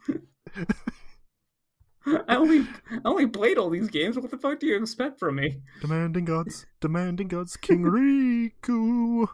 I 2.27 2.35
only 2.35 2.67
I 2.91 2.99
only 3.05 3.27
played 3.27 3.57
all 3.57 3.69
these 3.69 3.87
games. 3.87 4.17
What 4.19 4.29
the 4.29 4.37
fuck 4.37 4.59
do 4.59 4.67
you 4.67 4.75
expect 4.75 5.19
from 5.19 5.35
me? 5.35 5.61
Demanding 5.79 6.25
gods, 6.25 6.65
demanding 6.81 7.29
gods, 7.29 7.55
King 7.55 7.83
Riku. 7.83 9.29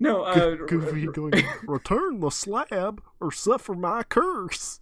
no, 0.00 0.22
uh, 0.22 0.34
Go- 0.54 0.64
Goofy 0.64 1.06
going, 1.08 1.44
return 1.66 2.20
the 2.20 2.30
slab 2.30 3.02
or 3.20 3.30
suffer 3.30 3.74
my 3.74 4.04
curse. 4.04 4.80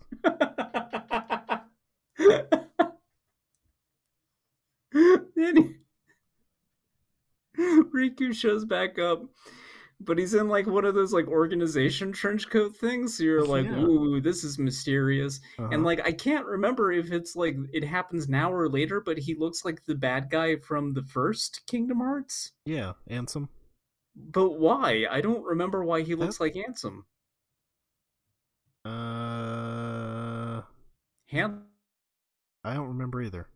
Any- 4.95 5.77
Riku 7.59 8.35
shows 8.35 8.65
back 8.67 8.99
up, 8.99 9.23
but 10.01 10.19
he's 10.19 10.35
in 10.35 10.49
like 10.49 10.67
one 10.67 10.85
of 10.85 10.95
those 10.95 11.13
like 11.15 11.27
organization 11.27 12.13
trench 12.13 12.51
coat 12.51 12.77
things. 12.77 13.17
So 13.17 13.25
you're 13.25 13.45
like, 13.45 13.65
Yeah. 13.65 13.79
ooh, 13.83 14.21
this 14.21 14.45
is 14.45 14.59
mysterious. 14.59 15.41
Uh-huh. 15.59 15.69
And 15.73 15.83
like 15.85 16.07
I 16.07 16.13
can't 16.13 16.45
remember 16.47 16.93
if 16.93 17.13
it's 17.13 17.35
like 17.35 17.57
it 17.73 17.83
happens 17.85 18.29
now 18.29 18.53
or 18.53 18.69
later, 18.69 19.01
but 19.01 19.17
he 19.19 19.35
looks 19.35 19.65
like 19.65 19.85
the 19.87 19.95
bad 19.95 20.29
guy 20.31 20.57
from 20.57 20.93
the 20.93 21.03
first 21.03 21.63
Kingdom 21.67 21.99
Hearts. 21.99 22.53
yeah, 22.67 22.93
Ansem. 23.11 23.49
But 24.15 24.59
why? 24.59 25.07
I 25.11 25.21
don't 25.21 25.45
remember 25.45 25.85
why 25.85 26.03
he 26.03 26.15
looks 26.15 26.41
like 26.41 26.55
Ansem. 26.55 27.05
Uh, 28.85 30.63
Han- 31.33 31.66
I 32.67 32.75
don't 32.75 32.89
remember 32.89 33.23
either. 33.23 33.49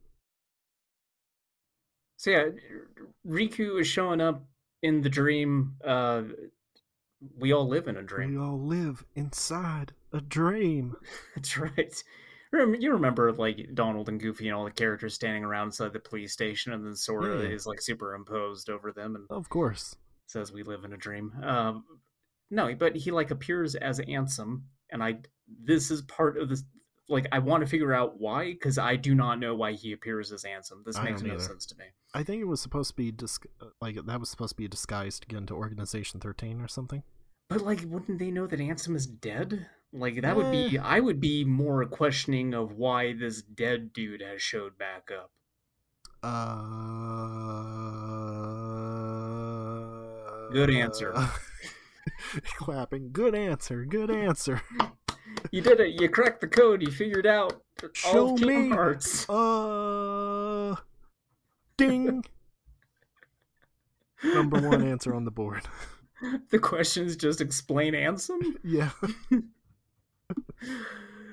so 2.16 2.30
yeah, 2.30 2.44
Riku 3.26 3.80
is 3.80 3.86
showing 3.86 4.20
up 4.20 4.44
in 4.82 5.00
the 5.02 5.08
dream. 5.08 5.74
Uh, 5.84 6.22
we 7.38 7.52
all 7.52 7.66
live 7.68 7.88
in 7.88 7.96
a 7.96 8.02
dream. 8.02 8.34
We 8.34 8.38
all 8.40 8.58
live 8.60 9.04
inside 9.14 9.92
a 10.12 10.20
dream. 10.20 10.96
That's 11.34 11.56
right. 11.56 12.02
You 12.52 12.92
remember 12.92 13.32
like 13.32 13.68
Donald 13.74 14.08
and 14.08 14.18
Goofy 14.20 14.48
and 14.48 14.56
all 14.56 14.64
the 14.64 14.70
characters 14.72 15.14
standing 15.14 15.44
around 15.44 15.66
inside 15.68 15.92
the 15.92 16.00
police 16.00 16.32
station, 16.32 16.72
and 16.72 16.84
then 16.84 16.96
Sora 16.96 17.42
Yeah. 17.42 17.48
is 17.48 17.64
like 17.66 17.80
superimposed 17.80 18.68
over 18.68 18.92
them 18.92 19.14
and 19.16 19.26
Of 19.30 19.48
course. 19.48 19.94
says, 20.26 20.52
"We 20.52 20.62
live 20.64 20.84
in 20.84 20.92
a 20.92 20.96
dream." 20.96 21.32
Um, 21.42 21.84
no, 22.50 22.74
but 22.74 22.96
he 22.96 23.10
like 23.12 23.30
appears 23.30 23.74
as 23.76 24.00
Ansem, 24.00 24.62
and 24.90 25.02
I. 25.02 25.20
This 25.62 25.90
is 25.90 26.02
part 26.02 26.36
of 26.38 26.48
this. 26.48 26.62
Like, 27.10 27.26
I 27.32 27.40
want 27.40 27.62
to 27.62 27.66
figure 27.68 27.92
out 27.92 28.20
why, 28.20 28.52
because 28.52 28.78
I 28.78 28.96
do 28.96 29.14
not 29.14 29.40
know 29.40 29.54
why 29.54 29.72
he 29.72 29.92
appears 29.92 30.32
as 30.32 30.44
Ansem. 30.44 30.84
This 30.84 30.96
I 30.96 31.04
makes 31.04 31.22
no 31.22 31.34
either. 31.34 31.42
sense 31.42 31.66
to 31.66 31.76
me. 31.76 31.86
I 32.14 32.22
think 32.22 32.40
it 32.40 32.46
was 32.46 32.60
supposed 32.60 32.90
to 32.90 32.96
be 32.96 33.10
dis- 33.10 33.40
like 33.80 33.96
that 34.06 34.20
was 34.20 34.30
supposed 34.30 34.50
to 34.50 34.56
be 34.56 34.68
disguised 34.68 35.22
to 35.22 35.28
get 35.28 35.38
into 35.38 35.54
Organization 35.54 36.20
13 36.20 36.60
or 36.60 36.68
something. 36.68 37.02
But 37.48 37.62
like, 37.62 37.82
wouldn't 37.86 38.20
they 38.20 38.30
know 38.30 38.46
that 38.46 38.60
Ansem 38.60 38.94
is 38.94 39.06
dead? 39.06 39.66
Like, 39.92 40.22
that 40.22 40.36
would 40.36 40.52
be. 40.52 40.78
I 40.78 41.00
would 41.00 41.20
be 41.20 41.44
more 41.44 41.84
questioning 41.84 42.54
of 42.54 42.72
why 42.72 43.12
this 43.12 43.42
dead 43.42 43.92
dude 43.92 44.22
has 44.22 44.40
showed 44.40 44.78
back 44.78 45.10
up. 45.12 45.32
Uh 46.22 46.30
Good 50.52 50.70
answer. 50.70 51.14
Clapping. 52.56 53.10
Good 53.12 53.34
answer. 53.34 53.84
Good 53.84 54.10
answer. 54.10 54.62
You 55.52 55.62
did 55.62 55.80
it. 55.80 56.00
You 56.00 56.08
cracked 56.08 56.40
the 56.40 56.46
code. 56.46 56.80
You 56.82 56.90
figured 56.92 57.26
out 57.26 57.62
all 57.82 57.88
Show 57.92 58.34
of 58.34 58.40
Kingdom 58.40 58.68
me. 58.68 58.74
Hearts. 58.74 59.28
Uh 59.28 60.76
ding. 61.76 62.24
Number 64.24 64.60
1 64.60 64.86
answer 64.86 65.14
on 65.14 65.24
the 65.24 65.30
board. 65.30 65.62
The 66.50 66.58
questions 66.58 67.16
just 67.16 67.40
explain 67.40 67.94
Ansem. 67.94 68.38
Yeah. 68.62 68.90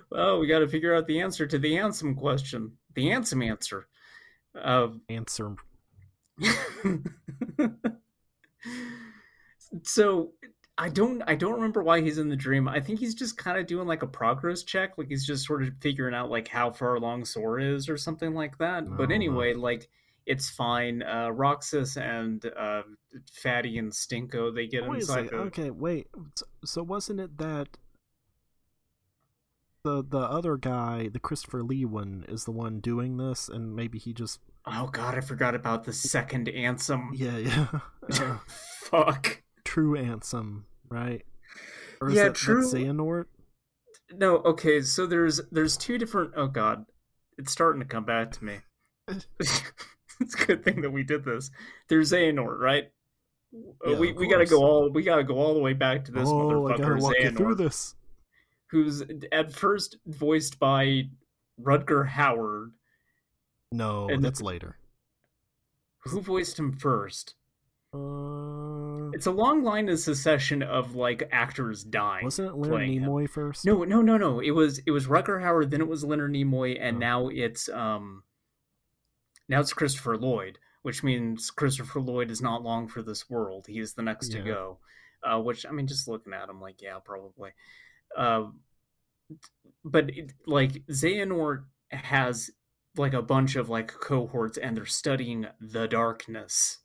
Well, 0.09 0.39
we 0.39 0.47
got 0.47 0.59
to 0.59 0.67
figure 0.69 0.95
out 0.95 1.05
the 1.05 1.19
answer 1.19 1.45
to 1.45 1.59
the 1.59 1.73
Ansem 1.73 2.15
question. 2.15 2.77
The 2.95 3.09
Ansem 3.09 3.45
answer. 3.45 3.87
Uh, 4.55 4.87
Answer 5.09 5.55
so 9.83 10.31
I 10.79 10.89
don't 10.89 11.23
I 11.25 11.35
don't 11.35 11.55
remember 11.55 11.81
why 11.81 12.01
he's 12.01 12.19
in 12.19 12.29
the 12.29 12.35
dream. 12.35 12.67
I 12.67 12.79
think 12.79 12.99
he's 12.99 13.15
just 13.15 13.37
kind 13.37 13.57
of 13.57 13.65
doing 13.65 13.87
like 13.87 14.03
a 14.03 14.07
progress 14.07 14.63
check, 14.63 14.97
like 14.97 15.07
he's 15.07 15.25
just 15.25 15.45
sort 15.45 15.63
of 15.63 15.69
figuring 15.81 16.13
out 16.13 16.29
like 16.29 16.47
how 16.47 16.69
far 16.71 16.95
along 16.95 17.25
Sora 17.25 17.63
is 17.63 17.89
or 17.89 17.97
something 17.97 18.35
like 18.35 18.59
that. 18.59 18.83
but 18.95 19.09
Oh, 19.09 19.13
anyway, 19.13 19.53
like 19.53 19.89
it's 20.27 20.49
fine. 20.49 21.01
Uh 21.01 21.29
Roxas 21.29 21.97
and 21.97 22.45
uh 22.55 22.83
Fatty 23.31 23.79
and 23.79 23.91
Stinko 23.91 24.53
they 24.53 24.67
get 24.67 24.87
Wait 24.87 24.99
inside 24.99 25.29
the 25.29 25.37
Okay, 25.37 25.71
wait. 25.71 26.07
So, 26.35 26.45
so 26.63 26.83
wasn't 26.83 27.21
it 27.21 27.37
that 27.39 27.69
the 29.83 30.03
the 30.03 30.19
other 30.19 30.57
guy, 30.57 31.09
the 31.11 31.19
Christopher 31.19 31.63
Lee 31.63 31.85
one, 31.85 32.23
is 32.27 32.45
the 32.45 32.51
one 32.51 32.81
doing 32.81 33.17
this, 33.17 33.47
and 33.49 33.75
maybe 33.75 33.97
he 33.97 34.13
just 34.13 34.39
Oh 34.67 34.89
god, 34.91 35.15
I 35.15 35.21
forgot 35.21 35.55
about 35.55 35.85
the 35.85 35.93
second 35.93 36.47
Ansem. 36.47 37.09
yeah 37.13 37.37
yeah 37.37 37.67
uh, 38.21 38.37
Fuck. 38.81 39.41
True 39.67 39.97
Ansem, 39.97 40.63
right? 40.87 41.25
Or 41.99 42.07
is 42.09 42.15
Yeah, 42.15 42.23
that, 42.29 42.35
true. 42.35 42.63
Xehanort? 42.63 43.25
No, 44.13 44.37
okay, 44.37 44.81
so 44.81 45.05
there's 45.05 45.41
there's 45.51 45.75
two 45.75 45.97
different 45.97 46.31
oh 46.37 46.47
god. 46.47 46.85
It's 47.37 47.51
starting 47.51 47.81
to 47.81 47.85
come 47.87 48.05
back 48.05 48.31
to 48.31 48.45
me. 48.45 48.59
it's 49.09 49.61
a 50.41 50.45
good 50.45 50.63
thing 50.63 50.79
that 50.83 50.91
we 50.91 51.03
did 51.03 51.25
this. 51.25 51.51
There's 51.89 52.13
Xehanort, 52.13 52.59
right? 52.59 52.85
Uh, 53.85 53.91
Yeah, 53.91 53.99
we 53.99 54.13
we 54.13 54.27
gotta 54.29 54.45
go 54.45 54.63
all 54.63 54.89
we 54.89 55.03
gotta 55.03 55.25
go 55.25 55.35
all 55.35 55.53
the 55.53 55.59
way 55.59 55.73
back 55.73 56.05
to 56.05 56.13
this 56.13 56.23
oh, 56.29 56.65
I 56.67 56.77
gotta 56.77 56.83
motherfucker 56.83 57.01
walk 57.01 57.15
you 57.19 57.31
through 57.31 57.55
Xehanort, 57.55 57.57
this. 57.57 57.95
who's 58.71 59.03
at 59.33 59.51
first 59.51 59.97
voiced 60.05 60.59
by 60.59 61.09
Rutger 61.61 62.07
Hauer. 62.09 62.71
No, 63.73 64.07
And- 64.07 64.23
that's 64.23 64.41
later. 64.41 64.77
Who 66.05 66.21
voiced 66.21 66.57
him 66.57 66.71
first? 66.71 67.35
Uh, 67.93 69.09
It's 69.13 69.25
a 69.25 69.31
long 69.31 69.63
line 69.63 69.89
of 69.89 69.99
succession 69.99 70.61
of 70.61 70.95
like 70.95 71.27
actors 71.31 71.83
dying. 71.83 72.25
wasn't 72.25 72.49
it 72.49 72.55
Leonard 72.55 72.75
playing 72.77 72.93
him. 73.01 73.03
Nimoy 73.09 73.29
first? 73.29 73.65
No, 73.65 73.83
no, 73.83 74.01
no, 74.01 74.17
no. 74.17 74.39
It 74.39 74.51
was 74.51 74.79
it 74.85 74.91
was 74.91 75.07
Rutger 75.07 75.41
Hauer, 75.41 75.69
then 75.69 75.81
it 75.81 75.87
was 75.87 76.03
Leonard 76.03 76.31
Nimoy, 76.33 76.77
and 76.79 76.97
Oh. 76.97 76.99
now 76.99 77.27
it's 77.29 77.69
um 77.69 78.23
now 79.49 79.59
it's 79.61 79.73
Christopher 79.73 80.17
Lloyd, 80.17 80.59
which 80.81 81.03
means 81.03 81.49
Christopher 81.51 82.01
Lloyd 82.01 82.29
is 82.29 82.41
not 82.41 82.63
long 82.63 82.87
for 82.87 83.01
this 83.01 83.29
world. 83.29 83.65
He 83.67 83.79
is 83.79 83.93
the 83.93 84.03
next 84.03 84.29
to 84.29 84.41
go. 84.41 84.79
Uh, 85.23 85.39
which 85.41 85.65
I 85.65 85.71
mean, 85.71 85.87
just 85.87 86.07
looking 86.07 86.33
at 86.33 86.49
him, 86.49 86.61
like 86.61 86.81
yeah, 86.81 86.99
probably. 87.03 87.51
Uh, 88.15 88.47
but 89.83 90.09
it, 90.09 90.33
like 90.45 90.85
Xehanort 90.87 91.63
has 91.91 92.51
like 92.97 93.13
a 93.13 93.21
bunch 93.21 93.55
of 93.55 93.67
like 93.69 93.87
cohorts, 93.87 94.57
and 94.57 94.75
they're 94.77 94.85
studying 94.85 95.47
the 95.59 95.87
darkness 95.87 96.79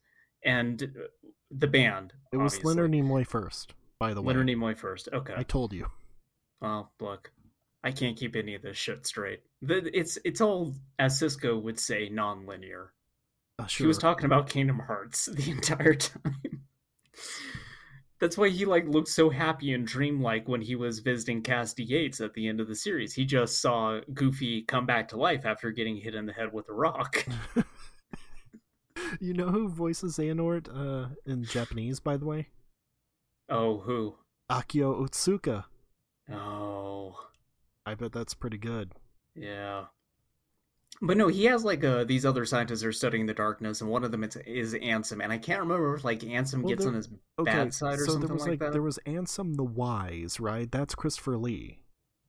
and 0.44 0.82
uh, 0.82 1.02
the 1.50 1.66
band. 1.66 2.12
it 2.32 2.36
was 2.36 2.54
obviously. 2.54 2.74
Leonard 2.74 2.90
Nimoy 2.92 3.26
first. 3.26 3.74
By 3.98 4.14
the 4.14 4.22
way, 4.22 4.28
Leonard 4.34 4.48
Nimoy 4.48 4.76
first. 4.76 5.08
Okay. 5.12 5.34
I 5.36 5.42
told 5.42 5.72
you. 5.72 5.86
Well, 6.60 6.92
look, 7.00 7.30
I 7.84 7.90
can't 7.90 8.16
keep 8.16 8.36
any 8.36 8.54
of 8.54 8.62
this 8.62 8.76
shit 8.76 9.06
straight. 9.06 9.40
It's 9.62 10.18
it's 10.24 10.40
all, 10.40 10.74
as 10.98 11.20
Sisko 11.20 11.60
would 11.60 11.78
say, 11.78 12.08
non-linear. 12.08 12.92
Uh, 13.58 13.64
He 13.66 13.86
was 13.86 13.98
talking 13.98 14.24
about 14.26 14.48
Kingdom 14.48 14.78
Hearts 14.80 15.26
the 15.32 15.50
entire 15.50 15.94
time. 15.94 16.62
That's 18.20 18.38
why 18.38 18.50
he 18.50 18.64
like 18.64 18.86
looked 18.86 19.08
so 19.08 19.30
happy 19.30 19.72
and 19.72 19.84
dreamlike 19.84 20.46
when 20.48 20.60
he 20.60 20.76
was 20.76 21.00
visiting 21.00 21.42
Kasidy 21.42 21.88
Yates 21.88 22.20
at 22.20 22.32
the 22.34 22.46
end 22.46 22.60
of 22.60 22.68
the 22.68 22.76
series. 22.76 23.12
He 23.14 23.24
just 23.24 23.60
saw 23.60 24.00
Goofy 24.14 24.62
come 24.62 24.86
back 24.86 25.08
to 25.08 25.16
life 25.16 25.44
after 25.44 25.72
getting 25.72 25.96
hit 25.96 26.14
in 26.14 26.26
the 26.26 26.32
head 26.32 26.52
with 26.52 26.68
a 26.68 26.72
rock. 26.72 27.26
you 29.20 29.34
know 29.34 29.48
who 29.48 29.68
voices 29.68 30.16
Xehanort 30.18 30.68
uh, 30.68 31.08
in 31.26 31.44
Japanese, 31.44 32.00
by 32.00 32.16
the 32.16 32.24
way? 32.26 32.48
oh, 33.48 33.78
who? 33.78 34.14
Akio 34.50 35.06
Otsuka. 35.06 35.64
Oh, 36.32 37.14
I 37.84 37.94
bet 37.94 38.12
that's 38.12 38.34
pretty 38.34 38.58
good. 38.58 38.92
yeah. 39.34 39.86
But 41.04 41.16
no, 41.16 41.26
he 41.26 41.46
has 41.46 41.64
like 41.64 41.82
uh, 41.82 42.04
these 42.04 42.24
other 42.24 42.44
scientists 42.44 42.84
are 42.84 42.92
studying 42.92 43.26
the 43.26 43.34
darkness, 43.34 43.80
and 43.80 43.90
one 43.90 44.04
of 44.04 44.12
them 44.12 44.22
is, 44.22 44.36
is 44.46 44.74
Ansem, 44.74 45.20
and 45.22 45.32
I 45.32 45.38
can't 45.38 45.58
remember 45.58 45.94
if 45.96 46.04
like 46.04 46.20
Ansem 46.20 46.62
Well, 46.62 46.68
gets 46.68 46.82
there- 46.84 46.88
on 46.90 46.94
his 46.94 47.08
Okay, 47.40 47.50
bad 47.50 47.74
side 47.74 47.94
or 47.98 48.04
so 48.04 48.12
something 48.12 48.28
there 48.28 48.34
was 48.36 48.46
like, 48.46 48.58
that. 48.60 48.72
there 48.72 48.82
was 48.82 49.00
Ansem 49.04 49.56
the 49.56 49.64
Wise, 49.64 50.38
right? 50.38 50.70
That's 50.70 50.94
Christopher 50.94 51.36
Lee. 51.38 51.80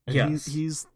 And 0.08 0.16
Yes. 0.16 0.30
he's, 0.46 0.46
he's 0.56 0.88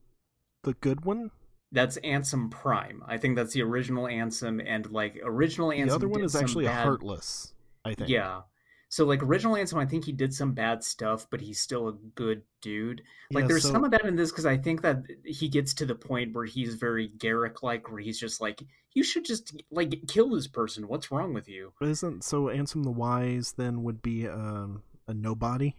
the 0.63 0.73
good 0.73 1.05
one. 1.05 1.29
That's 1.71 1.97
Ansem 1.99 2.49
Prime. 2.49 3.03
I 3.05 3.17
think 3.17 3.35
that's 3.35 3.53
the 3.53 3.61
original 3.61 4.05
Ansem, 4.05 4.63
and 4.65 4.89
like 4.91 5.19
original 5.23 5.69
Ansem. 5.69 5.87
the 5.87 5.95
other 5.95 6.07
one 6.07 6.23
is 6.23 6.35
actually 6.35 6.65
a 6.65 6.69
bad- 6.69 6.85
Heartless. 6.85 7.53
I 7.83 7.93
think. 7.93 8.09
Yeah. 8.09 8.41
So 8.89 9.03
like 9.05 9.21
original 9.21 9.55
Ansem, 9.55 9.77
I 9.77 9.85
think 9.85 10.05
he 10.05 10.13
did 10.13 10.33
some 10.33 10.53
bad 10.53 10.81
stuff, 10.81 11.27
but 11.29 11.41
he's 11.41 11.59
still 11.59 11.89
a 11.89 11.93
good 12.15 12.43
dude. 12.61 13.01
Like 13.31 13.43
Yeah, 13.43 13.47
there's 13.49 13.63
so- 13.63 13.71
some 13.71 13.83
of 13.83 13.91
that 13.91 14.05
in 14.05 14.15
this 14.15 14.31
because 14.31 14.45
I 14.45 14.57
think 14.57 14.81
that 14.83 15.03
he 15.25 15.49
gets 15.49 15.73
to 15.75 15.85
the 15.85 15.95
point 15.95 16.33
where 16.33 16.45
he's 16.45 16.75
very 16.75 17.09
Garak 17.17 17.63
like, 17.63 17.91
where 17.91 17.99
he's 17.99 18.17
just 18.19 18.39
like, 18.39 18.63
you 18.93 19.03
should 19.03 19.25
just 19.25 19.61
like 19.69 19.93
kill 20.07 20.29
this 20.29 20.47
person. 20.47 20.87
What's 20.87 21.11
wrong 21.11 21.33
with 21.33 21.49
you? 21.49 21.73
But 21.81 21.89
isn't 21.89 22.23
so 22.23 22.45
Ansem 22.45 22.83
the 22.85 22.91
Wise 22.91 23.55
then 23.57 23.83
would 23.83 24.01
be 24.01 24.25
um, 24.25 24.83
a 25.05 25.13
nobody? 25.13 25.75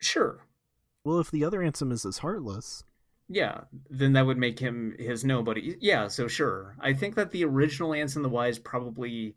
Sure. 0.00 0.44
Well, 1.04 1.20
if 1.20 1.30
the 1.30 1.44
other 1.44 1.60
Ansem 1.60 1.92
is 1.92 2.04
as 2.04 2.18
heartless, 2.18 2.84
Yeah, 3.28 3.62
then 3.90 4.12
that 4.14 4.26
would 4.26 4.38
make 4.38 4.58
him 4.58 4.94
his 4.98 5.24
nobody. 5.24 5.76
Yeah, 5.80 6.08
so 6.08 6.28
sure. 6.28 6.76
I 6.80 6.92
think 6.92 7.14
that 7.16 7.30
the 7.32 7.44
original 7.44 7.90
Ansem 7.90 8.22
the 8.22 8.28
Wise 8.28 8.58
probably 8.58 9.34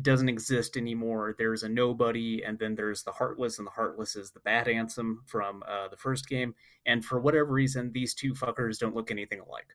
doesn't 0.00 0.28
exist 0.28 0.76
anymore. 0.76 1.34
There's 1.36 1.64
a 1.64 1.68
nobody, 1.68 2.42
and 2.44 2.58
then 2.58 2.76
there's 2.76 3.02
the 3.02 3.10
Heartless, 3.12 3.58
and 3.58 3.66
the 3.66 3.72
Heartless 3.72 4.14
is 4.16 4.30
the 4.30 4.40
bad 4.40 4.66
Ansem 4.68 5.16
from 5.26 5.62
uh, 5.66 5.88
the 5.88 5.96
first 5.96 6.28
game. 6.28 6.54
And 6.86 7.04
for 7.04 7.18
whatever 7.20 7.52
reason, 7.52 7.90
these 7.92 8.14
two 8.14 8.32
fuckers 8.34 8.78
don't 8.78 8.94
look 8.94 9.10
anything 9.10 9.40
alike. 9.40 9.74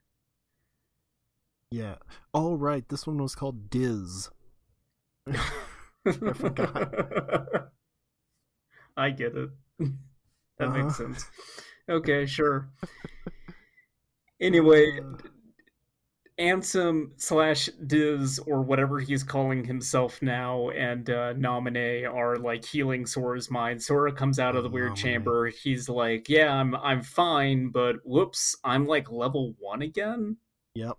yeah. 1.71 1.95
Oh 2.33 2.55
right, 2.55 2.87
this 2.89 3.05
one 3.05 3.21
was 3.21 3.35
called 3.35 3.69
Diz. 3.69 4.29
I 5.27 6.33
forgot. 6.33 6.93
I 8.97 9.09
get 9.09 9.35
it. 9.35 9.49
That 10.57 10.69
Uh-huh. 10.69 10.83
makes 10.83 10.95
sense. 10.95 11.25
Okay, 11.89 12.25
sure. 12.25 12.69
Anyway, 14.41 14.99
Uh, 14.99 15.17
Ansem 16.37 17.11
slash 17.15 17.69
Diz 17.87 18.37
or 18.39 18.61
whatever 18.61 18.99
he's 18.99 19.23
calling 19.23 19.63
himself 19.63 20.21
now 20.21 20.69
and 20.71 21.09
uh, 21.09 21.33
Naminé 21.35 22.05
are 22.05 22.35
like 22.35 22.65
healing 22.65 23.05
Sora's 23.05 23.49
mind. 23.49 23.81
Sora 23.81 24.11
comes 24.11 24.37
out 24.37 24.57
of 24.57 24.63
the 24.63 24.69
weird 24.69 24.97
chamber. 24.97 25.47
He's 25.47 25.87
like, 25.87 26.27
"Yeah, 26.27 26.53
I'm 26.53 26.75
I'm 26.75 27.01
fine, 27.01 27.69
but 27.69 27.95
whoops, 28.03 28.57
I'm 28.65 28.85
like 28.85 29.09
level 29.09 29.55
one 29.57 29.81
again." 29.81 30.35
Yep. 30.73 30.97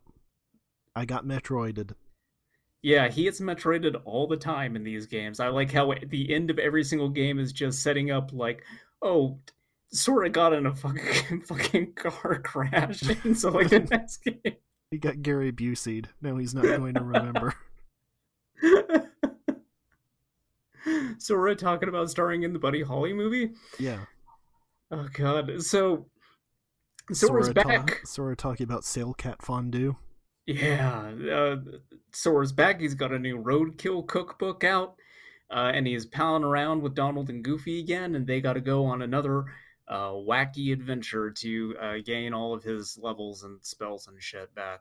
I 0.94 1.04
got 1.04 1.26
Metroided. 1.26 1.92
Yeah, 2.80 3.08
he 3.08 3.24
gets 3.24 3.40
Metroided 3.40 4.00
all 4.06 4.26
the 4.26 4.38
time 4.38 4.74
in 4.76 4.82
these 4.82 5.04
games. 5.04 5.40
I 5.40 5.48
like 5.48 5.70
how 5.70 5.92
the 6.06 6.32
end 6.34 6.48
of 6.48 6.58
every 6.58 6.82
single 6.84 7.10
game 7.10 7.38
is 7.38 7.52
just 7.52 7.82
setting 7.82 8.10
up 8.10 8.32
like, 8.32 8.62
"Oh." 9.02 9.38
Sora 9.92 10.28
got 10.28 10.52
in 10.52 10.66
a 10.66 10.74
fucking 10.74 11.42
fucking 11.46 11.92
car 11.94 12.40
crash, 12.42 13.02
and 13.24 13.38
so 13.38 13.50
like 13.50 13.70
the 13.70 13.80
next 13.90 14.18
game, 14.18 14.40
He 14.90 14.98
got 14.98 15.22
Gary 15.22 15.52
Busey'd. 15.52 16.08
No, 16.20 16.36
he's 16.36 16.54
not 16.54 16.64
going 16.64 16.94
to 16.94 17.04
remember. 17.04 17.54
so 21.18 21.36
we're 21.36 21.54
talking 21.54 21.88
about 21.88 22.10
starring 22.10 22.42
in 22.42 22.52
the 22.52 22.58
Buddy 22.58 22.82
Holly 22.82 23.12
movie. 23.12 23.52
Yeah. 23.78 24.00
Oh 24.90 25.08
god. 25.12 25.62
So 25.62 26.06
Sora's 27.12 27.46
Sora 27.46 27.54
ta- 27.54 27.68
back. 27.68 28.00
Sora 28.04 28.36
talking 28.36 28.64
about 28.64 28.84
Sail 28.84 29.14
Cat 29.14 29.42
Fondue. 29.42 29.96
Yeah. 30.46 31.12
Uh, 31.32 31.56
Sora's 32.12 32.52
back. 32.52 32.80
He's 32.80 32.94
got 32.94 33.12
a 33.12 33.18
new 33.18 33.42
roadkill 33.42 34.06
cookbook 34.06 34.64
out. 34.64 34.96
Uh, 35.50 35.70
and 35.72 35.86
he's 35.86 36.06
palling 36.06 36.42
around 36.42 36.82
with 36.82 36.94
Donald 36.94 37.30
and 37.30 37.44
Goofy 37.44 37.78
again, 37.78 38.16
and 38.16 38.26
they 38.26 38.40
got 38.40 38.54
to 38.54 38.60
go 38.60 38.84
on 38.84 39.00
another 39.00 39.44
uh, 39.88 40.10
wacky 40.10 40.72
adventure 40.72 41.30
to 41.30 41.76
uh, 41.80 41.94
gain 42.04 42.34
all 42.34 42.52
of 42.54 42.62
his 42.64 42.98
levels 43.00 43.42
and 43.44 43.58
spells 43.64 44.08
and 44.08 44.20
shit 44.22 44.54
back. 44.54 44.80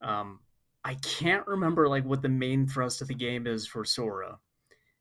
Um, 0.00 0.40
I 0.84 0.94
can't 0.94 1.46
remember 1.46 1.88
like 1.88 2.04
what 2.04 2.22
the 2.22 2.28
main 2.30 2.66
thrust 2.66 3.02
of 3.02 3.08
the 3.08 3.14
game 3.14 3.46
is 3.46 3.66
for 3.66 3.84
Sora, 3.84 4.38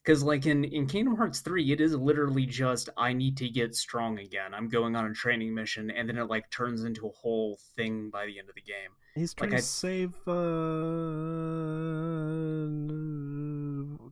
because 0.03 0.21
like 0.23 0.45
in 0.45 0.65
in 0.65 0.87
Kingdom 0.87 1.15
Hearts 1.15 1.39
three, 1.39 1.71
it 1.71 1.79
is 1.79 1.95
literally 1.95 2.45
just 2.45 2.89
I 2.97 3.13
need 3.13 3.37
to 3.37 3.47
get 3.47 3.75
strong 3.75 4.19
again. 4.19 4.53
I'm 4.53 4.67
going 4.67 4.97
on 4.97 5.05
a 5.05 5.13
training 5.13 5.53
mission, 5.55 5.89
and 5.89 6.09
then 6.09 6.17
it 6.17 6.25
like 6.29 6.51
turns 6.51 6.83
into 6.83 7.07
a 7.07 7.11
whole 7.11 7.57
thing 7.77 8.09
by 8.09 8.25
the 8.25 8.37
end 8.39 8.49
of 8.49 8.55
the 8.55 8.61
game. 8.61 8.91
He's 9.15 9.33
trying 9.33 9.51
Like 9.51 9.59
to 9.59 9.63
I- 9.63 9.65
save 9.65 10.15
uh 10.27 10.33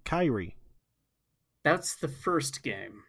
Kairi. 0.06 0.54
That's 1.64 1.96
the 1.96 2.08
first 2.08 2.64
game. 2.64 3.04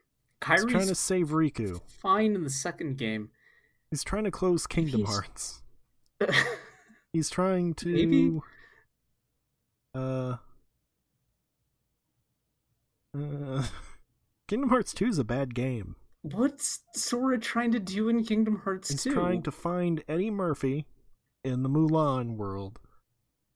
He's 0.47 0.65
trying 0.67 0.87
to 0.89 0.95
save 0.95 1.29
Riku. 1.29 1.81
fine 1.87 2.35
in 2.35 2.45
the 2.45 2.51
second 2.51 2.97
game. 2.97 3.31
He's 3.91 4.05
trying 4.05 4.25
to 4.25 4.31
close 4.31 4.67
Kingdom 4.67 5.01
He's- 5.01 5.11
Hearts. 5.11 5.63
He's 7.13 7.31
trying 7.31 7.75
to 7.75 7.89
Maybe. 7.89 8.39
uh 9.95 10.37
uh 13.17 13.63
Kingdom 14.49 14.71
Hearts 14.71 14.93
2 14.95 15.07
is 15.07 15.19
a 15.19 15.25
bad 15.25 15.55
game. 15.55 15.97
What's 16.23 16.81
Sora 16.95 17.39
trying 17.39 17.73
to 17.73 17.79
do 17.81 18.09
in 18.09 18.25
Kingdom 18.25 18.61
Hearts 18.65 18.89
2? 18.89 18.95
He's 19.11 19.15
trying 19.15 19.43
to 19.43 19.51
find 19.51 20.03
Eddie 20.09 20.31
Murphy 20.31 20.87
in 21.45 21.63
the 21.63 21.69
Mulan 21.69 22.37
world. 22.37 22.81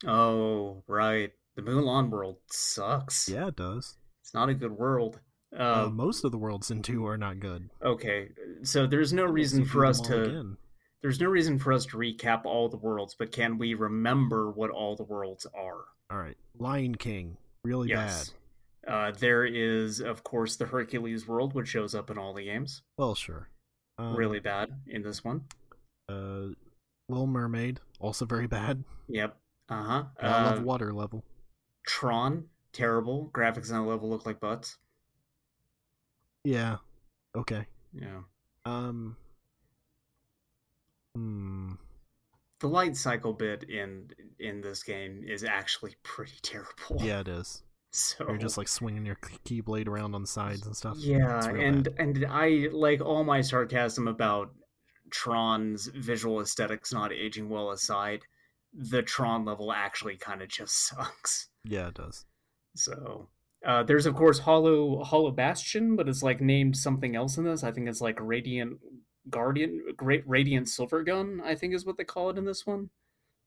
Oh, 0.06 0.82
right. 0.86 1.32
The 1.56 1.62
Mulan 1.62 2.10
world 2.10 2.38
sucks. 2.50 3.28
Yeah, 3.28 3.48
it 3.48 3.56
does. 3.56 3.96
It's 4.22 4.34
not 4.34 4.48
a 4.48 4.54
good 4.54 4.72
world. 4.72 5.20
Uh, 5.59 5.87
Uh, 5.87 5.91
most 5.91 6.24
of 6.24 6.33
the 6.33 6.39
worlds 6.39 6.70
in 6.70 6.83
2 6.83 7.05
are 7.07 7.19
not 7.19 7.39
good. 7.41 7.69
okay, 7.83 8.31
so 8.62 8.87
there's 8.87 9.12
no 9.12 9.24
reason 9.24 9.65
for 9.65 9.85
us 9.85 10.01
to 10.01 10.23
again. 10.23 10.57
there's 11.03 11.20
no 11.20 11.29
reason 11.29 11.59
for 11.59 11.73
us 11.73 11.85
to 11.87 11.97
recap 11.99 12.45
all 12.45 12.69
the 12.69 12.77
worlds, 12.79 13.15
but 13.19 13.33
can 13.33 13.59
we 13.59 13.74
remember 13.74 14.51
what 14.51 14.70
all 14.70 14.97
the 14.97 15.05
worlds 15.05 15.47
are? 15.55 15.85
All 16.11 16.19
right, 16.19 16.37
Lion 16.59 16.95
King, 16.95 17.37
really 17.65 17.89
yes. 17.91 18.31
bad. 18.85 18.93
Uh, 18.95 19.12
there 19.19 19.45
is, 19.45 20.01
of 20.01 20.24
course, 20.24 20.57
the 20.57 20.66
Hercules 20.66 21.29
world, 21.29 21.55
which 21.55 21.69
shows 21.69 21.95
up 21.95 22.11
in 22.11 22.19
all 22.19 22.35
the 22.35 22.45
games. 22.45 22.83
Well, 22.99 23.15
sure. 23.15 23.49
Um, 23.99 24.16
really 24.16 24.41
bad 24.41 24.70
in 24.89 25.03
this 25.03 25.23
one. 25.23 25.45
Uh, 26.09 26.49
Little 27.09 27.27
Mermaid, 27.27 27.79
also 28.01 28.24
very 28.24 28.47
bad. 28.47 28.83
Yep. 29.09 29.37
Uh-huh. 29.69 30.05
I 30.20 30.27
Uh 30.27 30.51
love 30.55 30.62
water 30.65 30.93
level. 30.93 31.24
Tron, 31.87 32.47
terrible. 32.73 33.31
Graphics 33.35 33.70
on 33.73 33.85
the 33.85 33.89
level 33.91 34.09
look 34.09 34.24
like 34.27 34.41
butts. 34.41 34.79
Yeah. 36.44 36.77
Okay. 37.36 37.66
Yeah. 37.93 38.20
Um. 38.64 39.16
Hmm. 41.14 41.73
The 42.60 42.69
light 42.69 42.97
cycle 42.97 43.32
bit 43.32 43.64
in 43.64 44.10
in 44.39 44.60
this 44.60 44.82
game 44.82 45.24
is 45.27 45.44
actually 45.44 45.97
pretty 46.02 46.39
terrible. 46.43 47.05
Yeah, 47.05 47.20
it 47.20 47.28
is. 47.40 47.62
So 47.94 48.24
You're 48.27 48.39
just 48.39 48.56
like 48.56 48.69
swinging 48.69 49.05
your 49.05 49.16
key- 49.44 49.60
keyblade 49.62 49.86
around 49.86 50.14
on 50.14 50.23
the 50.23 50.28
sides 50.28 50.66
and 50.66 50.74
stuff. 50.74 50.97
yeah, 50.98 51.44
and 51.47 51.85
bad. 51.85 51.94
and 51.98 52.27
I 52.31 52.69
like 52.73 53.02
all 53.02 53.23
my 53.23 53.43
sarcasm 53.43 54.09
about 54.09 54.51
Tron's 55.10 55.89
visual 55.94 56.40
aesthetics 56.40 56.93
not 56.93 57.12
aging 57.12 57.51
well 57.51 57.70
aside. 57.70 58.23
The 58.73 59.02
Tron 59.02 59.44
level 59.44 59.70
actually 59.73 60.16
kind 60.16 60.40
of 60.40 60.48
just 60.48 60.74
sucks. 60.89 61.48
yeah, 61.64 61.89
it 61.89 61.94
does. 61.94 62.24
So 62.77 63.28
uh, 63.66 63.82
there's 63.82 64.06
of 64.06 64.14
course 64.14 64.39
Hollow 64.40 65.02
Hollow 65.05 65.30
Bastion, 65.30 65.97
but 65.97 66.09
it's 66.09 66.22
like 66.22 66.40
named 66.40 66.76
something 66.76 67.14
else 67.16 67.36
in 67.39 67.44
this. 67.44 67.62
I 67.64 67.70
think 67.72 67.89
it's 67.89 68.01
like 68.01 68.18
Radiant 68.20 68.78
Guardian, 69.30 69.84
Great 69.97 70.24
Radiant 70.26 70.68
Silver 70.68 71.02
Gun. 71.02 71.40
I 71.44 71.55
think 71.55 71.74
is 71.74 71.86
what 71.86 71.97
they 71.97 72.05
call 72.05 72.30
it 72.30 72.39
in 72.39 72.44
this 72.44 72.66
one. 72.66 72.90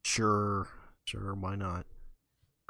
Sure, 0.06 0.68
sure. 1.06 1.34
Why 1.34 1.56
not? 1.56 1.86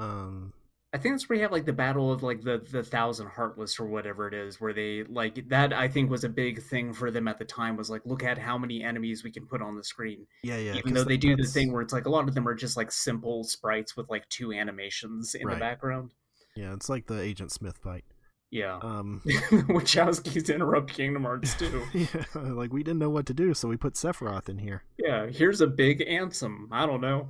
Um. 0.00 0.52
I 0.94 0.98
think 0.98 1.14
that's 1.14 1.28
where 1.28 1.36
you 1.36 1.42
have 1.42 1.52
like 1.52 1.66
the 1.66 1.74
battle 1.74 2.10
of 2.10 2.22
like 2.22 2.40
the 2.42 2.64
the 2.70 2.82
thousand 2.82 3.26
heartless 3.26 3.78
or 3.78 3.84
whatever 3.86 4.26
it 4.28 4.32
is, 4.34 4.60
where 4.60 4.72
they 4.72 5.02
like 5.04 5.46
that. 5.50 5.72
I 5.74 5.88
think 5.88 6.10
was 6.10 6.24
a 6.24 6.28
big 6.28 6.62
thing 6.62 6.94
for 6.94 7.10
them 7.10 7.28
at 7.28 7.38
the 7.38 7.44
time. 7.44 7.76
Was 7.76 7.90
like, 7.90 8.00
look 8.06 8.24
at 8.24 8.38
how 8.38 8.56
many 8.56 8.82
enemies 8.82 9.22
we 9.22 9.30
can 9.30 9.46
put 9.46 9.60
on 9.60 9.76
the 9.76 9.84
screen. 9.84 10.26
Yeah, 10.42 10.56
yeah. 10.56 10.74
Even 10.76 10.94
though 10.94 11.04
they 11.04 11.18
do 11.18 11.30
the 11.30 11.36
that's- 11.42 11.52
thing 11.52 11.70
where 11.72 11.82
it's 11.82 11.92
like 11.92 12.06
a 12.06 12.10
lot 12.10 12.26
of 12.28 12.34
them 12.34 12.48
are 12.48 12.54
just 12.54 12.78
like 12.78 12.90
simple 12.90 13.44
sprites 13.44 13.94
with 13.94 14.08
like 14.08 14.26
two 14.30 14.52
animations 14.54 15.34
in 15.34 15.46
Right. 15.46 15.54
the 15.54 15.60
background. 15.60 16.12
Yeah, 16.56 16.72
it's 16.72 16.88
like 16.88 17.06
the 17.06 17.20
Agent 17.20 17.52
Smith 17.52 17.78
fight. 17.78 18.04
Yeah, 18.50 18.78
Um. 18.80 19.20
Wachowskis 19.26 20.54
interrupt 20.54 20.92
Kingdom 20.94 21.24
Hearts 21.24 21.54
too. 21.56 21.82
yeah, 21.94 22.24
like 22.34 22.72
we 22.72 22.82
didn't 22.82 23.00
know 23.00 23.10
what 23.10 23.26
to 23.26 23.34
do, 23.34 23.54
so 23.54 23.68
we 23.68 23.76
put 23.76 23.94
Sephiroth 23.94 24.48
in 24.48 24.58
here. 24.58 24.84
Yeah, 24.98 25.26
here's 25.26 25.60
a 25.60 25.66
big 25.66 26.02
anthem. 26.06 26.68
I 26.72 26.86
don't 26.86 27.00
know. 27.00 27.28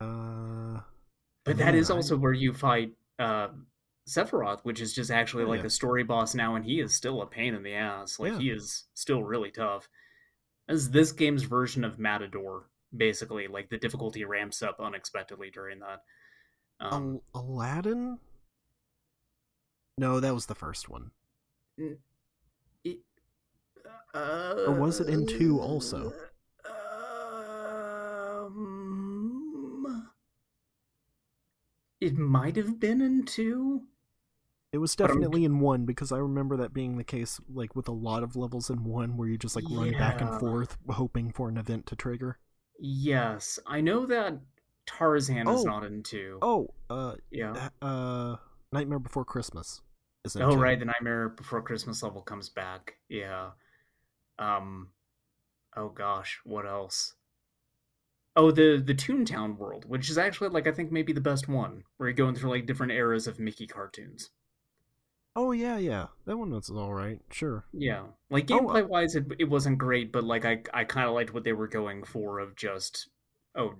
Uh. 0.00 0.80
But 1.44 1.58
that 1.58 1.74
is 1.74 1.88
man, 1.90 1.96
I- 1.96 1.98
also 1.98 2.16
where 2.16 2.32
you 2.32 2.52
fight 2.54 2.92
uh 3.18 3.48
Sephiroth, 4.08 4.60
which 4.64 4.80
is 4.80 4.92
just 4.94 5.10
actually 5.10 5.44
like 5.44 5.60
yeah. 5.60 5.66
a 5.66 5.70
story 5.70 6.02
boss 6.02 6.34
now, 6.34 6.54
and 6.56 6.64
he 6.64 6.80
is 6.80 6.94
still 6.94 7.20
a 7.22 7.26
pain 7.26 7.54
in 7.54 7.62
the 7.62 7.74
ass. 7.74 8.18
Like 8.18 8.32
Yeah. 8.32 8.38
he 8.38 8.50
is 8.50 8.84
still 8.94 9.22
really 9.22 9.50
tough. 9.50 9.88
As 10.68 10.90
this 10.90 11.12
game's 11.12 11.42
version 11.42 11.84
of 11.84 11.98
Matador, 11.98 12.64
basically. 12.96 13.48
Like 13.48 13.68
the 13.68 13.76
difficulty 13.78 14.24
ramps 14.24 14.62
up 14.62 14.80
unexpectedly 14.80 15.50
during 15.50 15.80
that. 15.80 16.00
Um, 16.80 17.20
Al- 17.34 17.42
Aladdin? 17.42 18.18
No, 19.96 20.18
that 20.20 20.34
was 20.34 20.46
the 20.46 20.54
first 20.54 20.88
one. 20.88 21.10
it- 21.78 22.00
uh, 24.14 24.64
Or 24.68 24.74
was 24.74 25.00
it 25.00 25.08
in 25.08 25.26
two 25.26 25.60
also? 25.60 26.12
Um, 28.74 30.10
it 32.00 32.16
might 32.16 32.56
have 32.56 32.78
been 32.80 33.00
in 33.00 33.24
two. 33.24 33.82
It 34.72 34.78
was 34.78 34.96
definitely 34.96 35.44
in 35.44 35.60
one 35.60 35.84
because 35.84 36.10
I 36.10 36.18
remember 36.18 36.56
that 36.56 36.72
being 36.74 36.96
the 36.96 37.04
case, 37.04 37.40
like 37.52 37.76
with 37.76 37.86
a 37.86 37.92
lot 37.92 38.24
of 38.24 38.34
levels 38.34 38.70
in 38.70 38.82
one, 38.84 39.16
where 39.16 39.28
you 39.28 39.38
just 39.38 39.54
like 39.54 39.64
run 39.70 39.92
back 39.92 40.20
and 40.20 40.40
forth 40.40 40.76
hoping 40.88 41.30
for 41.32 41.48
an 41.48 41.56
event 41.56 41.86
to 41.86 41.96
trigger. 41.96 42.38
Yes, 42.80 43.60
I 43.66 43.80
know 43.80 44.04
that 44.06 44.40
Tarzan 44.86 45.48
is 45.48 45.60
Oh. 45.60 45.62
not 45.62 45.84
in 45.84 46.02
two. 46.02 46.38
Oh, 46.42 46.68
uh, 46.90 47.14
yeah. 47.30 47.68
uh, 47.80 48.36
Nightmare 48.74 48.98
Before 48.98 49.24
Christmas. 49.24 49.80
Oh 50.40 50.56
right, 50.56 50.78
the 50.78 50.84
Nightmare 50.86 51.28
Before 51.30 51.62
Christmas 51.62 52.02
level 52.02 52.22
comes 52.22 52.48
back. 52.48 52.94
Yeah. 53.08 53.50
Um. 54.38 54.90
Oh 55.76 55.88
gosh, 55.88 56.40
what 56.44 56.66
else? 56.66 57.14
Oh, 58.36 58.50
the 58.50 58.82
the 58.84 58.94
Toontown 58.94 59.56
world, 59.58 59.84
which 59.88 60.10
is 60.10 60.18
actually 60.18 60.48
like 60.50 60.66
I 60.66 60.72
think 60.72 60.90
maybe 60.90 61.12
the 61.12 61.20
best 61.20 61.48
one, 61.48 61.84
where 61.96 62.08
you're 62.08 62.14
going 62.14 62.34
through 62.34 62.50
like 62.50 62.66
different 62.66 62.92
eras 62.92 63.26
of 63.26 63.38
Mickey 63.38 63.66
cartoons. 63.66 64.30
Oh 65.36 65.52
yeah, 65.52 65.78
yeah. 65.78 66.08
That 66.26 66.36
one 66.38 66.50
was 66.50 66.70
all 66.70 66.92
right. 66.94 67.20
Sure. 67.30 67.64
Yeah, 67.72 68.04
like 68.30 68.50
Oh, 68.50 68.68
uh 68.68 68.82
gameplay 68.82 68.88
wise, 68.88 69.14
it 69.16 69.26
it 69.38 69.48
wasn't 69.48 69.78
great, 69.78 70.12
but 70.12 70.24
like 70.24 70.44
I 70.44 70.62
I 70.72 70.84
kind 70.84 71.08
of 71.08 71.14
liked 71.14 71.32
what 71.34 71.44
they 71.44 71.52
were 71.52 71.68
going 71.68 72.04
for 72.04 72.38
of 72.40 72.56
just 72.56 73.08
oh, 73.56 73.74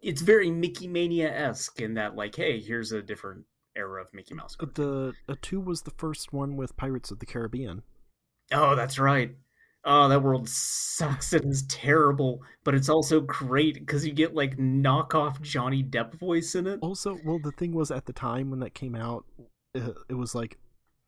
it's 0.00 0.22
very 0.22 0.50
Mickey 0.50 0.88
Mania 0.88 1.32
esque 1.32 1.80
in 1.80 1.94
that 1.94 2.16
like 2.16 2.36
hey, 2.36 2.60
here's 2.60 2.92
a 2.92 3.02
different 3.02 3.44
era 3.76 4.02
of 4.02 4.12
Mickey 4.12 4.34
Mouse. 4.34 4.56
cartoons. 4.56 5.14
The 5.26 5.36
two 5.36 5.60
was 5.60 5.82
the 5.82 5.92
first 5.92 6.32
one 6.32 6.56
with 6.56 6.76
Pirates 6.76 7.10
of 7.10 7.18
the 7.18 7.26
Caribbean. 7.26 7.82
Oh, 8.52 8.74
that's 8.74 8.98
right. 8.98 9.34
Oh, 9.84 10.08
that 10.08 10.22
world 10.22 10.48
sucks 10.48 11.32
and 11.32 11.50
is 11.50 11.62
terrible, 11.62 12.42
but 12.64 12.74
it's 12.74 12.90
also 12.90 13.20
great 13.20 13.74
because 13.74 14.06
you 14.06 14.12
get 14.12 14.34
like 14.34 14.58
knockoff 14.58 15.40
Johnny 15.40 15.82
Depp 15.82 16.18
voice 16.18 16.54
in 16.54 16.66
it. 16.66 16.80
Also, 16.82 17.18
well, 17.24 17.38
the 17.42 17.52
thing 17.52 17.72
was 17.72 17.90
at 17.90 18.04
the 18.04 18.12
time 18.12 18.50
when 18.50 18.60
that 18.60 18.74
came 18.74 18.94
out, 18.94 19.24
uh, 19.74 19.92
it 20.08 20.14
was 20.14 20.34
like, 20.34 20.58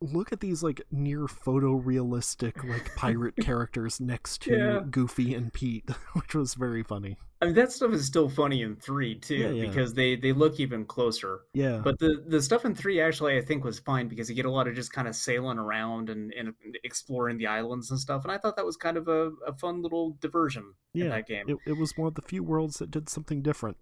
look 0.03 0.33
at 0.33 0.41
these 0.41 0.63
like 0.63 0.83
near 0.91 1.21
photorealistic 1.27 2.63
like 2.69 2.95
pirate 2.97 3.35
characters 3.41 4.01
next 4.01 4.43
to 4.43 4.57
Yeah. 4.57 4.81
Goofy 4.91 5.35
and 5.35 5.53
Pete, 5.53 5.89
which 6.15 6.35
was 6.35 6.55
very 6.55 6.83
funny. 6.83 7.17
I 7.41 7.47
mean, 7.47 7.55
that 7.57 7.73
stuff 7.73 7.93
is 7.93 8.07
still 8.07 8.29
funny 8.29 8.63
in 8.63 8.77
three 8.77 9.17
too 9.19 9.35
Yeah, 9.37 9.51
yeah. 9.51 9.67
because 9.69 9.95
they 9.95 10.15
they 10.17 10.33
look 10.33 10.61
even 10.61 10.85
closer. 10.85 11.41
Yeah, 11.55 11.81
But 11.83 11.99
the 11.99 12.23
the 12.27 12.41
stuff 12.43 12.65
in 12.65 12.75
three 12.75 13.01
actually 13.01 13.37
I 13.37 13.41
think 13.43 13.65
was 13.65 13.79
fine 13.81 14.09
because 14.09 14.29
you 14.29 14.37
get 14.37 14.45
a 14.45 14.51
lot 14.51 14.69
of 14.69 14.75
just 14.75 14.93
kind 14.93 15.09
of 15.09 15.17
sailing 15.17 15.59
around 15.59 16.09
and, 16.11 16.33
and 16.33 16.55
exploring 16.85 17.39
the 17.39 17.47
islands 17.49 17.91
and 17.91 17.99
stuff, 17.99 18.23
and 18.25 18.31
I 18.33 18.39
thought 18.39 18.57
that 18.57 18.67
was 18.67 18.77
kind 18.77 18.97
of 18.97 19.09
a, 19.09 19.31
a 19.47 19.53
fun 19.55 19.83
little 19.83 20.17
diversion 20.21 20.75
in 20.95 21.09
that 21.09 21.27
game. 21.27 21.47
it, 21.49 21.57
it 21.67 21.77
was 21.79 21.97
one 21.97 22.09
of 22.09 22.15
the 22.15 22.23
few 22.23 22.43
worlds 22.45 22.79
that 22.79 22.91
did 22.91 23.09
something 23.09 23.43
different. 23.43 23.77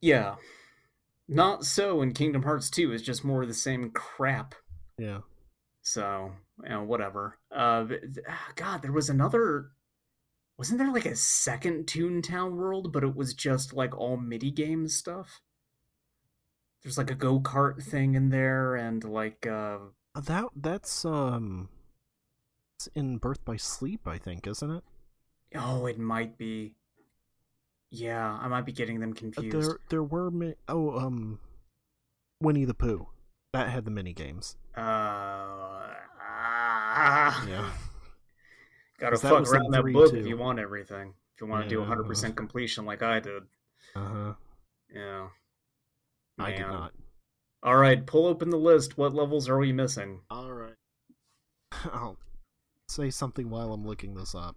Yeah. 0.00 0.36
Not 1.28 1.64
so 1.64 2.02
in 2.02 2.12
Kingdom 2.12 2.42
Hearts 2.42 2.70
2, 2.70 2.92
it's 2.92 3.04
just 3.04 3.24
more 3.24 3.42
of 3.42 3.48
the 3.48 3.54
same 3.54 3.90
crap. 3.92 4.54
Yeah, 4.98 5.20
So, 5.82 6.32
you 6.62 6.68
know, 6.68 6.82
whatever. 6.82 7.38
Uh, 7.50 7.86
ah, 8.28 8.48
God, 8.56 8.82
there 8.82 8.92
was 8.92 9.08
another. 9.08 9.70
Wasn't 10.58 10.78
there 10.78 10.92
like 10.92 11.06
a 11.06 11.16
second 11.16 11.86
Toontown 11.86 12.52
world, 12.52 12.92
but 12.92 13.02
it 13.02 13.16
was 13.16 13.32
just 13.32 13.72
like 13.72 13.96
all 13.96 14.18
mini 14.18 14.50
game 14.50 14.88
stuff? 14.88 15.40
There's 16.82 16.98
like 16.98 17.10
a 17.10 17.14
go 17.14 17.40
kart 17.40 17.82
thing 17.82 18.14
in 18.14 18.28
there, 18.28 18.74
and 18.76 19.02
like, 19.02 19.46
uh, 19.46 19.78
Uh, 20.14 20.20
that 20.20 20.46
that's 20.54 21.04
um, 21.04 21.68
it's 22.78 22.88
in 22.94 23.18
Birth 23.18 23.44
by 23.44 23.56
Sleep, 23.56 24.06
I 24.06 24.18
think, 24.18 24.46
isn't 24.46 24.70
it? 24.70 24.84
oh, 25.56 25.86
it 25.86 25.98
might 25.98 26.38
be. 26.38 26.74
Yeah, 27.90 28.38
I 28.40 28.46
might 28.48 28.64
be 28.66 28.72
getting 28.72 29.00
them 29.00 29.14
confused. 29.14 29.56
There 29.56 29.78
there 29.88 30.02
were 30.02 30.30
mi- 30.30 30.54
oh 30.68 30.96
um, 30.98 31.40
Winnie 32.40 32.64
the 32.64 32.74
Pooh, 32.74 33.08
that 33.52 33.68
had 33.70 33.84
the 33.84 33.90
mini 33.90 34.12
games. 34.12 34.56
Uh, 34.76 34.80
ah, 36.22 37.44
Yeah, 37.48 37.70
Gotta 38.98 39.12
'Cause 39.12 39.22
that 39.22 39.30
fuck 39.30 39.40
was 39.40 39.52
around 39.52 39.70
that 39.72 39.82
book 39.92 40.10
too. 40.10 40.16
if 40.18 40.26
you 40.26 40.36
want 40.36 40.58
everything. 40.58 41.14
If 41.34 41.40
you 41.40 41.46
want 41.46 41.62
to 41.68 41.74
Yeah, 41.74 41.80
do 41.80 41.80
100% 41.82 42.36
completion 42.36 42.84
like 42.84 43.02
I 43.02 43.20
did. 43.20 43.42
uh 43.96 44.04
huh. 44.06 44.34
Yeah. 44.92 45.28
I 46.38 46.52
did 46.52 46.60
not. 46.60 46.92
All 47.62 47.76
right, 47.76 48.06
pull 48.06 48.26
open 48.26 48.50
the 48.50 48.56
list. 48.58 48.96
What 48.96 49.14
levels 49.14 49.48
are 49.48 49.58
we 49.58 49.72
missing? 49.72 50.20
All 50.30 50.52
right. 50.52 50.74
I'll 51.92 52.16
say 52.88 53.10
something 53.10 53.50
while 53.50 53.72
I'm 53.72 53.86
looking 53.86 54.14
this 54.14 54.34
up. 54.34 54.56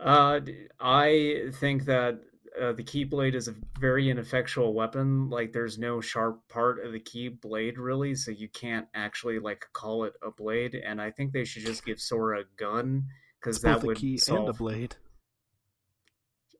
Uh, 0.00 0.40
I 0.80 1.50
think 1.54 1.84
that 1.86 2.20
uh, 2.60 2.72
the 2.72 2.82
Keyblade 2.82 3.34
is 3.34 3.48
a 3.48 3.54
very 3.78 4.10
ineffectual 4.10 4.74
weapon. 4.74 5.30
Like, 5.30 5.52
there's 5.52 5.78
no 5.78 6.00
sharp 6.00 6.46
part 6.48 6.84
of 6.84 6.92
the 6.92 7.00
Keyblade 7.00 7.74
really, 7.76 8.14
so 8.14 8.30
you 8.30 8.48
can't 8.48 8.86
actually 8.94 9.38
like 9.38 9.66
call 9.72 10.04
it 10.04 10.14
a 10.22 10.30
blade. 10.30 10.74
And 10.74 11.00
I 11.00 11.10
think 11.10 11.32
they 11.32 11.44
should 11.44 11.64
just 11.64 11.84
give 11.84 12.00
Sora 12.00 12.40
a 12.40 12.44
gun 12.56 13.04
because 13.40 13.60
that 13.62 13.82
would 13.82 13.96
key 13.96 14.18
solve. 14.18 14.40
and 14.40 14.48
a 14.48 14.52
blade, 14.52 14.96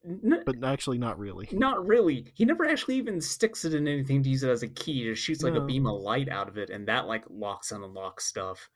N- 0.04 0.42
but 0.46 0.62
actually 0.64 0.98
not 0.98 1.18
really. 1.18 1.48
Not 1.52 1.86
really. 1.86 2.32
He 2.34 2.44
never 2.44 2.66
actually 2.66 2.96
even 2.96 3.20
sticks 3.20 3.64
it 3.64 3.74
in 3.74 3.88
anything 3.88 4.22
to 4.22 4.30
use 4.30 4.42
it 4.42 4.50
as 4.50 4.62
a 4.62 4.68
key. 4.68 5.02
He 5.04 5.10
Just 5.10 5.22
shoots 5.22 5.42
like 5.42 5.54
a 5.54 5.60
beam 5.60 5.86
of 5.86 6.00
light 6.00 6.28
out 6.28 6.48
of 6.48 6.56
it, 6.58 6.70
and 6.70 6.86
that 6.88 7.06
like 7.06 7.24
locks 7.28 7.72
and 7.72 7.84
unlocks 7.84 8.24
stuff. 8.26 8.70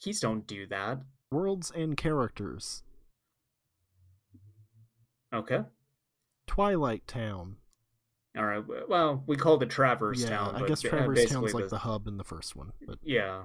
Keys 0.00 0.20
don't 0.20 0.46
do 0.46 0.66
that. 0.68 1.00
Worlds 1.30 1.70
and 1.74 1.96
characters. 1.96 2.82
Okay. 5.32 5.60
Twilight 6.50 7.06
Town. 7.06 7.56
All 8.36 8.44
right. 8.44 8.64
Well, 8.88 9.22
we 9.28 9.36
called 9.36 9.62
it 9.62 9.70
Traverse 9.70 10.22
yeah, 10.22 10.30
Town. 10.30 10.56
I 10.56 10.58
but, 10.58 10.68
guess 10.68 10.84
uh, 10.84 10.88
Traverse 10.88 11.30
Town's 11.30 11.54
like 11.54 11.64
the- 11.64 11.70
the 11.70 11.78
hub 11.78 12.08
in 12.08 12.16
the 12.16 12.24
first 12.24 12.56
one, 12.56 12.72
but 12.84 12.98
Yeah. 13.04 13.42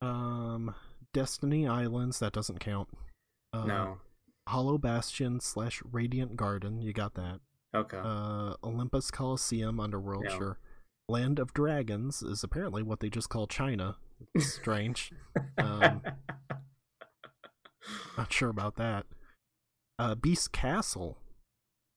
um, 0.00 0.74
Destiny 1.12 1.68
Islands 1.68 2.18
that 2.20 2.32
doesn't 2.32 2.60
count. 2.60 2.88
Uh, 3.52 3.64
no. 3.66 3.98
Hollow 4.48 4.78
Bastion 4.78 5.38
slash 5.38 5.82
Radiant 5.84 6.34
Garden, 6.36 6.80
you 6.80 6.94
got 6.94 7.12
that. 7.14 7.40
Okay. 7.74 8.00
Uh, 8.02 8.54
Olympus 8.64 9.10
Coliseum, 9.10 9.78
Underworld, 9.80 10.24
Yeah. 10.24 10.38
sure. 10.38 10.58
Land 11.10 11.38
of 11.38 11.52
Dragons 11.52 12.22
is 12.22 12.42
apparently 12.42 12.82
what 12.82 13.00
they 13.00 13.10
just 13.10 13.28
call 13.28 13.46
China. 13.46 13.98
It's 14.34 14.46
strange. 14.54 15.12
um, 15.58 16.00
Not 18.16 18.32
sure 18.32 18.48
about 18.48 18.76
that. 18.76 19.04
Uh, 19.98 20.14
Beast 20.14 20.52
Castle, 20.52 21.18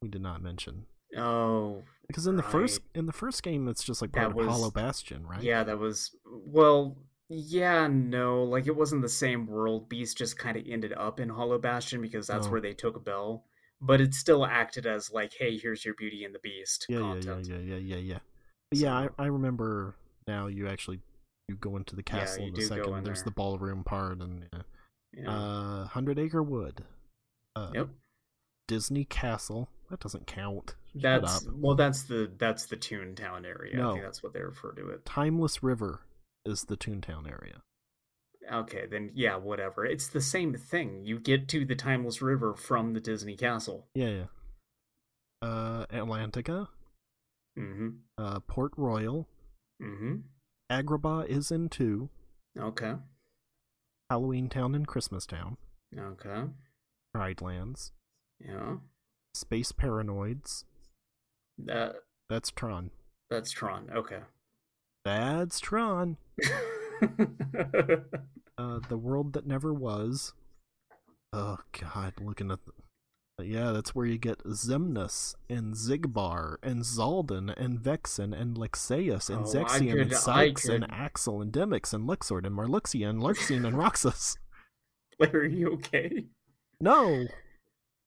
we 0.04 0.10
did 0.10 0.22
not 0.22 0.42
mention 0.44 0.86
oh, 1.18 1.82
because 2.08 2.28
in 2.28 2.36
the 2.36 2.44
first 2.44 2.82
in 2.94 3.06
the 3.08 3.12
first 3.14 3.42
game 3.42 3.68
it's 3.68 3.84
just 3.84 4.02
like 4.02 4.12
That 4.12 4.20
part 4.26 4.32
of 4.32 4.36
was- 4.36 4.48
Hollow 4.48 4.70
Bastion, 4.72 5.26
right? 5.26 5.42
yeah. 5.42 5.64
That 5.64 5.80
was 5.80 6.16
well. 6.30 6.98
Yeah, 7.30 7.88
no. 7.88 8.44
Like 8.44 8.68
it 8.68 8.76
wasn't 8.76 9.02
the 9.02 9.10
same 9.10 9.48
world. 9.48 9.90
Beast 9.90 10.18
just 10.18 10.38
kind 10.38 10.58
of 10.58 10.64
ended 10.70 10.94
up 10.94 11.20
in 11.20 11.30
Hollow 11.30 11.58
Bastion 11.58 12.02
because 12.02 12.28
that's 12.28 12.46
Oh. 12.48 12.52
where 12.52 12.62
they 12.62 12.74
took 12.74 13.04
Belle. 13.04 13.46
But 13.82 14.02
it 14.02 14.14
still 14.14 14.46
acted 14.46 14.86
as 14.86 15.12
like, 15.12 15.34
hey, 15.40 15.58
here's 15.58 15.84
your 15.84 15.94
Beauty 15.96 16.26
and 16.26 16.36
the 16.36 16.40
Beast 16.40 16.86
yeah, 16.90 17.00
yeah, 17.00 17.04
content. 17.14 17.48
yeah, 17.48 17.58
yeah, 17.58 17.76
yeah, 17.76 17.78
yeah, 17.78 17.98
yeah. 17.98 18.20
But 18.70 18.80
yeah, 18.80 18.94
I, 18.94 19.10
I 19.18 19.26
remember 19.28 19.96
now. 20.28 20.48
You 20.48 20.68
actually 20.68 21.00
you 21.48 21.56
go 21.56 21.76
into 21.78 21.96
the 21.96 22.04
castle 22.04 22.44
you 22.44 22.50
in 22.50 22.54
go 22.56 22.62
second. 22.62 22.94
in 22.94 23.04
There's 23.04 23.20
there. 23.20 23.26
the 23.26 23.32
ballroom 23.32 23.84
part 23.84 24.20
and 24.20 24.46
yeah. 24.54 24.62
Yeah. 25.14 25.30
uh, 25.32 25.86
Hundred 25.88 26.20
Acre 26.20 26.44
Wood. 26.44 26.84
Uh, 27.56 27.72
yep. 27.74 27.88
Disney 28.68 29.06
Castle. 29.06 29.70
That 29.94 30.00
doesn't 30.00 30.26
count. 30.26 30.74
That's 30.96 31.46
well. 31.54 31.76
That's 31.76 32.02
the 32.06 32.32
that's 32.40 32.66
the 32.66 32.76
Toontown 32.78 33.46
area. 33.46 33.76
I 33.76 33.78
No. 33.78 33.92
think 33.94 34.04
that's 34.04 34.24
what 34.24 34.34
they 34.34 34.42
refer 34.42 34.72
to 34.74 34.90
it. 34.90 35.06
Timeless 35.06 35.62
River 35.62 36.02
is 36.44 36.64
the 36.64 36.76
Toontown 36.76 37.30
area. 37.30 37.62
Okay, 38.52 38.88
then 38.88 39.12
yeah, 39.14 39.36
whatever. 39.36 39.86
It's 39.86 40.08
the 40.08 40.20
same 40.20 40.56
thing. 40.56 41.06
You 41.06 41.20
get 41.20 41.48
to 41.50 41.64
the 41.64 41.76
Timeless 41.76 42.24
River 42.24 42.56
from 42.56 42.94
the 42.96 43.00
Disney 43.00 43.36
Castle. 43.38 43.86
Yeah, 43.94 44.10
yeah. 44.10 44.26
Uh, 45.44 45.86
Atlantica, 45.88 46.70
Mm-hmm. 47.56 47.90
uh, 48.18 48.40
Port 48.48 48.72
Royal, 48.76 49.28
Mm-hmm. 49.80 50.16
Agrabah 50.72 51.28
is 51.28 51.52
in 51.52 51.70
two. 51.70 52.10
Okay. 52.58 52.96
Halloween 54.10 54.50
Town 54.50 54.74
and 54.74 54.88
Christmas 54.88 55.28
Town, 55.28 55.58
Okay. 55.96 56.46
Pride 57.14 57.42
Lands, 57.44 57.92
Yeah. 58.40 58.78
Space 59.34 59.72
Paranoids. 59.72 60.64
That 61.58 61.96
That's 62.30 62.52
Tron. 62.52 62.92
that's 63.30 63.52
Tron. 63.52 63.90
Okay. 63.96 64.20
That's 65.06 65.60
Tron. 65.60 66.18
Uh, 68.56 68.80
the 68.88 68.98
world 68.98 69.34
that 69.34 69.48
never 69.48 69.74
was. 69.74 70.34
Oh 71.34 71.58
God, 71.80 72.14
looking 72.22 72.52
at. 72.52 72.60
The... 73.40 73.46
Yeah, 73.46 73.72
that's 73.72 73.96
where 73.96 74.06
you 74.06 74.20
get 74.20 74.44
Xemnas 74.44 75.34
and 75.50 75.74
Xigbar 75.74 76.58
and 76.62 76.84
Xaldin 76.84 77.52
and 77.58 77.80
Vexen 77.80 78.32
and 78.40 78.56
Lexaeus 78.56 79.30
and 79.30 79.40
Oh, 79.40 79.50
Zexion 79.50 80.00
and 80.02 80.10
could- 80.12 80.18
Saïx 80.20 80.70
and 80.70 80.86
Axel 80.92 81.42
and 81.42 81.52
Demyx 81.52 81.94
and 81.96 82.08
Luxord 82.08 82.46
and 82.46 82.56
Marluxia 82.56 83.10
and 83.10 83.20
Larxene 83.22 83.66
and 83.66 83.76
Roxas. 83.84 84.38
Larry, 85.20 85.48
Are 85.48 85.50
you 85.50 85.74
okay? 85.74 86.26
No. 86.80 87.26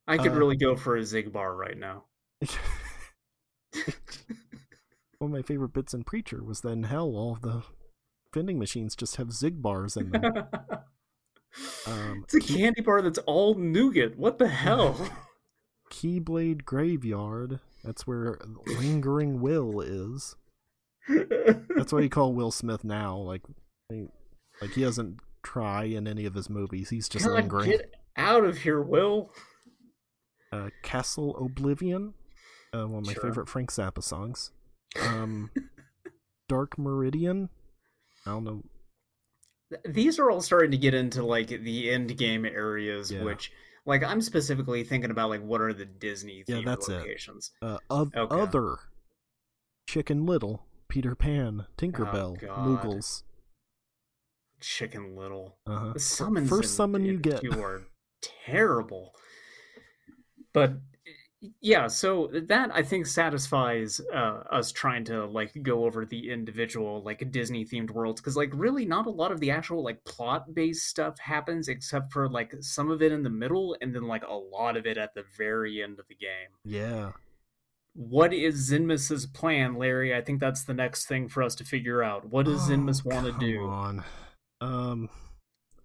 I 0.08 0.16
could 0.18 0.32
Uh, 0.32 0.36
really 0.36 0.56
go 0.56 0.76
for 0.76 0.96
a 0.96 1.00
Zigbar 1.00 1.56
right 1.56 1.76
now. 1.76 2.04
One 5.18 5.30
of 5.30 5.36
my 5.36 5.42
favorite 5.42 5.72
bits 5.72 5.94
in 5.94 6.04
Preacher 6.04 6.42
was 6.44 6.60
that 6.60 6.70
in 6.70 6.84
Hell, 6.84 7.16
all 7.16 7.32
of 7.32 7.40
the 7.42 7.62
vending 8.34 8.58
machines 8.58 8.94
just 8.94 9.16
have 9.16 9.28
Zigbars 9.28 9.96
in 9.96 10.10
them. 10.10 10.44
Um, 11.86 12.20
it's 12.24 12.34
a 12.34 12.40
Key- 12.40 12.58
candy 12.58 12.82
bar 12.82 13.00
that's 13.00 13.16
all 13.20 13.54
nougat. 13.54 14.18
What 14.18 14.36
the 14.38 14.48
hell? 14.64 15.08
Keyblade 15.90 16.66
Graveyard. 16.66 17.60
That's 17.82 18.06
where 18.06 18.36
Lingering 18.66 19.40
Will 19.40 19.80
is. 19.80 20.36
That's 21.08 21.94
what 21.94 22.02
you 22.02 22.10
call 22.10 22.34
Will 22.34 22.50
Smith 22.50 22.84
now. 22.84 23.16
Like, 23.16 23.40
he- 23.88 24.08
like 24.60 24.72
he 24.72 24.82
doesn't 24.82 25.20
try 25.42 25.84
in 25.84 26.06
any 26.06 26.26
of 26.26 26.34
his 26.34 26.50
movies. 26.50 26.90
He's 26.90 27.08
just 27.08 27.24
God, 27.24 27.32
lingering. 27.36 27.70
get 27.70 27.94
out 28.18 28.44
of 28.44 28.58
here, 28.58 28.82
Will. 28.82 29.32
Uh, 30.52 30.70
Castle 30.82 31.36
Oblivion. 31.36 32.14
Uh, 32.74 32.86
one 32.86 33.00
of 33.00 33.06
my 33.06 33.12
Sure. 33.14 33.22
favorite 33.22 33.48
Frank 33.48 33.70
Zappa 33.72 34.02
songs. 34.02 34.50
Um, 35.00 35.50
Dark 36.48 36.78
Meridian. 36.78 37.50
I 38.24 38.30
don't 38.30 38.44
know. 38.44 38.62
These 39.84 40.18
are 40.18 40.30
all 40.30 40.40
starting 40.40 40.70
to 40.70 40.78
get 40.78 40.94
into 40.94 41.22
like 41.24 41.48
the 41.48 41.90
end 41.90 42.16
game 42.16 42.44
areas, 42.46 43.10
Yeah. 43.10 43.22
which 43.24 43.52
like 43.84 44.02
I'm 44.02 44.20
specifically 44.22 44.84
thinking 44.84 45.10
about 45.10 45.28
like 45.28 45.42
what 45.42 45.60
are 45.60 45.72
the 45.74 45.84
Disney 45.84 46.44
Yeah, 46.46 46.56
themed 46.56 46.64
that's 46.64 46.88
it. 46.88 46.92
locations. 46.98 47.52
Uh, 47.60 47.78
oth- 47.90 48.14
Okay. 48.16 48.40
Other. 48.40 48.76
Chicken 49.88 50.24
Little. 50.24 50.64
Peter 50.88 51.14
Pan, 51.14 51.66
Tinkerbell, 51.76 52.40
God. 52.40 52.58
Moogles. 52.66 53.22
Chicken 54.60 55.14
Little. 55.16 55.58
Uh-huh. 55.66 55.92
The 55.92 56.00
summons 56.00 56.48
First 56.48 56.74
summon 56.74 57.04
you 57.04 57.18
get. 57.18 57.40
two 57.42 57.52
are 57.60 57.82
terrible. 58.46 59.12
But 60.56 60.72
yeah, 61.60 61.86
so 61.86 62.30
that 62.32 62.70
I 62.72 62.82
think 62.82 63.06
satisfies 63.06 64.00
uh, 64.10 64.42
us 64.50 64.72
trying 64.72 65.04
to 65.04 65.26
like 65.26 65.52
go 65.62 65.84
over 65.84 66.06
the 66.06 66.30
individual 66.30 67.02
like 67.02 67.30
Disney 67.30 67.66
themed 67.66 67.90
worlds 67.90 68.22
because 68.22 68.38
like 68.38 68.48
really 68.54 68.86
not 68.86 69.06
a 69.06 69.10
lot 69.10 69.32
of 69.32 69.40
the 69.40 69.50
actual 69.50 69.84
like 69.84 70.02
plot 70.04 70.54
based 70.54 70.86
stuff 70.86 71.18
happens 71.18 71.68
except 71.68 72.10
for 72.10 72.26
like 72.26 72.54
some 72.60 72.90
of 72.90 73.02
it 73.02 73.12
in 73.12 73.22
the 73.22 73.28
middle 73.28 73.76
and 73.82 73.94
then 73.94 74.04
like 74.04 74.24
a 74.26 74.32
lot 74.32 74.78
of 74.78 74.86
it 74.86 74.96
at 74.96 75.12
the 75.14 75.24
very 75.36 75.82
end 75.82 75.98
of 75.98 76.08
the 76.08 76.14
game. 76.14 76.48
Yeah. 76.64 77.12
What 77.92 78.32
is 78.32 78.70
Xemnas's 78.70 79.26
plan, 79.26 79.74
Larry? 79.74 80.14
I 80.14 80.22
think 80.22 80.40
that's 80.40 80.64
the 80.64 80.72
next 80.72 81.04
thing 81.04 81.28
for 81.28 81.42
us 81.42 81.54
to 81.56 81.64
figure 81.64 82.02
out. 82.02 82.30
What 82.30 82.46
does 82.46 82.70
Oh, 82.70 82.72
Xemnas 82.72 83.04
want 83.04 83.26
to 83.26 83.32
do? 83.38 83.66
On. 83.66 84.04
Um. 84.62 85.10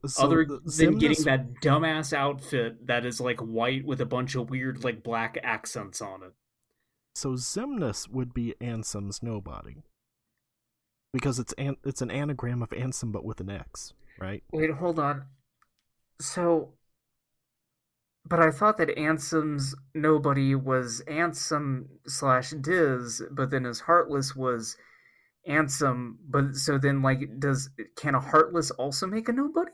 So 0.06 0.24
other 0.24 0.46
the- 0.46 0.60
than 0.66 0.98
getting 0.98 1.18
Xemnas- 1.18 1.24
that 1.26 1.54
dumbass 1.62 2.14
outfit 2.14 2.88
that 2.88 3.06
is 3.06 3.22
like 3.22 3.40
white 3.40 3.86
with 3.86 4.02
a 4.02 4.06
bunch 4.06 4.36
of 4.36 4.50
weird 4.50 4.84
like 4.84 5.04
black 5.04 5.38
accents 5.44 6.02
on 6.02 6.24
it. 6.24 6.34
So 7.16 7.32
Xemnas 7.34 8.10
would 8.10 8.34
be 8.34 8.56
Ansem's 8.62 9.22
nobody. 9.22 9.84
Because 11.14 11.40
it's 11.40 11.54
an 11.58 11.76
it's 11.84 12.02
an 12.02 12.10
anagram 12.10 12.62
of 12.62 12.70
Ansem 12.70 13.12
but 13.12 13.26
with 13.26 13.42
an 13.42 13.50
X, 13.50 13.94
right? 14.20 14.44
Wait, 14.54 14.72
hold 14.72 14.98
on. 14.98 15.26
So, 16.22 16.76
but 18.26 18.40
I 18.40 18.50
thought 18.52 18.78
that 18.78 18.96
Ansem's 18.96 19.76
nobody 19.94 20.56
was 20.56 21.02
Ansem 21.08 21.88
slash 22.08 22.52
Diz, 22.52 23.22
but 23.30 23.52
then 23.52 23.66
his 23.66 23.82
Heartless 23.82 24.36
was 24.38 24.78
Ansem. 25.50 26.16
But 26.30 26.56
so 26.56 26.78
then, 26.78 27.02
like, 27.02 27.40
does 27.40 27.70
can 27.98 28.16
a 28.16 28.22
Heartless 28.22 28.72
also 28.72 29.06
make 29.06 29.28
a 29.28 29.34
nobody? 29.34 29.72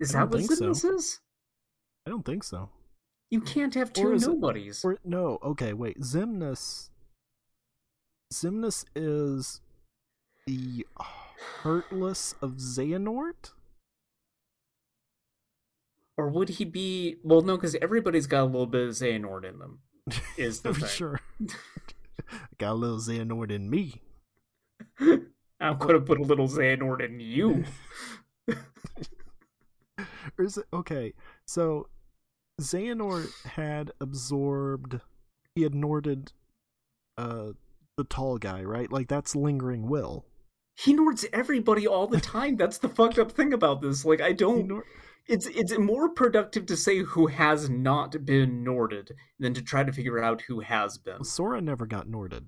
Is 0.00 0.12
that 0.12 0.30
what 0.30 0.42
so. 0.44 0.54
Xemnas 0.70 0.94
is? 0.94 1.20
I 2.06 2.10
don't 2.10 2.24
think 2.24 2.44
so. 2.44 2.70
You 3.30 3.40
can't 3.40 3.74
have 3.74 3.92
two 3.92 4.12
is 4.12 4.22
it- 4.24 4.28
nobodies. 4.30 4.84
Or 4.84 4.98
no, 5.04 5.38
okay, 5.42 5.72
wait. 5.72 5.98
Xemnas 6.00 6.88
Xemnas 8.32 8.84
is 8.94 9.60
the 10.46 10.86
Heartless 11.62 12.34
of 12.42 12.52
Xehanort? 12.52 13.52
Or 16.16 16.28
would 16.28 16.48
he 16.50 16.64
be? 16.64 17.16
Well, 17.22 17.42
no, 17.42 17.56
because 17.56 17.76
everybody's 17.80 18.26
got 18.26 18.42
a 18.42 18.44
little 18.44 18.66
bit 18.66 18.88
of 18.88 18.94
Xehanort 18.94 19.44
in 19.48 19.58
them. 19.58 19.80
Is 20.36 20.60
the 20.62 20.74
For 20.74 20.80
thing. 20.80 20.88
sure. 20.88 21.20
Got 22.58 22.72
a 22.72 22.74
little 22.74 22.98
Xehanort 22.98 23.50
in 23.50 23.70
me. 23.70 24.02
I'm 25.00 25.78
gonna 25.78 26.00
put 26.00 26.18
a 26.18 26.22
little 26.22 26.48
Xehanort 26.48 27.04
in 27.04 27.20
you. 27.20 27.64
Or 30.38 30.44
is 30.44 30.58
it 30.58 30.66
okay? 30.72 31.14
So 31.46 31.88
Xehanort 32.60 33.30
had 33.46 33.92
absorbed 34.00 35.00
he 35.54 35.62
had 35.62 35.74
Norded 35.74 36.32
uh 37.16 37.52
the 37.96 38.04
tall 38.04 38.38
guy, 38.38 38.62
right? 38.62 38.90
Like 38.90 39.08
that's 39.08 39.36
lingering 39.36 39.88
will. 39.88 40.24
He 40.78 40.94
Nords 40.94 41.26
everybody 41.32 41.88
all 41.88 42.06
the 42.06 42.20
time. 42.20 42.56
That's 42.56 42.78
the 42.78 42.88
fucked 42.88 43.18
up 43.18 43.32
thing 43.32 43.52
about 43.52 43.82
this. 43.82 44.04
Like, 44.04 44.20
I 44.20 44.32
don't. 44.32 44.84
It's 45.26 45.46
it's 45.48 45.76
more 45.76 46.08
productive 46.08 46.66
to 46.66 46.76
say 46.76 46.98
who 47.02 47.26
has 47.26 47.68
not 47.68 48.24
been 48.24 48.64
Norded 48.64 49.10
than 49.40 49.54
to 49.54 49.60
try 49.60 49.82
to 49.82 49.92
figure 49.92 50.22
out 50.22 50.42
who 50.42 50.60
has 50.60 50.96
been. 50.96 51.24
Sora 51.24 51.60
never 51.60 51.84
got 51.84 52.06
Norded. 52.06 52.46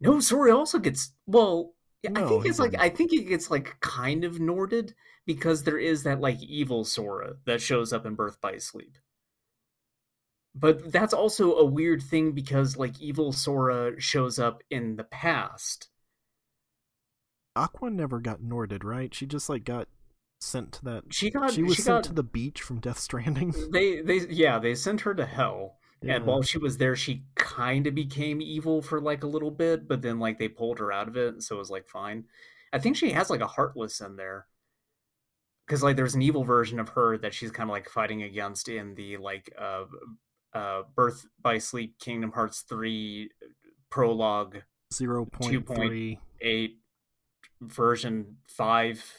No, 0.00 0.18
Sora 0.18 0.56
also 0.56 0.78
gets. 0.78 1.12
Well, 1.26 1.74
yeah, 2.02 2.10
I 2.14 2.28
think 2.28 2.46
it's 2.46 2.58
like. 2.58 2.74
I 2.78 2.88
think 2.88 3.12
it 3.12 3.28
gets 3.28 3.50
like 3.50 3.76
kind 3.80 4.24
of 4.24 4.40
Norded 4.40 4.94
because 5.26 5.62
there 5.62 5.78
is 5.78 6.02
that 6.02 6.20
like 6.20 6.42
evil 6.42 6.84
Sora 6.84 7.34
that 7.46 7.60
shows 7.60 7.92
up 7.92 8.04
in 8.06 8.14
Birth 8.14 8.40
by 8.40 8.58
Sleep. 8.58 8.96
But 10.54 10.92
that's 10.92 11.14
also 11.14 11.54
a 11.56 11.64
weird 11.64 12.02
thing 12.02 12.32
because 12.32 12.76
like 12.76 13.00
evil 13.00 13.32
Sora 13.32 14.00
shows 14.00 14.38
up 14.38 14.62
in 14.70 14.96
the 14.96 15.04
past. 15.04 15.88
Aqua 17.54 17.90
never 17.90 18.20
got 18.20 18.42
Norded, 18.42 18.84
right? 18.84 19.14
She 19.14 19.26
just 19.26 19.48
like 19.48 19.64
got 19.64 19.88
sent 20.40 20.72
to 20.72 20.84
that 20.84 21.04
She 21.10 21.30
got 21.30 21.52
she 21.52 21.62
was 21.62 21.76
she 21.76 21.82
sent 21.82 21.98
got 21.98 22.04
to 22.04 22.12
the 22.12 22.22
beach 22.22 22.60
from 22.60 22.80
Death 22.80 22.98
Stranding. 22.98 23.54
they 23.70 24.00
they 24.00 24.26
yeah 24.28 24.58
they 24.58 24.74
sent 24.74 25.02
her 25.02 25.14
to 25.14 25.24
hell 25.24 25.76
Yeah. 26.02 26.16
and 26.16 26.26
while 26.26 26.42
she 26.42 26.58
was 26.58 26.78
there 26.78 26.96
she 26.96 27.24
kind 27.34 27.86
of 27.86 27.94
became 27.94 28.40
evil 28.40 28.82
for 28.82 29.00
like 29.00 29.22
a 29.22 29.28
little 29.28 29.50
bit 29.50 29.86
but 29.86 30.02
then 30.02 30.18
like 30.18 30.38
they 30.38 30.48
pulled 30.48 30.78
her 30.78 30.92
out 30.92 31.08
of 31.08 31.16
it 31.16 31.42
so 31.42 31.56
it 31.56 31.58
was 31.58 31.70
like 31.70 31.86
fine 31.88 32.24
i 32.72 32.78
think 32.78 32.96
she 32.96 33.10
has 33.12 33.30
like 33.30 33.40
a 33.40 33.46
heartless 33.46 34.00
in 34.00 34.16
there 34.16 34.46
because 35.66 35.82
like 35.82 35.96
there's 35.96 36.14
an 36.14 36.22
evil 36.22 36.44
version 36.44 36.80
of 36.80 36.90
her 36.90 37.16
that 37.18 37.32
she's 37.34 37.50
kind 37.50 37.68
of 37.70 37.72
like 37.72 37.88
fighting 37.88 38.22
against 38.22 38.68
in 38.68 38.94
the 38.94 39.16
like 39.16 39.52
uh 39.58 39.84
uh 40.54 40.82
birth 40.94 41.26
by 41.40 41.58
sleep 41.58 41.98
kingdom 41.98 42.32
hearts 42.32 42.64
3 42.68 43.30
prologue 43.90 44.58
Zero 44.92 45.24
point 45.24 45.66
three. 45.66 46.18
8 46.40 46.78
version 47.62 48.36
5 48.48 49.18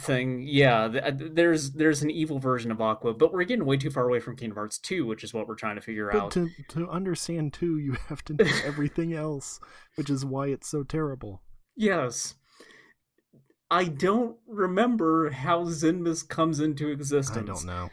thing 0.00 0.42
yeah 0.42 0.88
th- 0.88 1.02
uh, 1.04 1.10
there's 1.14 1.72
there's 1.72 2.02
an 2.02 2.10
evil 2.10 2.38
version 2.38 2.70
of 2.70 2.80
aqua 2.80 3.12
but 3.14 3.32
we're 3.32 3.44
getting 3.44 3.64
way 3.64 3.76
too 3.76 3.90
far 3.90 4.08
away 4.08 4.18
from 4.20 4.34
kingdom 4.36 4.56
hearts 4.56 4.78
2 4.78 5.06
which 5.06 5.22
is 5.24 5.32
what 5.34 5.46
we're 5.46 5.54
trying 5.54 5.76
to 5.76 5.80
figure 5.80 6.10
But 6.12 6.22
out 6.22 6.30
to 6.32 6.48
to 6.70 6.88
understand 6.88 7.52
too, 7.52 7.78
you 7.78 7.92
have 8.08 8.24
to 8.24 8.34
know 8.34 8.46
everything 8.64 9.12
else, 9.12 9.60
which 9.96 10.10
is 10.10 10.24
why 10.24 10.46
it's 10.48 10.68
so 10.68 10.82
terrible. 10.82 11.42
yes 11.76 12.34
i 13.70 13.84
don't 13.84 14.36
remember 14.48 15.30
how 15.30 15.64
Xemnas 15.64 16.26
comes 16.28 16.58
into 16.60 16.88
existence 16.88 17.38
I 17.38 17.42
don't 17.52 17.66
know. 17.66 17.90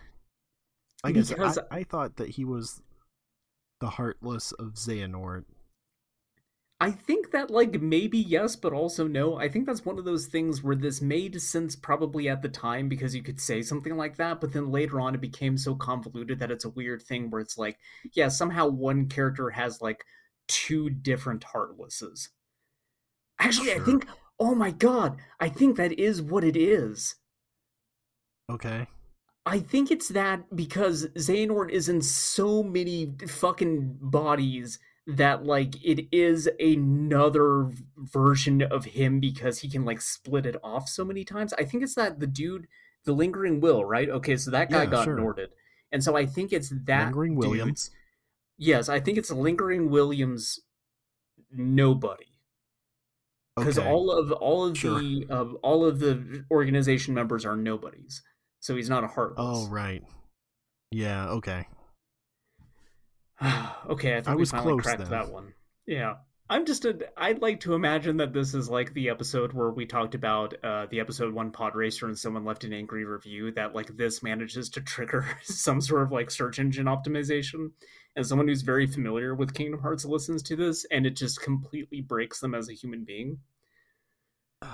I 1.03 1.11
guess 1.11 1.29
Because- 1.29 1.59
I, 1.71 1.79
I 1.79 1.83
thought 1.83 2.15
that 2.15 2.29
he 2.29 2.43
was 2.43 2.81
the 3.79 3.91
heartless 3.91 4.51
of 4.53 4.73
Xehanort. 4.73 5.43
I 6.79 6.91
think 6.91 7.31
that 7.31 7.49
like 7.49 7.81
maybe 7.81 8.19
yes, 8.19 8.55
but 8.55 8.71
also 8.71 9.07
no. 9.07 9.37
I 9.37 9.49
think 9.49 9.65
that's 9.65 9.83
one 9.85 9.97
of 9.97 10.05
those 10.05 10.27
things 10.27 10.63
where 10.63 10.75
this 10.75 11.01
made 11.01 11.41
sense 11.41 11.75
probably 11.75 12.29
at 12.29 12.43
the 12.43 12.49
time 12.49 12.87
because 12.87 13.15
you 13.15 13.23
could 13.23 13.39
say 13.39 13.63
something 13.63 13.97
like 13.97 14.17
that, 14.17 14.39
but 14.39 14.53
then 14.53 14.71
later 14.71 14.99
on 14.99 15.15
it 15.15 15.21
became 15.21 15.57
so 15.57 15.73
convoluted 15.73 16.37
that 16.39 16.51
it's 16.51 16.65
a 16.65 16.69
weird 16.69 17.01
thing 17.01 17.31
where 17.31 17.41
it's 17.41 17.57
like, 17.57 17.79
yeah, 18.13 18.27
somehow 18.27 18.67
one 18.67 19.07
character 19.07 19.49
has 19.49 19.81
like 19.81 20.05
two 20.47 20.89
different 20.89 21.43
heartlesses. 21.43 22.29
Actually, 23.39 23.73
I 23.73 23.79
think 23.79 24.07
oh 24.39 24.53
my 24.53 24.69
god, 24.69 25.17
I 25.39 25.49
think 25.49 25.77
that 25.77 25.99
is 25.99 26.21
what 26.21 26.43
it 26.43 26.55
is. 26.55 27.15
Okay. 28.51 28.87
I 29.47 29.59
think 29.59 29.89
it's 29.89 30.09
that 30.09 30.55
because 30.55 31.07
Xehanort 31.15 31.71
is 31.71 31.89
in 31.89 32.01
so 32.01 32.61
many 32.61 33.13
fucking 33.27 33.97
bodies 33.99 34.77
that 35.07 35.45
like 35.45 35.75
it 35.83 36.05
is 36.11 36.49
another 36.59 37.71
version 37.97 38.61
of 38.61 38.83
him 38.85 39.19
because 39.21 39.59
he 39.59 39.69
can 39.69 39.85
like 39.85 40.01
split 40.01 40.45
it 40.45 40.57
off 40.63 40.89
so 40.89 41.05
many 41.05 41.23
times. 41.23 41.53
I 41.53 41.63
think 41.63 41.81
it's 41.83 41.95
that 41.95 42.19
the 42.19 42.27
dude, 42.27 42.67
the 43.05 43.13
lingering 43.13 43.61
will, 43.61 43.85
right? 43.85 44.09
Okay, 44.09 44.35
so 44.35 44.51
that 44.51 44.69
guy 44.69 44.83
Yeah, 44.83 44.89
got 44.89 45.05
sure. 45.05 45.15
Norded. 45.17 45.47
And 45.93 46.03
so 46.03 46.17
I 46.17 46.25
think 46.25 46.51
it's 46.51 46.73
that 46.85 47.05
Lingering 47.05 47.35
William. 47.35 47.69
dude's- 47.69 47.89
Yes, 48.57 48.89
I 48.89 48.99
think 48.99 49.17
it's 49.17 49.31
lingering 49.31 49.89
Williams 49.89 50.59
nobody 51.51 52.25
because 53.55 53.77
Okay. 53.79 53.87
all 53.87 54.11
of 54.11 54.31
all 54.33 54.65
of 54.65 54.77
Sure. 54.77 54.99
the 54.99 55.25
uh, 55.29 55.45
all 55.63 55.85
of 55.85 55.99
the 55.99 56.43
organization 56.51 57.13
members 57.13 57.45
are 57.45 57.55
nobodies. 57.55 58.21
So 58.59 58.75
he's 58.75 58.89
not 58.89 59.03
a 59.03 59.07
heartless. 59.07 59.37
Oh 59.39 59.69
right. 59.69 60.03
Yeah. 60.91 61.29
Okay. 61.29 61.67
okay, 63.89 64.13
I 64.13 64.21
think 64.21 64.27
I 64.27 64.35
we 64.35 64.41
was 64.41 64.51
finally 64.51 64.73
close 64.73 64.83
cracked 64.83 65.09
that 65.09 65.31
one. 65.31 65.53
Yeah. 65.85 66.15
I'm 66.49 66.65
just 66.65 66.85
a, 66.85 66.97
I'd 67.17 67.41
like 67.41 67.59
to 67.61 67.73
imagine 67.73 68.17
that 68.17 68.31
this 68.31 68.53
is 68.53 68.69
like 68.69 68.93
the 68.93 69.09
episode 69.09 69.51
where 69.51 69.69
we 69.69 69.85
talked 69.85 70.15
about 70.15 70.53
uh, 70.63 70.85
the 70.89 71.01
episode 71.01 71.33
one 71.33 71.51
pod 71.51 71.75
racer 71.75 72.05
and 72.05 72.17
someone 72.17 72.45
left 72.45 72.63
an 72.63 72.71
angry 72.71 73.03
review 73.03 73.51
that 73.51 73.75
like 73.75 73.97
this 73.97 74.23
manages 74.23 74.69
to 74.69 74.81
trigger 74.81 75.27
some 75.43 75.81
sort 75.81 76.03
of 76.03 76.11
like 76.11 76.31
search 76.31 76.57
engine 76.57 76.85
optimization. 76.85 77.71
And 78.15 78.25
someone 78.25 78.47
who's 78.47 78.61
very 78.61 78.87
familiar 78.87 79.35
with 79.35 79.53
Kingdom 79.53 79.81
Hearts 79.81 80.05
listens 80.05 80.41
to 80.43 80.55
this 80.55 80.85
and 80.85 81.05
it 81.05 81.15
just 81.17 81.41
completely 81.41 82.01
breaks 82.01 82.39
them 82.39 82.55
as 82.55 82.69
a 82.69 82.73
human 82.73 83.03
being. 83.03 83.39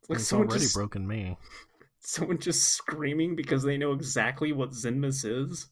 It's 0.00 0.10
like 0.10 0.18
it's 0.18 0.28
someone 0.28 0.48
already 0.48 0.64
just, 0.64 0.74
broken 0.74 1.06
me. 1.06 1.38
someone 2.00 2.36
just 2.36 2.64
screaming 2.64 3.36
because 3.36 3.62
they 3.62 3.78
know 3.78 3.92
exactly 3.92 4.52
what 4.52 4.72
Xemnas 4.72 5.24
is. 5.24 5.70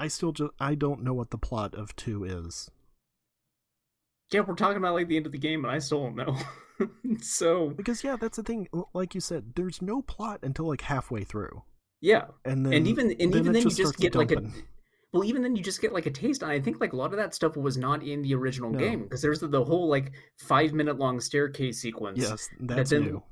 I 0.00 0.08
still 0.08 0.32
just 0.32 0.52
I 0.60 0.74
don't 0.74 1.02
know 1.02 1.14
what 1.14 1.30
the 1.30 1.38
plot 1.38 1.74
of 1.74 1.94
two 1.96 2.24
is. 2.24 2.70
Yeah, 4.32 4.40
we're 4.40 4.54
talking 4.54 4.78
about 4.78 4.94
like 4.94 5.08
the 5.08 5.16
end 5.16 5.26
of 5.26 5.32
the 5.32 5.38
game, 5.38 5.64
and 5.64 5.72
I 5.72 5.78
still 5.78 6.02
don't 6.02 6.16
know. 6.16 6.36
so 7.20 7.70
Because 7.70 8.02
yeah, 8.02 8.16
that's 8.16 8.36
the 8.36 8.42
thing. 8.42 8.68
Like 8.92 9.14
you 9.14 9.20
said, 9.20 9.52
there's 9.54 9.80
no 9.80 10.02
plot 10.02 10.40
until 10.42 10.66
like 10.68 10.82
halfway 10.82 11.22
through, 11.24 11.62
yeah, 12.00 12.24
and 12.44 12.66
then 12.66 12.72
and 12.72 12.88
even 12.88 13.10
and 13.12 13.32
then 13.32 13.40
even 13.40 13.52
then 13.52 13.62
you 13.62 13.68
just 13.68 13.76
just 13.78 13.94
starts 13.94 14.02
get 14.02 14.14
like 14.14 14.32
a 14.32 14.42
well, 15.12 15.24
even 15.24 15.40
then, 15.42 15.56
you 15.56 15.62
just 15.62 15.80
get 15.80 15.94
like 15.94 16.04
a 16.06 16.10
taste. 16.10 16.42
And 16.42 16.50
I 16.50 16.60
think 16.60 16.80
like 16.80 16.92
a 16.92 16.96
lot 16.96 17.12
of 17.12 17.16
that 17.18 17.34
stuff 17.34 17.56
was 17.56 17.78
not 17.78 18.02
in 18.02 18.20
the 18.20 18.34
original 18.34 18.70
No. 18.70 18.78
game 18.78 19.04
because 19.04 19.22
there's 19.22 19.40
the, 19.40 19.46
the 19.48 19.64
whole 19.64 19.88
like 19.88 20.12
five 20.36 20.72
minute 20.74 20.98
long 20.98 21.20
staircase 21.20 21.80
sequence. 21.80 22.18
Yes, 22.20 22.48
that's 22.60 22.90
then- 22.90 23.02
new. 23.04 23.22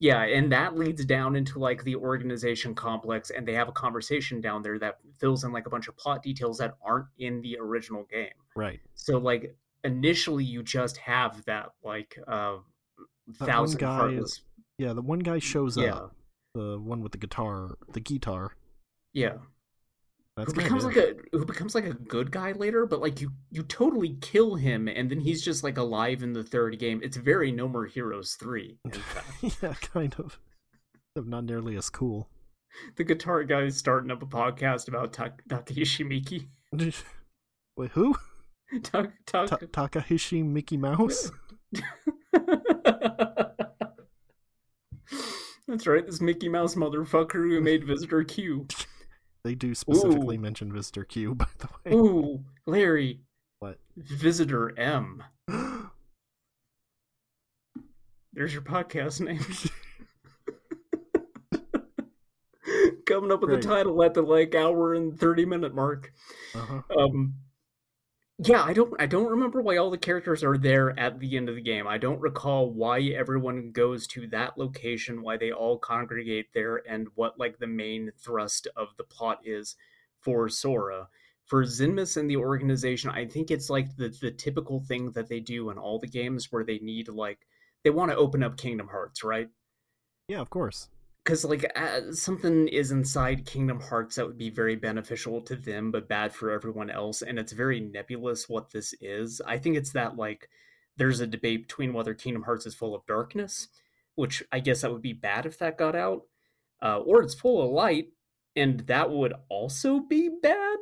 Yeah, 0.00 0.22
and 0.22 0.52
that 0.52 0.76
leads 0.76 1.04
down 1.04 1.34
into 1.34 1.58
like 1.58 1.82
the 1.82 1.96
organization 1.96 2.74
complex, 2.74 3.30
and 3.30 3.46
they 3.46 3.54
have 3.54 3.68
a 3.68 3.72
conversation 3.72 4.40
down 4.40 4.62
there 4.62 4.78
that 4.78 4.98
fills 5.18 5.42
in 5.42 5.50
like 5.52 5.66
a 5.66 5.70
bunch 5.70 5.88
of 5.88 5.96
plot 5.96 6.22
details 6.22 6.58
that 6.58 6.74
aren't 6.84 7.06
in 7.18 7.40
the 7.42 7.58
original 7.60 8.04
game. 8.10 8.30
Right. 8.54 8.78
So 8.94 9.18
like 9.18 9.56
initially, 9.82 10.44
you 10.44 10.62
just 10.62 10.98
have 10.98 11.44
that 11.46 11.70
like 11.82 12.16
uh 12.28 12.58
one 13.38 13.48
thousand 13.48 13.80
guy 13.80 13.96
heartless. 13.96 14.42
Yeah, 14.78 14.92
the 14.92 15.02
one 15.02 15.18
guy 15.18 15.40
shows 15.40 15.76
Yeah, 15.76 15.94
up. 15.94 16.14
The 16.54 16.78
one 16.78 17.02
with 17.02 17.10
the 17.12 17.18
guitar, 17.18 17.76
the 17.92 18.00
guitar. 18.00 18.52
yeah. 19.12 19.34
That's 20.38 20.52
who 20.52 20.62
becomes 20.62 20.84
it. 20.84 20.86
like 20.86 20.96
a 20.96 21.14
who 21.36 21.44
becomes 21.44 21.74
like 21.74 21.84
a 21.86 21.94
good 21.94 22.30
guy 22.30 22.52
later, 22.52 22.86
but 22.86 23.00
like 23.00 23.20
you 23.20 23.30
you 23.50 23.62
totally 23.64 24.16
kill 24.20 24.54
him, 24.54 24.86
and 24.88 25.10
then 25.10 25.18
he's 25.20 25.42
just 25.42 25.64
like 25.64 25.76
alive 25.78 26.22
in 26.22 26.32
the 26.32 26.44
third 26.44 26.78
game. 26.78 27.00
It's 27.02 27.16
very 27.16 27.50
No 27.50 27.66
More 27.68 27.86
Heroes 27.86 28.34
three. 28.38 28.78
Yeah, 29.62 29.74
kind 29.74 30.14
of. 30.18 30.38
Not 31.16 31.44
nearly 31.44 31.76
as 31.76 31.90
cool. 31.90 32.28
the 32.96 33.02
guitar 33.04 33.42
guy 33.42 33.62
is 33.62 33.76
starting 33.76 34.10
up 34.12 34.22
a 34.22 34.26
podcast 34.26 34.86
about 34.88 35.12
Tak- 35.12 35.42
Takahishi 35.48 36.04
Miike. 36.06 36.46
Wait, 37.76 37.90
who? 37.90 38.14
Tak- 38.84 39.12
Tak- 39.26 39.48
Ta- 39.48 39.58
Takahashi 39.72 40.42
Mickey 40.44 40.76
Mouse? 40.76 41.32
That's 45.66 45.86
right, 45.86 46.06
this 46.06 46.20
Mickey 46.20 46.48
Mouse 46.48 46.74
motherfucker 46.76 47.32
who 47.50 47.60
made 47.60 47.84
Visitor 47.84 48.24
Q. 48.24 48.66
They 49.44 49.54
do 49.54 49.74
specifically 49.74 50.36
Ooh. 50.36 50.40
mention 50.40 50.72
Visitor 50.72 51.04
Q, 51.04 51.34
by 51.36 51.46
the 51.58 51.68
way. 51.84 51.92
Ooh, 51.96 52.44
Larry, 52.66 53.20
What? 53.60 53.78
Visitor 53.96 54.78
M. 54.78 55.22
There's 58.32 58.52
your 58.52 58.62
podcast 58.62 59.20
name. 59.20 59.40
Coming 63.06 63.32
up 63.32 63.40
with 63.40 63.48
Great. 63.50 63.62
the 63.62 63.68
title 63.68 64.02
at 64.04 64.12
the 64.14 64.20
like 64.22 64.54
hour 64.54 64.92
and 64.94 65.18
30 65.18 65.46
minute 65.46 65.74
mark. 65.74 66.12
uh-huh. 66.54 66.82
Um 67.00 67.34
yeah, 68.40 68.62
I 68.62 68.72
don't 68.72 68.94
I 69.00 69.06
don't 69.06 69.26
remember 69.26 69.60
why 69.60 69.78
all 69.78 69.90
the 69.90 69.98
characters 69.98 70.44
are 70.44 70.56
there 70.56 70.98
at 70.98 71.18
the 71.18 71.36
end 71.36 71.48
of 71.48 71.56
the 71.56 71.60
game. 71.60 71.88
I 71.88 71.98
don't 71.98 72.20
recall 72.20 72.70
why 72.70 73.00
everyone 73.00 73.72
goes 73.72 74.06
to 74.08 74.28
that 74.28 74.56
location, 74.56 75.22
why 75.22 75.36
they 75.36 75.50
all 75.50 75.76
congregate 75.76 76.46
there 76.54 76.82
and 76.88 77.08
what 77.16 77.38
like 77.38 77.58
the 77.58 77.66
main 77.66 78.12
thrust 78.16 78.68
of 78.76 78.88
the 78.96 79.02
plot 79.02 79.40
is 79.44 79.74
for 80.20 80.48
Sora. 80.48 81.08
For 81.46 81.64
Xemnas 81.64 82.16
and 82.16 82.30
the 82.30 82.36
organization, 82.36 83.10
I 83.10 83.26
think 83.26 83.50
it's 83.50 83.70
like 83.70 83.96
the 83.96 84.16
the 84.20 84.30
typical 84.30 84.80
thing 84.80 85.10
that 85.12 85.28
they 85.28 85.40
do 85.40 85.70
in 85.70 85.78
all 85.78 85.98
the 85.98 86.06
games 86.06 86.52
where 86.52 86.64
they 86.64 86.78
need 86.78 87.08
like 87.08 87.40
they 87.82 87.90
want 87.90 88.12
to 88.12 88.16
open 88.16 88.44
up 88.44 88.56
Kingdom 88.56 88.86
Hearts, 88.86 89.24
right? 89.24 89.48
Yeah, 90.28 90.40
of 90.40 90.50
course. 90.50 90.88
Because 91.28 91.44
like 91.44 91.70
uh, 91.76 92.10
something 92.10 92.68
is 92.68 92.90
inside 92.90 93.44
Kingdom 93.44 93.78
Hearts 93.80 94.16
that 94.16 94.26
would 94.26 94.38
be 94.38 94.48
very 94.48 94.76
beneficial 94.76 95.42
to 95.42 95.56
them 95.56 95.90
but 95.90 96.08
bad 96.08 96.32
for 96.32 96.50
everyone 96.50 96.88
else, 96.88 97.20
and 97.20 97.38
it's 97.38 97.52
very 97.52 97.80
nebulous 97.80 98.48
what 98.48 98.70
this 98.70 98.94
is. 99.02 99.42
I 99.46 99.58
think 99.58 99.76
it's 99.76 99.92
that 99.92 100.16
like 100.16 100.48
there's 100.96 101.20
a 101.20 101.26
debate 101.26 101.68
between 101.68 101.92
whether 101.92 102.14
Kingdom 102.14 102.44
Hearts 102.44 102.64
is 102.64 102.74
full 102.74 102.94
of 102.94 103.04
darkness, 103.04 103.68
which 104.14 104.42
I 104.50 104.60
guess 104.60 104.80
that 104.80 104.90
would 104.90 105.02
be 105.02 105.12
bad 105.12 105.44
if 105.44 105.58
that 105.58 105.76
got 105.76 105.94
out, 105.94 106.22
uh, 106.80 107.00
or 107.00 107.22
it's 107.22 107.34
full 107.34 107.62
of 107.62 107.72
light, 107.72 108.06
and 108.56 108.80
that 108.86 109.10
would 109.10 109.34
also 109.50 110.00
be 110.00 110.30
bad. 110.42 110.78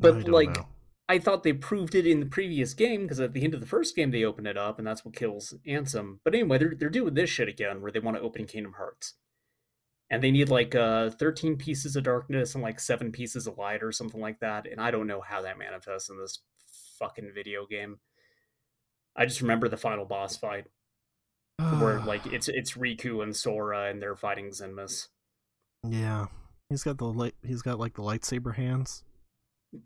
But 0.00 0.28
like. 0.28 0.56
know. 0.56 0.66
I 1.10 1.18
thought 1.18 1.42
they 1.42 1.52
proved 1.52 1.96
it 1.96 2.06
in 2.06 2.20
the 2.20 2.26
previous 2.26 2.72
game 2.72 3.02
because 3.02 3.18
at 3.18 3.32
the 3.32 3.42
end 3.42 3.52
of 3.52 3.60
the 3.60 3.66
first 3.66 3.96
game 3.96 4.12
they 4.12 4.22
open 4.22 4.46
it 4.46 4.56
up 4.56 4.78
and 4.78 4.86
that's 4.86 5.04
what 5.04 5.16
kills 5.16 5.52
Ansem. 5.66 6.18
But 6.22 6.36
anyway, 6.36 6.58
they're 6.58 6.74
they're 6.78 6.88
doing 6.88 7.14
this 7.14 7.28
shit 7.28 7.48
again 7.48 7.82
where 7.82 7.90
they 7.90 7.98
want 7.98 8.16
to 8.16 8.22
open 8.22 8.46
Kingdom 8.46 8.74
Hearts. 8.74 9.14
And 10.08 10.22
they 10.22 10.30
need 10.30 10.50
like 10.50 10.76
uh 10.76 11.10
13 11.10 11.56
pieces 11.56 11.96
of 11.96 12.04
darkness 12.04 12.54
and 12.54 12.62
like 12.62 12.78
7 12.78 13.10
pieces 13.10 13.48
of 13.48 13.58
light 13.58 13.82
or 13.82 13.90
something 13.90 14.20
like 14.20 14.38
that. 14.38 14.68
And 14.70 14.80
I 14.80 14.92
don't 14.92 15.08
know 15.08 15.20
how 15.20 15.42
that 15.42 15.58
manifests 15.58 16.08
in 16.08 16.16
this 16.16 16.38
fucking 17.00 17.32
video 17.34 17.66
game. 17.66 17.98
I 19.16 19.26
just 19.26 19.40
remember 19.40 19.68
the 19.68 19.76
final 19.76 20.04
boss 20.04 20.36
fight 20.36 20.66
where 21.80 21.98
like 22.06 22.24
it's 22.26 22.46
it's 22.46 22.74
Riku 22.74 23.20
and 23.20 23.34
Sora 23.34 23.90
and 23.90 24.00
they're 24.00 24.14
fighting 24.14 24.50
Xemnas. 24.50 25.08
Yeah. 25.82 26.26
He's 26.68 26.84
got 26.84 26.98
the 26.98 27.06
light 27.06 27.34
he's 27.44 27.62
got 27.62 27.80
like 27.80 27.94
the 27.94 28.02
lightsaber 28.02 28.54
hands. 28.54 29.02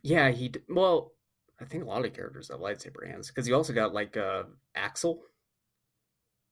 Yeah, 0.03 0.31
he 0.31 0.53
well, 0.69 1.14
I 1.61 1.65
think 1.65 1.85
a 1.85 1.87
lot 1.87 2.05
of 2.05 2.13
characters 2.13 2.51
have 2.51 2.61
lightsaber 2.61 3.07
hands 3.07 3.29
because 3.29 3.47
you 3.47 3.55
also 3.55 3.73
got 3.73 3.95
like 3.95 4.17
uh 4.17 4.45
Axel, 4.75 5.23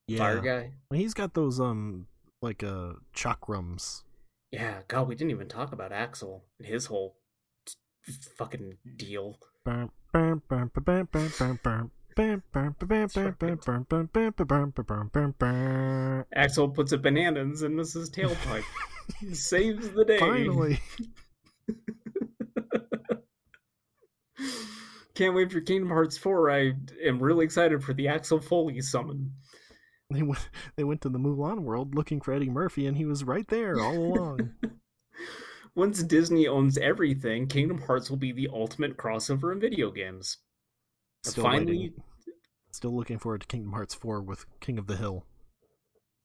yeah. 0.07 0.17
fire 0.17 0.39
guy. 0.39 0.71
Well, 0.89 0.99
he's 0.99 1.13
got 1.13 1.33
those 1.33 1.59
um 1.59 2.07
like 2.41 2.63
uh 2.63 2.93
chakrams. 3.15 4.03
Yeah, 4.51 4.81
God, 4.87 5.07
we 5.07 5.15
didn't 5.15 5.31
even 5.31 5.47
talk 5.47 5.73
about 5.73 5.91
Axel 5.91 6.45
and 6.59 6.67
his 6.67 6.85
whole 6.85 7.17
t- 7.65 8.13
fucking 8.37 8.77
deal. 8.95 9.39
Burn, 9.65 9.89
burn, 10.11 10.41
burn, 10.47 10.71
burn, 10.73 11.07
burn, 11.11 11.31
burn, 11.37 11.59
burn. 11.63 11.91
Right. 12.17 12.41
Axel 16.33 16.69
puts 16.69 16.91
a 16.91 16.97
bananas 16.97 17.63
in 17.63 17.73
Mrs. 17.73 18.11
Tailpipe. 18.11 18.63
Saves 19.33 19.89
the 19.89 20.05
day. 20.05 20.19
Finally. 20.19 20.79
Can't 25.15 25.35
wait 25.35 25.51
for 25.51 25.61
Kingdom 25.61 25.89
Hearts 25.89 26.17
4. 26.17 26.49
I 26.49 26.73
am 27.05 27.21
really 27.21 27.45
excited 27.45 27.83
for 27.83 27.93
the 27.93 28.07
Axel 28.07 28.39
Foley 28.39 28.81
summon. 28.81 29.33
They 30.09 30.23
went 30.23 30.49
they 30.75 30.83
went 30.83 31.01
to 31.01 31.09
the 31.09 31.19
Mulan 31.19 31.59
world 31.59 31.95
looking 31.95 32.21
for 32.21 32.33
Eddie 32.33 32.49
Murphy 32.49 32.87
and 32.87 32.97
he 32.97 33.05
was 33.05 33.23
right 33.23 33.47
there 33.47 33.79
all 33.79 33.97
along. 33.97 34.51
Once 35.75 36.03
Disney 36.03 36.47
owns 36.47 36.77
everything, 36.77 37.47
Kingdom 37.47 37.81
Hearts 37.81 38.09
will 38.09 38.17
be 38.17 38.31
the 38.31 38.49
ultimate 38.53 38.95
crossover 38.95 39.51
in 39.51 39.59
video 39.59 39.89
games. 39.89 40.37
Still 41.23 41.43
Finally, 41.43 41.77
waiting. 41.77 42.03
Still 42.71 42.95
looking 42.95 43.17
forward 43.17 43.41
to 43.41 43.47
Kingdom 43.47 43.73
Hearts 43.73 43.95
4 43.95 44.21
with 44.21 44.45
King 44.59 44.77
of 44.77 44.85
the 44.85 44.97
Hill. 44.97 45.25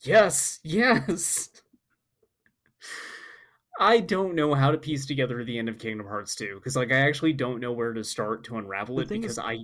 Yes, 0.02 0.60
yes. 0.62 1.48
I 3.80 4.00
don't 4.00 4.34
know 4.34 4.54
how 4.54 4.72
to 4.72 4.78
piece 4.78 5.06
together 5.06 5.44
the 5.44 5.58
end 5.58 5.68
of 5.68 5.78
Kingdom 5.78 6.06
Hearts 6.06 6.34
2 6.34 6.56
because, 6.56 6.74
like, 6.74 6.90
I 6.90 6.96
actually 6.96 7.32
don't 7.32 7.60
know 7.60 7.70
where 7.72 7.92
to 7.92 8.02
start 8.02 8.42
to 8.44 8.58
unravel 8.58 8.98
it 9.00 9.08
because 9.08 9.32
is- 9.32 9.38
I 9.38 9.58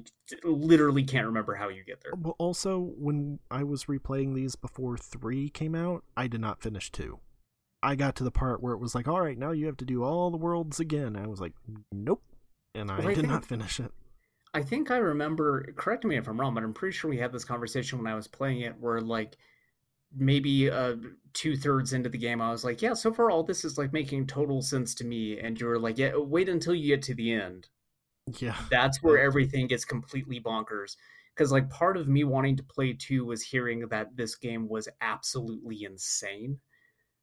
literally 0.44 1.02
can't 1.02 1.26
remember 1.26 1.54
how 1.56 1.68
you 1.68 1.82
get 1.84 2.00
there. 2.02 2.14
But 2.16 2.36
also, 2.38 2.78
when 2.96 3.40
I 3.50 3.64
was 3.64 3.86
replaying 3.86 4.34
these 4.34 4.54
before 4.54 4.96
3 4.96 5.48
came 5.50 5.74
out, 5.74 6.04
I 6.16 6.28
did 6.28 6.40
not 6.40 6.62
finish 6.62 6.92
2. 6.92 7.18
I 7.82 7.96
got 7.96 8.14
to 8.16 8.24
the 8.24 8.30
part 8.30 8.62
where 8.62 8.72
it 8.72 8.78
was 8.78 8.94
like, 8.94 9.08
alright, 9.08 9.36
now 9.36 9.50
you 9.50 9.66
have 9.66 9.76
to 9.78 9.84
do 9.84 10.04
all 10.04 10.30
the 10.30 10.38
worlds 10.38 10.80
again. 10.80 11.16
I 11.16 11.26
was 11.26 11.40
like, 11.40 11.52
nope. 11.92 12.22
And 12.74 12.90
I 12.90 12.98
Well, 12.98 13.08
I 13.08 13.14
did 13.14 13.28
not 13.28 13.44
finish 13.44 13.78
it. 13.80 13.92
I 14.54 14.62
think 14.62 14.90
I 14.92 14.98
remember, 14.98 15.64
correct 15.76 16.04
me 16.04 16.16
if 16.16 16.28
I'm 16.28 16.40
wrong, 16.40 16.54
but 16.54 16.62
I'm 16.62 16.72
pretty 16.72 16.96
sure 16.96 17.10
we 17.10 17.18
had 17.18 17.32
this 17.32 17.44
conversation 17.44 17.98
when 17.98 18.06
I 18.06 18.14
was 18.14 18.28
playing 18.28 18.60
it 18.60 18.76
where, 18.78 19.00
like, 19.00 19.36
maybe 20.16 20.70
uh, 20.70 20.96
two 21.32 21.56
thirds 21.56 21.92
into 21.92 22.08
the 22.08 22.18
game, 22.18 22.40
I 22.40 22.50
was 22.50 22.64
like, 22.64 22.82
yeah, 22.82 22.94
so 22.94 23.12
far 23.12 23.30
all 23.30 23.42
this 23.42 23.64
is, 23.64 23.78
like, 23.78 23.92
making 23.92 24.26
total 24.26 24.62
sense 24.62 24.94
to 24.96 25.04
me. 25.04 25.38
And 25.38 25.60
you 25.60 25.66
were 25.66 25.78
like, 25.78 25.98
yeah, 25.98 26.16
wait 26.16 26.48
until 26.48 26.74
you 26.74 26.94
get 26.94 27.02
to 27.02 27.14
the 27.14 27.32
end. 27.32 27.68
Yeah. 28.40 28.56
that's 28.70 29.02
where 29.02 29.18
everything 29.18 29.66
gets 29.66 29.84
completely 29.84 30.40
bonkers 30.40 30.96
because 31.34 31.52
like 31.52 31.68
part 31.68 31.96
of 31.96 32.08
me 32.08 32.24
wanting 32.24 32.56
to 32.56 32.62
play 32.62 32.92
2 32.92 33.24
was 33.24 33.42
hearing 33.42 33.88
that 33.88 34.16
this 34.16 34.36
game 34.36 34.68
was 34.68 34.88
absolutely 35.00 35.84
insane 35.84 36.58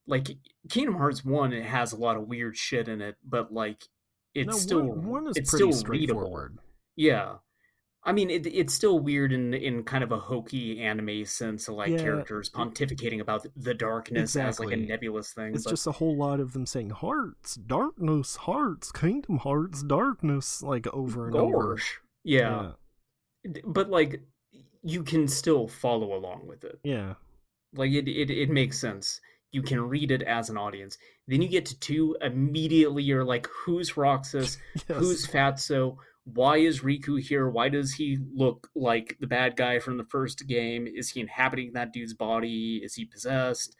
like 0.07 0.27
kingdom 0.69 0.95
hearts 0.95 1.23
1 1.23 1.53
it 1.53 1.65
has 1.65 1.93
a 1.93 1.97
lot 1.97 2.18
of 2.18 2.27
weird 2.27 2.55
shit 2.57 2.88
in 2.88 3.01
it 3.01 3.15
but 3.27 3.51
like 3.51 3.84
it's 4.34 4.47
no, 4.47 4.57
still 4.57 4.84
one, 4.84 5.07
one 5.07 5.27
is 5.27 5.38
it's 5.38 5.49
pretty 5.49 5.72
still 5.72 5.89
readable 5.89 6.22
straightforward. 6.22 6.57
yeah 6.95 7.35
i 8.03 8.11
mean 8.11 8.30
it, 8.30 8.48
it's 8.48 8.73
still 8.73 8.99
weird 8.99 9.32
in 9.32 9.53
in 9.53 9.84
kind 9.84 10.03
of 10.03 10.11
a 10.11 10.18
hokey 10.19 10.82
anime 10.82 11.23
sense 11.26 11.68
of 11.68 11.76
like 11.76 11.90
Yeah, 11.91 11.98
characters 11.99 12.49
pontificating 12.49 13.19
about 13.22 13.45
the 13.56 13.73
darkness 13.73 14.36
as 14.36 14.60
like 14.60 14.72
a 14.72 14.78
nebulous 14.78 15.34
thing 15.34 15.53
It's 15.56 15.64
but- 15.65 15.69
just 15.72 15.88
a 15.88 15.91
whole 15.91 16.15
lot 16.18 16.40
of 16.40 16.53
them 16.53 16.65
saying 16.65 16.90
hearts, 16.91 17.56
darkness, 17.56 18.36
hearts, 18.38 18.91
kingdom 18.91 19.38
hearts, 19.38 19.84
darkness, 19.84 20.64
like 20.64 20.88
over 20.88 21.28
and 21.28 21.36
over. 21.36 21.76
Gosh. 21.76 21.99
yeah 22.23 22.72
but 23.65 23.90
like 23.90 24.22
you 24.84 25.03
can 25.03 25.28
still 25.28 25.68
follow 25.68 26.15
along 26.15 26.48
with 26.48 26.64
it 26.64 26.80
Yeah. 26.84 27.15
like 27.73 27.91
it, 27.91 28.07
it 28.07 28.30
it 28.32 28.49
makes 28.49 28.80
sense 28.80 29.22
you 29.52 29.61
can 29.61 29.82
read 29.82 30.11
it 30.11 30.22
as 30.23 30.49
an 30.49 30.57
audience 30.57 30.98
then 31.28 31.41
you 31.41 31.48
get 31.49 31.65
to 31.68 31.80
two 31.80 32.15
immediately 32.22 33.03
you're 33.03 33.23
like 33.26 33.48
who's 33.48 33.95
roxas 33.98 34.57
Yes. 34.76 34.98
who's 34.98 35.28
fatso 35.28 35.98
why 36.26 36.57
is 36.57 36.81
riku 36.81 37.22
here? 37.22 37.49
Why 37.49 37.69
does 37.69 37.93
he 37.93 38.19
look 38.34 38.69
like 38.76 39.18
the 39.19 39.27
bad 39.27 39.56
guy 39.56 39.80
from 39.80 39.98
the 39.98 40.06
first 40.06 40.48
game? 40.48 40.88
Is 40.88 41.10
he 41.10 41.19
inhabiting 41.19 41.73
that 41.73 41.93
dude's 41.93 42.14
body? 42.14 42.81
Is 42.84 42.95
he 42.95 43.06
possessed? 43.06 43.76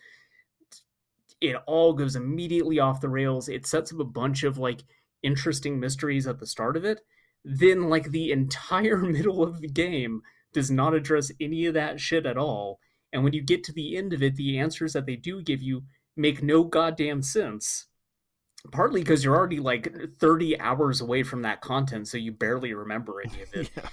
It 1.39 1.55
all 1.68 1.93
goes 1.93 2.15
immediately 2.15 2.80
off 2.80 3.01
the 3.01 3.09
rails. 3.09 3.47
It 3.47 3.65
sets 3.65 3.93
up 3.93 3.99
a 3.99 4.05
bunch 4.05 4.43
of 4.43 4.57
like 4.57 4.84
interesting 5.23 5.80
mysteries 5.80 6.27
at 6.27 6.39
the 6.39 6.47
start 6.47 6.76
of 6.76 6.85
it, 6.85 7.01
then 7.43 7.89
like 7.89 8.09
the 8.09 8.31
entire 8.31 8.97
middle 8.99 9.43
of 9.43 9.61
the 9.61 9.69
game 9.69 10.22
does 10.53 10.69
not 10.69 10.93
address 10.93 11.31
any 11.39 11.65
of 11.65 11.73
that 11.73 11.99
shit 11.99 12.26
at 12.26 12.38
all. 12.38 12.80
And 13.13 13.23
when 13.23 13.34
you 13.34 13.41
get 13.41 13.63
to 13.65 13.73
the 13.73 13.97
end 13.97 14.13
of 14.13 14.23
it, 14.23 14.35
the 14.35 14.57
answers 14.57 14.93
that 14.93 15.05
they 15.05 15.15
do 15.15 15.41
give 15.41 15.61
you 15.61 15.84
make 16.15 16.43
no 16.43 16.63
goddamn 16.63 17.22
sense. 17.22 17.88
Partly 18.71 19.01
because 19.01 19.23
you're 19.23 19.35
already 19.35 19.59
like 19.59 19.91
30 20.19 20.59
hours 20.59 21.01
away 21.01 21.23
from 21.23 21.41
that 21.41 21.61
content, 21.61 22.07
so 22.07 22.17
you 22.17 22.31
barely 22.31 22.73
remember 22.73 23.21
any 23.21 23.41
of 23.41 23.53
it. 23.53 23.71
yeah. 23.77 23.89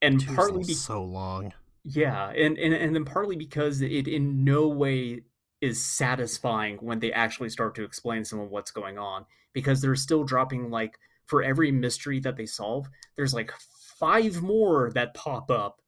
And 0.00 0.20
Jeez, 0.20 0.34
partly 0.34 0.64
be- 0.64 0.74
so 0.74 1.04
long. 1.04 1.52
yeah, 1.84 2.30
and, 2.30 2.56
and 2.58 2.72
and 2.72 2.94
then 2.94 3.04
partly 3.04 3.36
because 3.36 3.80
it 3.82 4.08
in 4.08 4.44
no 4.44 4.68
way 4.68 5.22
is 5.60 5.82
satisfying 5.82 6.76
when 6.78 7.00
they 7.00 7.12
actually 7.12 7.48
start 7.48 7.74
to 7.74 7.84
explain 7.84 8.24
some 8.24 8.40
of 8.40 8.50
what's 8.50 8.70
going 8.70 8.98
on 8.98 9.24
because 9.52 9.80
they're 9.80 9.96
still 9.96 10.22
dropping 10.22 10.70
like 10.70 10.98
for 11.26 11.42
every 11.42 11.72
mystery 11.72 12.20
that 12.20 12.36
they 12.36 12.46
solve, 12.46 12.88
there's 13.16 13.34
like 13.34 13.52
five 13.98 14.42
more 14.42 14.90
that 14.94 15.14
pop 15.14 15.50
up. 15.50 15.80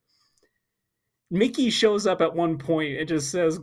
Mickey 1.31 1.71
shows 1.71 2.07
up 2.07 2.21
at 2.23 2.35
one 2.35 2.59
point 2.59 2.99
and 2.99 3.09
just 3.09 3.31
says, 3.31 3.61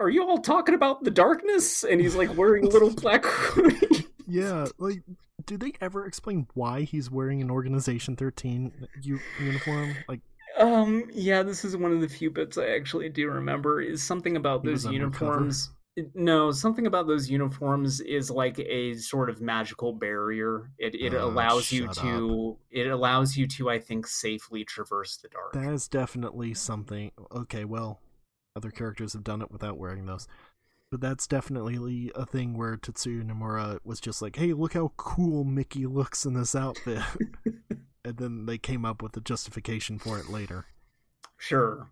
"Are 0.00 0.08
you 0.10 0.22
all 0.28 0.38
talking 0.38 0.74
about 0.74 1.04
the 1.04 1.10
darkness?" 1.10 1.84
And 1.84 2.00
he's 2.00 2.14
like 2.16 2.36
wearing 2.36 2.64
a 2.64 2.68
little 2.68 2.90
black 2.94 3.24
hoodie. 3.24 4.06
Yeah, 4.26 4.66
like, 4.78 5.02
do 5.46 5.56
they 5.58 5.72
ever 5.80 6.06
explain 6.06 6.46
why 6.54 6.82
he's 6.82 7.10
wearing 7.10 7.42
an 7.42 7.50
Organization 7.50 8.16
13 8.16 8.86
u- 9.02 9.20
uniform? 9.42 9.94
Like, 10.08 10.20
Um, 10.58 11.04
yeah, 11.12 11.42
this 11.42 11.64
is 11.64 11.76
one 11.76 11.92
of 11.92 12.00
the 12.00 12.08
few 12.08 12.30
bits 12.30 12.56
I 12.56 12.68
actually 12.68 13.08
do 13.10 13.28
remember 13.28 13.80
is 13.82 14.02
something 14.02 14.36
about 14.36 14.64
those 14.64 14.86
uniforms. 14.86 15.70
No, 16.14 16.50
something 16.50 16.86
about 16.88 17.06
those 17.06 17.30
uniforms 17.30 18.00
is 18.00 18.28
like 18.30 18.58
a 18.58 18.94
sort 18.94 19.30
of 19.30 19.40
magical 19.40 19.92
barrier. 19.92 20.70
It 20.78 20.94
it 20.96 21.14
Oh, 21.14 21.26
allows 21.28 21.70
you 21.70 21.86
to 21.88 22.56
it 22.70 22.88
allows 22.88 23.36
you 23.36 23.46
to 23.48 23.70
I 23.70 23.78
think 23.78 24.06
safely 24.08 24.64
traverse 24.64 25.18
the 25.18 25.28
dark. 25.28 25.52
that 25.52 25.72
is 25.72 25.86
definitely 25.86 26.52
something. 26.54 27.12
Okay, 27.30 27.64
well, 27.64 28.00
other 28.56 28.70
characters 28.70 29.12
have 29.12 29.24
done 29.24 29.42
it 29.42 29.50
without 29.50 29.78
wearing 29.78 30.06
those. 30.06 30.26
But 30.90 31.00
that's 31.00 31.26
definitely 31.26 32.12
a 32.14 32.24
thing 32.24 32.56
where 32.56 32.76
Tetsuya 32.76 33.24
Nomura 33.24 33.80
was 33.84 34.00
just 34.00 34.22
like, 34.22 34.36
hey, 34.36 34.52
look 34.52 34.74
how 34.74 34.92
cool 34.96 35.42
Mickey 35.42 35.86
looks 35.86 36.24
in 36.24 36.34
this 36.34 36.54
outfit. 36.54 37.02
and 38.04 38.16
then 38.16 38.46
they 38.46 38.58
came 38.58 38.84
up 38.84 39.02
with 39.02 39.16
a 39.16 39.20
justification 39.20 39.98
for 39.98 40.18
it 40.18 40.28
later. 40.28 40.66
Sure. 41.36 41.88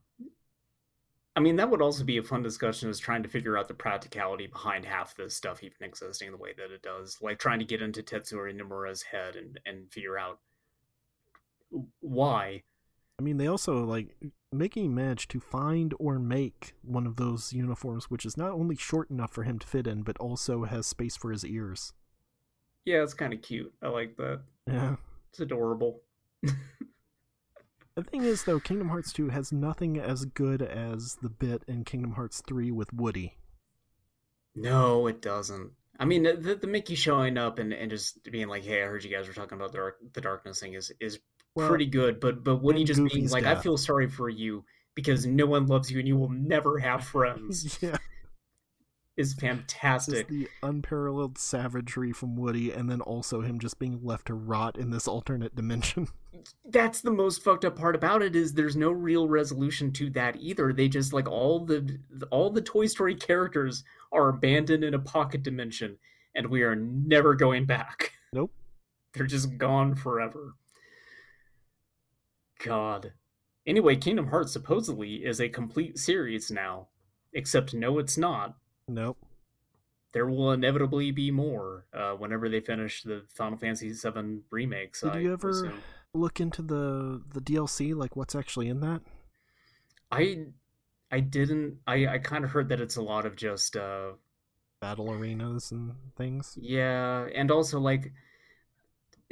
I 1.34 1.40
mean, 1.40 1.56
that 1.56 1.70
would 1.70 1.82
also 1.82 2.04
be 2.04 2.18
a 2.18 2.22
fun 2.22 2.42
discussion 2.42 2.90
is 2.90 2.98
trying 2.98 3.22
to 3.22 3.28
figure 3.28 3.56
out 3.56 3.66
the 3.66 3.74
practicality 3.74 4.46
behind 4.46 4.84
half 4.84 5.16
this 5.16 5.34
stuff 5.34 5.62
even 5.62 5.78
existing 5.80 6.30
the 6.30 6.36
way 6.36 6.50
that 6.56 6.70
it 6.70 6.82
does. 6.82 7.18
Like 7.22 7.38
trying 7.38 7.58
to 7.58 7.64
get 7.64 7.82
into 7.82 8.02
Tetsuya 8.02 8.56
Nomura's 8.56 9.02
head 9.02 9.34
and, 9.36 9.58
and 9.64 9.90
figure 9.90 10.18
out 10.18 10.38
why. 12.00 12.62
I 13.18 13.22
mean, 13.22 13.38
they 13.38 13.46
also, 13.46 13.84
like, 13.84 14.14
Mickey 14.52 14.88
managed 14.88 15.30
to 15.30 15.40
find 15.40 15.94
or 15.98 16.18
make 16.18 16.74
one 16.82 17.06
of 17.06 17.16
those 17.16 17.52
uniforms, 17.52 18.10
which 18.10 18.26
is 18.26 18.36
not 18.36 18.50
only 18.50 18.76
short 18.76 19.10
enough 19.10 19.32
for 19.32 19.44
him 19.44 19.58
to 19.58 19.66
fit 19.66 19.86
in, 19.86 20.02
but 20.02 20.18
also 20.18 20.64
has 20.64 20.86
space 20.86 21.16
for 21.16 21.30
his 21.30 21.44
ears. 21.44 21.92
Yeah, 22.84 23.02
it's 23.02 23.14
kind 23.14 23.32
of 23.32 23.42
cute. 23.42 23.72
I 23.82 23.88
like 23.88 24.16
that. 24.16 24.42
Yeah. 24.66 24.96
It's 25.30 25.40
adorable. 25.40 26.00
The 27.94 28.02
thing 28.02 28.24
is, 28.24 28.44
though, 28.44 28.58
Kingdom 28.58 28.88
Hearts 28.88 29.12
2 29.12 29.28
has 29.28 29.52
nothing 29.52 29.98
as 29.98 30.24
good 30.24 30.62
as 30.62 31.16
the 31.20 31.28
bit 31.28 31.62
in 31.68 31.84
Kingdom 31.84 32.12
Hearts 32.12 32.42
3 32.46 32.70
with 32.70 32.92
Woody. 32.92 33.36
No, 34.54 35.06
it 35.08 35.20
doesn't. 35.20 35.72
I 35.98 36.06
mean, 36.06 36.22
the, 36.22 36.58
the 36.60 36.66
Mickey 36.66 36.94
showing 36.94 37.36
up 37.36 37.58
and, 37.58 37.72
and 37.72 37.90
just 37.90 38.24
being 38.30 38.48
like, 38.48 38.64
"Hey, 38.64 38.82
I 38.82 38.86
heard 38.86 39.04
you 39.04 39.10
guys 39.10 39.28
were 39.28 39.34
talking 39.34 39.56
about 39.56 39.72
the 39.72 39.78
dark, 39.78 39.98
the 40.14 40.20
darkness 40.22 40.60
thing," 40.60 40.72
is 40.72 40.90
is 41.00 41.20
Well, 41.54 41.68
pretty 41.68 41.86
good. 41.86 42.20
But 42.20 42.44
but 42.44 42.62
Woody 42.62 42.84
just 42.84 43.02
being 43.12 43.28
like, 43.28 43.44
"I 43.44 43.54
feel 43.56 43.76
sorry 43.76 44.08
for 44.08 44.28
you 44.28 44.64
because 44.94 45.26
no 45.26 45.46
one 45.46 45.66
loves 45.66 45.90
you 45.90 45.98
and 45.98 46.08
you 46.08 46.16
will 46.16 46.30
never 46.30 46.78
have 46.78 47.04
friends," 47.06 47.78
yeah, 47.82 47.96
is 49.16 49.34
fantastic. 49.34 50.28
the 50.28 50.48
unparalleled 50.62 51.36
savagery 51.36 52.12
from 52.12 52.36
Woody, 52.36 52.72
and 52.72 52.90
then 52.90 53.00
also 53.00 53.42
him 53.42 53.58
just 53.58 53.78
being 53.78 54.00
left 54.02 54.26
to 54.26 54.34
rot 54.34 54.78
in 54.78 54.90
this 54.90 55.06
alternate 55.06 55.54
dimension. 55.54 56.08
That's 56.64 57.02
the 57.02 57.10
most 57.10 57.42
fucked 57.42 57.64
up 57.64 57.76
part 57.76 57.94
about 57.94 58.22
it 58.22 58.34
is 58.34 58.54
there's 58.54 58.76
no 58.76 58.90
real 58.90 59.28
resolution 59.28 59.92
to 59.92 60.10
that 60.10 60.36
either. 60.40 60.72
They 60.72 60.88
just 60.88 61.12
like 61.12 61.28
all 61.28 61.64
the 61.64 61.98
all 62.30 62.50
the 62.50 62.62
Toy 62.62 62.86
Story 62.86 63.14
characters 63.14 63.84
are 64.12 64.30
abandoned 64.30 64.84
in 64.84 64.94
a 64.94 64.98
pocket 64.98 65.42
dimension, 65.42 65.98
and 66.34 66.46
we 66.46 66.62
are 66.62 66.74
never 66.74 67.34
going 67.34 67.66
back. 67.66 68.12
Nope. 68.32 68.52
They're 69.14 69.26
just 69.26 69.58
gone 69.58 69.94
forever. 69.94 70.54
God. 72.64 73.12
Anyway, 73.66 73.96
Kingdom 73.96 74.28
Hearts 74.28 74.52
supposedly 74.52 75.16
is 75.24 75.40
a 75.40 75.48
complete 75.48 75.98
series 75.98 76.50
now. 76.50 76.88
Except 77.32 77.72
no, 77.74 77.98
it's 77.98 78.18
not. 78.18 78.56
Nope. 78.88 79.18
There 80.12 80.26
will 80.26 80.52
inevitably 80.52 81.10
be 81.10 81.30
more 81.30 81.86
uh, 81.94 82.12
whenever 82.12 82.48
they 82.48 82.60
finish 82.60 83.02
the 83.02 83.22
Final 83.34 83.56
Fantasy 83.56 83.90
VII 83.92 84.40
remakes. 84.50 85.00
Did 85.00 85.12
I 85.12 85.18
you 85.20 85.32
ever 85.32 85.50
assume. 85.50 85.80
look 86.12 86.40
into 86.40 86.60
the 86.60 87.22
the 87.32 87.40
DLC, 87.40 87.94
like 87.94 88.14
what's 88.16 88.34
actually 88.34 88.68
in 88.68 88.80
that? 88.80 89.00
I 90.10 90.46
I 91.10 91.20
didn't. 91.20 91.78
I 91.86 92.06
I 92.06 92.18
kind 92.18 92.44
of 92.44 92.50
heard 92.50 92.68
that 92.68 92.80
it's 92.80 92.96
a 92.96 93.02
lot 93.02 93.24
of 93.24 93.36
just 93.36 93.76
uh 93.76 94.10
Battle 94.82 95.10
arenas 95.12 95.70
and 95.70 95.92
things. 96.16 96.58
yeah, 96.60 97.26
and 97.34 97.50
also 97.50 97.78
like 97.80 98.12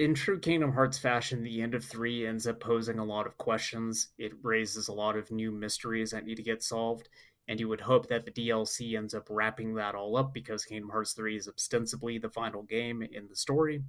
in 0.00 0.14
true 0.14 0.38
Kingdom 0.38 0.72
Hearts 0.72 0.96
fashion, 0.96 1.42
the 1.42 1.60
end 1.60 1.74
of 1.74 1.84
three 1.84 2.26
ends 2.26 2.46
up 2.46 2.58
posing 2.58 2.98
a 2.98 3.04
lot 3.04 3.26
of 3.26 3.36
questions. 3.36 4.08
It 4.16 4.32
raises 4.42 4.88
a 4.88 4.94
lot 4.94 5.14
of 5.14 5.30
new 5.30 5.52
mysteries 5.52 6.12
that 6.12 6.24
need 6.24 6.36
to 6.36 6.42
get 6.42 6.62
solved, 6.62 7.10
and 7.48 7.60
you 7.60 7.68
would 7.68 7.82
hope 7.82 8.08
that 8.08 8.24
the 8.24 8.30
DLC 8.30 8.96
ends 8.96 9.12
up 9.12 9.26
wrapping 9.28 9.74
that 9.74 9.94
all 9.94 10.16
up 10.16 10.32
because 10.32 10.64
Kingdom 10.64 10.88
Hearts 10.88 11.12
three 11.12 11.36
is 11.36 11.48
ostensibly 11.48 12.16
the 12.16 12.30
final 12.30 12.62
game 12.62 13.02
in 13.02 13.28
the 13.28 13.36
story, 13.36 13.84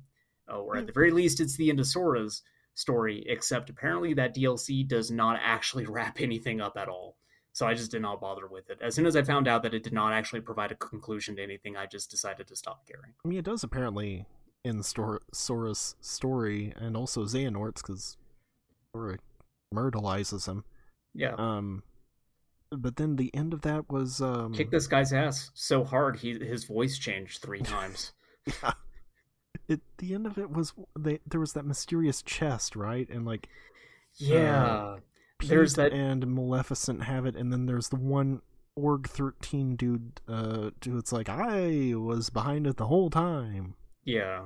uh, 0.52 0.58
or 0.58 0.76
at 0.76 0.86
the 0.86 0.92
very 0.92 1.12
least, 1.12 1.40
it's 1.40 1.56
the 1.56 1.70
end 1.70 1.80
of 1.80 1.88
Sora's 1.88 2.42
story. 2.74 3.24
Except 3.28 3.70
apparently 3.70 4.14
that 4.16 4.36
DLC 4.36 4.86
does 4.86 5.12
not 5.12 5.40
actually 5.42 5.86
wrap 5.90 6.20
anything 6.20 6.60
up 6.60 6.76
at 6.76 6.90
all. 6.90 7.16
So 7.54 7.66
I 7.66 7.74
just 7.74 7.92
did 7.92 8.02
not 8.02 8.20
bother 8.20 8.48
with 8.48 8.70
it. 8.70 8.80
As 8.82 8.96
soon 8.96 9.06
as 9.06 9.16
I 9.16 9.24
found 9.24 9.48
out 9.48 9.64
that 9.64 9.74
it 9.74 9.84
did 9.84 9.94
not 9.94 10.12
actually 10.12 10.42
provide 10.42 10.74
a 10.74 10.76
conclusion 10.76 11.38
to 11.38 11.44
anything, 11.44 11.78
I 11.78 11.86
just 11.86 12.12
decided 12.12 12.48
to 12.48 12.56
stop 12.58 12.86
caring. 12.86 13.14
I 13.24 13.28
mean, 13.30 13.40
it 13.40 13.46
does 13.46 13.64
apparently 13.64 14.26
in 14.64 14.84
Stor- 14.84 15.22
Sora's 15.34 15.96
story, 16.02 16.74
and 16.76 16.96
also 16.96 17.26
Xehanort's, 17.26 17.82
because 17.82 18.18
Sora 18.96 19.18
myrtleizes 19.74 20.48
him. 20.48 20.64
Yeah. 21.14 21.36
Um, 21.38 21.84
but 22.72 22.96
then 22.96 23.16
the 23.18 23.34
end 23.36 23.54
of 23.54 23.62
that 23.62 23.90
was 23.90 24.22
um, 24.22 24.54
Kick 24.54 24.72
this 24.72 24.88
guy's 24.88 25.12
ass 25.12 25.52
so 25.54 25.84
hard 25.84 26.18
he 26.18 26.38
his 26.40 26.64
voice 26.64 26.98
changed 26.98 27.42
three 27.42 27.60
times. 27.62 28.14
yeah. 28.46 28.74
it. 29.68 29.82
The 29.98 30.14
end 30.14 30.26
of 30.26 30.38
it 30.38 30.52
was 30.52 30.74
they, 30.98 31.20
there 31.28 31.40
was 31.40 31.54
that 31.54 31.66
mysterious 31.66 32.22
chest, 32.22 32.76
right? 32.76 33.10
And 33.10 33.26
like 33.26 33.50
yeah. 34.18 34.98
Pete 35.40 35.50
There's 35.50 35.74
that- 35.76 35.92
and 35.92 36.28
Maleficent 36.28 37.04
have 37.04 37.26
it, 37.26 37.36
and 37.36 37.52
then 37.52 37.66
there's 37.66 37.90
the 37.90 37.96
one 37.98 38.42
Org 38.78 39.08
thirteen 39.10 39.76
dude. 39.76 40.22
Uh, 40.28 40.70
dude, 40.80 40.98
it's 40.98 41.12
like 41.12 41.28
I 41.28 41.94
was 41.96 42.30
behind 42.30 42.68
it 42.68 42.78
the 42.78 42.88
whole 42.88 43.10
time. 43.10 43.76
Yeah. 44.04 44.46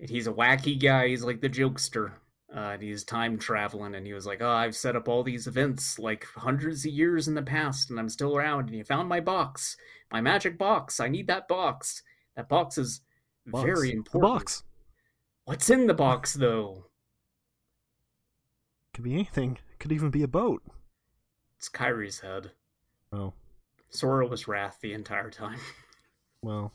He's 0.00 0.26
a 0.26 0.32
wacky 0.32 0.80
guy. 0.80 1.08
He's 1.08 1.22
like 1.24 1.40
the 1.40 1.48
jokester. 1.48 2.12
Uh, 2.54 2.70
and 2.74 2.82
he's 2.82 3.04
time 3.04 3.38
traveling, 3.38 3.94
and 3.94 4.04
he 4.04 4.12
was 4.12 4.26
like, 4.26 4.42
"Oh, 4.42 4.50
I've 4.50 4.74
set 4.74 4.96
up 4.96 5.08
all 5.08 5.22
these 5.22 5.46
events 5.46 6.00
like 6.00 6.26
hundreds 6.34 6.84
of 6.84 6.90
years 6.90 7.28
in 7.28 7.34
the 7.34 7.42
past, 7.42 7.90
and 7.90 7.98
I'm 8.00 8.08
still 8.08 8.36
around. 8.36 8.66
And 8.68 8.74
you 8.76 8.82
found 8.82 9.08
my 9.08 9.20
box, 9.20 9.76
my 10.10 10.20
magic 10.20 10.58
box. 10.58 10.98
I 10.98 11.06
need 11.06 11.28
that 11.28 11.46
box. 11.46 12.02
That 12.34 12.48
box 12.48 12.76
is 12.76 13.02
Box. 13.46 13.64
very 13.64 13.90
The 13.90 13.96
important. 13.98 14.22
box 14.32 14.62
What's 15.44 15.70
in 15.70 15.86
the 15.86 15.94
box, 15.94 16.34
though? 16.34 16.86
could 18.94 19.04
be 19.04 19.14
anything. 19.14 19.58
Could 19.78 19.92
even 19.92 20.10
be 20.10 20.22
a 20.24 20.28
boat. 20.28 20.62
It's 21.56 21.68
Kairi's 21.68 22.20
head. 22.20 22.50
Oh 23.12 23.32
Sora 23.90 24.26
was 24.26 24.48
wrath 24.48 24.78
the 24.82 24.92
entire 24.92 25.30
time. 25.30 25.58
well. 26.42 26.72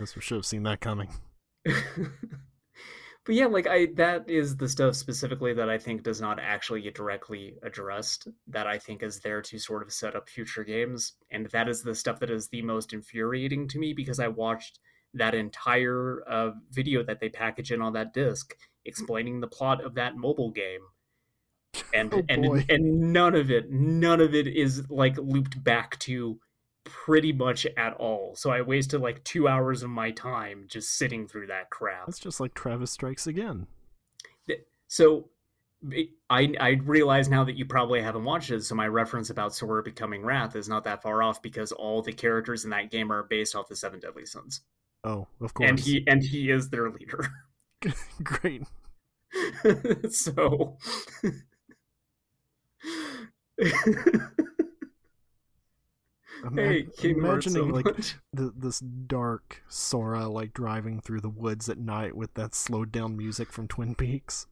Guess 0.00 0.16
we 0.16 0.22
should 0.22 0.36
have 0.36 0.46
seen 0.46 0.62
that 0.62 0.80
coming. 0.80 1.10
but 1.64 3.34
yeah, 3.34 3.44
like 3.44 3.66
I 3.66 3.88
that 3.96 4.30
is 4.30 4.56
the 4.56 4.66
stuff 4.66 4.96
specifically 4.96 5.52
that 5.52 5.68
I 5.68 5.76
think 5.76 6.02
does 6.02 6.22
not 6.22 6.40
actually 6.40 6.80
get 6.80 6.94
directly 6.94 7.58
addressed 7.62 8.26
that 8.46 8.66
I 8.66 8.78
think 8.78 9.02
is 9.02 9.20
there 9.20 9.42
to 9.42 9.58
sort 9.58 9.82
of 9.82 9.92
set 9.92 10.16
up 10.16 10.30
future 10.30 10.64
games 10.64 11.12
and 11.30 11.50
that 11.50 11.68
is 11.68 11.82
the 11.82 11.94
stuff 11.94 12.18
that 12.20 12.30
is 12.30 12.48
the 12.48 12.62
most 12.62 12.94
infuriating 12.94 13.68
to 13.68 13.78
me 13.78 13.92
because 13.92 14.18
I 14.18 14.28
watched 14.28 14.78
that 15.12 15.34
entire 15.34 16.22
uh, 16.26 16.52
video 16.70 17.02
that 17.02 17.20
they 17.20 17.28
package 17.28 17.70
in 17.70 17.82
on 17.82 17.92
that 17.92 18.14
disc 18.14 18.56
explaining 18.86 19.40
the 19.40 19.48
plot 19.48 19.84
of 19.84 19.96
that 19.96 20.16
mobile 20.16 20.50
game 20.50 20.80
and 21.92 22.14
Oh, 22.14 22.22
and 22.30 22.42
boy. 22.44 22.64
and 22.70 23.12
none 23.12 23.34
of 23.34 23.50
it 23.50 23.70
none 23.70 24.22
of 24.22 24.34
it 24.34 24.46
is 24.46 24.88
like 24.88 25.18
looped 25.18 25.62
back 25.62 25.98
to 25.98 26.40
pretty 26.84 27.32
much 27.32 27.66
at 27.76 27.94
all. 27.94 28.34
So 28.36 28.50
I 28.50 28.62
wasted 28.62 29.00
like 29.00 29.22
two 29.24 29.48
hours 29.48 29.82
of 29.82 29.90
my 29.90 30.10
time 30.10 30.64
just 30.68 30.96
sitting 30.96 31.26
through 31.26 31.48
that 31.48 31.70
crap. 31.70 32.06
That's 32.06 32.18
just 32.18 32.40
like 32.40 32.54
Travis 32.54 32.90
Strikes 32.90 33.26
Again. 33.26 33.66
So 34.88 35.28
I 36.28 36.52
I 36.58 36.80
realize 36.84 37.28
now 37.28 37.44
that 37.44 37.56
you 37.56 37.64
probably 37.64 38.02
haven't 38.02 38.24
watched 38.24 38.50
it, 38.50 38.64
so 38.64 38.74
my 38.74 38.88
reference 38.88 39.30
about 39.30 39.54
Sora 39.54 39.82
becoming 39.82 40.24
Wrath 40.24 40.56
is 40.56 40.68
not 40.68 40.84
that 40.84 41.00
far 41.00 41.22
off 41.22 41.40
because 41.40 41.70
all 41.70 42.02
the 42.02 42.12
characters 42.12 42.64
in 42.64 42.70
that 42.70 42.90
game 42.90 43.12
are 43.12 43.22
based 43.22 43.54
off 43.54 43.68
the 43.68 43.76
Seven 43.76 44.00
Deadly 44.00 44.26
Sins. 44.26 44.62
Oh, 45.04 45.28
of 45.40 45.54
course. 45.54 45.70
And 45.70 45.80
he 45.80 46.04
and 46.08 46.22
he 46.22 46.50
is 46.50 46.70
their 46.70 46.90
leader. 46.90 47.24
Great. 48.22 48.64
so 50.10 50.76
hey, 56.54 56.86
King 56.96 57.18
imagining 57.18 57.70
like 57.70 57.86
the, 58.32 58.52
this 58.56 58.80
dark 58.80 59.62
Sora 59.68 60.28
like 60.28 60.52
driving 60.52 61.00
through 61.00 61.20
the 61.20 61.28
woods 61.28 61.68
at 61.68 61.78
night 61.78 62.16
with 62.16 62.34
that 62.34 62.54
slowed 62.54 62.92
down 62.92 63.16
music 63.16 63.52
from 63.52 63.68
Twin 63.68 63.94
Peaks. 63.94 64.46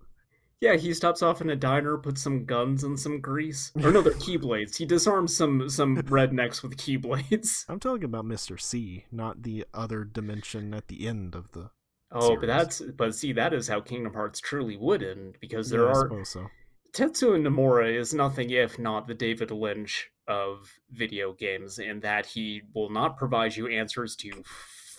Yeah, 0.61 0.75
he 0.75 0.93
stops 0.93 1.23
off 1.23 1.41
in 1.41 1.51
a 1.51 1.57
diner, 1.57 1.97
puts 1.97 2.21
some 2.21 2.45
guns 2.45 2.83
and 2.83 2.99
some 2.99 3.21
grease. 3.21 3.71
Or 3.77 3.93
no, 3.93 4.03
they're 4.03 4.13
keyblades. 4.15 4.77
He 4.77 4.87
disarms 4.87 5.37
some 5.37 5.69
some 5.69 5.97
rednecks 6.03 6.63
with 6.63 6.77
keyblades. 6.77 7.65
I'm 7.69 7.79
talking 7.79 8.05
about 8.05 8.25
Mr. 8.25 8.61
C, 8.61 9.05
not 9.13 9.43
the 9.43 9.65
other 9.73 10.05
dimension 10.05 10.75
at 10.75 10.89
the 10.89 11.07
end 11.07 11.35
of 11.35 11.53
the. 11.53 11.71
Oh, 12.11 12.29
series. 12.29 12.41
but 12.41 12.47
that's 12.47 12.81
but 12.81 13.15
see 13.15 13.33
that 13.35 13.53
is 13.53 13.69
how 13.69 13.81
Kingdom 13.81 14.15
Hearts 14.15 14.41
truly 14.41 14.77
would 14.77 15.03
end 15.03 15.37
because 15.41 15.71
there 15.71 15.85
yeah, 15.85 15.93
are. 15.93 16.25
so. 16.25 16.49
Tetsuya 16.93 17.41
Nomura 17.41 17.95
is 17.95 18.15
nothing 18.15 18.51
if 18.51 18.79
not 18.79 19.07
the 19.07 19.15
David 19.15 19.51
Lynch 19.51 20.11
of 20.27 20.79
video 20.91 21.33
games 21.33 21.79
in 21.79 22.01
that 22.01 22.27
he 22.27 22.63
will 22.75 22.91
not 22.91 23.17
provide 23.17 23.57
you 23.57 23.69
answers 23.69 24.15
to 24.17 24.43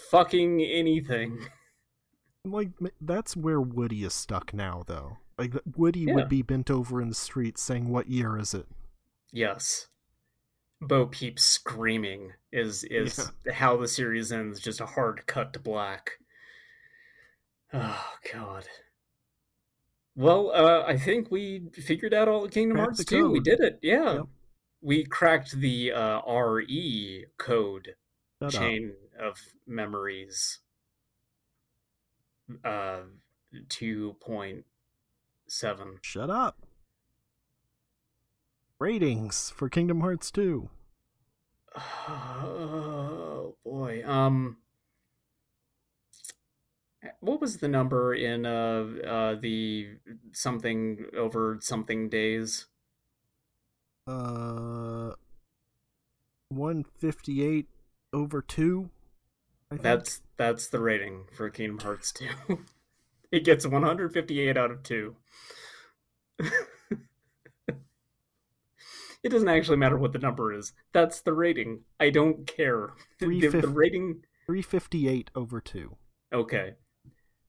fucking 0.10 0.62
anything. 0.62 1.48
Like 2.46 2.70
that's 3.02 3.36
where 3.36 3.60
Woody 3.60 4.06
is 4.06 4.14
stuck 4.14 4.54
now, 4.54 4.84
though. 4.88 5.18
Like 5.38 5.54
Woody 5.76 6.02
yeah. 6.02 6.14
would 6.14 6.30
be 6.30 6.42
bent 6.42 6.72
over 6.72 7.02
in 7.02 7.10
the 7.10 7.16
street 7.16 7.58
saying, 7.58 7.90
"What 7.90 8.10
year 8.10 8.38
is 8.38 8.54
it?" 8.54 8.66
Yes. 9.32 9.88
Bo 10.82 11.06
Peep 11.08 11.38
screaming 11.38 12.32
is 12.52 12.86
is 12.86 13.30
yeah. 13.46 13.54
how 13.54 13.76
the 13.76 13.90
series 13.90 14.32
ends. 14.32 14.62
Just 14.62 14.80
a 14.80 14.86
hard 14.86 15.28
cut 15.28 15.54
to 15.54 15.60
black. 15.60 16.12
Oh 17.72 18.14
God. 18.34 18.68
Well, 20.20 20.52
uh, 20.54 20.84
I 20.86 20.98
think 20.98 21.32
we 21.32 21.70
figured 21.72 22.14
out 22.14 22.28
all 22.28 22.42
the 22.42 22.50
Kingdom 22.50 22.76
Cracked 22.76 22.98
Hearts 22.98 23.06
too. 23.06 23.32
We 23.32 23.40
did 23.40 23.62
it. 23.62 23.80
Yeah. 23.82 24.16
Yep. 24.16 24.26
We 24.82 25.06
cracked 25.06 25.54
the 25.54 25.94
uh, 25.94 26.20
RE 26.30 27.26
code 27.38 27.96
Shut 28.42 28.52
chain 28.52 28.92
up. 29.18 29.28
of 29.28 29.38
memories. 29.66 30.60
Uh, 32.66 33.04
2.7. 33.70 34.64
Shut 36.02 36.30
up. 36.30 36.66
Ratings 38.78 39.54
for 39.56 39.70
Kingdom 39.70 40.02
Hearts 40.02 40.32
2. 40.32 40.70
Oh 42.12 43.56
boy. 43.64 44.04
Um 44.06 44.58
what 47.20 47.42
was 47.42 47.58
the 47.58 47.68
number 47.68 48.14
in 48.14 48.46
uh, 48.46 48.86
uh 49.08 49.36
the 49.36 49.90
something 50.32 51.06
over 51.16 51.58
something 51.62 52.10
days? 52.10 52.66
Uh, 54.08 55.12
one 56.50 56.84
fifty 56.84 57.44
eight 57.44 57.68
over 58.14 58.42
two. 58.42 58.90
That's 59.72 60.22
that's 60.36 60.68
the 60.68 60.80
rating 60.80 61.26
for 61.36 61.50
Kingdom 61.50 61.80
Hearts 61.80 62.12
two. 62.12 62.30
it 63.32 63.46
gets 63.46 63.66
one 63.66 63.84
hundred 63.84 64.14
fifty 64.14 64.40
eight 64.42 64.58
out 64.58 64.72
of 64.72 64.84
two. 64.84 65.16
it 66.40 66.52
doesn't 69.30 69.50
actually 69.50 69.78
matter 69.78 69.98
what 69.98 70.12
the 70.12 70.20
number 70.20 70.54
is. 70.54 70.74
That's 70.92 71.22
the 71.22 71.34
rating. 71.34 71.82
I 72.00 72.10
don't 72.10 72.48
care. 72.48 72.94
The, 73.20 73.50
the 73.50 73.68
rating 73.68 74.24
358 74.46 75.30
over 75.36 75.60
2. 75.60 75.98
Okay 76.32 76.76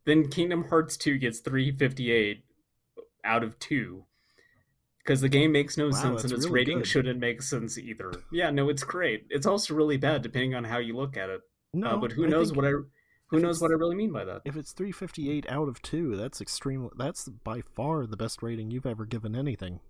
then 0.05 0.29
Kingdom 0.29 0.65
Hearts 0.65 0.97
2 0.97 1.19
gets 1.19 1.41
358 1.41 2.45
out 3.25 3.45
of 3.45 3.59
2 3.59 4.05
because 4.99 5.21
the 5.21 5.29
game 5.29 5.53
makes 5.53 5.77
no 5.77 5.87
wow, 5.87 5.91
sense 5.91 6.25
and 6.25 6.33
its 6.33 6.45
really 6.45 6.55
rating 6.55 6.79
good. 6.79 6.87
shouldn't 6.87 7.19
make 7.19 7.43
sense 7.43 7.79
either. 7.79 8.13
Yeah, 8.31 8.51
no, 8.51 8.69
it's 8.69 8.85
great. 8.85 9.27
It's 9.31 9.47
also 9.47 9.75
really 9.75 9.97
bad 9.97 10.23
depending 10.23 10.55
on 10.55 10.65
how 10.65 10.79
you 10.79 10.97
look 10.97 11.17
at 11.17 11.31
it. 11.31 11.41
Uh, 11.75 11.79
no, 11.79 11.89
uh, 11.91 11.97
but 11.97 12.13
who 12.13 12.27
I 12.27 12.29
knows 12.29 12.53
what 12.53 12.65
I 12.65 12.73
who 13.31 13.39
knows 13.39 13.61
what 13.61 13.71
I 13.71 13.75
really 13.75 13.95
mean 13.95 14.13
by 14.13 14.25
that? 14.25 14.43
If 14.45 14.57
it's 14.57 14.73
358 14.73 15.47
out 15.49 15.69
of 15.69 15.81
2, 15.83 16.17
that's 16.17 16.41
extreme 16.41 16.91
that's 16.97 17.29
by 17.29 17.61
far 17.61 18.07
the 18.07 18.17
best 18.17 18.43
rating 18.43 18.71
you've 18.71 18.87
ever 18.87 19.07
given 19.07 19.37
anything. 19.37 19.81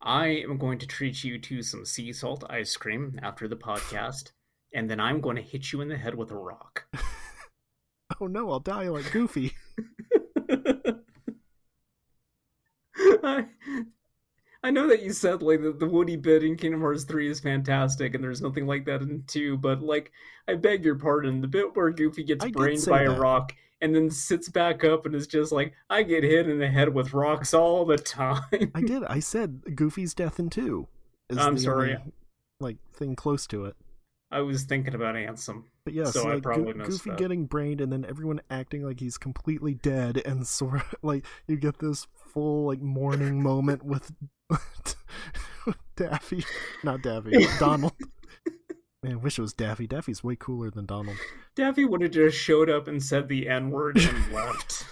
I 0.00 0.26
am 0.26 0.58
going 0.58 0.78
to 0.78 0.86
treat 0.86 1.24
you 1.24 1.38
to 1.38 1.62
some 1.62 1.84
sea 1.84 2.12
salt 2.12 2.44
ice 2.48 2.76
cream 2.76 3.18
after 3.22 3.48
the 3.48 3.56
podcast, 3.56 4.32
and 4.72 4.90
then 4.90 5.00
I'm 5.00 5.20
going 5.20 5.36
to 5.36 5.42
hit 5.42 5.72
you 5.72 5.80
in 5.80 5.88
the 5.88 5.96
head 5.96 6.14
with 6.14 6.30
a 6.30 6.36
rock. 6.36 6.86
oh 8.20 8.26
no, 8.26 8.50
I'll 8.50 8.60
die 8.60 8.88
like 8.88 9.10
Goofy. 9.12 9.52
I, 13.22 13.46
I 14.62 14.70
know 14.70 14.88
that 14.88 15.02
you 15.02 15.12
said 15.12 15.42
like 15.42 15.62
the, 15.62 15.72
the 15.72 15.86
Woody 15.86 16.16
bit 16.16 16.42
in 16.42 16.56
Kingdom 16.56 16.80
Hearts 16.80 17.04
3 17.04 17.30
is 17.30 17.40
fantastic 17.40 18.14
and 18.14 18.24
there's 18.24 18.42
nothing 18.42 18.66
like 18.66 18.84
that 18.86 19.02
in 19.02 19.24
2, 19.26 19.58
but 19.58 19.82
like 19.82 20.10
I 20.48 20.54
beg 20.54 20.84
your 20.84 20.96
pardon, 20.96 21.40
the 21.40 21.48
bit 21.48 21.76
where 21.76 21.90
Goofy 21.90 22.24
gets 22.24 22.44
I 22.44 22.50
brained 22.50 22.84
by 22.86 23.04
that. 23.04 23.16
a 23.16 23.20
rock 23.20 23.52
and 23.80 23.94
then 23.94 24.10
sits 24.10 24.48
back 24.48 24.84
up 24.84 25.06
and 25.06 25.14
is 25.14 25.26
just 25.26 25.52
like, 25.52 25.74
I 25.90 26.02
get 26.02 26.24
hit 26.24 26.48
in 26.48 26.58
the 26.58 26.68
head 26.68 26.94
with 26.94 27.12
rocks 27.12 27.52
all 27.52 27.84
the 27.84 27.98
time. 27.98 28.72
I 28.74 28.80
did. 28.80 29.04
I 29.04 29.20
said 29.20 29.76
Goofy's 29.76 30.14
death 30.14 30.38
in 30.38 30.50
2. 30.50 30.88
I'm 31.36 31.58
sorry. 31.58 31.96
Only, 31.96 32.12
like 32.58 32.76
thing 32.92 33.16
close 33.16 33.46
to 33.48 33.66
it. 33.66 33.76
I 34.36 34.40
was 34.40 34.64
thinking 34.64 34.94
about 34.94 35.14
Ansem. 35.14 35.62
But 35.82 35.94
yeah, 35.94 36.04
so, 36.04 36.24
like, 36.24 36.42
Go- 36.42 36.70
Goofy 36.74 37.08
that. 37.08 37.18
getting 37.18 37.46
brained 37.46 37.80
and 37.80 37.90
then 37.90 38.04
everyone 38.06 38.42
acting 38.50 38.82
like 38.82 39.00
he's 39.00 39.16
completely 39.16 39.72
dead 39.72 40.20
and 40.26 40.46
sort 40.46 40.74
of 40.74 40.94
like 41.02 41.24
you 41.46 41.56
get 41.56 41.78
this 41.78 42.06
full 42.34 42.66
like 42.66 42.82
mourning 42.82 43.42
moment 43.42 43.82
with 43.82 44.12
Daffy, 45.96 46.44
not 46.84 47.00
Daffy, 47.00 47.46
Donald. 47.58 47.94
Man, 49.02 49.12
I 49.14 49.16
wish 49.16 49.38
it 49.38 49.42
was 49.42 49.54
Daffy. 49.54 49.86
Daffy's 49.86 50.22
way 50.22 50.36
cooler 50.38 50.70
than 50.70 50.84
Donald. 50.84 51.16
Daffy 51.54 51.86
would 51.86 52.02
have 52.02 52.10
just 52.10 52.36
showed 52.36 52.68
up 52.68 52.88
and 52.88 53.02
said 53.02 53.28
the 53.28 53.48
N 53.48 53.70
word 53.70 53.96
and 53.96 54.32
left. 54.34 54.84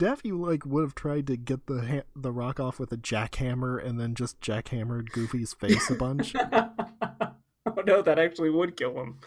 Daffy 0.00 0.32
like 0.32 0.64
would 0.64 0.80
have 0.80 0.94
tried 0.94 1.26
to 1.26 1.36
get 1.36 1.66
the 1.66 1.86
ha- 1.86 2.08
the 2.16 2.32
rock 2.32 2.58
off 2.58 2.80
with 2.80 2.90
a 2.90 2.96
jackhammer 2.96 3.84
and 3.86 4.00
then 4.00 4.14
just 4.14 4.40
jackhammered 4.40 5.12
Goofy's 5.12 5.52
face 5.52 5.90
a 5.90 5.94
bunch. 5.94 6.34
oh 6.52 7.82
no, 7.86 8.00
that 8.00 8.18
actually 8.18 8.48
would 8.48 8.78
kill 8.78 8.98
him. 8.98 9.18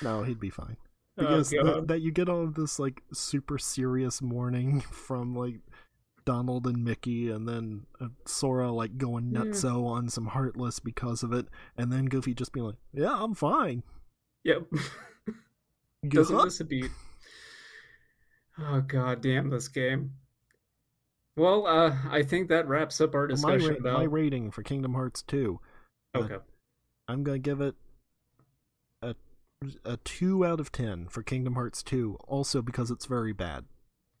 No, 0.00 0.22
he'd 0.22 0.38
be 0.38 0.48
fine. 0.48 0.76
Oh, 1.18 1.22
because 1.22 1.52
oh, 1.54 1.74
th- 1.74 1.86
that 1.88 2.00
you 2.00 2.12
get 2.12 2.28
all 2.28 2.44
of 2.44 2.54
this 2.54 2.78
like 2.78 3.02
super 3.12 3.58
serious 3.58 4.22
mourning 4.22 4.80
from 4.92 5.34
like 5.34 5.56
Donald 6.24 6.64
and 6.64 6.84
Mickey, 6.84 7.28
and 7.28 7.48
then 7.48 7.86
uh, 8.00 8.06
Sora 8.24 8.70
like 8.70 8.98
going 8.98 9.32
nutso 9.32 9.82
yeah. 9.82 9.90
on 9.90 10.08
some 10.08 10.26
Heartless 10.26 10.78
because 10.78 11.24
of 11.24 11.32
it, 11.32 11.48
and 11.76 11.92
then 11.92 12.04
Goofy 12.06 12.34
just 12.34 12.52
being 12.52 12.66
like, 12.66 12.78
"Yeah, 12.92 13.16
I'm 13.18 13.34
fine." 13.34 13.82
Yep. 14.44 14.62
Doesn't 16.08 16.44
miss 16.44 16.60
a 16.60 16.64
beat. 16.64 16.90
Oh 18.60 18.80
god 18.80 19.22
damn 19.22 19.50
this 19.50 19.68
game. 19.68 20.12
Well, 21.36 21.66
uh, 21.66 21.96
I 22.10 22.22
think 22.22 22.48
that 22.48 22.68
wraps 22.68 23.00
up 23.00 23.14
our 23.14 23.26
discussion 23.26 23.60
my, 23.60 23.68
ra- 23.68 23.76
about 23.76 23.98
my 23.98 24.04
rating 24.04 24.50
for 24.50 24.62
Kingdom 24.62 24.94
Hearts 24.94 25.22
2. 25.22 25.58
Okay. 26.16 26.34
Uh, 26.34 26.38
I'm 27.08 27.22
gonna 27.24 27.38
give 27.38 27.60
it 27.60 27.76
a 29.00 29.14
a 29.84 29.96
two 29.98 30.44
out 30.44 30.60
of 30.60 30.72
ten 30.72 31.08
for 31.08 31.22
Kingdom 31.22 31.54
Hearts 31.54 31.82
2, 31.82 32.18
also 32.26 32.60
because 32.62 32.90
it's 32.90 33.06
very 33.06 33.32
bad. 33.32 33.64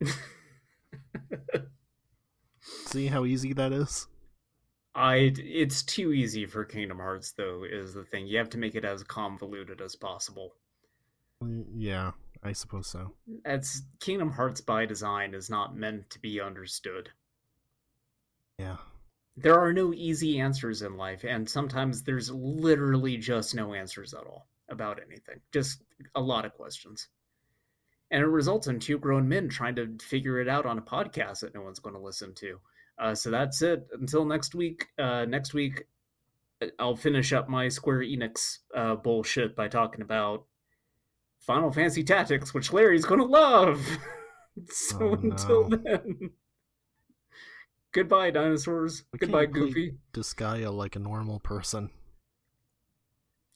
See 2.60 3.08
how 3.08 3.24
easy 3.24 3.52
that 3.52 3.72
is? 3.72 4.06
I 4.94 5.32
it's 5.36 5.82
too 5.82 6.12
easy 6.12 6.46
for 6.46 6.64
Kingdom 6.64 6.98
Hearts 6.98 7.32
though 7.32 7.64
is 7.68 7.94
the 7.94 8.04
thing. 8.04 8.26
You 8.26 8.38
have 8.38 8.50
to 8.50 8.58
make 8.58 8.74
it 8.74 8.84
as 8.84 9.02
convoluted 9.04 9.80
as 9.80 9.94
possible. 9.94 10.54
Yeah. 11.76 12.12
I 12.42 12.52
suppose 12.52 12.86
so. 12.86 13.12
It's 13.44 13.82
Kingdom 14.00 14.30
Hearts 14.30 14.60
by 14.60 14.86
design 14.86 15.34
is 15.34 15.50
not 15.50 15.76
meant 15.76 16.10
to 16.10 16.18
be 16.18 16.40
understood. 16.40 17.10
Yeah. 18.58 18.76
There 19.36 19.58
are 19.58 19.72
no 19.72 19.92
easy 19.94 20.40
answers 20.40 20.82
in 20.82 20.96
life, 20.96 21.24
and 21.24 21.48
sometimes 21.48 22.02
there's 22.02 22.30
literally 22.30 23.16
just 23.16 23.54
no 23.54 23.74
answers 23.74 24.14
at 24.14 24.26
all 24.26 24.48
about 24.68 25.00
anything. 25.06 25.40
Just 25.52 25.82
a 26.14 26.20
lot 26.20 26.44
of 26.44 26.54
questions. 26.54 27.08
And 28.10 28.22
it 28.22 28.26
results 28.26 28.66
in 28.66 28.80
two 28.80 28.98
grown 28.98 29.28
men 29.28 29.48
trying 29.48 29.76
to 29.76 29.96
figure 30.02 30.40
it 30.40 30.48
out 30.48 30.66
on 30.66 30.78
a 30.78 30.82
podcast 30.82 31.40
that 31.40 31.54
no 31.54 31.62
one's 31.62 31.78
going 31.78 31.94
to 31.94 32.00
listen 32.00 32.34
to. 32.36 32.60
Uh, 32.98 33.14
so 33.14 33.30
that's 33.30 33.62
it. 33.62 33.86
Until 33.92 34.24
next 34.24 34.54
week. 34.54 34.86
Uh, 34.98 35.24
next 35.26 35.54
week, 35.54 35.84
uh, 36.60 36.66
I'll 36.78 36.96
finish 36.96 37.32
up 37.32 37.48
my 37.48 37.68
Square 37.68 38.00
Enix 38.00 38.58
uh, 38.76 38.96
bullshit 38.96 39.54
by 39.54 39.68
talking 39.68 40.02
about 40.02 40.44
Final 41.40 41.72
Fantasy 41.72 42.04
Tactics, 42.04 42.54
which 42.54 42.72
Larry's 42.72 43.04
going 43.04 43.20
to 43.20 43.26
love. 43.26 43.84
so 44.68 44.98
oh, 45.00 45.14
no. 45.14 45.30
until 45.30 45.68
then, 45.68 46.30
goodbye, 47.92 48.30
dinosaurs. 48.30 49.04
Goodbye, 49.18 49.46
Goofy. 49.46 49.96
Disgaea 50.12 50.72
like 50.72 50.96
a 50.96 51.00
normal 51.00 51.40
person. 51.40 51.90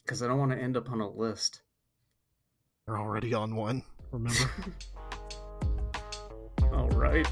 Because 0.03 0.23
I 0.23 0.29
don't 0.29 0.39
want 0.39 0.53
to 0.53 0.59
end 0.59 0.77
up 0.77 0.91
on 0.91 1.01
a 1.01 1.09
list. 1.09 1.63
You're 2.87 3.01
already 3.01 3.33
on 3.33 3.57
one, 3.57 3.83
remember? 4.11 4.51
All 6.73 6.89
right. 6.91 7.27